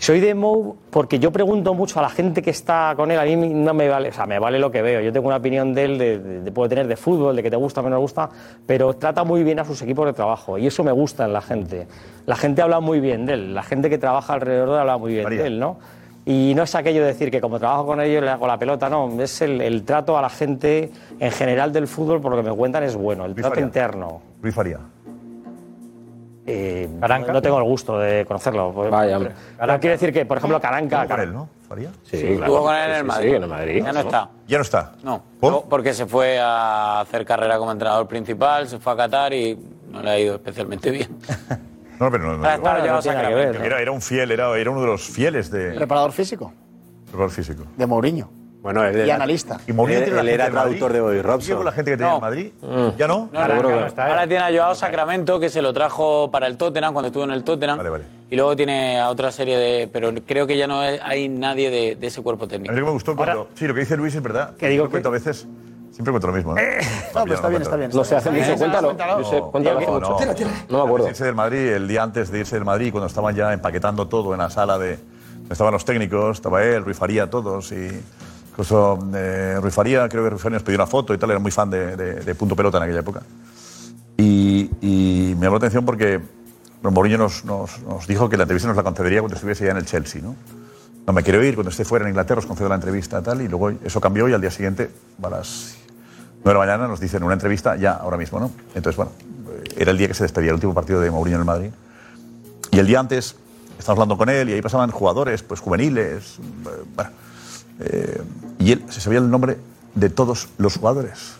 Soy 0.03 0.19
de 0.19 0.35
Mou 0.35 0.75
porque 0.89 1.17
yo 1.17 1.31
pregunto 1.31 1.73
mucho 1.73 1.97
a 1.97 2.01
la 2.01 2.09
gente 2.09 2.41
que 2.41 2.49
está 2.49 2.91
con 2.97 3.09
él. 3.09 3.17
A 3.17 3.23
mí 3.23 3.37
no 3.37 3.73
me 3.73 3.87
vale, 3.87 4.09
o 4.09 4.11
sea, 4.11 4.25
me 4.25 4.37
vale 4.37 4.59
lo 4.59 4.69
que 4.69 4.81
veo. 4.81 4.99
Yo 4.99 5.13
tengo 5.13 5.27
una 5.27 5.37
opinión 5.37 5.73
de 5.73 5.85
él, 5.85 5.97
de, 5.97 6.19
de- 6.19 6.41
de- 6.41 6.51
puede 6.51 6.67
tener 6.67 6.87
de 6.87 6.97
fútbol, 6.97 7.37
de 7.37 7.41
que 7.41 7.49
te 7.49 7.55
gusta 7.55 7.79
o 7.79 7.83
no 7.83 7.89
te 7.95 8.01
gusta, 8.01 8.29
pero 8.67 8.93
trata 8.95 9.23
muy 9.23 9.45
bien 9.45 9.59
a 9.59 9.63
sus 9.63 9.81
equipos 9.81 10.05
de 10.05 10.11
trabajo 10.11 10.57
y 10.57 10.67
eso 10.67 10.83
me 10.83 10.91
gusta 10.91 11.23
en 11.23 11.31
la 11.31 11.39
gente. 11.39 11.87
La 12.25 12.35
gente 12.35 12.61
habla 12.61 12.81
muy 12.81 12.99
bien 12.99 13.25
de 13.25 13.31
él, 13.35 13.53
la 13.55 13.63
gente 13.63 13.89
que 13.89 13.97
trabaja 13.97 14.33
alrededor 14.33 14.67
de 14.67 14.73
él 14.73 14.79
habla 14.81 14.97
muy 14.97 15.13
bien 15.13 15.23
de 15.29 15.47
él, 15.47 15.57
¿no? 15.57 15.77
Y 16.25 16.51
no 16.53 16.63
es 16.63 16.75
aquello 16.75 16.99
de 16.99 17.07
decir 17.07 17.31
que 17.31 17.39
como 17.39 17.57
trabajo 17.57 17.85
con 17.85 18.01
ellos 18.01 18.21
le 18.23 18.29
hago 18.29 18.45
la 18.45 18.59
pelota, 18.59 18.89
no, 18.89 19.09
es 19.21 19.41
el, 19.41 19.61
el 19.61 19.83
trato 19.85 20.17
a 20.17 20.21
la 20.21 20.29
gente 20.29 20.91
en 21.17 21.31
general 21.31 21.71
del 21.71 21.87
fútbol, 21.87 22.19
por 22.19 22.35
lo 22.35 22.43
que 22.43 22.49
me 22.49 22.53
cuentan, 22.53 22.83
es 22.83 22.97
bueno, 22.97 23.23
el 23.23 23.35
trato 23.35 23.51
Faría. 23.51 23.63
interno. 23.65 24.21
Luis 24.41 24.53
Faría. 24.53 24.79
Eh, 26.45 26.89
no, 26.99 27.33
no 27.33 27.41
tengo 27.41 27.57
el 27.57 27.63
gusto 27.63 27.97
de 27.97 28.25
conocerlo. 28.25 28.73
Vaya, 28.73 29.17
hombre. 29.17 29.33
Pero 29.57 29.79
quiero 29.79 29.93
decir 29.93 30.11
que, 30.11 30.25
por 30.25 30.37
ejemplo, 30.37 30.59
Caranca. 30.59 31.03
Estuvo 31.03 31.15
con 31.15 31.23
él, 31.25 31.33
¿no? 31.33 31.49
Faría. 31.67 31.89
Sí, 32.03 32.17
Estuvo 32.17 32.63
con 32.63 32.75
él 32.75 32.89
en 32.91 32.95
el 32.97 33.03
Madrid. 33.47 33.83
Ya 33.83 33.93
no 33.93 33.99
está. 34.01 34.29
Ya 34.47 34.57
no 34.57 34.61
está. 34.63 34.91
No, 35.03 35.23
no, 35.41 35.61
porque 35.61 35.93
se 35.93 36.05
fue 36.05 36.39
a 36.39 36.99
hacer 37.01 37.25
carrera 37.25 37.57
como 37.57 37.71
entrenador 37.71 38.07
principal, 38.07 38.67
se 38.67 38.79
fue 38.79 38.91
a 38.93 38.97
Qatar 38.97 39.33
y 39.33 39.57
no 39.89 40.01
le 40.01 40.09
ha 40.09 40.19
ido 40.19 40.35
especialmente 40.35 40.91
bien. 40.91 41.17
No, 41.99 42.09
pero 42.11 42.23
no. 42.23 42.37
no, 42.37 42.49
está 42.49 42.57
no, 42.87 42.99
tiene 42.99 43.21
que 43.27 43.33
ver, 43.35 43.55
Era, 43.57 43.79
era 43.79 43.91
un 43.91 44.01
fiel, 44.01 44.31
era, 44.31 44.57
era 44.57 44.71
uno 44.71 44.81
de 44.81 44.87
los 44.87 45.03
fieles 45.03 45.51
de. 45.51 45.73
Preparador 45.73 46.11
físico 46.11 46.51
Preparador 47.05 47.29
físico. 47.31 47.63
de 47.77 47.85
Mourinho. 47.85 48.29
Bueno, 48.63 48.83
él 48.85 49.05
Y 49.05 49.11
analista. 49.11 49.59
¿Y 49.67 49.73
Mourinho 49.73 49.99
Él- 49.99 50.05
tiene 50.05 50.19
él 50.21 50.29
era 50.29 50.49
traductor 50.49 50.93
de 50.93 51.01
Bobby 51.01 51.21
Robson. 51.21 51.41
¿Sigue 51.41 51.55
con 51.57 51.65
la 51.65 51.71
gente 51.73 51.91
que 51.91 51.97
tenía 51.97 52.11
No. 52.11 52.15
en 52.15 52.21
Madrid? 52.21 52.51
¿Ya 52.97 53.07
no? 53.09 53.29
No, 53.31 53.39
ahora, 53.39 53.89
ahora 53.97 54.25
tiene 54.27 54.43
a 54.43 54.51
Joao 54.57 54.73
Sacramento, 54.73 55.37
que 55.37 55.49
se 55.49 55.61
lo 55.61 55.73
trajo 55.73 56.31
para 56.31 56.47
el 56.47 56.55
Tottenham 56.55 56.93
cuando 56.93 57.07
estuvo 57.07 57.25
en 57.25 57.31
el 57.31 57.43
Tottenham. 57.43 57.79
Y 58.29 58.35
luego 58.37 58.55
tiene 58.55 58.99
a 59.01 59.09
otra 59.09 59.31
serie 59.33 59.57
de. 59.57 59.89
Pero 59.91 60.11
creo 60.25 60.47
que 60.47 60.57
ya 60.57 60.65
no 60.65 60.79
hay 60.79 61.27
nadie 61.27 61.69
de, 61.69 61.95
de 61.97 62.07
ese 62.07 62.23
cuerpo 62.23 62.45
A 62.45 62.47
técnico. 62.47 62.73
mí 62.73 62.79
lo 62.79 62.85
que 62.85 62.89
me 62.89 62.93
gustó 62.93 63.15
cuando. 63.17 63.49
Sí, 63.53 63.67
lo 63.67 63.73
que 63.73 63.81
dice 63.81 63.97
Luis 63.97 64.15
es 64.15 64.23
verdad. 64.23 64.55
Que 64.55 64.69
digo 64.69 64.89
cuento 64.89 65.09
a 65.09 65.11
veces. 65.11 65.45
Siempre 65.91 66.11
cuento 66.11 66.27
lo 66.27 66.33
mismo. 66.33 66.55
¿no? 66.55 66.61
No, 66.61 67.23
pero 67.23 67.35
está 67.35 67.49
bien, 67.49 67.61
está 67.61 67.75
bien. 67.75 67.91
No 67.93 68.03
se 68.03 68.15
hace 68.15 68.31
mucho, 68.31 68.55
cuéntalo. 68.57 68.93
No, 68.93 69.51
cuéntalo 69.51 69.77
hace 69.77 69.91
no, 69.91 69.99
no. 69.99 70.19
No 70.69 70.77
me 70.79 70.83
acuerdo. 70.85 71.09
Irse 71.09 71.25
del 71.25 71.35
Madrid, 71.35 71.67
el 71.67 71.87
día 71.87 72.01
antes 72.01 72.31
de 72.31 72.39
irse 72.39 72.55
del 72.55 72.65
Madrid, 72.65 72.91
cuando 72.91 73.07
estaban 73.07 73.35
ya 73.35 73.51
empaquetando 73.53 74.07
todo 74.07 74.31
en 74.33 74.39
la 74.39 74.49
sala 74.49 74.79
de. 74.79 74.97
Estaban 75.51 75.73
los 75.73 75.83
técnicos, 75.85 76.37
estaba 76.37 76.63
él, 76.63 76.83
Rui 76.85 76.93
Faría, 76.95 77.29
todos. 77.29 77.71
Y 77.73 77.89
incluso 78.53 78.99
eh, 79.15 79.59
Faría, 79.71 80.07
creo 80.07 80.23
que 80.23 80.29
Rui 80.29 80.39
Faría 80.39 80.57
nos 80.57 80.63
pidió 80.63 80.77
una 80.77 80.87
foto 80.87 81.13
y 81.13 81.17
tal, 81.17 81.31
era 81.31 81.39
muy 81.39 81.51
fan 81.51 81.69
de, 81.69 82.35
Punto 82.37 82.55
Pelota 82.55 82.77
en 82.77 82.83
aquella 82.83 82.99
época. 82.99 83.23
Y, 84.15 84.69
y 84.79 85.35
me 85.35 85.45
llamó 85.45 85.55
la 85.55 85.57
atención 85.57 85.83
porque 85.83 86.21
Mourinho 86.91 87.17
nos, 87.17 88.07
dijo 88.07 88.29
que 88.29 88.37
la 88.37 88.43
entrevista 88.43 88.67
nos 88.67 88.77
la 88.77 88.83
concedería 88.83 89.21
cuando 89.21 89.35
estuviese 89.35 89.65
ya 89.65 89.71
en 89.71 89.77
el 89.77 89.85
Chelsea, 89.85 90.21
¿no? 90.21 90.35
No 91.05 91.13
me 91.13 91.23
quiero 91.23 91.43
ir, 91.43 91.55
cuando 91.55 91.69
esté 91.69 91.83
fuera 91.83 92.05
en 92.05 92.09
Inglaterra 92.09 92.39
os 92.39 92.45
concedo 92.45 92.69
la 92.69 92.75
entrevista 92.75 93.21
tal, 93.21 93.41
y 93.41 93.47
luego 93.47 93.71
eso 93.83 93.99
cambió 93.99 94.27
y 94.29 94.33
al 94.33 94.41
día 94.41 94.51
siguiente, 94.51 94.89
a 95.21 95.29
las 95.29 95.75
9 96.43 96.47
de 96.49 96.53
la 96.53 96.59
mañana, 96.59 96.87
nos 96.87 96.99
dicen 96.99 97.23
una 97.23 97.33
entrevista 97.33 97.75
ya, 97.75 97.93
ahora 97.93 98.17
mismo, 98.17 98.39
¿no? 98.39 98.51
Entonces, 98.73 98.95
bueno, 98.95 99.11
eh, 99.19 99.63
era 99.77 99.91
el 99.91 99.97
día 99.97 100.07
que 100.07 100.13
se 100.13 100.23
despedía, 100.23 100.49
el 100.49 100.55
último 100.55 100.73
partido 100.73 101.01
de 101.01 101.11
Mourinho 101.11 101.37
en 101.37 101.41
el 101.41 101.45
Madrid. 101.45 101.71
Y 102.71 102.79
el 102.79 102.87
día 102.87 102.99
antes, 102.99 103.35
estábamos 103.77 104.03
hablando 104.03 104.17
con 104.17 104.29
él 104.29 104.49
y 104.49 104.53
ahí 104.53 104.61
pasaban 104.61 104.91
jugadores, 104.91 105.43
pues 105.43 105.59
juveniles, 105.59 106.39
eh, 106.39 106.83
bueno, 106.95 107.11
eh, 107.79 108.21
y 108.59 108.71
él 108.71 108.83
se 108.89 109.01
sabía 109.01 109.19
el 109.19 109.29
nombre 109.29 109.57
de 109.95 110.09
todos 110.09 110.49
los 110.57 110.77
jugadores. 110.77 111.33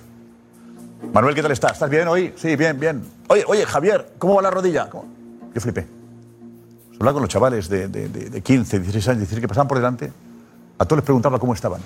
Manuel, 1.13 1.35
¿qué 1.35 1.41
tal 1.41 1.51
estás? 1.51 1.73
¿Estás 1.73 1.89
bien 1.89 2.07
hoy? 2.07 2.33
Sí, 2.37 2.55
bien, 2.55 2.79
bien. 2.79 3.03
Oye, 3.27 3.43
oye, 3.47 3.65
Javier, 3.65 4.13
¿cómo 4.17 4.35
va 4.35 4.41
la 4.41 4.51
rodilla? 4.51 4.89
¿Cómo? 4.89 5.05
Yo 5.53 5.61
flipé. 5.61 5.85
Hablaba 6.95 7.13
con 7.13 7.21
los 7.23 7.29
chavales 7.29 7.67
de, 7.69 7.87
de, 7.87 8.07
de- 8.07 8.29
de 8.29 8.41
15, 8.41 8.79
16 8.79 9.07
años, 9.09 9.19
decir 9.21 9.41
que 9.41 9.47
pasaban 9.47 9.67
por 9.67 9.77
delante, 9.77 10.11
a 10.77 10.85
todos 10.85 10.99
les 10.99 11.05
preguntaba 11.05 11.39
cómo 11.39 11.53
estaban. 11.53 11.81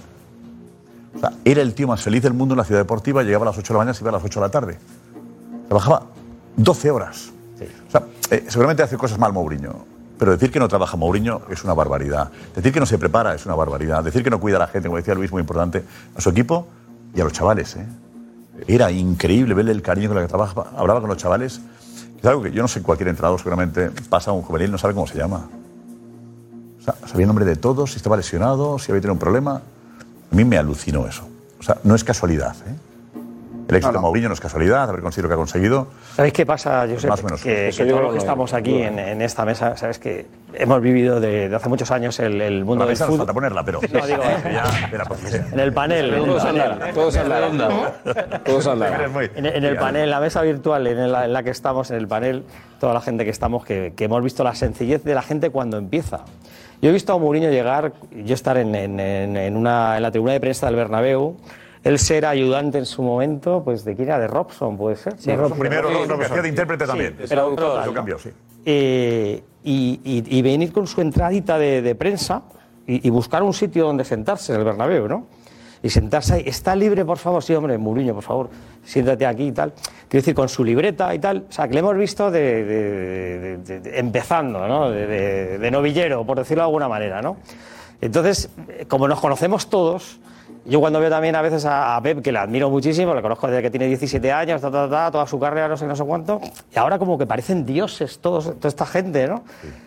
O 1.15 1.19
sea, 1.19 1.31
era 1.43 1.61
el 1.63 1.73
tío 1.73 1.87
más 1.87 2.01
feliz 2.03 2.21
del 2.21 2.33
mundo 2.33 2.53
en 2.53 2.57
la 2.59 2.63
ciudad 2.63 2.81
deportiva, 2.81 3.23
llegaba 3.23 3.43
a 3.45 3.49
las 3.49 3.57
8 3.57 3.67
de 3.67 3.73
la 3.73 3.77
mañana, 3.79 3.93
se 3.95 4.03
iba 4.03 4.09
a 4.09 4.13
las 4.13 4.23
8 4.23 4.39
de 4.39 4.45
la 4.45 4.51
tarde. 4.51 4.77
Trabajaba 5.67 6.03
12 6.55 6.91
horas. 6.91 7.31
O 7.87 7.91
sea, 7.91 8.03
eh, 8.29 8.45
seguramente 8.49 8.83
hace 8.83 8.97
cosas 8.97 9.17
mal 9.17 9.33
Mourinho, 9.33 9.83
pero 10.17 10.31
decir 10.31 10.51
que 10.51 10.59
no 10.59 10.67
trabaja 10.67 10.97
Mourinho 10.97 11.41
es 11.49 11.63
una 11.63 11.73
barbaridad. 11.73 12.31
Decir 12.55 12.73
que 12.73 12.79
no 12.79 12.85
se 12.85 12.97
prepara 12.97 13.35
es 13.35 13.45
una 13.45 13.55
barbaridad. 13.55 14.03
Decir 14.03 14.23
que 14.23 14.29
no 14.29 14.39
cuida 14.39 14.57
a 14.57 14.59
la 14.59 14.67
gente, 14.67 14.87
como 14.87 14.97
decía 14.97 15.13
Luis, 15.13 15.31
muy 15.31 15.41
importante, 15.41 15.83
a 16.15 16.21
su 16.21 16.29
equipo, 16.29 16.67
y 17.13 17.21
a 17.21 17.23
los 17.23 17.33
chavales. 17.33 17.75
¿eh? 17.75 17.85
Era 18.67 18.91
increíble 18.91 19.53
verle 19.53 19.71
el 19.71 19.81
cariño 19.81 20.09
con 20.09 20.17
el 20.17 20.23
que 20.23 20.29
trabaja, 20.29 20.65
hablaba 20.75 20.99
con 21.01 21.09
los 21.09 21.17
chavales. 21.17 21.61
Es 22.19 22.25
algo 22.25 22.43
que 22.43 22.51
yo 22.51 22.61
no 22.61 22.67
sé, 22.67 22.81
cualquier 22.81 23.09
entrenador 23.09 23.39
seguramente 23.39 23.91
pasa 24.09 24.31
a 24.31 24.33
un 24.33 24.41
juvenil, 24.41 24.71
no 24.71 24.77
sabe 24.77 24.93
cómo 24.93 25.07
se 25.07 25.17
llama. 25.17 25.47
O 26.79 26.83
sea, 26.83 26.95
sabía 27.07 27.23
el 27.23 27.27
nombre 27.27 27.45
de 27.45 27.55
todos, 27.55 27.91
si 27.91 27.97
estaba 27.97 28.17
lesionado, 28.17 28.79
si 28.79 28.91
había 28.91 29.01
tenido 29.01 29.13
un 29.13 29.19
problema. 29.19 29.61
A 30.31 30.35
mí 30.35 30.45
me 30.45 30.57
alucinó 30.57 31.07
eso. 31.07 31.27
O 31.59 31.63
sea, 31.63 31.77
no 31.83 31.95
es 31.95 32.03
casualidad. 32.03 32.55
¿eh? 32.67 32.75
El 33.69 33.75
éxito 33.75 33.93
de 33.93 33.99
Mourinho 33.99 34.27
no 34.29 34.33
es 34.33 34.39
casualidad, 34.39 34.89
haber 34.89 35.01
conseguido 35.01 35.23
lo 35.23 35.29
que 35.29 35.33
ha 35.33 35.37
conseguido. 35.37 35.87
¿Sabéis 36.15 36.33
qué 36.33 36.45
pasa, 36.45 36.85
Josep? 36.89 37.09
Más 37.09 37.19
o 37.21 37.23
menos. 37.23 37.41
Que, 37.41 37.53
que 37.55 37.71
yo 37.71 37.85
todos 37.85 37.97
no 37.97 38.01
los 38.03 38.11
que 38.13 38.17
estamos 38.19 38.53
aquí 38.53 38.81
en, 38.81 38.97
en 38.99 39.21
esta 39.21 39.43
mesa, 39.45 39.75
sabes 39.75 39.99
que 39.99 40.25
hemos 40.53 40.81
vivido 40.81 41.19
de, 41.19 41.49
de 41.49 41.55
hace 41.55 41.67
muchos 41.69 41.91
años 41.91 42.19
el, 42.19 42.39
el 42.41 42.63
mundo 42.65 42.85
La 42.85 42.89
del 42.89 42.97
fútbol. 42.97 43.17
falta 43.17 43.33
ponerla, 43.33 43.63
pero. 43.63 43.79
No, 43.93 44.05
digo, 44.07 44.21
posición. 45.07 45.45
en 45.53 45.59
el 45.59 45.73
panel, 45.73 46.09
en 46.09 46.13
el 46.15 46.25
Todos 46.25 46.43
panel. 46.43 46.63
todos. 46.93 48.67
En, 49.35 49.45
en 49.45 49.63
el 49.63 49.75
panel, 49.77 50.03
en 50.03 50.09
la 50.09 50.19
mesa 50.19 50.41
virtual 50.41 50.87
en 50.87 51.11
la, 51.11 51.25
en 51.25 51.33
la 51.33 51.43
que 51.43 51.49
estamos, 51.49 51.91
en 51.91 51.97
el 51.97 52.07
panel, 52.07 52.43
toda 52.79 52.93
la 52.93 53.01
gente 53.01 53.23
que 53.25 53.31
estamos, 53.31 53.65
que, 53.65 53.93
que 53.95 54.05
hemos 54.05 54.23
visto 54.23 54.43
la 54.43 54.55
sencillez 54.55 55.03
de 55.03 55.13
la 55.15 55.21
gente 55.21 55.49
cuando 55.49 55.77
empieza. 55.77 56.21
Yo 56.81 56.89
he 56.89 56.93
visto 56.93 57.13
a 57.13 57.17
Mourinho 57.17 57.49
llegar, 57.49 57.93
yo 58.11 58.33
estar 58.33 58.57
en, 58.57 58.75
en- 58.75 58.99
en- 58.99 59.35
en 59.37 59.57
una, 59.57 59.97
en 59.97 60.03
la 60.03 60.11
tribuna 60.11 60.33
de 60.33 60.39
prensa 60.39 60.67
del 60.67 60.75
Bernabéu, 60.75 61.35
él 61.87 61.99
ser 61.99 62.25
ayudante 62.25 62.77
en 62.77 62.85
su 62.85 63.01
momento, 63.01 63.63
pues 63.63 63.83
de 63.85 63.95
quién 63.95 64.07
era, 64.09 64.19
de 64.19 64.27
Robson, 64.27 64.77
puede 64.77 64.95
ser. 64.95 65.15
Sí, 65.19 65.33
Robson. 65.35 65.57
primero 65.59 65.89
Robson, 65.89 66.19
que 66.19 66.25
hacía 66.25 66.41
de 66.41 66.49
intérprete 66.49 66.85
Sí, 66.85 66.89
también. 66.89 67.15
cambió, 67.93 68.19
sí. 68.19 68.29
Eh, 68.65 69.43
y, 69.63 69.99
y- 70.03 70.37
y 70.37 70.41
venir 70.41 70.71
con 70.73 70.87
su 70.87 71.01
entradita 71.01 71.57
de, 71.57 71.81
de 71.81 71.95
prensa 71.95 72.41
y, 72.85 73.05
y 73.07 73.09
buscar 73.09 73.43
un 73.43 73.53
sitio 73.53 73.85
donde 73.85 74.03
sentarse 74.03 74.53
en 74.53 74.59
el 74.59 74.65
Bernabéu, 74.65 75.07
¿no? 75.07 75.25
Y 75.83 75.89
sentarse 75.89 76.33
ahí, 76.33 76.43
¿está 76.45 76.75
libre, 76.75 77.05
por 77.05 77.17
favor? 77.19 77.43
Sí, 77.43 77.53
hombre, 77.53 77.77
Mourinho, 77.77 78.13
por 78.15 78.23
favor, 78.23 78.49
siéntate 78.83 79.25
aquí 79.25 79.47
y 79.47 79.51
tal. 79.51 79.73
Quiero 80.09 80.21
decir, 80.23 80.33
con 80.33 80.49
su 80.49 80.63
libreta 80.63 81.13
y 81.13 81.19
tal. 81.19 81.45
O 81.49 81.51
sea, 81.51 81.67
que 81.67 81.73
le 81.75 81.79
hemos 81.81 81.95
visto 81.95 82.31
de, 82.31 82.63
de- 82.65 83.99
empezando, 83.99 84.67
¿no? 84.67 84.89
De 84.89 85.69
novillero, 85.71 86.25
por 86.25 86.37
decirlo 86.39 86.63
de 86.63 86.67
alguna 86.67 86.89
manera, 86.89 87.21
¿no? 87.21 87.37
Entonces, 88.01 88.49
eh, 88.69 88.85
como 88.87 89.07
nos 89.07 89.19
conocemos 89.19 89.69
todos, 89.69 90.19
yo 90.67 90.79
cuando 90.79 90.99
veo 90.99 91.09
también 91.09 91.35
a 91.35 91.41
veces 91.41 91.65
a, 91.65 91.95
a 91.95 92.01
Pep, 92.01 92.21
que 92.21 92.31
le 92.31 92.39
admiro 92.39 92.69
muchísimo, 92.69 93.15
le 93.15 93.21
conozco 93.21 93.47
desde 93.47 93.61
que 93.61 93.69
tiene 93.69 93.87
17 93.87 94.31
años, 94.31 94.61
ta, 94.61 94.69
ta, 94.69 94.89
ta, 94.89 95.11
toda 95.11 95.25
su 95.25 95.39
carrera, 95.39 95.67
no 95.67 95.77
sé, 95.77 95.85
no 95.87 95.95
sé 95.95 96.03
cuánto, 96.03 96.41
y 96.73 96.77
ahora 96.77 96.99
como 96.99 97.17
que 97.17 97.25
parecen 97.25 97.65
dioses 97.65 98.19
todos, 98.19 98.45
toda 98.57 98.67
esta 98.67 98.85
gente, 98.85 99.27
¿no? 99.27 99.43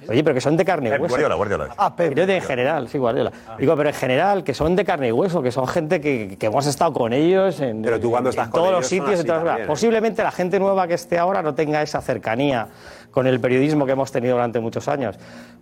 Oye, 0.08 0.24
pero 0.24 0.34
que 0.34 0.40
son 0.40 0.56
de 0.56 0.64
carne 0.64 0.88
y 0.88 0.92
hueso. 0.92 1.08
Guardiola, 1.08 1.34
Guardiola. 1.34 1.68
Ah, 1.76 1.94
Pep. 1.94 2.14
Yo 2.14 2.26
de 2.26 2.36
en 2.36 2.42
general, 2.42 2.88
sí, 2.88 2.98
Guardiola. 2.98 3.30
Digo, 3.58 3.76
pero 3.76 3.88
en 3.90 3.94
general, 3.94 4.42
que 4.42 4.54
son 4.54 4.74
de 4.74 4.84
carne 4.84 5.08
y 5.08 5.12
hueso, 5.12 5.42
que 5.42 5.52
son 5.52 5.66
gente 5.68 6.00
que, 6.00 6.36
que 6.38 6.46
hemos 6.46 6.66
estado 6.66 6.92
con 6.92 7.12
ellos 7.12 7.60
en, 7.60 7.82
Pero 7.82 8.00
tú 8.00 8.10
cuando 8.10 8.30
en 8.30 8.32
estás 8.32 8.48
con 8.48 8.60
todos 8.60 8.72
los 8.72 8.90
ellos 8.92 9.06
son 9.06 9.06
sitios. 9.06 9.20
en 9.20 9.26
todas- 9.26 9.44
también, 9.44 9.64
¿eh? 9.64 9.68
Posiblemente 9.68 10.22
la 10.22 10.32
gente 10.32 10.58
nueva 10.58 10.88
que 10.88 10.94
esté 10.94 11.18
ahora 11.18 11.42
no 11.42 11.54
tenga 11.54 11.82
esa 11.82 12.00
cercanía 12.00 12.66
con 13.10 13.26
el 13.26 13.40
periodismo 13.40 13.86
que 13.86 13.92
hemos 13.92 14.12
tenido 14.12 14.34
durante 14.34 14.60
muchos 14.60 14.86
años. 14.88 15.16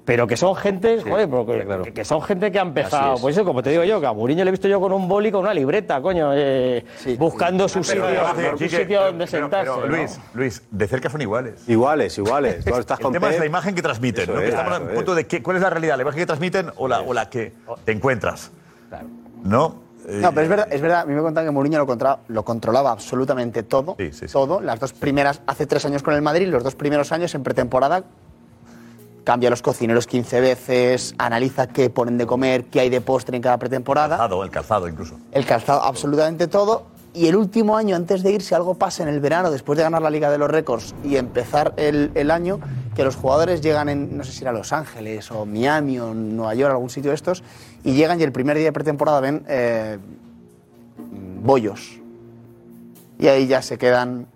Pero 0.04 0.26
que 0.26 0.36
son 0.36 0.54
gente, 0.56 1.02
joder, 1.02 1.28
que, 1.28 1.82
que- 1.84 1.92
que 1.92 2.04
son 2.04 2.22
gente 2.22 2.50
que 2.50 2.58
ha 2.58 2.62
empezado, 2.62 3.14
es. 3.16 3.20
pues 3.20 3.36
eso, 3.36 3.44
como 3.44 3.62
te 3.62 3.70
digo 3.70 3.84
yo, 3.84 4.00
que 4.00 4.06
a 4.06 4.12
Mourinho 4.12 4.42
le 4.44 4.48
he 4.48 4.52
visto 4.52 4.66
yo 4.68 4.80
con 4.80 4.92
un 4.92 5.06
boli, 5.06 5.30
con 5.30 5.40
una 5.42 5.52
libreta, 5.52 6.00
coño, 6.00 6.30
eh, 6.34 6.84
buscando 7.18 7.68
su 7.68 7.82
sitio, 7.84 8.04
Pero, 8.36 8.56
sitio 8.58 9.02
donde 9.02 9.26
pero- 9.26 9.42
sentarse. 9.42 9.70
pero, 9.74 9.86
¿no? 9.86 9.96
Luis, 9.96 10.20
Luis, 10.34 10.62
de 10.70 10.86
cerca 10.88 11.10
son 11.10 11.20
iguales. 11.20 11.68
Iguales, 11.68 12.16
iguales. 12.16 12.64
Tú 12.64 12.74
estás 12.78 12.98
el 12.98 13.02
con 13.04 13.12
tema 13.12 13.28
es 13.30 13.38
la 13.38 13.46
imagen 13.46 13.74
que 13.74 13.82
transmiten, 13.82 14.24
Eso 14.24 14.32
¿no? 14.32 14.38
Que 14.40 14.44
es, 14.46 14.50
estamos 14.50 14.72
eso 14.72 14.82
al 14.84 14.88
es. 14.90 14.94
punto 14.96 15.14
de 15.14 15.26
qué- 15.26 15.42
cuál 15.42 15.56
es 15.56 15.62
la 15.62 15.70
realidad, 15.70 15.96
la 15.96 16.02
imagen 16.02 16.20
que 16.20 16.26
transmiten 16.26 16.70
o 16.76 16.88
la, 16.88 17.00
o 17.00 17.12
la 17.12 17.28
que 17.28 17.52
te 17.84 17.92
encuentras. 17.92 18.50
¿No? 19.44 19.87
Eh, 20.08 20.20
No, 20.22 20.30
pero 20.30 20.42
es 20.44 20.48
verdad, 20.48 20.68
es 20.70 20.80
verdad, 20.80 21.00
a 21.02 21.04
mí 21.04 21.12
me 21.14 21.20
contan 21.20 21.44
que 21.44 21.50
Mourinho 21.50 21.78
lo, 21.78 21.86
contra- 21.86 22.18
lo 22.28 22.42
controlaba 22.44 22.90
absolutamente 22.92 23.62
todo, 23.62 23.94
todo, 24.32 24.60
las 24.60 24.80
dos 24.80 24.92
primeras, 24.94 25.42
hace 25.46 25.66
tres 25.66 25.84
años 25.84 26.02
con 26.02 26.14
el 26.14 26.22
Madrid, 26.22 26.48
los 26.48 26.64
dos 26.64 26.74
primeros 26.74 27.12
años 27.12 27.34
en 27.34 27.42
pretemporada, 27.42 28.04
cambia 29.24 29.48
a 29.48 29.50
los 29.50 29.60
cocineros 29.60 30.06
15 30.06 30.40
veces, 30.40 31.14
analiza 31.18 31.66
qué 31.66 31.90
ponen 31.90 32.16
de 32.16 32.26
comer, 32.26 32.64
qué 32.64 32.80
hay 32.80 32.88
de 32.88 33.02
postre 33.02 33.36
en 33.36 33.42
cada 33.42 33.58
pretemporada, 33.58 34.16
calzado, 34.16 34.42
el 34.42 34.50
calzado 34.50 34.88
incluso. 34.88 35.16
el 35.32 35.44
calzado, 35.44 35.82
absolutamente 35.82 36.48
todo, 36.48 36.84
y 37.14 37.26
el 37.26 37.36
último 37.36 37.76
año 37.76 37.96
antes 37.96 38.22
de 38.22 38.32
irse 38.32 38.54
algo 38.54 38.74
pasa 38.74 39.02
en 39.02 39.08
el 39.08 39.20
verano, 39.20 39.50
después 39.50 39.76
de 39.76 39.82
ganar 39.82 40.02
la 40.02 40.10
Liga 40.10 40.30
de 40.30 40.38
los 40.38 40.50
Récords 40.50 40.94
y 41.04 41.16
empezar 41.16 41.74
el, 41.76 42.10
el 42.14 42.30
año, 42.30 42.60
que 42.94 43.04
los 43.04 43.16
jugadores 43.16 43.60
llegan 43.60 43.88
en, 43.88 44.16
no 44.16 44.24
sé 44.24 44.32
si 44.32 44.42
era 44.42 44.52
Los 44.52 44.72
Ángeles 44.72 45.30
o 45.30 45.46
Miami 45.46 45.98
o 45.98 46.14
Nueva 46.14 46.54
York, 46.54 46.72
algún 46.72 46.90
sitio 46.90 47.10
de 47.10 47.14
estos, 47.14 47.42
y 47.84 47.92
llegan 47.94 48.20
y 48.20 48.24
el 48.24 48.32
primer 48.32 48.56
día 48.56 48.66
de 48.66 48.72
pretemporada 48.72 49.20
ven 49.20 49.44
eh, 49.48 49.98
bollos. 51.42 52.00
Y 53.18 53.26
ahí 53.26 53.46
ya 53.46 53.62
se 53.62 53.78
quedan 53.78 54.26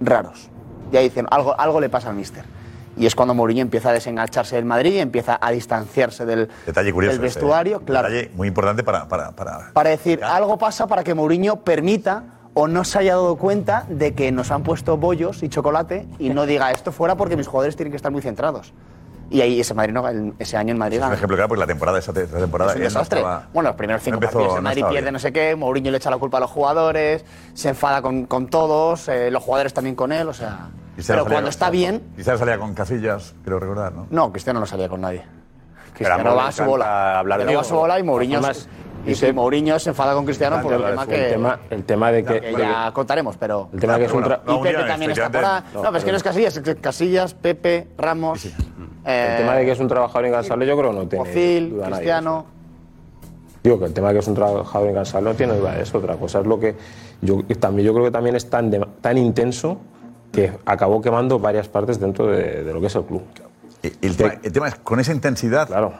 raros. 0.00 0.50
Y 0.92 0.96
ahí 0.96 1.08
dicen, 1.08 1.26
algo, 1.30 1.58
algo 1.58 1.80
le 1.80 1.88
pasa 1.88 2.10
al 2.10 2.16
mister. 2.16 2.53
Y 2.96 3.06
es 3.06 3.14
cuando 3.14 3.34
Mourinho 3.34 3.62
empieza 3.62 3.90
a 3.90 3.92
desengancharse 3.92 4.56
del 4.56 4.64
Madrid 4.64 4.92
y 4.94 4.98
empieza 4.98 5.38
a 5.40 5.50
distanciarse 5.50 6.24
del, 6.24 6.48
Detalle 6.66 6.92
curioso. 6.92 7.16
del 7.16 7.26
ese, 7.26 7.38
vestuario. 7.40 7.78
¿eh? 7.78 7.84
claro 7.84 8.08
Detalle 8.08 8.30
muy 8.36 8.48
importante 8.48 8.84
para, 8.84 9.08
para, 9.08 9.32
para 9.32 9.70
para 9.72 9.90
decir 9.90 10.22
algo 10.22 10.56
pasa 10.58 10.86
para 10.86 11.02
que 11.02 11.12
Mourinho 11.14 11.56
permita 11.64 12.22
o 12.54 12.68
no 12.68 12.84
se 12.84 13.00
haya 13.00 13.12
dado 13.14 13.34
cuenta 13.36 13.84
de 13.88 14.14
que 14.14 14.30
nos 14.30 14.52
han 14.52 14.62
puesto 14.62 14.96
bollos 14.96 15.42
y 15.42 15.48
chocolate 15.48 16.06
y 16.20 16.30
no 16.30 16.46
diga 16.46 16.70
esto 16.70 16.92
fuera 16.92 17.16
porque 17.16 17.36
mis 17.36 17.48
jugadores 17.48 17.74
tienen 17.74 17.90
que 17.90 17.96
estar 17.96 18.12
muy 18.12 18.22
centrados. 18.22 18.72
Y 19.30 19.40
ahí 19.40 19.58
ese, 19.58 19.74
Madrid 19.74 19.92
no- 19.92 20.04
ese 20.38 20.56
año 20.56 20.70
en 20.72 20.78
Madrid 20.78 20.98
Es 21.00 21.04
un 21.06 21.12
ejemplo 21.14 21.34
claro 21.36 21.48
porque 21.48 21.60
la 21.60 21.66
temporada, 21.66 21.98
esa 21.98 22.12
te- 22.12 22.22
esa 22.24 22.38
temporada 22.38 22.70
Es 22.72 22.76
un 22.76 22.82
él 22.82 22.88
no 22.92 22.98
desastre. 23.00 23.18
estaba- 23.20 23.48
bueno, 23.52 23.70
los 23.70 23.76
primeros 23.76 24.02
cinco 24.04 24.20
no 24.20 24.26
empezó- 24.26 24.38
partidos 24.38 24.56
el 24.58 24.62
no 24.62 24.68
Madrid 24.68 24.78
estaba 24.78 24.90
pierde 24.92 25.04
bien. 25.06 25.12
no 25.14 25.18
sé 25.18 25.32
qué, 25.32 25.56
Mourinho 25.56 25.90
le 25.90 25.96
echa 25.96 26.10
la 26.10 26.18
culpa 26.18 26.36
a 26.36 26.40
los 26.40 26.50
jugadores, 26.50 27.24
se 27.54 27.70
enfada 27.70 28.02
con, 28.02 28.26
con 28.26 28.46
todos, 28.48 29.08
eh, 29.08 29.32
los 29.32 29.42
jugadores 29.42 29.72
también 29.74 29.96
con 29.96 30.12
él, 30.12 30.28
o 30.28 30.32
sea... 30.34 30.68
Cristiano 30.94 31.22
Pero 31.24 31.32
cuando 31.34 31.46
con- 31.46 31.50
está 31.50 31.70
bien... 31.70 32.02
Cristiano 32.14 32.38
salía 32.38 32.58
con 32.58 32.74
Casillas, 32.74 33.34
creo 33.44 33.58
recordar, 33.58 33.92
¿no? 33.92 34.06
No, 34.10 34.30
Cristiano 34.32 34.60
no 34.60 34.66
salía 34.66 34.88
con 34.88 35.00
nadie. 35.00 35.22
Cristiano 35.94 36.34
va 36.34 36.48
a 36.48 36.52
su 36.52 36.64
bola. 36.64 37.18
hablar 37.20 37.44
de 37.44 37.54
va 37.54 37.60
a 37.60 37.64
su 37.64 37.74
bola 37.74 37.98
y 37.98 38.02
Mourinho, 38.02 38.38
Además, 38.38 38.68
se- 39.04 39.26
y, 39.26 39.30
y 39.30 39.32
Mourinho 39.32 39.78
se 39.78 39.90
enfada 39.90 40.14
con 40.14 40.24
Cristiano 40.24 40.60
por 40.62 40.72
el 40.72 40.82
tema 40.82 41.02
el 41.02 41.08
que... 41.08 41.16
tema, 41.30 41.58
el 41.70 41.84
tema 41.84 42.12
de 42.12 42.24
que, 42.24 42.40
que 42.40 42.52
ya 42.52 42.90
contaremos, 42.92 43.36
pero... 43.36 43.68
el 43.72 43.80
tema 43.80 43.96
que 43.98 44.04
es 44.06 44.12
un 44.12 44.24
tra- 44.24 44.40
Y 44.46 44.62
Pepe 44.62 44.84
también 44.84 45.10
está 45.10 45.30
por 45.30 45.44
ahí. 45.44 45.62
No, 45.74 45.82
pero 45.82 45.96
es 45.98 46.04
que 46.04 46.10
no 46.10 46.16
es 46.16 46.22
Casillas, 46.22 46.56
es 46.56 46.62
que 46.62 46.76
Casillas, 46.76 47.34
Pepe, 47.34 47.88
Ramos... 47.98 48.44
eh, 48.46 48.52
el 49.04 49.36
tema 49.38 49.54
de 49.56 49.64
que 49.66 49.72
es 49.72 49.80
un 49.80 49.88
trabajador 49.88 50.26
incansable 50.26 50.66
yo 50.66 50.76
creo 50.76 50.90
que 50.90 50.96
no 50.96 51.06
tiene 51.08 51.28
Ozil. 51.28 51.80
Cristiano... 51.86 52.46
Digo 53.62 53.78
que 53.78 53.86
el 53.86 53.94
tema 53.94 54.08
de 54.08 54.14
que 54.14 54.20
es 54.20 54.26
un 54.28 54.34
trabajador 54.34 54.90
incansable 54.90 55.30
no 55.30 55.36
tiene 55.36 55.54
duda 55.56 55.78
eso. 55.78 55.96
Otra 55.98 56.16
cosa 56.16 56.40
es 56.40 56.46
lo 56.46 56.60
que 56.60 56.76
yo 57.22 57.40
también 57.58 57.86
yo 57.86 57.94
creo 57.94 58.04
que 58.04 58.10
también 58.10 58.36
es 58.36 58.48
tan, 58.50 58.70
de- 58.70 58.86
tan 59.00 59.16
intenso 59.16 59.78
que 60.34 60.52
acabó 60.66 61.00
quemando 61.00 61.38
varias 61.38 61.68
partes 61.68 61.98
dentro 62.00 62.26
de, 62.26 62.64
de 62.64 62.72
lo 62.72 62.80
que 62.80 62.88
es 62.88 62.94
el 62.94 63.04
club. 63.04 63.22
El 64.00 64.16
tema, 64.16 64.34
el 64.42 64.52
tema 64.52 64.68
es 64.68 64.74
con 64.76 64.98
esa 65.00 65.12
intensidad. 65.12 65.66
Claro. 65.66 65.92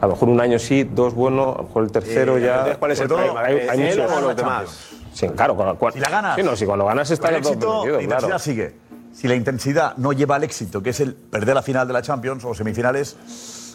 A 0.00 0.06
lo 0.06 0.12
mejor 0.14 0.28
un 0.28 0.40
año 0.40 0.58
sí, 0.58 0.82
dos 0.84 1.14
buenos, 1.14 1.54
a 1.54 1.58
lo 1.62 1.64
mejor 1.68 1.84
el 1.84 1.92
tercero 1.92 2.36
Sí, 2.36 2.42
ya. 2.42 2.76
¿cuál 2.78 2.90
es 2.90 3.00
el 3.00 3.08
problema? 3.08 3.40
Hay, 3.42 3.58
hay 3.68 3.82
¿Él 3.82 3.98
muchos- 4.00 4.12
o 4.12 4.20
los 4.20 4.36
demás? 4.36 4.88
Sí, 5.12 5.28
claro. 5.28 5.56
Con, 5.56 5.76
con- 5.76 5.92
Si 5.92 6.00
la 6.00 6.08
ganas. 6.10 6.34
Sí, 6.36 6.42
no, 6.42 6.56
si 6.56 6.66
cuando 6.66 6.84
ganas 6.86 7.10
está 7.10 7.28
todo 7.28 7.38
éxito, 7.38 7.86
la 7.86 8.02
intensidad 8.02 8.18
claro. 8.18 8.38
sigue. 8.40 8.74
Si 9.12 9.28
la 9.28 9.36
intensidad 9.36 9.96
no 9.96 10.12
lleva 10.12 10.34
al 10.34 10.42
éxito, 10.42 10.82
que 10.82 10.90
es 10.90 10.98
el 10.98 11.14
perder 11.14 11.54
la 11.54 11.62
final 11.62 11.86
de 11.86 11.92
la 11.92 12.02
Champions 12.02 12.44
o 12.44 12.52
semifinales, 12.52 13.16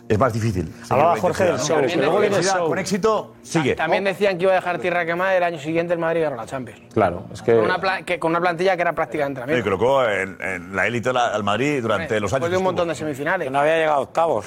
es 0.10 0.20
más 0.20 0.34
difícil. 0.34 0.74
Hablaba 0.90 1.16
la 1.16 1.22
Jorge 1.22 1.44
del 1.46 1.54
luego 1.54 1.72
con 1.76 1.82
viene 1.86 2.08
el 2.08 2.24
intensidad, 2.26 2.58
show. 2.58 2.68
Con 2.68 2.80
éxito, 2.80 3.36
sigue. 3.44 3.76
También 3.76 4.04
decían 4.04 4.38
que 4.38 4.44
iba 4.44 4.52
a 4.52 4.56
dejar 4.56 4.80
tierra 4.80 5.06
quemada 5.06 5.34
y 5.34 5.38
el 5.38 5.44
año 5.44 5.60
siguiente 5.60 5.94
el 5.94 6.00
Madrid 6.00 6.24
ganó 6.24 6.36
la 6.36 6.46
Champions. 6.46 6.82
Claro, 6.94 7.26
es 7.32 7.42
que. 7.42 7.56
Con 7.56 7.64
una, 7.66 8.02
que- 8.04 8.20
con 8.20 8.32
una 8.32 8.42
plantilla 8.42 8.76
que 8.76 8.82
era 8.82 8.94
prácticamente 8.94 9.46
la 9.46 9.58
Y 9.58 9.62
colocó 9.62 10.04
en, 10.04 10.38
en 10.42 10.76
la 10.76 10.86
élite 10.88 11.12
al 11.12 11.44
Madrid 11.44 11.82
durante 11.82 12.20
los 12.20 12.34
años. 12.34 12.42
Después 12.42 12.52
de 12.52 12.58
un 12.58 12.64
montón 12.64 12.88
de 12.90 12.96
semifinales. 12.96 13.46
Que 13.48 13.52
no 13.52 13.60
había 13.60 13.78
llegado 13.78 13.98
a 13.98 14.02
octavos. 14.02 14.46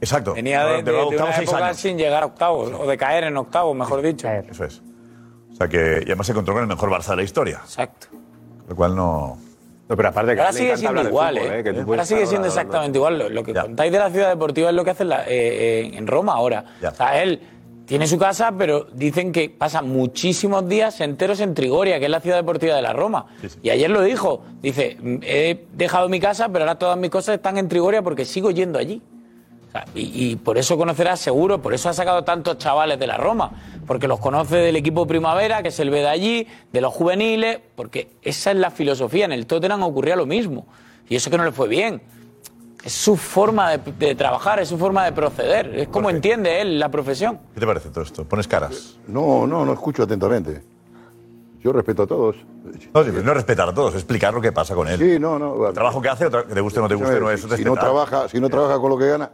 Exacto. 0.00 0.34
Venía 0.34 0.64
de, 0.64 0.82
de- 0.82 0.92
de 0.92 0.98
octavos 0.98 1.22
una 1.22 1.32
seis 1.36 1.48
época 1.48 1.64
años. 1.66 1.76
sin 1.78 1.98
llegar 1.98 2.22
a 2.22 2.26
octavos, 2.26 2.70
o 2.78 2.86
de 2.86 2.96
caer 2.96 3.24
en 3.24 3.36
octavos, 3.36 3.74
mejor 3.74 4.00
dicho. 4.02 4.28
Eso 4.28 4.64
es. 4.64 4.82
O 5.52 5.56
sea 5.56 5.66
que, 5.68 6.02
y 6.02 6.06
además 6.06 6.26
se 6.26 6.32
encontró 6.32 6.54
con 6.54 6.62
el 6.62 6.68
mejor 6.68 6.88
Barça 6.90 7.08
de 7.10 7.16
la 7.16 7.22
historia. 7.24 7.60
Exacto. 7.64 8.06
Lo 8.68 8.76
cual 8.76 8.94
no. 8.94 9.38
No, 9.88 9.96
pero 9.96 10.08
aparte 10.10 10.34
que 10.34 10.40
Ahora 10.40 10.52
sigue 10.52 10.76
siendo 10.76 11.02
igual, 11.02 11.36
fútbol, 11.38 11.52
¿eh? 11.52 11.58
¿eh? 11.60 11.64
Que 11.64 11.72
tú 11.72 11.80
Ahora 11.90 12.04
sigue 12.04 12.26
siendo 12.26 12.46
exactamente 12.48 12.98
igual. 12.98 13.18
Lo, 13.18 13.28
lo 13.30 13.42
que 13.42 13.54
contáis 13.54 13.90
de 13.92 13.98
la 13.98 14.10
ciudad 14.10 14.28
deportiva 14.28 14.68
es 14.68 14.74
lo 14.74 14.84
que 14.84 14.90
hace 14.90 15.02
en, 15.04 15.08
la- 15.08 15.22
eh, 15.24 15.26
eh, 15.28 15.90
en 15.94 16.06
Roma 16.06 16.34
ahora. 16.34 16.64
O 16.86 16.94
sea, 16.94 17.22
él 17.22 17.40
tiene 17.86 18.06
su 18.06 18.18
casa, 18.18 18.52
pero 18.58 18.84
dicen 18.92 19.32
que 19.32 19.48
pasa 19.48 19.80
muchísimos 19.80 20.68
días 20.68 21.00
enteros 21.00 21.40
en 21.40 21.54
Trigoria, 21.54 21.98
que 21.98 22.04
es 22.04 22.10
la 22.10 22.20
ciudad 22.20 22.36
deportiva 22.36 22.76
de 22.76 22.82
la 22.82 22.92
Roma. 22.92 23.26
Y 23.62 23.70
ayer 23.70 23.88
lo 23.90 24.02
dijo. 24.02 24.42
Dice, 24.60 24.98
"Mm, 25.00 25.16
he 25.22 25.64
dejado 25.72 26.10
mi 26.10 26.20
casa, 26.20 26.48
pero 26.50 26.64
ahora 26.64 26.74
todas 26.78 26.98
mis 26.98 27.08
cosas 27.10 27.36
están 27.36 27.56
en 27.56 27.66
Trigoria 27.68 28.02
porque 28.02 28.26
sigo 28.26 28.50
yendo 28.50 28.78
allí. 28.78 29.00
O 29.68 29.70
sea, 29.70 29.84
y, 29.94 30.30
y 30.30 30.36
por 30.36 30.56
eso 30.56 30.78
conocerás 30.78 31.20
seguro, 31.20 31.60
por 31.60 31.74
eso 31.74 31.88
ha 31.88 31.92
sacado 31.92 32.24
tantos 32.24 32.56
chavales 32.58 32.98
de 32.98 33.06
la 33.06 33.18
Roma, 33.18 33.50
porque 33.86 34.08
los 34.08 34.18
conoce 34.18 34.56
del 34.56 34.76
equipo 34.76 35.06
Primavera, 35.06 35.62
que 35.62 35.68
es 35.68 35.78
el 35.80 35.90
B 35.90 36.00
de 36.00 36.08
allí, 36.08 36.46
de 36.72 36.80
los 36.80 36.92
juveniles, 36.92 37.60
porque 37.76 38.08
esa 38.22 38.50
es 38.50 38.56
la 38.56 38.70
filosofía. 38.70 39.26
En 39.26 39.32
el 39.32 39.46
Tottenham 39.46 39.82
ocurría 39.82 40.16
lo 40.16 40.26
mismo, 40.26 40.66
y 41.08 41.16
eso 41.16 41.30
que 41.30 41.36
no 41.36 41.44
le 41.44 41.52
fue 41.52 41.68
bien. 41.68 42.00
Es 42.82 42.92
su 42.92 43.16
forma 43.16 43.76
de, 43.76 43.92
de 43.98 44.14
trabajar, 44.14 44.60
es 44.60 44.68
su 44.68 44.78
forma 44.78 45.04
de 45.04 45.12
proceder, 45.12 45.74
es 45.78 45.88
como 45.88 46.08
entiende 46.10 46.60
él 46.60 46.78
la 46.78 46.88
profesión. 46.90 47.38
¿Qué 47.52 47.60
te 47.60 47.66
parece 47.66 47.90
todo 47.90 48.04
esto? 48.04 48.24
¿Pones 48.24 48.46
caras? 48.48 48.96
No, 49.06 49.46
no, 49.46 49.66
no 49.66 49.72
escucho 49.72 50.04
atentamente. 50.04 50.62
Yo 51.62 51.72
respeto 51.72 52.04
a 52.04 52.06
todos. 52.06 52.36
No, 52.94 53.02
sí, 53.02 53.10
no 53.22 53.34
respetar 53.34 53.68
a 53.68 53.74
todos, 53.74 53.94
explicar 53.94 54.32
lo 54.32 54.40
que 54.40 54.52
pasa 54.52 54.74
con 54.76 54.86
él. 54.86 54.98
Sí, 54.98 55.18
no, 55.18 55.38
no. 55.38 55.66
El 55.66 55.74
trabajo 55.74 56.00
que 56.00 56.08
hace, 56.08 56.30
que 56.30 56.54
te 56.54 56.60
guste 56.60 56.78
o 56.78 56.82
no 56.82 56.88
te 56.88 56.94
guste, 56.94 57.18
no 57.18 57.30
es 57.30 57.40
si, 57.42 57.64
no 57.64 57.74
trabaja, 57.74 58.28
si 58.28 58.40
no 58.40 58.48
trabaja 58.48 58.78
con 58.78 58.90
lo 58.90 58.96
que 58.96 59.08
gana, 59.08 59.30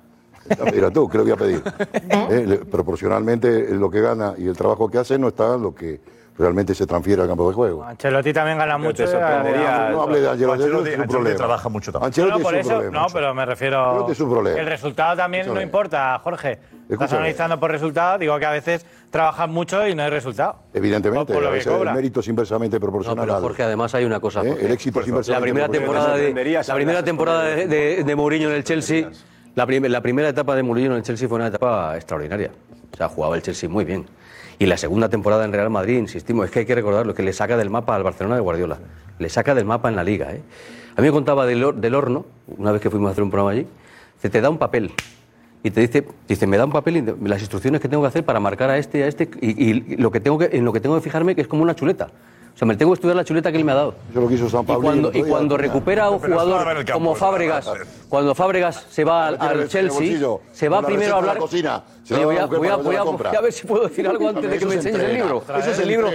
dirás 0.72 0.92
tú, 0.92 1.08
¿qué 1.08 1.18
le 1.18 1.24
voy 1.24 1.32
a 1.32 1.36
pedir? 1.36 1.62
Eh, 2.10 2.60
proporcionalmente 2.70 3.68
lo 3.74 3.90
que 3.90 4.00
gana 4.00 4.34
y 4.36 4.46
el 4.46 4.56
trabajo 4.56 4.90
que 4.90 4.98
hace 4.98 5.18
no 5.18 5.28
está 5.28 5.54
en 5.54 5.62
lo 5.62 5.74
que 5.74 6.00
realmente 6.36 6.74
se 6.74 6.84
transfiere 6.84 7.22
al 7.22 7.28
campo 7.28 7.48
de 7.48 7.54
juego. 7.54 7.84
Ancelotti 7.84 8.32
también 8.32 8.58
gana 8.58 8.76
mucho. 8.76 9.06
sorprendería- 9.06 9.90
No 9.92 10.02
hable 10.02 10.20
de 10.20 10.28
Ancelotti, 10.30 10.62
Ancelotti- 10.64 10.80
es 10.80 10.86
Ancelotti 10.94 11.12
problema. 11.12 11.36
trabaja 11.36 11.68
mucho 11.68 11.92
también. 11.92 12.06
Ancelotti 12.08 12.38
No, 12.38 12.42
por 12.42 12.54
es 12.56 12.66
su 12.66 12.70
eso, 12.72 12.80
problema. 12.80 13.00
no, 13.02 13.06
pero 13.12 13.34
me 13.34 13.46
refiero. 13.46 13.84
Ancelotti 13.84 14.12
es 14.12 14.18
su 14.18 14.28
problema. 14.30 14.58
El 14.60 14.66
resultado 14.66 15.16
también 15.16 15.42
no 15.46 15.52
Escúchame. 15.52 15.62
importa, 15.64 16.20
Jorge. 16.24 16.52
Estás 16.52 16.90
Escúchame. 16.90 17.18
analizando 17.18 17.60
por 17.60 17.70
resultado, 17.70 18.18
digo 18.18 18.36
que 18.38 18.46
a 18.46 18.50
veces 18.50 18.84
trabajan 19.10 19.50
mucho 19.52 19.86
y 19.86 19.94
no 19.94 20.02
hay 20.02 20.10
resultado. 20.10 20.56
Evidentemente, 20.74 21.32
Por 21.32 21.42
lo 21.42 21.48
a 21.48 21.52
que 21.52 21.58
veces 21.58 21.72
el 21.72 21.78
cobra. 21.78 21.94
mérito 21.94 22.18
es 22.20 22.26
inversamente 22.28 22.80
proporcional. 22.80 23.24
pero 23.26 23.36
al- 23.36 23.42
Jorge, 23.42 23.62
además 23.62 23.94
hay 23.94 24.04
una 24.04 24.18
cosa. 24.18 24.42
¿Eh? 24.42 24.56
El 24.60 24.72
éxito 24.72 25.00
es 25.00 25.06
inversamente 25.08 25.40
La 25.40 25.40
primera 25.40 25.68
temporada 25.68 26.16
de, 26.16 26.32
proporcional. 26.32 26.64
la 26.66 26.74
primera 26.74 27.04
temporada 27.04 27.44
de, 27.44 27.66
de, 27.68 28.02
de 28.04 28.16
Mourinho 28.16 28.48
en 28.50 28.56
el 28.56 28.64
Chelsea, 28.64 29.08
la, 29.54 29.66
prim- 29.66 29.84
la 29.86 30.00
primera 30.00 30.28
etapa 30.28 30.54
de 30.56 30.62
Mourinho 30.62 30.90
en 30.92 30.96
el 30.98 31.02
Chelsea 31.02 31.28
fue 31.28 31.36
una 31.36 31.48
etapa 31.48 31.96
extraordinaria. 31.96 32.50
O 32.92 32.96
sea, 32.96 33.08
jugaba 33.08 33.36
el 33.36 33.42
Chelsea 33.42 33.68
muy 33.68 33.84
bien. 33.84 34.06
Y 34.58 34.66
la 34.66 34.76
segunda 34.76 35.08
temporada 35.08 35.44
en 35.44 35.52
Real 35.52 35.70
Madrid, 35.70 35.98
insistimos, 35.98 36.44
es 36.46 36.50
que 36.50 36.60
hay 36.60 36.66
que 36.66 36.74
recordarlo, 36.74 37.14
que 37.14 37.22
le 37.22 37.32
saca 37.32 37.56
del 37.56 37.70
mapa 37.70 37.96
al 37.96 38.02
Barcelona 38.04 38.36
de 38.36 38.40
Guardiola. 38.40 38.78
Le 39.18 39.28
saca 39.28 39.54
del 39.54 39.64
mapa 39.64 39.88
en 39.88 39.96
la 39.96 40.04
liga. 40.04 40.32
¿eh? 40.32 40.40
A 40.96 41.00
mí 41.00 41.08
me 41.08 41.12
contaba 41.12 41.44
del, 41.46 41.62
Hor- 41.64 41.74
del 41.74 41.94
horno, 41.94 42.24
una 42.56 42.70
vez 42.72 42.80
que 42.80 42.90
fuimos 42.90 43.08
a 43.08 43.12
hacer 43.12 43.24
un 43.24 43.30
programa 43.30 43.50
allí, 43.50 43.66
se 44.20 44.30
te 44.30 44.40
da 44.40 44.48
un 44.50 44.58
papel 44.58 44.92
y 45.62 45.70
te 45.70 45.80
dice, 45.80 46.06
dice, 46.28 46.46
me 46.46 46.56
da 46.56 46.66
un 46.66 46.72
papel 46.72 46.96
y 46.98 47.28
las 47.28 47.40
instrucciones 47.40 47.80
que 47.80 47.88
tengo 47.88 48.02
que 48.02 48.08
hacer 48.08 48.24
para 48.24 48.38
marcar 48.38 48.70
a 48.70 48.78
este 48.78 48.98
y 48.98 49.02
a 49.02 49.06
este 49.06 49.28
y, 49.40 49.96
lo 49.96 50.10
que 50.10 50.20
tengo 50.20 50.38
en 50.42 50.64
lo 50.64 50.72
que 50.72 50.80
tengo 50.80 50.94
que 50.94 51.00
fijarme 51.00 51.34
que 51.34 51.40
es 51.40 51.48
como 51.48 51.62
una 51.62 51.74
chuleta. 51.74 52.08
O 52.54 52.56
sea, 52.56 52.68
me 52.68 52.76
tengo 52.76 52.92
que 52.92 52.94
estudiar 52.98 53.16
la 53.16 53.24
chuleta 53.24 53.50
que 53.50 53.58
él 53.58 53.64
me 53.64 53.72
ha 53.72 53.74
dado. 53.74 53.96
Eso 54.12 54.20
lo 54.20 54.28
quiso 54.28 54.48
San 54.48 54.62
Y 54.62 54.66
Pablo. 54.66 54.82
cuando, 54.82 55.10
y 55.12 55.22
cuando 55.24 55.56
recupera 55.56 56.04
a 56.04 56.10
un 56.10 56.20
jugador 56.20 56.68
el 56.76 56.84
campo, 56.84 56.92
como 57.00 57.14
Fábregas, 57.16 57.68
cuando 58.08 58.32
Fábregas 58.32 58.86
se 58.90 59.02
va 59.02 59.26
al, 59.26 59.36
al 59.40 59.60
el 59.62 59.68
Chelsea, 59.68 59.98
bolsillo, 59.98 60.40
se 60.52 60.68
va 60.68 60.80
primero 60.82 61.14
a 61.14 61.18
hablar. 61.18 61.34
la 61.34 61.40
cocina, 61.40 61.82
se 62.04 62.14
voy, 62.24 62.36
va 62.36 62.42
a, 62.42 62.46
voy, 62.46 62.68
a, 62.68 62.76
voy, 62.76 62.94
a, 62.94 63.02
voy 63.02 63.26
a 63.36 63.40
ver 63.40 63.52
si 63.52 63.66
puedo 63.66 63.88
decir 63.88 64.06
algo 64.06 64.28
antes 64.28 64.48
de 64.48 64.58
que 64.58 64.66
me 64.66 64.70
se 64.70 64.76
enseñes 64.90 65.00
el 65.00 65.14
libro. 65.14 65.42
Eso 65.58 65.74
se 65.74 65.82
el 65.82 65.88
libro. 65.88 66.08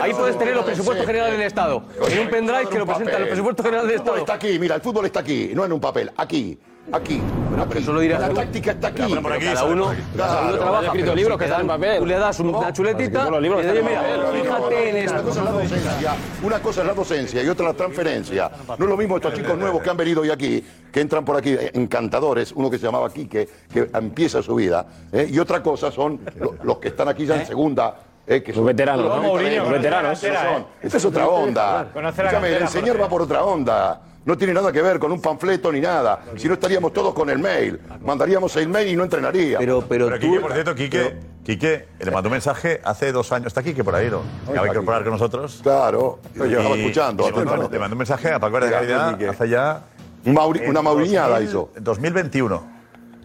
ahí 0.00 0.14
puedes 0.14 0.38
tener 0.38 0.54
los 0.54 0.64
presupuestos 0.64 1.06
generales 1.06 1.36
del 1.36 1.46
Estado. 1.48 1.82
En 2.08 2.18
un 2.20 2.28
pendrive 2.30 2.68
que 2.68 2.78
lo 2.78 2.86
presenta 2.86 3.18
los 3.18 3.28
presupuestos 3.28 3.66
generales 3.66 3.88
del 3.88 3.94
El 3.96 4.00
Estado. 4.00 4.18
está 4.18 4.34
aquí, 4.34 4.58
mira, 4.60 4.76
el 4.76 4.80
fútbol 4.82 5.06
está 5.06 5.20
aquí, 5.20 5.50
no 5.54 5.64
en 5.64 5.72
un 5.72 5.80
papel, 5.80 6.12
aquí, 6.16 6.56
aquí. 6.92 7.20
aquí. 7.60 7.78
eso 7.78 7.92
lo 7.92 8.00
dirás 8.00 8.20
La 8.20 8.28
tú. 8.28 8.34
táctica 8.34 8.70
está 8.72 8.88
aquí. 8.88 9.02
Pero 9.08 9.22
cada 9.22 9.32
uno, 9.38 9.40
cada 9.44 9.64
uno 9.66 9.94
Claro. 10.14 10.58
trabaja. 10.58 10.86
escrito 10.86 11.14
libros 11.14 11.38
que 11.38 11.44
están 11.44 11.60
en 11.62 11.66
dan- 11.68 11.80
papel. 11.80 11.98
Tú 11.98 12.06
le 12.06 12.18
das 12.18 12.40
una 12.40 12.72
chuletita 12.72 13.30
Los 13.30 13.42
libros 13.42 13.64
mira, 13.64 14.02
fíjate 14.32 14.88
en 14.90 14.96
Una 14.96 15.16
esto. 15.16 15.22
cosa 15.22 15.40
es 15.40 15.44
la 15.44 15.50
docencia, 15.52 16.14
una 16.42 16.58
cosa 16.60 16.80
es 16.80 16.86
la 16.86 16.94
docencia 16.94 17.42
y 17.42 17.48
otra 17.48 17.66
la 17.66 17.74
transferencia. 17.74 18.50
No 18.68 18.74
es 18.84 18.90
lo 18.90 18.96
mismo 18.96 19.16
estos 19.16 19.34
chicos 19.34 19.56
nuevos 19.58 19.82
que 19.82 19.90
han 19.90 19.96
venido 19.96 20.22
hoy 20.22 20.30
aquí, 20.30 20.64
que 20.92 21.00
entran 21.00 21.24
por 21.24 21.36
aquí 21.36 21.50
eh, 21.50 21.70
encantadores, 21.74 22.52
uno 22.52 22.70
que 22.70 22.78
se 22.78 22.86
llamaba 22.86 23.12
Quique, 23.12 23.48
que 23.72 23.90
empieza 23.94 24.42
su 24.42 24.54
vida, 24.54 24.86
¿eh? 25.12 25.28
y 25.30 25.38
otra 25.38 25.62
cosa 25.62 25.90
son 25.90 26.20
lo- 26.38 26.54
los 26.62 26.78
que 26.78 26.88
están 26.88 27.08
aquí 27.08 27.26
ya 27.26 27.36
en 27.36 27.46
segunda. 27.46 27.94
eh, 28.26 28.42
que 28.44 28.52
son 28.52 28.64
veteranos, 28.64 29.06
Los 29.06 29.70
veteranos. 29.70 30.22
Esta 30.22 30.96
es 30.98 31.04
otra 31.04 31.26
onda. 31.26 31.88
Escúchame, 31.92 32.56
el 32.58 32.68
señor 32.68 33.00
va 33.00 33.08
por 33.08 33.22
otra 33.22 33.42
onda. 33.44 34.00
No 34.24 34.36
tiene 34.36 34.52
nada 34.52 34.70
que 34.70 34.82
ver 34.82 34.98
con 34.98 35.10
un 35.12 35.20
panfleto 35.20 35.72
ni 35.72 35.80
nada. 35.80 36.20
Si 36.36 36.46
no 36.46 36.54
estaríamos 36.54 36.92
todos 36.92 37.14
con 37.14 37.30
el 37.30 37.38
mail. 37.38 37.80
Mandaríamos 38.02 38.54
el 38.56 38.68
mail 38.68 38.88
y 38.88 38.96
no 38.96 39.04
entrenaría. 39.04 39.58
Pero, 39.58 39.82
Pero 39.88 40.18
Quique, 40.18 40.40
por 40.40 40.52
cierto, 40.52 40.74
Quique, 40.74 41.16
Quique 41.42 41.88
le 41.98 42.10
mandó 42.10 42.28
un 42.28 42.32
mensaje 42.32 42.80
hace 42.84 43.12
dos 43.12 43.32
años. 43.32 43.46
Está 43.46 43.62
Quique 43.62 43.82
por 43.82 43.94
ahí, 43.94 44.10
¿no? 44.10 44.20
Que 44.46 44.58
va 44.58 44.64
a 44.66 44.68
incorporar 44.68 45.02
con 45.04 45.12
nosotros. 45.14 45.60
Claro, 45.62 46.18
lo 46.34 46.44
llevaba 46.44 46.76
Y- 46.76 46.80
escuchando. 46.80 47.22
y 47.28 47.32
Le 47.32 47.44
mandó, 47.44 47.68
le 47.70 47.78
mandó 47.78 47.94
un 47.94 47.98
mensaje 47.98 48.30
a 48.30 48.38
Paco 48.38 48.60
de 48.60 48.70
Caridad 48.70 49.18
hace 49.30 49.48
ya. 49.48 49.84
Mauri- 50.26 50.68
una 50.68 50.80
en 50.80 50.84
mauriñada 50.84 51.28
2000, 51.40 51.48
hizo. 51.48 51.70
2021. 51.80 52.62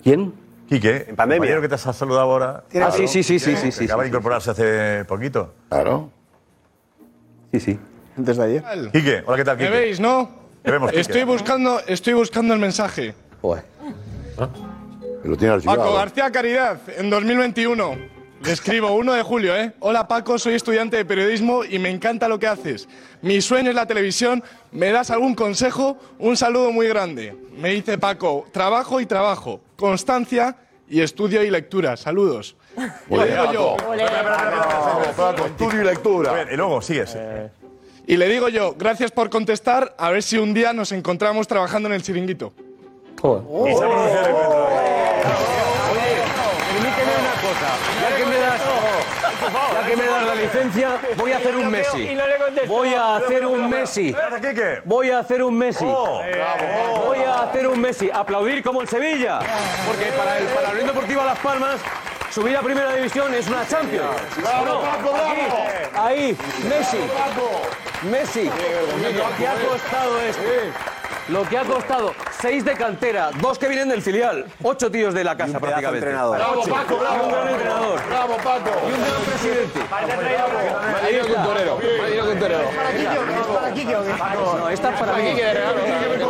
¿Quién? 0.01 0.33
Quique, 0.69 1.05
en 1.09 1.15
pandemia. 1.17 1.59
que 1.61 1.67
te 1.67 1.75
has 1.75 1.81
saludado 1.81 2.21
ahora. 2.31 2.63
Ah, 2.81 2.89
sí, 2.91 3.07
sí, 3.09 3.21
sí, 3.21 3.37
sí, 3.37 3.55
sí, 3.57 3.71
sí, 3.73 3.83
Acaba 3.83 4.03
de 4.03 4.07
sí, 4.07 4.11
incorporarse 4.11 4.51
hace 4.51 5.03
poquito. 5.05 5.53
Claro. 5.69 6.09
Sí, 7.51 7.59
sí. 7.59 7.79
Antes 8.17 8.37
de 8.37 8.43
ayer. 8.43 8.63
Quique, 8.93 9.23
hola, 9.25 9.37
¿qué 9.37 9.43
tal, 9.43 9.57
¿Me 9.57 9.65
Quique? 9.65 9.77
veis, 9.77 9.99
no? 9.99 10.44
Estoy 10.93 11.23
buscando, 11.23 11.79
estoy 11.85 12.13
buscando 12.13 12.53
el 12.53 12.59
mensaje. 12.59 13.13
Lo 15.23 15.37
tiene 15.37 15.53
archivado. 15.53 15.79
Paco 15.79 15.93
García 15.93 16.31
Caridad, 16.31 16.79
en 16.97 17.09
2021. 17.09 18.15
Le 18.43 18.51
escribo 18.51 18.91
1 18.91 19.13
de 19.13 19.23
julio, 19.23 19.55
¿eh? 19.55 19.73
Hola 19.79 20.07
Paco, 20.07 20.37
soy 20.37 20.55
estudiante 20.55 20.97
de 20.97 21.05
periodismo 21.05 21.63
y 21.63 21.79
me 21.79 21.89
encanta 21.89 22.27
lo 22.27 22.37
que 22.37 22.47
haces. 22.47 22.87
Mi 23.21 23.41
sueño 23.41 23.69
es 23.69 23.75
la 23.75 23.87
televisión. 23.87 24.43
¿Me 24.71 24.91
das 24.91 25.09
algún 25.09 25.33
consejo? 25.35 25.97
Un 26.19 26.37
saludo 26.37 26.71
muy 26.71 26.87
grande. 26.87 27.35
Me 27.57 27.69
dice 27.69 27.97
Paco, 27.97 28.45
trabajo 28.51 28.99
y 28.99 29.05
trabajo, 29.05 29.61
constancia 29.75 30.57
y 30.87 31.01
estudio 31.01 31.43
y 31.43 31.49
lectura. 31.49 31.97
Saludos. 31.97 32.55
Digo 33.09 33.51
yo, 33.53 33.77
Vamos, 33.77 35.07
Paco, 35.15 35.45
estudio 35.45 35.81
y 35.81 35.85
lectura. 35.85 36.33
Bien, 36.33 36.47
y 36.51 36.57
luego, 36.57 36.81
sigues. 36.81 37.17
Y 38.07 38.17
le 38.17 38.27
digo 38.27 38.49
yo, 38.49 38.75
gracias 38.77 39.11
por 39.11 39.29
contestar. 39.29 39.95
A 39.97 40.11
ver 40.11 40.23
si 40.23 40.37
un 40.37 40.53
día 40.53 40.73
nos 40.73 40.91
encontramos 40.91 41.47
trabajando 41.47 41.89
en 41.89 41.95
el 41.95 42.03
chiringuito. 42.03 42.53
Permíteme 46.75 47.13
una 47.19 47.33
cosa. 47.41 47.69
Ya 48.01 48.15
que 48.17 48.25
me 48.25 48.37
das, 48.37 48.61
ya 49.73 49.87
que 49.87 49.95
me 49.95 50.05
das 50.05 50.25
la 50.25 50.35
licencia, 50.35 50.89
voy 51.17 51.31
a 51.31 51.37
hacer 51.37 51.55
un 51.55 51.71
Messi. 51.71 52.17
Voy 52.67 52.93
a 52.93 53.15
hacer 53.15 53.45
un 53.45 53.69
Messi. 53.69 54.15
Voy 54.83 55.09
a 55.09 55.19
hacer 55.19 55.43
un 55.43 55.57
Messi. 55.57 55.85
Voy 55.85 57.17
a 57.25 57.43
hacer 57.43 57.67
un 57.67 57.79
Messi. 57.79 58.09
Aplaudir 58.13 58.61
como 58.63 58.81
el 58.81 58.87
Sevilla. 58.87 59.39
Porque 59.87 60.11
para, 60.17 60.37
el, 60.37 60.45
para 60.45 60.67
la 60.67 60.71
Unión 60.73 60.87
Deportiva 60.87 61.25
Las 61.25 61.39
Palmas, 61.39 61.79
subir 62.35 62.57
a 62.57 62.61
Primera 62.61 62.93
División 62.93 63.33
es 63.33 63.47
una 63.47 63.65
Champions. 63.65 64.17
Bravo, 64.41 64.65
No, 64.65 64.81
Paco, 64.81 65.13
bravo. 65.13 65.31
aquí, 65.31 65.41
Ahí, 65.95 66.37
Messi. 66.67 66.97
Messi. 68.11 68.43
Lo 68.43 69.37
que 69.37 69.47
ha 69.47 69.55
costado 69.69 70.19
esto. 70.19 70.43
Lo 71.29 71.41
que 71.41 71.57
ha 71.57 71.63
costado 71.63 72.13
seis 72.39 72.63
de 72.63 72.73
cantera, 72.73 73.31
dos 73.41 73.57
que 73.57 73.67
vienen 73.67 73.89
del 73.89 74.03
filial, 74.03 74.45
ocho 74.61 74.91
tíos 74.91 75.11
de 75.11 75.23
la 75.23 75.35
casa 75.35 75.59
prácticamente. 75.59 76.07
Bravo, 76.07 76.35
Paco, 76.69 76.97
bravo. 76.97 77.15
Y 77.15 77.25
un 77.25 77.31
gran 77.31 77.47
entrenador. 77.47 77.99
Bravo, 78.07 78.37
Paco. 78.37 78.69
Y 78.87 78.93
un 78.93 79.01
gran 79.01 79.21
presidente. 79.23 79.79
Ahí 81.03 81.15
es 81.15 81.27
un 81.27 81.43
torero. 81.43 81.79
Ahí 82.05 82.17
es 82.17 82.25
un 82.25 82.39
torero. 82.39 82.61
No, 84.59 84.69
esta 84.69 84.93
es 84.93 84.99
para 84.99 85.13
mí. 85.13 85.23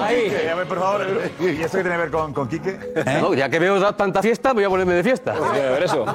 Ahí. 0.01 0.33
Por 0.65 0.79
favor, 0.79 1.07
¿y 1.41 1.61
esto 1.61 1.77
qué 1.77 1.83
tiene 1.83 1.97
que 1.97 2.01
ver 2.01 2.11
con, 2.11 2.33
con 2.33 2.47
Quique? 2.47 2.79
No, 3.19 3.33
ya 3.33 3.49
que 3.49 3.59
veo 3.59 3.93
tanta 3.95 4.21
fiesta, 4.21 4.53
voy 4.53 4.63
a 4.63 4.69
ponerme 4.69 4.93
de 4.93 5.03
fiesta. 5.03 5.33
Ver 5.33 5.83
eso. 5.83 6.05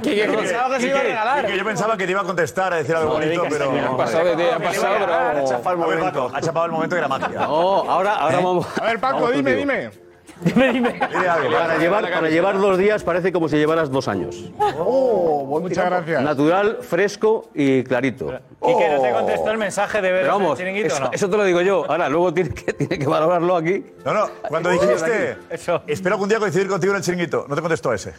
Quique, 0.00 0.26
Pensaba 0.26 0.74
que 0.74 0.80
se 0.80 0.88
iba 0.88 1.00
a 1.00 1.02
regalar. 1.02 1.44
Quique, 1.44 1.58
yo 1.58 1.64
pensaba 1.64 1.96
que 1.98 2.06
te 2.06 2.12
iba 2.12 2.22
a 2.22 2.24
contestar, 2.24 2.72
a 2.72 2.76
decir 2.76 2.96
algo 2.96 3.12
bonito, 3.12 3.44
pero. 3.50 3.70
Han 3.72 3.96
pasado 3.98 4.30
han 4.32 4.62
pasado, 4.62 4.96
pero 4.98 6.30
Ha 6.34 6.40
chapado 6.40 6.64
el 6.64 6.72
momento. 6.72 6.77
El 6.82 6.90
momento 6.90 6.94
de 6.96 7.00
la 7.02 7.08
magia. 7.08 7.40
No, 7.46 7.90
ahora, 7.90 8.14
ahora 8.14 8.40
vamos. 8.40 8.66
A 8.80 8.84
ver, 8.84 9.00
Paco, 9.00 9.14
Vamos 9.20 9.32
dime, 9.34 9.56
contigo. 9.56 9.72
dime. 9.72 10.08
Dime, 10.40 10.72
dime. 10.72 11.00
Algo. 11.28 11.50
Para 11.50 11.78
llevar, 11.78 12.10
para 12.10 12.28
llevar 12.28 12.60
dos 12.60 12.78
días 12.78 13.02
parece 13.02 13.32
como 13.32 13.48
si 13.48 13.56
llevaras 13.56 13.90
dos 13.90 14.06
años. 14.06 14.36
Muchas 14.56 15.84
gracias. 15.86 16.22
Natural, 16.22 16.78
fresco 16.82 17.50
y 17.54 17.82
clarito. 17.82 18.26
Quique, 18.64 18.88
¿no 18.88 19.02
te 19.02 19.10
contestó 19.10 19.50
el 19.50 19.58
mensaje 19.58 20.00
de 20.00 20.12
ver 20.12 20.22
el 20.22 20.28
vamos, 20.28 20.56
chiringuito 20.56 20.86
o 20.86 20.96
eso, 20.96 21.04
no? 21.04 21.10
eso 21.12 21.28
te 21.28 21.36
lo 21.36 21.44
digo 21.44 21.60
yo. 21.62 21.84
Ahora, 21.90 22.08
luego 22.08 22.32
tiene 22.32 22.50
que, 22.50 22.72
tiene 22.72 22.98
que 22.98 23.06
valorarlo 23.06 23.56
aquí. 23.56 23.84
No, 24.04 24.14
no, 24.14 24.28
cuando 24.48 24.70
dijiste, 24.70 25.38
espero 25.88 26.14
algún 26.14 26.28
día 26.28 26.38
coincidir 26.38 26.68
contigo 26.68 26.92
en 26.92 26.98
el 26.98 27.02
chiringuito, 27.02 27.46
no 27.48 27.54
te 27.56 27.60
contestó 27.60 27.92
ese. 27.92 28.14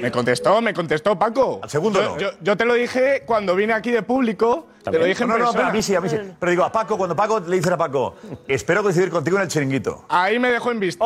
Me 0.00 0.10
contestó, 0.10 0.60
me 0.62 0.72
contestó 0.72 1.18
Paco. 1.18 1.60
Al 1.62 1.70
segundo 1.70 2.00
yo, 2.02 2.08
no. 2.10 2.18
yo- 2.18 2.30
yo 2.40 2.56
te 2.56 2.64
lo 2.64 2.74
dije 2.74 3.22
cuando 3.26 3.54
vine 3.54 3.72
aquí 3.72 3.90
de 3.90 4.02
público. 4.02 4.68
Te 4.82 4.90
lo 4.98 5.04
dije 5.04 5.22
en 5.22 5.28
no, 5.28 5.38
no, 5.38 5.44
no, 5.44 5.52
pero 5.52 5.64
persona. 5.64 5.68
a 5.68 5.72
mí 5.72 5.82
sí, 5.82 5.94
a 5.94 6.00
mí 6.00 6.08
sí. 6.08 6.16
Pero 6.40 6.50
digo, 6.50 6.64
a 6.64 6.72
Paco, 6.72 6.96
cuando 6.96 7.14
Paco 7.14 7.38
le 7.40 7.56
dice 7.56 7.72
a 7.72 7.76
Paco, 7.76 8.16
espero 8.48 8.82
coincidir 8.82 9.10
contigo 9.10 9.36
en 9.36 9.42
el 9.44 9.48
chiringuito. 9.48 10.04
Ahí 10.08 10.38
me 10.38 10.50
dejó 10.50 10.72
en 10.72 10.80
visto. 10.80 11.04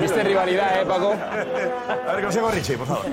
Viste 0.00 0.22
rivalidad, 0.24 0.80
¿eh, 0.82 0.86
Paco? 0.86 1.12
A 1.12 2.12
ver, 2.14 2.26
que 2.30 2.40
lo 2.40 2.50
Richie, 2.50 2.76
por 2.76 2.86
favor. 2.86 3.04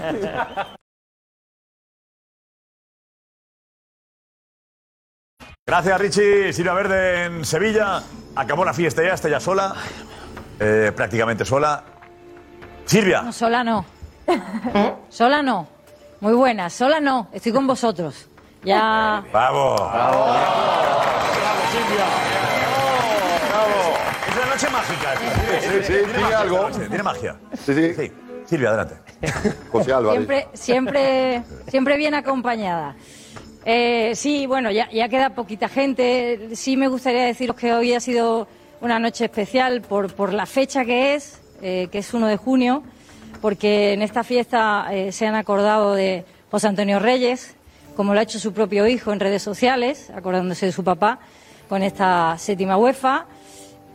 Gracias, 5.69 6.01
Richie. 6.01 6.51
Silvia 6.51 6.73
Verde 6.73 7.25
en 7.25 7.45
Sevilla. 7.45 8.01
Acabó 8.35 8.65
la 8.65 8.73
fiesta 8.73 9.03
ya, 9.03 9.13
está 9.13 9.29
ya 9.29 9.39
sola. 9.39 9.75
Eh, 10.59 10.91
prácticamente 10.95 11.45
sola. 11.45 11.83
Silvia. 12.85 13.21
No, 13.21 13.31
sola 13.31 13.63
no. 13.63 13.85
sola 15.09 15.43
no. 15.43 15.67
Muy 16.21 16.33
buena, 16.33 16.71
sola 16.71 16.99
no. 16.99 17.27
Estoy 17.31 17.51
con 17.51 17.67
vosotros. 17.67 18.29
Ya. 18.63 19.23
Bravo. 19.31 19.91
sí, 25.83 25.93
tiene 26.11 26.33
algo. 26.33 26.67
Tiene 26.71 27.03
magia. 27.03 27.35
Sí, 27.63 27.93
sí. 27.93 28.11
Silvia, 28.47 28.69
adelante. 28.69 28.95
José 29.71 29.93
Álvarez. 29.93 30.17
Siempre, 30.17 30.47
siempre, 30.55 31.43
siempre 31.67 31.97
bien 31.97 32.15
acompañada. 32.15 32.95
Eh, 33.65 34.13
sí, 34.15 34.45
bueno, 34.45 34.71
ya, 34.71 34.89
ya 34.91 35.09
queda 35.09 35.31
poquita 35.31 35.67
gente. 35.67 36.55
Sí 36.55 36.77
me 36.77 36.87
gustaría 36.87 37.25
deciros 37.25 37.55
que 37.55 37.73
hoy 37.73 37.93
ha 37.93 37.99
sido 37.99 38.47
una 38.81 38.99
noche 38.99 39.25
especial 39.25 39.81
por, 39.81 40.13
por 40.13 40.33
la 40.33 40.45
fecha 40.45 40.85
que 40.85 41.15
es, 41.15 41.41
eh, 41.61 41.89
que 41.91 41.99
es 41.99 42.13
1 42.13 42.27
de 42.27 42.37
junio, 42.37 42.83
porque 43.41 43.93
en 43.93 44.01
esta 44.01 44.23
fiesta 44.23 44.87
eh, 44.91 45.11
se 45.11 45.27
han 45.27 45.35
acordado 45.35 45.93
de 45.93 46.23
José 46.49 46.67
Antonio 46.67 46.99
Reyes, 46.99 47.55
como 47.95 48.13
lo 48.13 48.21
ha 48.21 48.23
hecho 48.23 48.39
su 48.39 48.53
propio 48.53 48.87
hijo 48.87 49.11
en 49.11 49.19
redes 49.19 49.43
sociales, 49.43 50.09
acordándose 50.15 50.65
de 50.65 50.71
su 50.71 50.85
papá, 50.85 51.19
con 51.67 51.83
esta 51.83 52.37
séptima 52.37 52.77
UEFA, 52.77 53.25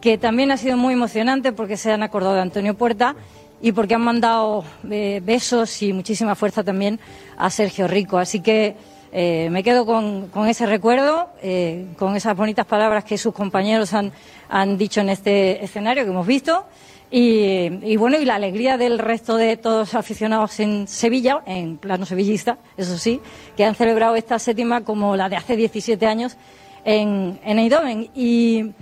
que 0.02 0.18
también 0.18 0.50
ha 0.50 0.58
sido 0.58 0.76
muy 0.76 0.92
emocionante 0.92 1.52
porque 1.52 1.78
se 1.78 1.90
han 1.90 2.02
acordado 2.02 2.34
de 2.34 2.42
Antonio 2.42 2.74
Puerta 2.74 3.16
y 3.62 3.72
porque 3.72 3.94
han 3.94 4.02
mandado 4.02 4.62
besos 4.82 5.82
y 5.82 5.94
muchísima 5.94 6.34
fuerza 6.34 6.62
también 6.62 7.00
a 7.38 7.48
Sergio 7.48 7.88
Rico. 7.88 8.18
Así 8.18 8.40
que 8.40 8.76
eh, 9.16 9.48
me 9.48 9.62
quedo 9.62 9.86
con, 9.86 10.26
con 10.26 10.48
ese 10.48 10.66
recuerdo, 10.66 11.28
eh, 11.40 11.86
con 11.96 12.16
esas 12.16 12.36
bonitas 12.36 12.66
palabras 12.66 13.04
que 13.04 13.16
sus 13.16 13.32
compañeros 13.32 13.92
han, 13.94 14.76
dicho 14.76 15.02
en 15.02 15.08
este 15.08 15.64
escenario 15.64 16.02
que 16.02 16.10
hemos 16.10 16.26
visto. 16.26 16.64
Y, 17.12 17.70
y 17.88 17.96
bueno, 17.96 18.18
y 18.18 18.24
la 18.24 18.34
alegría 18.34 18.76
del 18.76 18.98
resto 18.98 19.36
de 19.36 19.56
todos 19.56 19.78
los 19.78 19.94
aficionados 19.94 20.58
en 20.58 20.88
Sevilla, 20.88 21.42
en 21.46 21.76
plano 21.76 22.06
sevillista, 22.06 22.58
eso 22.76 22.98
sí, 22.98 23.20
que 23.56 23.64
han 23.64 23.76
celebrado 23.76 24.16
esta 24.16 24.40
séptima 24.40 24.80
como 24.80 25.14
la 25.14 25.28
de 25.28 25.36
hace 25.36 25.54
17 25.54 26.04
años 26.06 26.36
en, 26.84 27.38
en 27.44 27.60
Eindhoven. 27.60 28.10
Y 28.16 28.72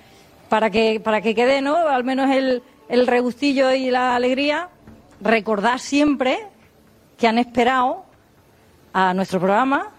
para 0.48 0.70
que, 0.70 0.98
para 0.98 1.20
que 1.20 1.34
quede, 1.34 1.60
¿no? 1.60 1.76
Al 1.76 2.04
menos 2.04 2.30
el, 2.30 2.62
el 2.88 3.06
regustillo 3.06 3.70
y 3.74 3.90
la 3.90 4.16
alegría, 4.16 4.70
recordar 5.20 5.78
siempre 5.78 6.38
que 7.18 7.28
han 7.28 7.36
esperado 7.36 8.06
a 8.94 9.12
nuestro 9.12 9.38
programa 9.38 9.90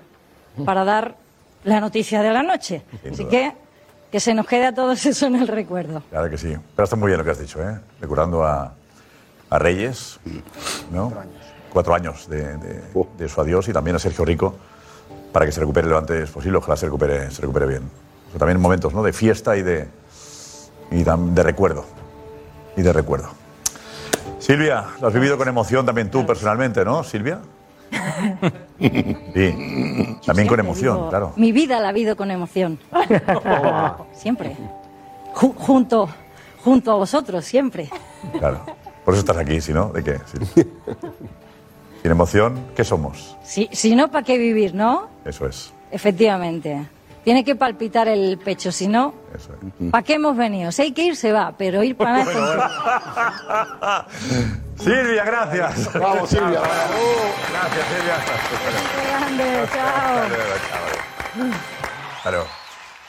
para 0.65 0.83
dar 0.83 1.15
la 1.63 1.79
noticia 1.79 2.21
de 2.21 2.31
la 2.31 2.43
noche. 2.43 2.83
Así 3.11 3.25
que 3.25 3.53
que 4.11 4.19
se 4.19 4.33
nos 4.35 4.45
quede 4.45 4.67
a 4.67 4.73
todos 4.75 5.05
eso 5.07 5.25
en 5.25 5.35
el 5.35 5.47
recuerdo. 5.47 6.03
Claro 6.09 6.29
que 6.29 6.37
sí. 6.37 6.55
Pero 6.75 6.83
está 6.83 6.95
muy 6.95 7.07
bien 7.07 7.17
lo 7.17 7.23
que 7.25 7.31
has 7.31 7.39
dicho, 7.39 7.61
¿eh? 7.67 7.79
Recordando 7.99 8.43
a, 8.43 8.73
a 9.49 9.59
Reyes, 9.59 10.19
¿no? 10.91 11.11
Cuatro 11.71 11.95
años 11.95 12.27
de, 12.29 12.57
de- 12.57 12.81
de 13.17 13.27
su 13.29 13.41
adiós 13.41 13.67
y 13.69 13.73
también 13.73 13.95
a 13.95 13.99
Sergio 13.99 14.23
Rico 14.23 14.55
para 15.31 15.45
que 15.47 15.51
se 15.51 15.59
recupere 15.59 15.87
lo 15.87 15.97
antes 15.97 16.29
posible. 16.29 16.59
Ojalá 16.59 16.77
se 16.77 16.85
recupere, 16.85 17.31
se 17.31 17.41
recupere 17.41 17.65
bien. 17.65 17.89
Pero 18.27 18.37
también 18.39 18.59
momentos, 18.59 18.93
¿no? 18.93 19.01
De 19.01 19.13
fiesta 19.13 19.57
y 19.57 19.63
de, 19.63 19.87
y 20.91 21.03
de 21.03 21.43
recuerdo. 21.43 21.85
Y 22.77 22.83
de 22.83 22.93
recuerdo. 22.93 23.29
Silvia, 24.37 24.85
lo 25.01 25.07
has 25.07 25.13
vivido 25.13 25.37
con 25.37 25.47
emoción 25.47 25.85
también 25.85 26.11
tú 26.11 26.25
personalmente, 26.25 26.83
¿no, 26.85 27.03
Silvia? 27.03 27.39
Sí. 28.79 30.17
También 30.25 30.47
con 30.47 30.59
emoción, 30.59 30.95
Digo, 30.97 31.09
claro. 31.09 31.33
Mi 31.35 31.51
vida 31.51 31.79
la 31.79 31.87
ha 31.87 31.89
habido 31.89 32.15
con 32.15 32.31
emoción. 32.31 32.79
siempre. 34.13 34.55
Ju- 35.33 35.55
junto, 35.55 36.09
junto 36.63 36.91
a 36.91 36.95
vosotros, 36.95 37.45
siempre. 37.45 37.89
Claro. 38.39 38.61
Por 39.05 39.13
eso 39.13 39.21
estás 39.21 39.37
aquí, 39.37 39.59
si 39.61 39.73
no, 39.73 39.89
¿de 39.89 40.03
qué? 40.03 40.17
Sí. 40.25 40.63
Sin 42.01 42.11
emoción, 42.11 42.59
¿qué 42.75 42.83
somos? 42.83 43.37
Si, 43.43 43.69
si 43.71 43.95
no, 43.95 44.09
¿para 44.11 44.23
qué 44.25 44.37
vivir, 44.37 44.73
no? 44.75 45.07
Eso 45.25 45.47
es. 45.47 45.73
Efectivamente. 45.91 46.85
Tiene 47.23 47.43
que 47.43 47.55
palpitar 47.55 48.07
el 48.07 48.37
pecho, 48.37 48.71
si 48.71 48.87
no, 48.87 49.13
¿para 49.91 50.03
qué 50.03 50.15
hemos 50.15 50.35
venido? 50.35 50.71
Si 50.71 50.81
hay 50.81 50.91
que 50.91 51.03
ir, 51.05 51.15
se 51.15 51.31
va, 51.31 51.53
pero 51.57 51.81
ir 51.83 51.95
para 51.95 52.25
nada. 52.25 54.07
Silvia, 54.77 55.23
gracias. 55.23 55.93
Vamos, 55.93 56.29
Silvia. 56.29 56.59
Gracias, 57.51 57.85
Silvia. 57.87 58.15
grande, 59.07 59.43
chao. 59.73 60.23
Claro. 62.23 62.45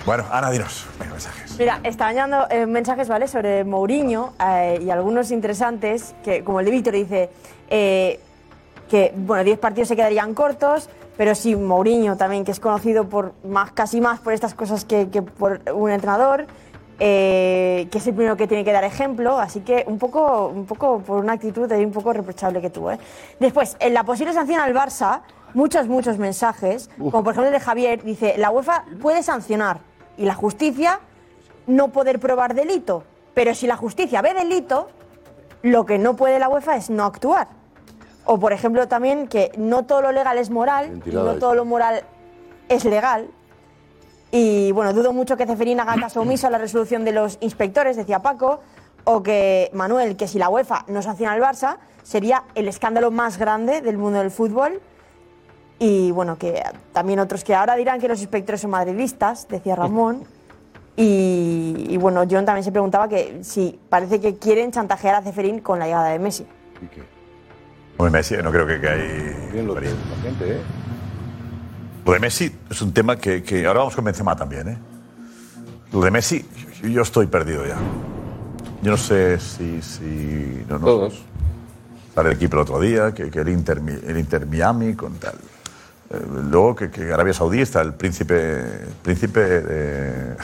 Bueno, 0.05 0.25
Ana, 0.31 0.51
dinos. 0.51 0.87
Mensajes. 0.99 1.59
Mira, 1.59 1.81
estaban 1.83 2.15
llegando 2.15 2.47
eh, 2.51 2.67
mensajes, 2.67 3.09
¿vale? 3.09 3.27
Sobre 3.27 3.65
Mourinho 3.65 4.35
eh, 4.45 4.81
y 4.85 4.91
algunos 4.91 5.31
interesantes, 5.31 6.15
que 6.23 6.45
como 6.45 6.61
el 6.61 6.67
de 6.67 6.73
Víctor 6.73 6.95
dice 6.95 7.31
eh, 7.71 8.21
que, 8.91 9.13
bueno, 9.17 9.45
10 9.45 9.59
partidos 9.59 9.89
se 9.89 9.97
quedarían 9.97 10.35
cortos, 10.35 10.91
pero 11.17 11.35
sí 11.35 11.57
Mourinho 11.57 12.17
también, 12.17 12.45
que 12.45 12.51
es 12.51 12.61
conocido 12.61 13.09
por 13.09 13.35
más, 13.45 13.73
casi 13.73 14.01
más 14.01 14.21
por 14.21 14.33
estas 14.33 14.55
cosas 14.55 14.85
que, 14.85 15.09
que 15.11 15.23
por 15.23 15.61
un 15.73 15.91
entrenador, 15.91 16.47
eh, 17.01 17.89
que 17.91 17.99
es 17.99 18.07
el 18.07 18.15
primero 18.15 18.37
que 18.37 18.47
tiene 18.47 18.65
que 18.65 18.73
dar 18.73 18.85
ejemplo, 18.85 19.39
así 19.39 19.61
que 19.61 19.85
un 19.87 19.99
poco, 19.99 20.49
un 20.49 20.65
poco 20.65 21.01
por 21.01 21.19
una 21.19 21.33
actitud 21.33 21.71
ahí 21.73 21.85
un 21.85 21.93
poco 21.93 22.13
reprochable 22.13 22.61
que 22.61 22.71
tuvo. 22.71 22.93
¿eh? 22.93 22.99
Después, 23.41 23.77
en 23.81 23.95
la 23.95 24.05
posible 24.05 24.33
sanción 24.33 24.61
al 24.61 24.75
Barça, 24.75 25.23
muchos, 25.55 25.89
muchos 25.89 26.19
mensajes, 26.19 26.91
como 26.97 27.25
por 27.25 27.33
ejemplo 27.33 27.49
el 27.49 27.53
de 27.53 27.61
Javier, 27.61 28.03
dice, 28.03 28.35
la 28.39 28.51
UEFA 28.51 28.85
puede 29.03 29.23
sancionar 29.23 29.81
y 30.17 30.25
la 30.25 30.35
justicia 30.35 31.01
no 31.67 31.89
poder 31.89 32.21
probar 32.21 32.55
delito, 32.55 33.03
pero 33.35 33.55
si 33.55 33.67
la 33.67 33.77
justicia 33.77 34.23
ve 34.23 34.35
delito, 34.35 34.89
lo 35.63 35.87
que 35.87 35.99
no 35.99 36.15
puede 36.15 36.39
la 36.39 36.49
UEFA 36.49 36.77
es 36.77 36.91
no 36.91 37.05
actuar. 37.05 37.49
O 38.27 38.39
por 38.39 38.53
ejemplo 38.53 38.89
también 38.89 39.29
que 39.29 39.53
no 39.57 39.85
todo 39.85 40.03
lo 40.03 40.13
legal 40.13 40.39
es 40.39 40.51
moral 40.51 41.03
y 41.05 41.11
no 41.11 41.35
todo 41.35 41.55
lo 41.55 41.65
moral 41.65 42.03
es 42.69 42.85
legal. 42.85 43.29
Y 44.31 44.73
bueno, 44.73 44.93
dudo 44.93 45.13
mucho 45.13 45.37
que 45.37 45.47
Ceferín 45.47 45.79
haga 45.81 45.95
caso 45.95 46.21
omiso 46.21 46.47
a 46.47 46.51
la 46.51 46.59
resolución 46.59 47.05
de 47.05 47.13
los 47.13 47.39
inspectores, 47.41 47.97
decía 47.97 48.19
Paco, 48.21 48.61
o 49.05 49.23
que 49.23 49.71
Manuel, 49.73 50.17
que 50.17 50.27
si 50.27 50.39
la 50.39 50.49
UEFA 50.49 50.85
no 50.89 51.03
sanciona 51.03 51.33
al 51.33 51.41
Barça, 51.41 51.77
sería 52.03 52.45
el 52.55 52.67
escándalo 52.67 53.11
más 53.11 53.39
grande 53.39 53.81
del 53.81 53.99
mundo 53.99 54.19
del 54.19 54.31
fútbol. 54.31 54.81
Y 55.79 56.11
bueno, 56.13 56.37
que 56.39 56.63
también 56.93 57.21
otros 57.21 57.45
que 57.45 57.55
ahora 57.55 57.77
dirán 57.77 58.01
que 58.01 58.09
los 58.09 58.21
inspectores 58.21 58.61
son 58.61 58.71
madridistas, 58.71 59.47
decía 59.49 59.77
Ramón. 59.77 60.25
Y, 60.97 61.87
y 61.89 61.97
bueno, 61.97 62.23
John 62.31 62.45
también 62.45 62.63
se 62.63 62.71
preguntaba 62.71 63.09
que 63.09 63.43
si 63.43 63.81
parece 63.89 64.21
que 64.21 64.37
quieren 64.37 64.71
chantajear 64.71 65.17
a 65.17 65.23
Ceferín 65.23 65.59
con 65.59 65.81
la 65.81 65.87
llegada 65.87 66.11
de 66.11 66.21
Messi. 66.21 66.47
Muy 67.99 68.11
Messi, 68.11 68.37
no 68.43 68.51
creo 68.51 68.67
que, 68.67 68.81
que 68.81 68.89
hay. 68.89 69.51
Bien 69.53 69.67
lo 69.67 69.75
la 69.75 69.81
gente, 70.23 70.53
¿eh? 70.57 70.61
Lo 72.05 72.13
de 72.13 72.19
Messi 72.21 72.55
es 72.71 72.83
un 72.83 72.93
tema 72.93 73.17
que, 73.17 73.43
que 73.43 73.67
ahora 73.67 73.81
vamos 73.81 73.95
con 73.95 74.05
Benzema 74.05 74.37
también, 74.37 74.69
¿eh? 74.69 74.79
Lo 75.93 76.01
de 76.01 76.11
Messi, 76.11 76.45
yo- 76.83 76.89
yo 76.89 77.03
estoy 77.03 77.27
perdido 77.27 77.65
ya. 77.67 77.77
Yo 78.83 78.91
no 78.91 78.97
sé 78.97 79.39
si... 79.39 79.81
si 79.81 80.65
no, 80.69 80.79
no 80.79 80.85
Todos. 80.87 81.23
Sale 82.15 82.31
el 82.31 82.37
equipo 82.37 82.57
el 82.57 82.63
otro 82.63 82.81
día, 82.81 83.13
que, 83.13 83.31
que 83.31 83.41
el, 83.41 83.49
Inter, 83.49 83.81
el 84.07 84.19
Inter 84.19 84.47
Miami 84.47 84.95
con 84.95 85.15
tal. 85.15 85.35
Eh, 86.11 86.21
luego 86.51 86.75
que, 86.77 86.91
que 86.91 87.13
Arabia 87.13 87.33
Saudí 87.33 87.61
está 87.61 87.81
el 87.81 87.95
príncipe... 87.95 88.35
el 88.61 88.95
príncipe 89.03 89.41
de... 89.41 90.37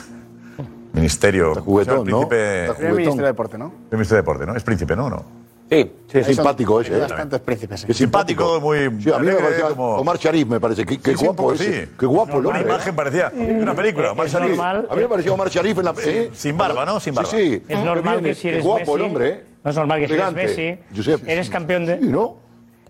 Ministerio... 0.94 1.52
¿no? 1.54 2.04
Príncipe, 2.04 2.62
Está 2.62 2.74
juguetón. 2.74 2.96
Ministro 2.96 3.22
de 3.22 3.28
Deporte, 3.28 3.58
¿no? 3.58 3.72
el 3.90 3.96
ministro 3.96 4.14
de 4.16 4.22
Deporte, 4.22 4.46
¿no? 4.46 4.56
Es 4.56 4.62
príncipe, 4.64 4.96
¿no? 4.96 5.10
¿No? 5.10 5.39
Sí. 5.70 5.92
Sí, 6.10 6.18
es 6.18 6.26
simpático 6.26 6.80
ese. 6.80 6.96
¿eh? 6.96 7.00
Bastantes 7.00 7.40
príncipes. 7.40 7.86
Es 7.88 7.96
simpático, 7.96 8.60
muy... 8.60 8.78
Sí, 9.00 9.12
a 9.12 9.18
mí 9.20 9.26
me 9.26 9.34
parecía 9.34 9.68
como- 9.68 9.96
Omar 9.96 10.18
Sharif, 10.18 10.48
me 10.48 10.58
parece. 10.58 10.84
Qué, 10.84 10.98
qué 10.98 11.16
Sí, 11.16 11.24
guapo 11.24 11.52
ese. 11.52 11.84
sí. 11.86 11.90
Qué 11.98 12.06
guapo 12.06 12.38
el 12.38 12.42
La 12.42 12.48
hombre. 12.48 12.62
imagen 12.64 12.96
parecía 12.96 13.32
una 13.36 13.74
película, 13.74 14.10
Omar 14.12 14.26
Es 14.26 14.32
Sharif. 14.32 14.48
normal. 14.50 14.88
A 14.90 14.94
mí 14.96 15.02
me 15.02 15.08
parecía 15.08 15.32
Omar 15.32 15.48
Sharif 15.48 15.78
en 15.78 15.84
la. 15.84 15.94
¿eh? 16.04 16.30
Sin 16.32 16.56
barba, 16.58 16.84
¿no? 16.84 16.98
Sin 16.98 17.14
barba. 17.14 17.30
Sí, 17.30 17.36
sí. 17.58 17.62
Es 17.68 17.78
normal 17.84 18.16
Qué 18.16 18.22
bien, 18.22 18.24
que 18.24 18.34
si 18.34 18.42
qué 18.42 18.48
eres 18.54 18.64
guapo 18.64 18.96
el 18.96 19.02
hombre, 19.02 19.28
¿eh? 19.28 19.44
No 19.62 19.70
es 19.70 19.76
normal 19.76 20.00
que 20.00 20.08
si 20.08 20.14
eres. 20.14 20.32
Messi, 20.32 20.78
Josep. 20.96 21.28
eres 21.28 21.48
campeón 21.50 21.86
de, 21.86 21.98
Sí, 22.00 22.06
¿no? 22.08 22.36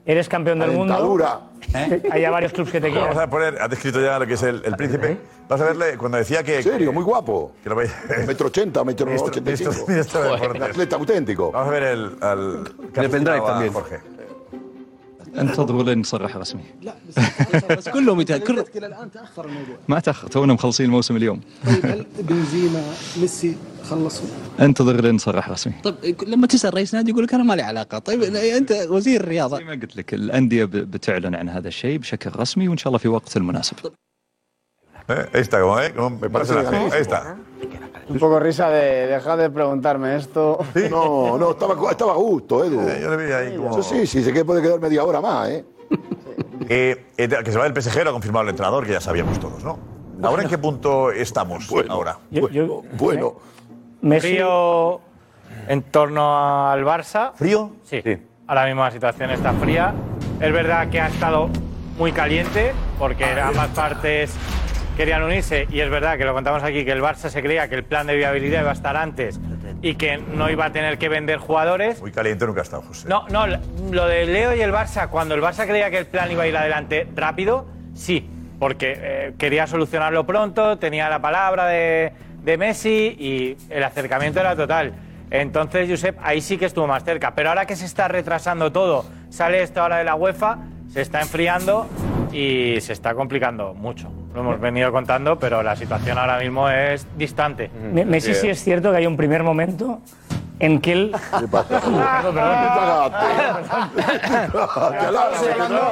Eres 0.06 0.28
campeón 0.28 0.58
del 0.58 0.70
mundo. 0.72 0.92
dentadura. 0.94 1.40
Hay 2.10 2.22
ya 2.22 2.30
varios 2.30 2.52
clubes 2.52 2.72
que 2.72 2.80
te 2.80 2.88
Vamos 2.88 3.02
quieren. 3.08 3.22
a 3.22 3.30
poner, 3.30 3.60
has 3.62 3.70
descrito 3.70 4.00
ya 4.00 4.18
lo 4.18 4.26
que 4.26 4.34
es 4.34 4.42
el, 4.42 4.62
el 4.64 4.74
príncipe. 4.76 5.18
Vas 5.48 5.60
a 5.60 5.64
verle 5.64 5.96
cuando 5.98 6.18
decía 6.18 6.42
que. 6.42 6.56
En 6.56 6.62
serio, 6.62 6.92
muy 6.92 7.04
guapo. 7.04 7.52
Que 7.62 7.68
lo 7.68 7.76
veis. 7.76 7.92
Metro 8.26 8.46
80, 8.48 8.82
metro 8.84 9.06
Ministro- 9.06 9.30
85. 9.30 9.70
ministro- 9.70 9.86
ministro 9.88 10.22
de 10.22 10.30
Deportes. 10.30 10.56
Un 10.56 10.62
atleta 10.62 10.96
auténtico. 10.96 11.52
Vamos 11.52 11.68
a 11.68 11.70
ver 11.72 11.82
el. 11.82 12.16
Al, 12.20 12.74
El 12.94 13.10
pendrive 13.10 13.40
también. 13.40 13.72
Jorge. 13.72 13.98
انتظروا 15.38 15.82
لين 15.82 15.98
نصرح 15.98 16.36
رسمي. 16.36 16.62
بس 17.70 17.88
كلهم 17.94 18.20
يتهيأ 18.20 18.38
كل 18.38 18.64
إلى 18.76 18.86
الآن 18.86 19.10
تأخر 19.10 19.44
الموضوع. 19.44 19.76
ما 19.88 20.00
تأخر 20.00 20.28
تونا 20.28 20.52
مخلصين 20.52 20.86
الموسم 20.86 21.16
اليوم. 21.16 21.40
طيب 21.66 21.86
هل 21.86 22.06
بنزيما 22.18 22.82
ميسي 23.20 23.56
خلصوا؟ 23.90 24.26
انتظر 24.60 25.00
لين 25.00 25.14
نصرح 25.14 25.48
رسمي. 25.48 25.72
طيب 25.84 26.24
لما 26.24 26.46
تسأل 26.46 26.74
رئيس 26.74 26.94
نادي 26.94 27.10
يقول 27.10 27.24
لك 27.24 27.34
أنا 27.34 27.42
ما 27.42 27.54
لي 27.54 27.62
علاقة. 27.62 27.98
طيب 27.98 28.22
أنت 28.58 28.72
وزير 28.88 29.20
الرياضه 29.20 29.56
زي 29.58 29.64
ما 29.64 29.72
قلت 29.72 29.96
لك 29.96 30.14
الأندية 30.14 30.64
بتعلن 30.64 31.34
عن 31.34 31.48
هذا 31.48 31.68
الشيء 31.68 31.98
بشكل 31.98 32.30
رسمي 32.36 32.68
وإن 32.68 32.76
شاء 32.76 32.88
الله 32.88 32.98
في 32.98 33.08
وقت 33.08 33.36
المناسب. 33.36 33.76
Eh, 35.08 35.26
Ahí 35.34 35.40
está, 35.40 35.60
como, 35.60 35.80
¿eh? 35.80 35.92
Me 36.22 36.30
parece 36.30 36.52
personaje. 36.54 36.70
legalísimo, 36.70 36.92
Ahí 36.94 37.02
está. 37.02 37.20
Un 38.10 38.18
poco 38.18 38.40
risa 38.40 38.68
de 38.70 39.06
dejar 39.06 39.38
de 39.38 39.50
preguntarme 39.50 40.16
esto. 40.16 40.58
No, 40.90 41.38
no, 41.38 41.52
estaba, 41.52 41.90
estaba 41.90 42.12
a 42.12 42.16
gusto, 42.16 42.64
Edu. 42.64 42.80
Eh, 42.88 42.98
Yo 43.02 43.10
le 43.14 43.24
vi 43.26 43.32
ahí 43.32 43.56
como. 43.56 43.70
Eso 43.70 43.82
sí, 43.82 44.06
sí, 44.06 44.22
se 44.24 44.32
que 44.32 44.44
puede 44.44 44.60
quedar 44.62 44.80
media 44.80 45.04
hora 45.04 45.20
más, 45.20 45.48
¿eh? 45.48 45.64
Eh, 46.72 47.06
eh, 47.16 47.28
que 47.44 47.50
se 47.50 47.58
va 47.58 47.64
del 47.68 47.82
PSG 47.82 48.04
lo 48.04 48.10
ha 48.10 48.12
confirmado 48.12 48.44
el 48.44 48.50
entrenador, 48.50 48.86
que 48.86 48.92
ya 48.92 49.00
sabíamos 49.00 49.40
todos, 49.40 49.64
¿no? 49.64 49.76
¿Ahora 50.22 50.42
en 50.44 50.48
qué 50.48 50.56
punto 50.58 51.10
estamos? 51.10 51.68
ahora. 51.88 52.18
Yo- 52.30 52.48
yo- 52.48 52.82
Bueno, 52.96 53.34
Messi, 54.02 54.38
en 55.66 55.82
torno 55.90 56.68
al 56.70 56.84
Barça. 56.84 57.32
¿Frío? 57.34 57.72
Sí. 57.82 58.00
Ahora 58.46 58.66
mismo 58.66 58.82
la 58.84 58.90
situación 58.92 59.30
está 59.30 59.52
fría. 59.54 59.94
Es 60.40 60.52
verdad 60.52 60.88
que 60.90 61.00
ha 61.00 61.08
estado 61.08 61.48
muy 61.98 62.12
caliente 62.12 62.72
porque 63.00 63.24
ambas 63.24 63.68
partes 63.68 64.32
querían 65.00 65.22
unirse 65.22 65.66
y 65.70 65.80
es 65.80 65.88
verdad 65.88 66.18
que 66.18 66.26
lo 66.26 66.34
contamos 66.34 66.62
aquí 66.62 66.84
que 66.84 66.92
el 66.92 67.00
Barça 67.00 67.30
se 67.30 67.40
creía 67.40 67.68
que 67.68 67.74
el 67.74 67.84
plan 67.84 68.06
de 68.06 68.16
viabilidad 68.16 68.60
iba 68.60 68.68
a 68.68 68.74
estar 68.74 68.98
antes 68.98 69.40
y 69.80 69.94
que 69.94 70.18
no 70.18 70.50
iba 70.50 70.66
a 70.66 70.72
tener 70.72 70.98
que 70.98 71.08
vender 71.08 71.38
jugadores. 71.38 72.02
Muy 72.02 72.12
caliente 72.12 72.46
nunca 72.46 72.60
ha 72.60 72.64
estado, 72.64 72.82
José. 72.82 73.08
No, 73.08 73.26
no, 73.28 73.46
lo 73.46 74.06
de 74.06 74.26
Leo 74.26 74.54
y 74.54 74.60
el 74.60 74.70
Barça, 74.70 75.08
cuando 75.08 75.34
el 75.34 75.40
Barça 75.40 75.66
creía 75.66 75.90
que 75.90 75.96
el 75.96 76.04
plan 76.04 76.30
iba 76.30 76.42
a 76.42 76.46
ir 76.48 76.54
adelante 76.54 77.08
rápido, 77.16 77.64
sí, 77.94 78.28
porque 78.58 78.94
eh, 78.94 79.32
quería 79.38 79.66
solucionarlo 79.66 80.26
pronto, 80.26 80.76
tenía 80.76 81.08
la 81.08 81.18
palabra 81.18 81.64
de, 81.64 82.12
de 82.42 82.58
Messi 82.58 83.16
y 83.18 83.56
el 83.70 83.82
acercamiento 83.82 84.40
era 84.40 84.54
total. 84.54 84.92
Entonces, 85.30 85.88
Josep, 85.88 86.18
ahí 86.20 86.42
sí 86.42 86.58
que 86.58 86.66
estuvo 86.66 86.86
más 86.86 87.04
cerca. 87.04 87.34
Pero 87.34 87.48
ahora 87.48 87.64
que 87.64 87.74
se 87.74 87.86
está 87.86 88.06
retrasando 88.06 88.70
todo, 88.70 89.06
sale 89.30 89.62
esto 89.62 89.80
ahora 89.80 89.96
de 89.96 90.04
la 90.04 90.14
UEFA, 90.14 90.58
se 90.92 91.00
está 91.00 91.22
enfriando 91.22 91.88
y 92.32 92.78
se 92.82 92.92
está 92.92 93.14
complicando 93.14 93.72
mucho. 93.72 94.19
Lo 94.34 94.40
hemos 94.42 94.60
venido 94.60 94.92
contando, 94.92 95.38
pero 95.38 95.62
la 95.62 95.74
situación 95.76 96.16
ahora 96.18 96.38
mismo 96.38 96.68
es 96.68 97.06
distante. 97.16 97.70
Me- 97.92 98.04
Messi 98.04 98.34
sí 98.34 98.48
es 98.48 98.62
cierto 98.62 98.90
que 98.92 98.98
hay 98.98 99.06
un 99.06 99.16
primer 99.16 99.42
momento 99.42 100.00
en 100.60 100.80
que 100.80 100.92
él. 100.92 101.12
Perdón, 101.50 101.62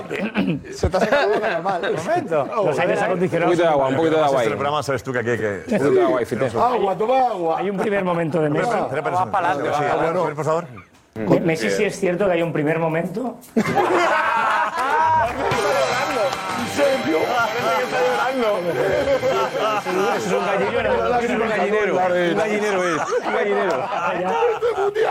Se 0.73 0.87
está 0.87 1.01
sacando 1.01 1.41
normal. 1.41 1.81
Los 2.65 2.79
aires 2.79 3.03
acondicionados. 3.03 3.51
Un 3.55 3.57
poquito 3.57 3.63
de 3.63 3.69
agua, 3.69 3.89
un 3.89 3.97
poquito 3.97 4.17
de 4.17 4.23
agua 4.23 4.41
ahí. 4.41 4.47
Este 4.47 4.57
programa 4.57 4.83
sabes 4.83 5.03
tú 5.03 5.13
que 5.13 5.19
aquí 5.19 5.31
hay 5.31 5.39
que... 5.39 5.47
Un 5.49 5.79
poquito 5.79 5.91
de 5.91 6.03
agua 6.05 6.21
ahí. 6.21 6.27
Agua, 6.75 6.97
toma 6.97 7.19
agua. 7.29 7.59
Hay 7.59 7.71
un 7.71 7.77
primer 7.77 8.05
momento 8.05 8.41
de 8.41 8.51
Messi. 8.51 8.65
Espera, 8.69 8.87
espera, 8.87 9.01
espera, 9.01 9.25
espera, 9.25 9.53
espera, 9.53 9.79
sí, 9.79 9.85
a 9.85 9.97
ver, 10.25 10.35
por 10.35 10.45
favor. 10.45 10.65
Me- 11.15 11.41
Messi 11.41 11.71
sí 11.71 11.83
es 11.85 11.99
cierto 11.99 12.27
que 12.27 12.33
hay 12.33 12.43
un 12.43 12.53
primer 12.53 12.79
momento. 12.79 13.37
Es 20.17 20.33
un 20.33 20.45
gallinero. 20.45 21.19
Es 21.21 21.31
un 21.31 21.49
gallinero. 21.49 21.93
Un 21.95 22.37
gallinero 22.37 22.83
es. 22.85 23.01
Un 23.27 23.33
gallinero. 23.33 23.85
Adelante, 23.85 25.07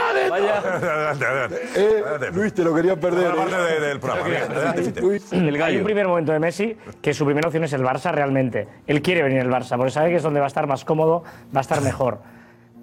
adelante. 1.25 1.61
Eh, 1.75 2.03
Adelante. 2.05 2.31
Luis, 2.31 2.53
te 2.53 2.63
lo 2.63 2.73
quería 2.75 2.95
perder. 2.99 3.29
La 3.29 3.35
parte 3.35 3.55
de- 3.57 3.79
del 3.79 3.99
programa. 3.99 5.65
Hay 5.65 5.77
un 5.77 5.83
primer 5.83 6.07
momento 6.07 6.31
de 6.31 6.39
Messi 6.39 6.77
que 7.01 7.13
su 7.13 7.25
primera 7.25 7.47
opción 7.47 7.63
es 7.63 7.73
el 7.73 7.83
Barça 7.83 8.11
realmente. 8.11 8.67
Él 8.85 9.01
quiere 9.01 9.23
venir 9.23 9.41
al 9.41 9.49
Barça 9.49 9.75
porque 9.77 9.91
sabe 9.91 10.09
que 10.09 10.17
es 10.17 10.23
donde 10.23 10.39
va 10.39 10.45
a 10.45 10.47
estar 10.47 10.67
más 10.67 10.85
cómodo, 10.85 11.23
va 11.55 11.59
a 11.59 11.61
estar 11.61 11.81
mejor. 11.81 12.19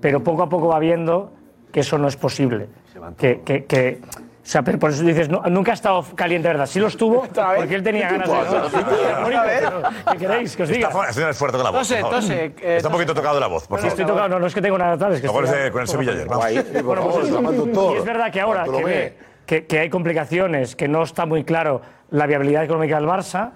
Pero 0.00 0.22
poco 0.22 0.42
a 0.42 0.48
poco 0.48 0.68
va 0.68 0.78
viendo 0.78 1.32
que 1.72 1.80
eso 1.80 1.98
no 1.98 2.08
es 2.08 2.16
posible. 2.16 2.68
Que, 3.16 3.40
que, 3.42 3.64
que- 3.64 4.00
o 4.44 4.46
sea, 4.46 4.60
pero 4.62 4.78
por 4.78 4.90
eso 4.90 5.02
dices, 5.02 5.28
no- 5.30 5.40
nunca 5.48 5.70
ha 5.70 5.74
estado 5.74 6.04
caliente, 6.14 6.48
¿verdad? 6.48 6.66
Sí 6.66 6.78
lo 6.78 6.88
estuvo 6.88 7.22
porque 7.56 7.74
él 7.74 7.82
tenía 7.82 8.10
ganas 8.10 8.28
de. 8.28 10.12
¿Qué 10.12 10.18
queréis 10.18 10.56
que 10.56 10.62
os 10.64 10.68
diga? 10.68 10.88
Está 10.88 11.02
fu- 11.06 11.12
señor, 11.12 11.30
es 11.30 11.36
fuerte 11.38 11.56
con 11.56 11.64
la 11.64 11.70
voz. 11.70 11.80
Tose, 11.88 12.00
tose, 12.02 12.44
eh, 12.60 12.76
Está 12.76 12.88
un 12.88 12.92
poquito 12.94 13.14
tocado 13.14 13.40
la 13.40 13.46
voz, 13.46 13.66
por 13.66 13.78
Sí, 13.78 13.86
favor. 13.86 14.00
estoy 14.00 14.04
tocado, 14.06 14.28
no, 14.28 14.38
no 14.38 14.46
es 14.46 14.54
que 14.54 14.60
tengo 14.62 14.76
nada 14.78 14.98
tal, 14.98 15.14
es 15.14 15.20
que 15.20 15.26
estoy- 15.26 15.70
con 15.70 15.80
el 15.82 15.88
Sevilla 15.88 16.12
ayer. 16.12 16.26
Vamos. 16.28 16.44
Bueno, 16.84 17.02
pues 17.08 17.28
eso. 17.28 17.94
y 17.94 17.98
es 17.98 18.04
verdad 18.04 18.30
que 18.32 18.40
ahora 18.40 18.64
que, 18.64 18.84
ve 18.84 19.18
que, 19.46 19.66
que 19.66 19.78
hay 19.78 19.90
complicaciones, 19.90 20.76
que 20.76 20.88
no 20.88 21.02
está 21.02 21.26
muy 21.26 21.44
claro 21.44 21.80
la 22.10 22.26
viabilidad 22.26 22.64
económica 22.64 22.96
del 22.96 23.06
Barça, 23.08 23.50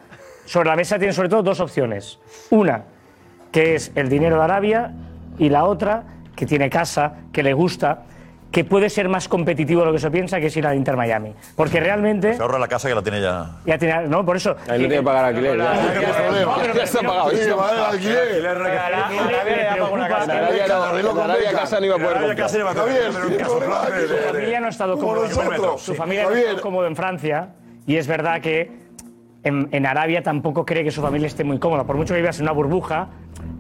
sobre 0.47 0.69
la 0.71 0.77
mesa 0.77 0.99
tiene 0.99 1.13
sobre 1.13 1.29
todo 1.29 1.43
dos 1.43 1.61
opciones. 1.61 2.19
Una, 2.51 2.85
que 3.53 3.75
es 3.75 3.93
el 3.95 4.09
dinero 4.09 4.37
de 4.39 4.45
Arabia, 4.45 4.93
y 5.39 5.49
la 5.51 5.65
otra, 5.65 6.05
que 6.35 6.47
tiene 6.47 6.71
casa, 6.71 7.15
que 7.33 7.43
le 7.43 7.53
gusta, 7.53 8.03
que 8.51 8.65
puede 8.65 8.89
ser 8.89 9.09
más 9.09 9.29
competitivo 9.29 9.83
de 9.83 9.87
lo 9.89 9.93
que 9.93 9.99
se 9.99 10.11
piensa, 10.11 10.41
que 10.41 10.47
es 10.47 10.57
ir 10.57 10.67
al 10.67 10.77
Inter 10.77 10.97
Miami. 10.97 11.35
Porque 11.55 11.81
realmente... 11.81 12.35
Se 12.35 12.43
ahorra 12.43 12.59
la 12.59 12.69
casa 12.69 12.89
que 12.89 12.95
la 12.95 13.03
tiene 13.03 13.21
ya. 13.21 13.57
Ya 13.67 13.79
tiene, 13.79 14.09
no, 14.09 14.25
por 14.25 14.37
eso. 14.37 14.57
Ahí 14.69 14.83
no 14.83 14.89
tiene 14.89 14.97
que 14.97 15.03
pagar 15.03 15.27
alquiler. 15.27 15.59
Ya 15.59 16.73
Ya 16.75 16.83
está 16.83 17.01
pagado. 17.01 17.31
Alquiler. 17.87 18.59
La 18.59 19.09
casa 21.53 21.81
no 21.81 21.87
iba 21.87 21.95
a 21.95 21.99
poder 21.99 22.37
comprar. 22.37 22.47
Está 22.47 22.85
bien, 22.85 23.13
Su 24.09 24.17
familia 24.33 24.61
no 24.61 24.67
ha 24.67 24.71
estado 24.71 24.99
cómodo. 24.99 25.79
Su 25.79 25.95
familia 25.95 26.23
Está 26.23 26.33
no 26.33 26.37
ha 26.37 26.41
estado 26.41 26.63
cómodo 26.63 26.87
en 26.87 26.97
Francia 26.97 27.51
y 27.87 27.97
es 27.97 28.07
verdad 28.07 28.41
que 28.41 28.71
en, 29.45 29.69
en 29.73 29.87
Arabia 29.87 30.23
tampoco 30.23 30.65
cree 30.65 30.85
que 30.85 30.91
su 30.91 31.03
familia 31.03 31.27
esté 31.27 31.45
muy 31.45 31.59
cómoda. 31.59 31.85
Por 31.85 31.97
mucho 31.97 32.15
que 32.15 32.21
vivas 32.21 32.39
en 32.39 32.45
una 32.45 32.53
burbuja, 32.53 33.09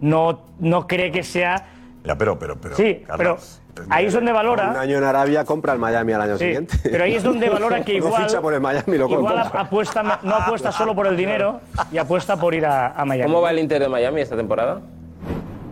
no, 0.01 0.47
no 0.59 0.87
cree 0.87 1.11
que 1.11 1.23
sea. 1.23 1.67
Ya, 2.05 2.17
pero, 2.17 2.39
pero, 2.39 2.57
pero. 2.61 2.77
Sí, 2.77 3.03
Carlos, 3.07 3.61
pero 3.67 3.68
ahí 3.91 4.07
es 4.07 4.13
donde 4.15 4.31
Un 4.31 4.37
valora. 4.37 4.81
año 4.81 4.97
en 4.99 5.05
Arabia 5.05 5.45
compra 5.45 5.73
el 5.73 5.79
Miami 5.79 6.13
al 6.13 6.23
año 6.23 6.39
Sí, 6.39 6.45
siguiente. 6.45 6.79
pero 6.83 7.05
ahí 7.05 7.15
es 7.15 7.23
donde 7.23 7.49
valora 7.51 7.85
que 7.85 7.99
No 7.99 8.07
igual. 8.07 8.23
ficha 8.25 8.41
por 8.41 8.55
el 8.55 8.61
Miami, 8.61 8.99
lo 8.99 9.09
igual 9.09 9.43
compra. 9.43 9.61
apuesta, 9.61 10.03
no 10.23 10.35
apuesta 10.35 10.73
solo 10.73 10.95
por 10.95 11.07
el 11.07 11.17
dinero 11.17 11.61
y 11.93 11.99
apuesta 11.99 12.37
por 12.37 12.55
ir 12.55 12.67
a, 12.67 12.89
a 12.93 13.05
Miami. 13.05 13.31
¿Cómo 13.31 13.43
va 13.43 13.51
el 13.51 13.59
Inter 13.59 13.81
de 13.83 13.89
Miami 13.89 14.21
esta 14.21 14.37
temporada? 14.37 14.81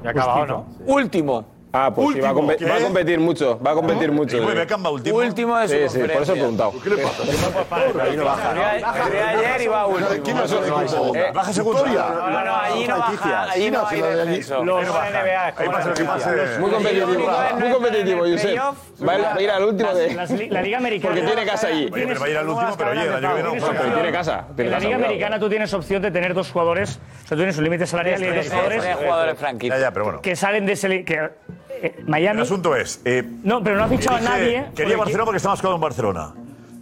Ya 0.04 0.10
acabado, 0.10 0.46
¿no? 0.46 0.66
Último. 0.86 1.44
Ah, 1.78 1.92
pues 1.94 2.14
sí, 2.14 2.20
va 2.20 2.30
a, 2.30 2.32
Último, 2.32 2.70
va 2.70 2.76
a 2.76 2.80
competir 2.80 3.20
mucho. 3.20 3.58
Va 3.64 3.70
a 3.72 3.74
competir 3.74 4.10
mucho. 4.10 4.36
¿Y 4.38 4.54
Beckham 4.54 4.82
va 4.84 4.90
último? 4.90 5.18
Último 5.18 5.58
de 5.58 5.68
su 5.68 5.74
Sí, 5.74 6.00
sí, 6.00 6.08
por 6.08 6.22
eso 6.22 6.32
he 6.32 6.36
preguntado. 6.36 6.72
¿Qué 6.82 6.88
le 6.90 6.96
pasa? 6.96 7.22
Ahí 8.02 8.16
no 8.16 8.24
baja. 8.24 8.50
Fui 9.06 9.16
ayer 9.18 9.60
y 9.60 9.66
va 9.66 9.86
último. 9.86 10.08
¿Quién 10.24 10.38
es 10.38 10.52
el 10.52 10.58
equipo? 10.58 11.14
Eh, 11.14 11.30
Baja 11.34 11.52
segundo. 11.52 11.84
Victoria. 11.84 12.06
No, 12.14 12.44
no, 12.44 12.56
allí 12.56 12.86
no 12.88 12.98
baja. 12.98 13.42
Allí 13.50 13.70
no 13.70 13.86
hay 13.86 14.00
descenso. 14.00 14.64
Los 14.64 14.86
NBA, 14.86 15.46
Ahí 15.56 15.68
pasa 15.68 15.88
lo 15.88 15.94
que 15.94 16.04
pase. 16.04 16.58
Muy 16.60 16.70
competitivo, 16.70 17.06
muy 17.58 17.70
competitivo, 17.72 18.20
Josep. 18.20 18.58
Va 19.06 19.12
a 19.34 19.40
ir- 19.40 19.50
al 19.50 19.64
último 19.64 19.92
de. 19.92 20.48
la 20.50 20.62
Liga 20.62 20.78
Americana. 20.78 21.14
Porque 21.14 21.26
tiene 21.26 21.44
casa 21.44 21.66
allí. 21.68 21.90
Va 21.90 21.96
a 21.98 22.28
ir 22.30 22.36
al 22.38 22.48
último, 22.48 22.74
pero 22.78 22.90
oye, 22.92 23.02
el 23.02 23.12
año 23.14 23.36
que 23.36 23.42
no. 23.42 23.52
Pero 23.52 23.94
tiene 23.94 24.12
casa. 24.12 24.46
En 24.56 24.70
la 24.70 24.78
Liga. 24.78 24.96
Americana 24.96 25.38
tú 25.38 25.48
tienes 25.50 25.74
opción 25.74 26.00
de 26.00 26.10
tener 26.10 26.32
dos 26.32 26.50
jugadores, 26.50 26.98
o 27.24 27.28
sea, 27.28 27.28
tú 27.30 27.36
tienes 27.36 27.58
un 27.58 27.64
límite 27.64 27.86
salarial 27.86 28.22
y 28.22 28.26
dos 28.26 28.34
Tres 28.36 28.48
jugadores 28.50 28.96
jugadores 28.96 29.34
Ya, 29.34 29.38
franquistas. 29.40 29.80
ya, 29.80 29.90
pero 29.90 30.04
bueno. 30.06 30.20
que 30.22 30.36
salen 30.36 30.64
de 30.66 30.72
ese. 30.72 31.04
Eh, 31.82 31.94
El 31.98 32.06
Miami. 32.06 32.40
asunto 32.42 32.74
es. 32.76 33.00
eh, 33.04 33.22
No, 33.42 33.62
pero 33.62 33.76
no 33.76 33.84
ha 33.84 33.88
fichado 33.88 34.16
a 34.16 34.20
nadie. 34.20 34.66
Quería 34.74 34.74
porque- 34.74 34.96
Barcelona 34.96 35.24
porque 35.24 35.36
está 35.38 35.48
más 35.50 35.60
cómodo 35.60 35.76
en 35.76 35.80
Barcelona. 35.82 36.34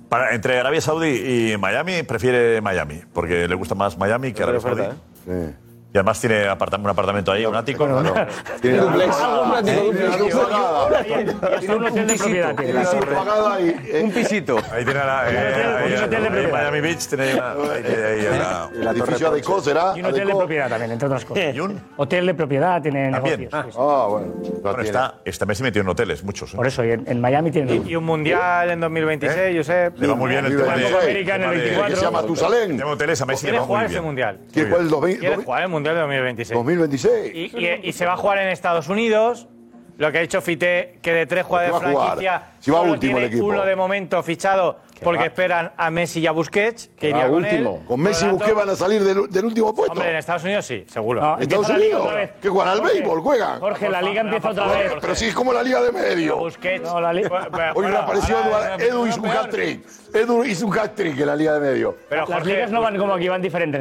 Para, 0.08 0.34
entre 0.34 0.58
Arabia 0.60 0.80
Saudí 0.80 1.52
y 1.52 1.56
Miami, 1.58 2.02
prefiere 2.04 2.60
Miami. 2.60 3.00
Porque 3.12 3.48
le 3.48 3.54
gusta 3.54 3.74
más 3.74 3.98
Miami 3.98 4.32
que 4.32 4.42
Arabia 4.42 4.60
Saudí. 4.60 4.82
Sí. 5.24 5.54
Y 5.94 5.98
además 5.98 6.20
tiene 6.20 6.48
apartam- 6.48 6.80
un 6.82 6.88
apartamento 6.90 7.30
ahí, 7.30 7.46
un 7.46 7.54
ático. 7.54 7.86
Tiene 8.60 8.78
Duplex. 8.78 9.16
Más 9.16 9.62
Tiene 9.62 9.80
de 9.80 10.18
duplex. 10.18 10.34
hasta 10.34 11.76
un 11.76 11.84
hotel 11.84 12.06
de 12.08 12.14
propiedad. 12.16 12.54
tiene. 12.56 12.72
Tiene 12.72 13.98
eh, 14.00 14.02
Un 14.02 14.10
pisito. 14.10 14.56
Ahí 14.72 14.84
tiene 14.84 14.98
la. 14.98 15.24
eh, 15.30 15.64
ahí, 15.84 15.92
un 15.92 15.98
hotel 16.02 16.10
de 16.10 16.16
ahí 16.16 16.24
en 16.26 16.32
propiedad. 16.32 16.52
Miami 16.52 16.80
Beach 16.80 17.06
tiene 17.06 17.34
la. 17.34 17.52
ahí 17.52 17.82
tiene 17.86 18.04
ahí 18.06 18.22
la- 18.38 18.70
el 18.74 18.86
edificio 18.88 19.28
Adeco 19.28 19.60
será. 19.60 19.92
Y 19.96 20.00
un 20.00 20.06
hotel 20.06 20.26
de 20.26 20.34
propiedad 20.34 20.68
también, 20.68 20.90
entre 20.90 21.06
otras 21.06 21.24
cosas. 21.24 21.54
¿Y 21.54 21.60
un? 21.60 21.80
Hotel 21.96 22.26
de 22.26 22.34
propiedad, 22.34 22.82
tiene 22.82 23.10
negocios. 23.12 23.38
sí, 23.38 23.46
sí. 23.52 23.76
Ah, 23.78 24.06
bueno. 24.10 24.26
Bueno, 24.34 24.60
tiene. 24.62 24.82
está, 24.86 25.14
está 25.24 25.46
Messi 25.46 25.62
metido 25.62 25.82
en 25.82 25.88
hoteles, 25.90 26.24
muchos. 26.24 26.54
¿eh? 26.54 26.56
Por 26.56 26.66
eso, 26.66 26.84
y 26.84 26.90
en, 26.90 27.04
en 27.06 27.20
Miami 27.20 27.52
tiene. 27.52 27.72
Y 27.86 27.94
un 27.94 28.02
mundial 28.04 28.68
en 28.68 28.80
2026, 28.80 29.56
Josep. 29.58 29.96
Le 29.96 30.08
va 30.08 30.16
muy 30.16 30.30
bien 30.30 30.44
el 30.44 30.56
tema 30.56 30.74
de. 30.76 30.88
América 30.88 31.36
en 31.36 31.42
el 31.44 31.50
tema 31.50 31.52
de- 31.52 31.58
24. 31.60 31.88
Que 31.94 31.96
se 32.00 32.04
llama 32.04 32.22
Tusalén. 32.24 32.76
Tema 32.78 32.90
hoteles 32.90 33.20
a 33.22 33.26
Messi 33.26 33.46
le 33.46 33.50
Quiere 33.52 33.58
va 33.60 33.64
muy 33.66 33.68
jugar 33.68 33.84
ese 33.84 33.92
bien. 33.94 34.04
mundial. 34.04 34.38
¿Quién 34.52 34.68
fue 34.70 34.78
el 34.80 34.88
2000 34.90 35.18
Quiere 35.20 35.36
jugar 35.36 35.62
el 35.62 35.68
mundial 35.85 35.94
de 35.97 36.01
2026. 36.01 36.56
2026? 36.56 37.35
Y, 37.35 37.59
y- 37.59 37.81
y 37.89 37.93
se 37.93 38.06
va 38.06 38.15
a 38.15 38.16
jugar 38.16 38.39
en 38.39 38.48
Estados 38.48 38.89
Unidos. 38.89 39.48
Lo 39.97 40.11
que 40.11 40.19
ha 40.19 40.23
dicho 40.23 40.40
Fite, 40.40 40.98
que 41.01 41.12
de 41.12 41.24
tres 41.24 41.44
jugadores 41.47 41.73
va 41.73 41.78
de 41.89 41.94
franquicia, 41.94 42.43
Si 42.59 42.69
va 42.73 42.78
solo 42.81 42.93
último 42.94 43.12
el 43.19 43.23
tiene 43.23 43.27
equipo. 43.36 43.47
uno 43.47 43.65
de 43.65 43.77
momento 43.77 44.20
fichado 44.24 44.81
porque 45.05 45.27
esperan 45.27 45.70
a 45.77 45.89
Messi 45.93 46.19
y 46.19 46.27
a 46.27 46.32
Busquets, 46.32 46.90
que 46.98 47.11
iría 47.11 47.23
va 47.23 47.28
con 47.28 47.44
último. 47.44 47.78
él. 47.81 47.86
Con 47.86 48.01
Messi 48.01 48.24
y 48.27 48.28
Busquets 48.31 48.55
van 48.56 48.70
a 48.70 48.74
salir 48.74 49.05
del, 49.05 49.31
del 49.31 49.44
último 49.44 49.73
puesto. 49.73 49.93
Hombre, 49.93 50.11
en 50.11 50.16
Estados 50.16 50.43
Unidos 50.43 50.66
sí, 50.66 50.85
seguro. 50.89 51.20
No, 51.20 51.39
Estados 51.39 51.69
Unidos. 51.70 52.09
Que 52.43 52.48
juegan 52.48 52.73
al 52.73 52.78
Jorge, 52.81 52.93
béisbol, 52.94 53.20
juegan. 53.20 53.61
Jorge, 53.61 53.89
la 53.89 54.02
liga 54.02 54.20
empieza 54.23 54.51
otra 54.51 54.66
vez. 54.66 54.93
Pero 55.01 55.15
sí 55.15 55.27
es 55.27 55.35
como 55.35 55.52
la 55.52 55.62
Liga 55.62 55.81
de 55.81 55.93
Medio. 55.93 56.39
Busquets. 56.39 56.82
No, 56.82 57.01
la 57.01 57.12
li- 57.12 57.23
Hoy 57.77 57.86
me 57.86 57.97
apareció 57.97 58.36
Eduard- 58.36 58.81
Edu 58.82 59.06
hizo 59.06 59.20
un 59.20 59.28
hat-trick. 59.28 59.86
Edu 60.12 60.44
hizo 60.44 60.66
un 60.66 60.77
hat-trick 60.77 61.20
en 61.20 61.27
la 61.27 61.36
Liga 61.36 61.52
de 61.56 61.61
Medio. 61.70 61.97
Pero 62.09 62.23
Las 62.23 62.31
Jorge, 62.40 62.52
ligas 62.52 62.70
no 62.73 62.81
van 62.81 62.98
como 62.98 63.15
aquí, 63.15 63.28
van 63.28 63.40
diferentes. 63.43 63.81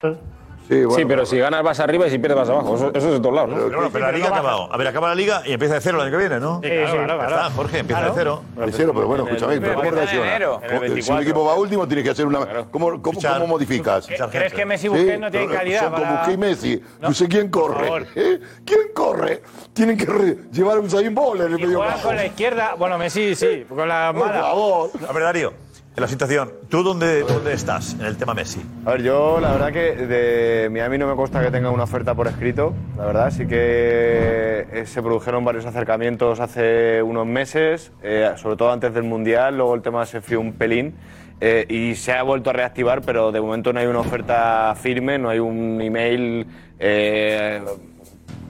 Sí, 0.00 0.84
bueno. 0.84 0.90
Sí, 0.94 1.04
pero 1.04 1.26
si 1.26 1.36
ganas 1.36 1.64
vas 1.64 1.80
arriba 1.80 2.06
y 2.06 2.10
si 2.10 2.18
pierdes 2.18 2.38
vas 2.38 2.48
abajo. 2.48 2.76
Eso, 2.76 2.88
eso 2.94 3.08
es 3.08 3.14
de 3.14 3.18
todos 3.20 3.34
lados, 3.34 3.50
¿no? 3.50 3.56
Pero, 3.56 3.76
bueno, 3.76 3.90
pero 3.92 4.06
la 4.06 4.12
liga 4.12 4.26
ha 4.26 4.30
acabado. 4.30 4.72
A 4.72 4.76
ver, 4.76 4.86
acaba 4.86 5.08
la 5.08 5.14
liga 5.16 5.42
y 5.44 5.52
empieza 5.52 5.74
de 5.74 5.80
cero 5.80 5.96
el 6.00 6.02
año 6.06 6.12
que 6.12 6.16
viene, 6.18 6.38
¿no? 6.38 6.60
Sí, 6.62 6.68
claro, 6.70 6.86
sí. 6.86 6.92
claro, 6.96 7.18
claro. 7.18 7.36
está, 7.36 7.50
Jorge, 7.50 7.78
empieza 7.80 8.02
de 8.04 8.10
cero. 8.14 8.42
De 8.54 8.72
cero, 8.72 8.92
pero 8.94 9.06
bueno, 9.08 9.24
escúchame, 9.24 9.60
pero 9.60 9.74
¿cómo 9.74 9.84
empieza 9.88 9.88
en 9.88 10.06
reacciona? 10.06 10.30
enero. 10.36 10.60
¿Cómo- 10.68 11.02
Si 11.02 11.12
un 11.12 11.18
equipo 11.22 11.44
va 11.44 11.54
último, 11.56 11.88
tienes 11.88 12.04
que 12.04 12.10
hacer 12.10 12.24
una. 12.26 12.38
¿Cómo, 12.70 13.02
cómo, 13.02 13.18
Fichar. 13.18 13.34
cómo 13.34 13.46
modificas? 13.48 14.06
¿crees 14.30 14.52
que 14.54 14.64
Messi 14.64 14.86
y 14.86 14.90
Busquets 14.90 15.20
no 15.20 15.30
tienen 15.30 15.48
pero 15.48 15.58
calidad 15.60 15.80
Son 15.80 15.90
como 15.92 16.02
para- 16.04 16.16
Busquets 16.18 16.34
y 16.34 16.38
Messi. 16.38 16.82
No 17.00 17.14
sé 17.14 17.28
quién 17.28 17.48
corre. 17.50 18.04
¿eh? 18.14 18.40
¿Quién 18.64 18.80
corre? 18.94 19.42
Tienen 19.72 19.96
que 19.98 20.06
re- 20.06 20.36
llevar 20.52 20.78
un 20.78 20.86
Usain 20.86 21.12
Bolt 21.12 21.40
en 21.40 21.52
el 21.52 21.58
medio 21.58 21.82
con 22.00 22.14
la 22.14 22.26
izquierda. 22.26 22.74
Bueno, 22.78 22.96
Messi 22.96 23.34
sí, 23.34 23.66
con 23.68 23.88
la 23.88 24.12
Por 24.14 24.24
mala. 24.28 24.40
favor. 24.40 24.90
A 25.08 25.12
ver, 25.12 25.22
Darío, 25.24 25.52
la 25.96 26.08
situación. 26.08 26.50
¿Tú 26.68 26.82
dónde, 26.82 27.22
dónde 27.22 27.52
estás 27.52 27.94
en 27.94 28.06
el 28.06 28.16
tema 28.16 28.32
Messi? 28.32 28.60
A 28.86 28.92
ver, 28.92 29.02
yo 29.02 29.38
la 29.40 29.52
verdad 29.52 29.72
que 29.72 29.94
de 29.94 30.68
Miami 30.70 30.98
no 30.98 31.06
me 31.06 31.14
consta 31.14 31.42
que 31.42 31.50
tenga 31.50 31.70
una 31.70 31.82
oferta 31.82 32.14
por 32.14 32.26
escrito, 32.26 32.72
la 32.96 33.06
verdad, 33.06 33.30
sí 33.30 33.46
que 33.46 34.66
eh, 34.72 34.84
se 34.86 35.02
produjeron 35.02 35.44
varios 35.44 35.66
acercamientos 35.66 36.40
hace 36.40 37.02
unos 37.02 37.26
meses, 37.26 37.92
eh, 38.02 38.32
sobre 38.36 38.56
todo 38.56 38.72
antes 38.72 38.94
del 38.94 39.04
Mundial, 39.04 39.56
luego 39.56 39.74
el 39.74 39.82
tema 39.82 40.06
se 40.06 40.18
enfrió 40.18 40.40
un 40.40 40.54
pelín 40.54 40.94
eh, 41.40 41.66
y 41.68 41.94
se 41.94 42.12
ha 42.12 42.22
vuelto 42.22 42.50
a 42.50 42.52
reactivar, 42.52 43.00
pero 43.00 43.32
de 43.32 43.40
momento 43.40 43.72
no 43.72 43.80
hay 43.80 43.86
una 43.86 44.00
oferta 44.00 44.74
firme, 44.76 45.18
no 45.18 45.30
hay 45.30 45.38
un 45.38 45.80
email 45.80 46.46
eh, 46.78 47.62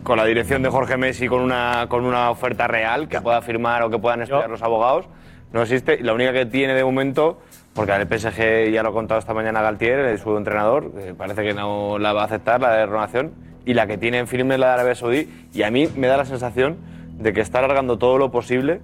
con 0.03 0.17
la 0.17 0.25
dirección 0.25 0.63
de 0.63 0.71
Jorge 0.71 0.97
Messi 0.97 1.29
con 1.29 1.41
una, 1.41 1.87
con 1.89 2.05
una 2.05 2.31
oferta 2.31 2.67
real 2.67 3.09
que 3.09 3.21
pueda 3.21 3.43
firmar 3.43 3.83
o 3.83 3.91
que 3.91 3.99
puedan 3.99 4.23
estudiar 4.23 4.51
los 4.51 4.63
abogados. 4.63 5.07
No 5.53 5.63
existe. 5.63 5.99
La 6.03 6.15
única 6.15 6.33
que 6.33 6.47
tiene 6.47 6.75
de 6.75 6.85
momento, 6.85 7.39
porque 7.75 7.93
al 7.93 8.07
PSG 8.07 8.71
ya 8.71 8.83
lo 8.83 8.91
ha 8.91 8.93
contado 8.93 9.19
esta 9.19 9.35
mañana 9.35 9.63
Galtier, 9.63 10.01
el 10.01 10.19
su 10.19 10.37
entrenador, 10.37 10.93
parece 11.17 11.43
que 11.43 11.55
no 11.55 11.99
la 11.99 12.13
va 12.13 12.23
a 12.23 12.25
aceptar, 12.27 12.61
la 12.61 12.73
de 12.73 12.87
renovación, 12.87 13.33
y 13.65 13.75
la 13.75 13.87
que 13.87 13.99
tiene 13.99 14.19
en 14.19 14.27
firme 14.27 14.55
es 14.55 14.61
la 14.61 14.69
de 14.69 14.73
Arabia 14.75 14.95
Saudí. 14.95 15.29
Y 15.53 15.63
a 15.63 15.71
mí 15.71 15.89
me 15.97 16.07
da 16.07 16.17
la 16.17 16.25
sensación 16.25 16.79
de 17.19 17.33
que 17.33 17.41
está 17.41 17.59
alargando 17.59 17.99
todo 17.99 18.17
lo 18.19 18.31
posible 18.31 18.81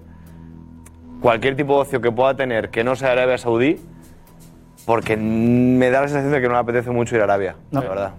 cualquier 1.20 1.56
tipo 1.56 1.74
de 1.74 1.80
ocio 1.80 2.00
que 2.00 2.12
pueda 2.12 2.34
tener 2.36 2.70
que 2.70 2.84
no 2.84 2.94
sea 2.94 3.12
Arabia 3.12 3.38
Saudí, 3.38 3.80
porque 4.84 5.16
me 5.16 5.90
da 5.90 6.02
la 6.02 6.08
sensación 6.08 6.32
de 6.32 6.40
que 6.40 6.46
no 6.46 6.54
le 6.54 6.60
apetece 6.60 6.90
mucho 6.90 7.16
ir 7.16 7.22
a 7.22 7.24
Arabia, 7.24 7.56
la 7.70 7.80
verdad. 7.80 8.12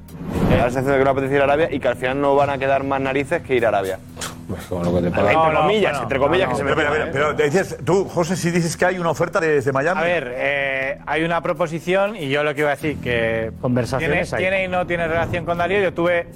Me 0.50 0.58
da 0.58 0.66
la 0.66 0.72
sensación 0.72 0.94
de 0.94 0.98
que 0.98 1.06
no 1.06 1.06
le 1.06 1.12
apetece 1.12 1.36
ir 1.36 1.42
a 1.42 1.44
Arabia 1.46 1.70
y 1.72 1.80
que 1.80 1.88
al 1.88 1.96
final 1.96 2.20
no 2.20 2.36
van 2.36 2.50
a 2.50 2.58
quedar 2.58 2.84
más 2.84 3.00
narices 3.00 3.42
que 3.42 3.56
ir 3.56 3.66
a 3.66 3.70
Arabia. 3.70 4.00
Lo 4.48 4.94
que 4.96 5.02
te 5.02 5.08
entre 5.08 5.34
comillas, 5.54 6.02
entre 6.02 6.20
comillas 6.20 6.50
que 6.50 6.56
se 6.56 6.64
me 6.64 6.74
Pero, 6.74 7.06
pero, 7.12 7.34
dices, 7.34 7.78
tú, 7.84 8.06
José, 8.06 8.36
si 8.38 8.50
dices 8.52 8.78
que 8.78 8.86
hay 8.86 8.98
una 9.00 9.10
oferta 9.10 9.40
desde 9.40 9.72
Miami. 9.74 10.00
A 10.00 10.04
ver, 10.04 10.34
eh, 10.36 11.00
hay 11.06 11.24
una 11.24 11.42
proposición 11.42 12.16
y 12.16 12.30
yo 12.30 12.44
lo 12.44 12.56
que 12.56 12.62
iba 12.62 12.72
a 12.72 12.76
decir 12.76 12.98
que 13.00 13.52
Conversaciones 13.60 14.32
tiene, 14.36 14.64
y 14.64 14.68
no 14.68 14.88
tiene 14.88 15.08
relación 15.08 15.44
con 15.46 15.58
Darío. 15.58 15.82
Yo 15.82 15.94
tuve 15.94 16.28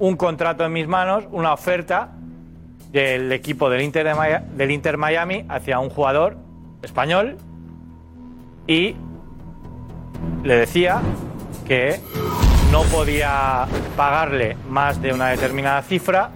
un 0.00 0.16
contrato 0.16 0.64
en 0.64 0.72
mis 0.72 0.88
manos, 0.88 1.24
una 1.30 1.52
oferta 1.52 2.08
del 2.90 3.30
equipo 3.30 3.70
del 3.70 3.82
Inter, 3.82 4.04
de 4.04 4.14
Maya- 4.14 4.42
del 4.56 4.70
Inter 4.72 4.96
Miami 4.96 5.44
hacia 5.48 5.78
un 5.78 5.90
jugador 5.90 6.36
español 6.82 7.36
y 8.66 8.96
le 10.42 10.56
decía 10.56 11.00
que 11.68 12.00
no 12.72 12.82
podía 12.84 13.66
pagarle 13.96 14.56
más 14.68 15.00
de 15.00 15.12
una 15.12 15.28
determinada 15.28 15.82
cifra 15.82 16.30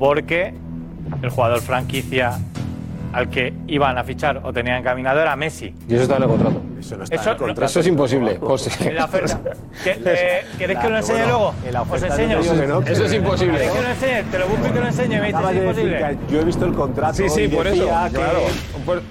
porque 0.00 0.54
el 1.22 1.28
jugador 1.28 1.60
franquicia 1.60 2.40
al 3.12 3.28
que 3.28 3.52
iban 3.66 3.98
a 3.98 4.04
fichar 4.04 4.40
o 4.44 4.52
tenían 4.52 4.78
encaminado 4.78 5.20
era 5.20 5.34
Messi. 5.36 5.74
Y 5.88 5.94
eso 5.94 6.02
está 6.04 6.16
en 6.16 6.22
el 6.22 6.28
contrato. 6.28 6.62
Eso 6.78 6.96
no 6.96 7.04
está 7.04 7.16
en 7.16 7.28
el 7.28 7.36
contrato. 7.36 7.64
Eso 7.64 7.80
es 7.80 7.86
imposible, 7.86 8.38
José. 8.40 8.88
En 8.88 8.94
la 8.96 9.04
oferta. 9.04 9.40
¿Qué- 9.84 9.98
eh, 10.04 10.44
¿Queréis 10.58 10.78
que 10.78 10.88
lo 10.88 10.96
enseñe 10.96 11.26
luego? 11.26 11.54
Os 11.90 12.02
enseño. 12.02 12.38
Eso 12.86 13.04
es 13.04 13.12
imposible. 13.14 13.52
¿Queréis 13.58 13.72
que 13.72 13.82
lo 13.82 13.88
enseñe? 13.88 14.22
Te 14.30 14.38
lo 14.38 14.46
busco 14.48 14.66
y 14.66 14.70
te 14.70 14.80
lo 14.80 14.86
enseño 14.86 15.18
y 15.18 15.20
me 15.20 15.26
dices 15.26 15.56
imposible. 15.56 16.16
yo 16.30 16.40
he 16.40 16.44
visto 16.44 16.64
el 16.66 16.72
contrato. 16.74 17.14
Sí, 17.14 17.28
sí, 17.28 17.48
por 17.48 17.66
eso, 17.66 17.86
claro. 18.12 18.40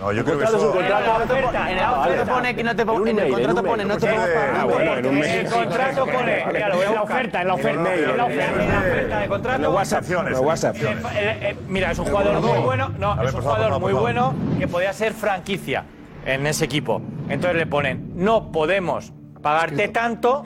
No, 0.01 0.11
yo 0.11 0.23
creo 0.25 0.39
que 0.39 0.45
contrato 0.45 0.57
es 0.57 0.63
un 0.63 0.69
eso. 0.69 0.71
contrato. 0.73 1.33
En 1.69 1.77
el 1.77 1.83
oferta 1.89 2.33
pone 2.33 2.55
que 2.55 2.63
no 2.63 2.75
te 2.75 2.85
pon- 2.85 3.07
en 3.07 3.19
el 3.19 3.31
contrato 3.31 3.63
pone 3.63 3.85
no 3.85 3.97
te 3.97 4.07
pongas 4.07 4.29
Ah, 4.29 4.67
en 4.99 5.23
el 5.23 5.45
contrato 5.49 6.05
pone. 6.05 6.41
En 6.41 6.93
la 6.95 7.01
oferta, 7.01 7.41
en 7.41 7.47
la 7.47 7.53
oferta, 7.53 7.79
En 7.95 8.01
la 8.01 8.11
en 8.11 8.17
la 8.17 8.25
oferta, 8.25 8.45
oferta. 8.45 8.63
en 8.63 8.67
la 8.67 8.77
oferta 8.79 9.19
de 9.19 9.27
contrato. 9.27 9.63
En 9.63 10.45
WhatsApp. 10.45 10.75
Eh, 10.75 10.97
eh, 11.15 11.55
Mira, 11.67 11.91
es 11.91 11.99
un 11.99 12.05
jugador 12.05 12.41
muy 12.41 12.59
bueno. 12.59 12.91
No, 12.97 13.21
es 13.23 13.33
un 13.33 13.41
jugador 13.41 13.79
por 13.79 13.88
muy 13.93 13.99
bueno 14.01 14.33
que 14.57 14.67
podía 14.67 14.93
ser 14.93 15.13
franquicia 15.13 15.83
en 16.25 16.45
ese 16.47 16.65
equipo. 16.65 17.01
Entonces 17.29 17.57
le 17.57 17.65
ponen, 17.65 18.11
no 18.15 18.51
podemos 18.51 19.11
pagarte 19.41 19.87
tanto 19.89 20.43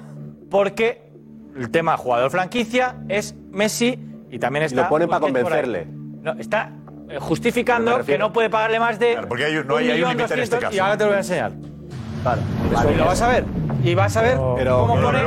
porque 0.49 1.03
el 1.57 1.70
tema 1.72 1.98
jugador 1.98 2.30
franquicia 2.32 2.95
es 3.10 3.36
Messi 3.52 3.99
y 4.30 4.40
también 4.40 4.65
está. 4.65 4.84
lo 4.84 4.90
ponen 4.90 5.07
para 5.10 5.20
Busquets 5.20 5.44
por 5.44 5.53
ahí. 5.53 5.61
convencerle. 5.61 5.88
No, 6.22 6.32
está 6.40 6.72
eh, 7.10 7.18
justificando 7.20 8.03
que 8.03 8.18
no 8.18 8.32
puede 8.34 8.49
pagarle 8.49 8.80
más 8.80 8.98
de. 8.99 9.18
porque 9.28 9.45
hay 9.45 9.57
un- 9.57 9.68
no 9.68 9.76
hay- 9.78 9.91
hay 9.91 10.02
un 10.03 10.10
límite 10.10 10.34
en 10.34 10.40
este 10.40 10.57
1.200.000 10.57 10.60
caso. 10.61 10.76
Y 10.76 10.80
ahora 10.80 10.98
te 10.98 11.03
lo 11.03 11.10
voy 11.10 11.15
a 11.15 11.20
enseñar. 11.20 11.52
Claro. 12.24 12.41
Y 12.94 12.95
lo 12.95 13.06
vas 13.06 13.22
a 13.22 13.28
ver. 13.28 13.44
Y 13.84 13.95
vas 13.95 14.15
a 14.15 14.22
ver 14.22 14.38
cómo 14.38 14.95
pone. 14.95 15.20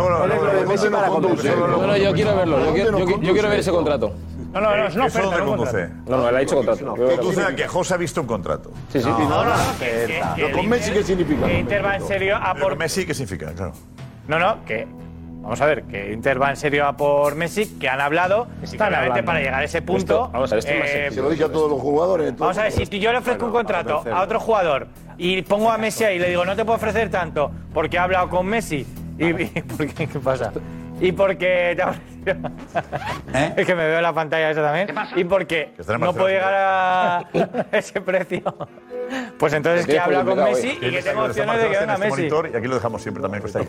Messi 0.67 0.89
para 0.89 1.09
conducir. 1.09 1.53
No, 1.57 1.87
no, 1.87 1.97
yo 1.97 2.13
quiero 2.15 2.35
verlo. 2.37 2.65
Yo 2.65 2.73
quiero, 2.73 2.99
yo, 2.99 3.21
yo 3.21 3.33
quiero 3.33 3.49
ver 3.51 3.59
ese 3.61 3.71
contrato. 3.71 4.15
No, 4.61 4.71
no, 4.71 4.77
no, 4.77 4.87
es 4.87 4.95
una 4.97 5.07
¿Eso 5.07 5.19
oferta, 5.19 5.37
dónde 5.37 5.51
no 5.53 5.57
conduce? 5.59 5.89
No, 6.07 6.17
no, 6.17 6.29
él 6.31 6.37
ha 6.37 6.39
dicho 6.39 6.57
contrato. 6.57 6.95
Conduce 6.97 7.43
a 7.43 7.55
que 7.55 7.69
José 7.69 7.95
ha 7.95 7.97
visto 7.99 8.21
un 8.23 8.27
contrato. 8.27 8.71
Sí, 8.91 9.01
sí. 9.03 9.07
No, 9.09 9.19
no, 9.19 9.45
no, 9.45 9.55
que- 9.79 9.85
que- 9.85 10.07
que 10.07 10.23
Pero 10.35 10.47
el 10.49 10.53
con 10.55 10.69
Messi, 10.69 10.93
¿qué 10.93 11.03
significa? 11.03 11.47
Que 11.47 11.59
Inter 11.59 11.85
va 11.85 11.97
en 11.97 12.07
serio 12.07 12.37
a 12.37 12.55
por. 12.55 12.71
con 12.71 12.79
Messi, 12.79 13.05
¿qué 13.05 13.13
significa? 13.13 13.53
Claro. 13.53 13.73
No, 14.29 14.39
no, 14.39 14.65
que. 14.65 14.87
Vamos 15.43 15.61
a 15.61 15.67
ver, 15.67 15.85
que 15.85 16.13
Inter 16.13 16.43
va 16.43 16.51
en 16.51 16.57
serio 16.57 16.87
a 16.89 16.97
por 16.97 17.37
Messi, 17.37 17.77
que 17.79 17.89
han 17.89 18.01
hablado. 18.01 18.49
hablando. 18.81 19.25
para 19.25 19.39
llegar 19.41 19.61
a 19.61 19.65
ese 19.65 19.81
punto. 19.83 20.01
Esto- 20.25 20.31
vamos 20.33 20.51
a 20.51 20.55
ver, 20.57 20.65
esto 20.65 20.73
eh, 20.75 20.89
sencillo. 20.89 21.11
Se 21.13 21.23
lo 21.23 21.31
dije 21.31 21.45
a 21.45 21.53
todos 21.53 21.71
los 21.71 21.81
jugadores. 21.81 22.37
Vamos 22.37 22.59
a 22.59 22.63
ver, 22.65 22.73
si 22.73 22.99
yo 22.99 23.13
le 23.13 23.19
ofrezco 23.19 23.47
un 23.47 23.53
contrato 23.53 24.03
a 24.11 24.23
otro 24.23 24.41
jugador 24.41 24.89
y 25.19 25.43
pongo 25.43 25.71
a 25.71 25.79
Messi 25.79 26.03
ahí 26.05 26.17
y 26.17 26.19
le 26.19 26.31
digo, 26.31 26.45
no 26.45 26.57
te 26.57 26.65
puedo 26.65 26.77
ofrecer 26.77 27.11
tanto 27.11 27.51
porque 27.73 27.97
he 27.97 28.01
hablado 28.01 28.29
con 28.29 28.47
Messi. 28.47 28.87
¿Y, 29.19 29.27
y 29.43 29.63
por 29.63 29.87
qué? 29.87 30.07
¿Qué 30.09 30.19
pasa? 30.19 30.53
Y 31.01 31.13
porque 31.13 31.77
te 32.35 32.41
ofrecido- 32.79 33.55
Es 33.57 33.67
que 33.67 33.75
me 33.75 33.87
veo 33.87 33.97
en 33.97 34.03
la 34.03 34.13
pantalla 34.13 34.51
esa 34.51 34.63
también. 34.63 34.89
Y 35.17 35.25
porque 35.25 35.73
Que 35.77 35.83
está 35.83 35.95
en 35.95 36.01
no 36.01 36.13
puedo 36.13 36.29
llegar 36.29 36.55
a 36.55 37.25
ese 37.73 38.01
precio. 38.01 38.43
Pues 39.39 39.53
entonces 39.53 39.87
que 39.87 39.99
hablado 40.01 40.35
con 40.35 40.43
Messi 40.45 40.69
hoy. 40.69 40.75
y 40.83 40.91
que 40.91 40.99
aquí, 40.99 41.19
opciones 41.19 41.57
de 41.63 41.69
que 41.69 41.75
en 41.75 41.81
venga 41.81 41.97
Messi. 41.99 42.11
monitor 42.11 42.51
y 42.53 42.57
aquí 42.57 42.67
lo 42.67 42.75
dejamos 42.75 43.03
siempre 43.03 43.23
también 43.23 43.41
puesto 43.41 43.59
ahí. 43.61 43.67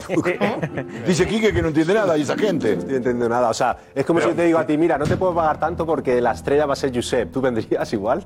Dice 1.06 1.28
Quique 1.28 1.54
que 1.54 1.62
no 1.62 1.68
entiende 1.68 1.94
nada 1.94 2.18
y 2.18 2.22
esa 2.24 2.36
gente. 2.36 2.74
No 2.74 2.80
estoy 2.80 2.96
entendiendo 2.96 3.30
nada. 3.30 3.50
O 3.50 3.54
sea, 3.54 3.78
es 3.94 4.04
como 4.06 4.20
si 4.20 4.28
yo 4.30 4.34
te 4.34 4.44
digo 4.46 4.58
a 4.58 4.66
ti, 4.66 4.78
mira, 4.78 4.98
no 4.98 5.06
te 5.06 5.16
puedo 5.16 5.36
pagar 5.36 5.60
tanto 5.60 5.86
porque 5.86 6.20
la 6.22 6.32
estrella 6.32 6.66
va 6.66 6.74
a 6.74 6.76
ser 6.76 6.92
Josep. 6.94 7.32
¿Tú 7.32 7.42
vendrías 7.42 7.92
igual? 7.94 8.26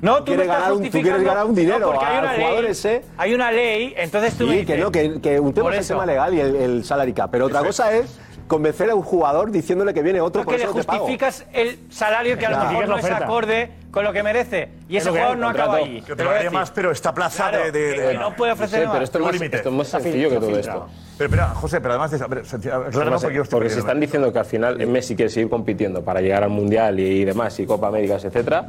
No, 0.00 0.18
tú, 0.18 0.26
quieres 0.26 0.46
ganar 0.46 0.72
un- 0.72 0.82
tú 0.88 1.00
quieres 1.00 1.22
ganar 1.24 1.46
un 1.46 1.54
dinero 1.54 1.78
No, 1.80 1.86
porque 1.86 2.04
hay 2.04 2.18
una 2.18 2.32
ley, 2.34 2.66
ese. 2.68 3.02
Hay 3.18 3.34
una 3.34 3.50
ley, 3.50 3.94
entonces 3.96 4.34
tú 4.38 4.44
me 4.46 4.52
Sí, 4.52 4.58
dices... 4.60 4.76
que 4.76 4.80
no, 4.82 4.92
que, 4.92 5.20
que 5.20 5.40
un 5.40 5.52
tema 5.52 5.70
es 5.74 5.80
el 5.80 5.86
tema 5.96 6.06
legal 6.06 6.32
y 6.34 6.40
el, 6.40 6.54
el 6.56 6.84
salary 6.84 7.12
cap. 7.12 7.30
Pero 7.32 7.46
otra 7.46 7.60
cosa 7.64 7.92
es 7.92 8.20
convencer 8.52 8.90
a 8.90 8.94
un 8.94 9.02
jugador 9.02 9.50
diciéndole 9.50 9.94
que 9.94 10.02
viene 10.02 10.20
otro 10.20 10.42
Es 10.42 10.44
por 10.44 10.54
que 10.56 10.66
le 10.66 10.72
te 10.72 10.84
pago. 10.84 10.98
justificas 11.00 11.46
el 11.54 11.78
salario 11.90 12.36
que 12.36 12.44
a 12.44 12.50
lo 12.50 12.56
Claro. 12.56 12.70
mejor 12.70 12.88
no 12.88 12.94
es 12.96 13.00
Justificas 13.00 13.22
acorde 13.28 13.70
con 13.90 14.04
lo 14.04 14.12
que 14.12 14.22
merece. 14.22 14.68
Y 14.90 14.96
ese 14.98 15.08
jugador 15.10 15.38
no 15.38 15.48
acaba 15.48 15.76
allí. 15.76 16.02
Que 16.02 16.14
Te 16.14 16.22
lo 16.24 16.52
más, 16.52 16.70
pero 16.70 16.90
esta 16.90 17.14
plaza 17.14 17.48
Claro, 17.48 17.64
de. 17.64 17.72
de- 17.72 17.98
de- 18.08 18.14
no 18.14 18.36
puede 18.36 18.52
Sí, 18.52 18.54
ofrecer 18.54 18.80
pero 18.80 18.92
más. 18.92 19.02
esto 19.02 19.18
es 19.18 19.24
más, 19.24 19.32
límite. 19.34 19.56
esto 19.56 19.68
es 19.70 19.74
más 19.74 19.86
sencillo 19.88 20.28
que 20.30 20.36
todo 20.36 20.58
esto. 20.58 20.86
Pero, 21.18 21.28
espera, 21.30 21.48
José, 21.48 21.80
pero 21.80 21.94
además, 21.94 22.10
de- 22.10 22.16
aclárame 22.16 22.86
Además, 22.94 23.22
porque 23.22 23.36
yo 23.36 23.44
porque 23.44 23.70
si 23.70 23.78
están 23.78 23.98
diciendo 24.00 24.32
que 24.32 24.38
al 24.38 24.44
final 24.44 24.86
Messi 24.86 25.16
quiere 25.16 25.30
seguir 25.30 25.48
compitiendo 25.48 26.02
para 26.04 26.20
llegar 26.20 26.42
al 26.42 26.50
Mundial 26.50 27.00
y 27.00 27.24
demás, 27.24 27.58
y 27.58 27.66
Copa 27.66 27.88
Américas, 27.88 28.22
etcétera, 28.24 28.66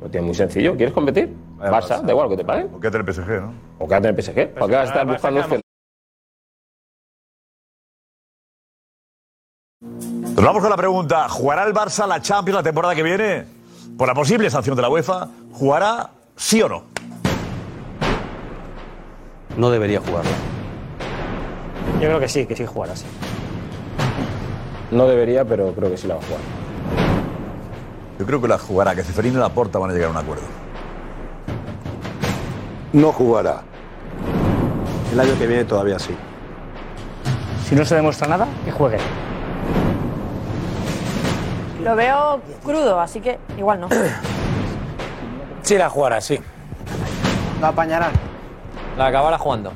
lo 0.00 0.08
tiene 0.08 0.24
muy 0.26 0.34
sencillo. 0.36 0.76
¿Quieres 0.76 0.94
competir? 0.94 1.34
Vaya, 1.56 1.70
Barça, 1.72 1.98
Barça. 1.98 2.02
da 2.02 2.12
igual 2.12 2.28
que 2.28 2.36
te 2.36 2.44
paguen. 2.44 2.70
O 2.74 2.78
quédate 2.80 2.98
en 2.98 3.06
el 3.08 3.12
PSG, 3.14 3.40
¿no? 3.40 3.52
O 3.78 3.88
quédate 3.88 4.08
en 4.08 4.14
el 4.14 4.22
PSG. 4.22 4.48
¿Para 4.54 4.66
qué 4.66 4.72
vas 4.76 4.82
a 4.82 4.92
estar 4.92 5.06
buscando 5.06 5.65
vamos 10.46 10.62
con 10.62 10.70
la 10.70 10.76
pregunta: 10.76 11.28
¿jugará 11.28 11.64
el 11.64 11.74
Barça 11.74 12.06
la 12.06 12.20
Champions 12.20 12.56
la 12.56 12.62
temporada 12.62 12.94
que 12.94 13.02
viene? 13.02 13.44
Por 13.98 14.08
la 14.08 14.14
posible 14.14 14.48
sanción 14.50 14.76
de 14.76 14.82
la 14.82 14.88
UEFA, 14.88 15.28
¿jugará 15.52 16.10
sí 16.36 16.62
o 16.62 16.68
no? 16.68 16.82
No 19.56 19.70
debería 19.70 20.00
jugarlo. 20.00 20.30
Yo 21.94 22.08
creo 22.08 22.20
que 22.20 22.28
sí, 22.28 22.46
que 22.46 22.54
sí 22.54 22.66
jugará 22.66 22.92
así. 22.92 23.06
No 24.90 25.06
debería, 25.06 25.44
pero 25.44 25.72
creo 25.72 25.90
que 25.90 25.96
sí 25.96 26.06
la 26.06 26.14
va 26.14 26.20
a 26.20 26.24
jugar. 26.24 26.40
Yo 28.18 28.26
creo 28.26 28.40
que 28.40 28.48
la 28.48 28.58
jugará, 28.58 28.94
que 28.94 29.02
Ceferín 29.02 29.34
y 29.34 29.36
Laporta 29.36 29.78
van 29.78 29.90
a 29.90 29.94
llegar 29.94 30.08
a 30.08 30.12
un 30.12 30.16
acuerdo. 30.18 30.44
No 32.92 33.12
jugará. 33.12 33.62
El 35.12 35.20
año 35.20 35.38
que 35.38 35.46
viene 35.46 35.64
todavía 35.64 35.98
sí. 35.98 36.14
Si 37.68 37.74
no 37.74 37.84
se 37.84 37.94
demuestra 37.94 38.28
nada, 38.28 38.46
que 38.64 38.72
juegue. 38.72 38.98
Lo 41.86 41.94
veo 41.94 42.40
crudo, 42.64 43.00
así 43.00 43.20
que 43.20 43.38
igual 43.56 43.78
no. 43.78 43.88
Sí, 45.62 45.78
la 45.78 45.88
jugará, 45.88 46.20
sí. 46.20 46.36
Lo 47.60 47.68
apañarán. 47.68 48.10
La 48.98 49.06
acabará 49.06 49.38
jugando. 49.38 49.72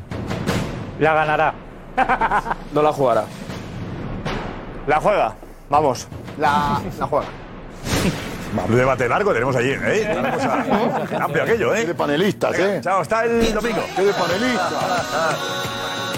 La 0.99 1.15
ganará. 1.15 1.55
No 2.73 2.83
la 2.83 2.93
jugará. 2.93 3.25
La 4.89 5.01
juega. 5.01 5.35
Vamos. 5.69 6.09
La, 6.37 6.81
la 6.99 7.07
juega. 7.07 7.27
Un 8.69 8.77
debate 8.77 9.09
largo 9.09 9.33
tenemos 9.33 9.55
allí, 9.55 9.71
¿eh? 9.71 10.17
Una 10.19 10.33
cosa 10.33 10.65
amplio 11.21 11.45
aquello, 11.45 11.73
Qué 11.73 11.83
¿eh? 11.83 11.87
de 11.87 11.95
panelistas, 11.95 12.59
¿eh? 12.59 12.81
Chao, 12.83 13.03
hasta 13.03 13.25
el 13.25 13.55
domingo. 13.55 13.83
Qué 13.95 14.03
de 14.03 14.13
panelistas. 14.13 14.73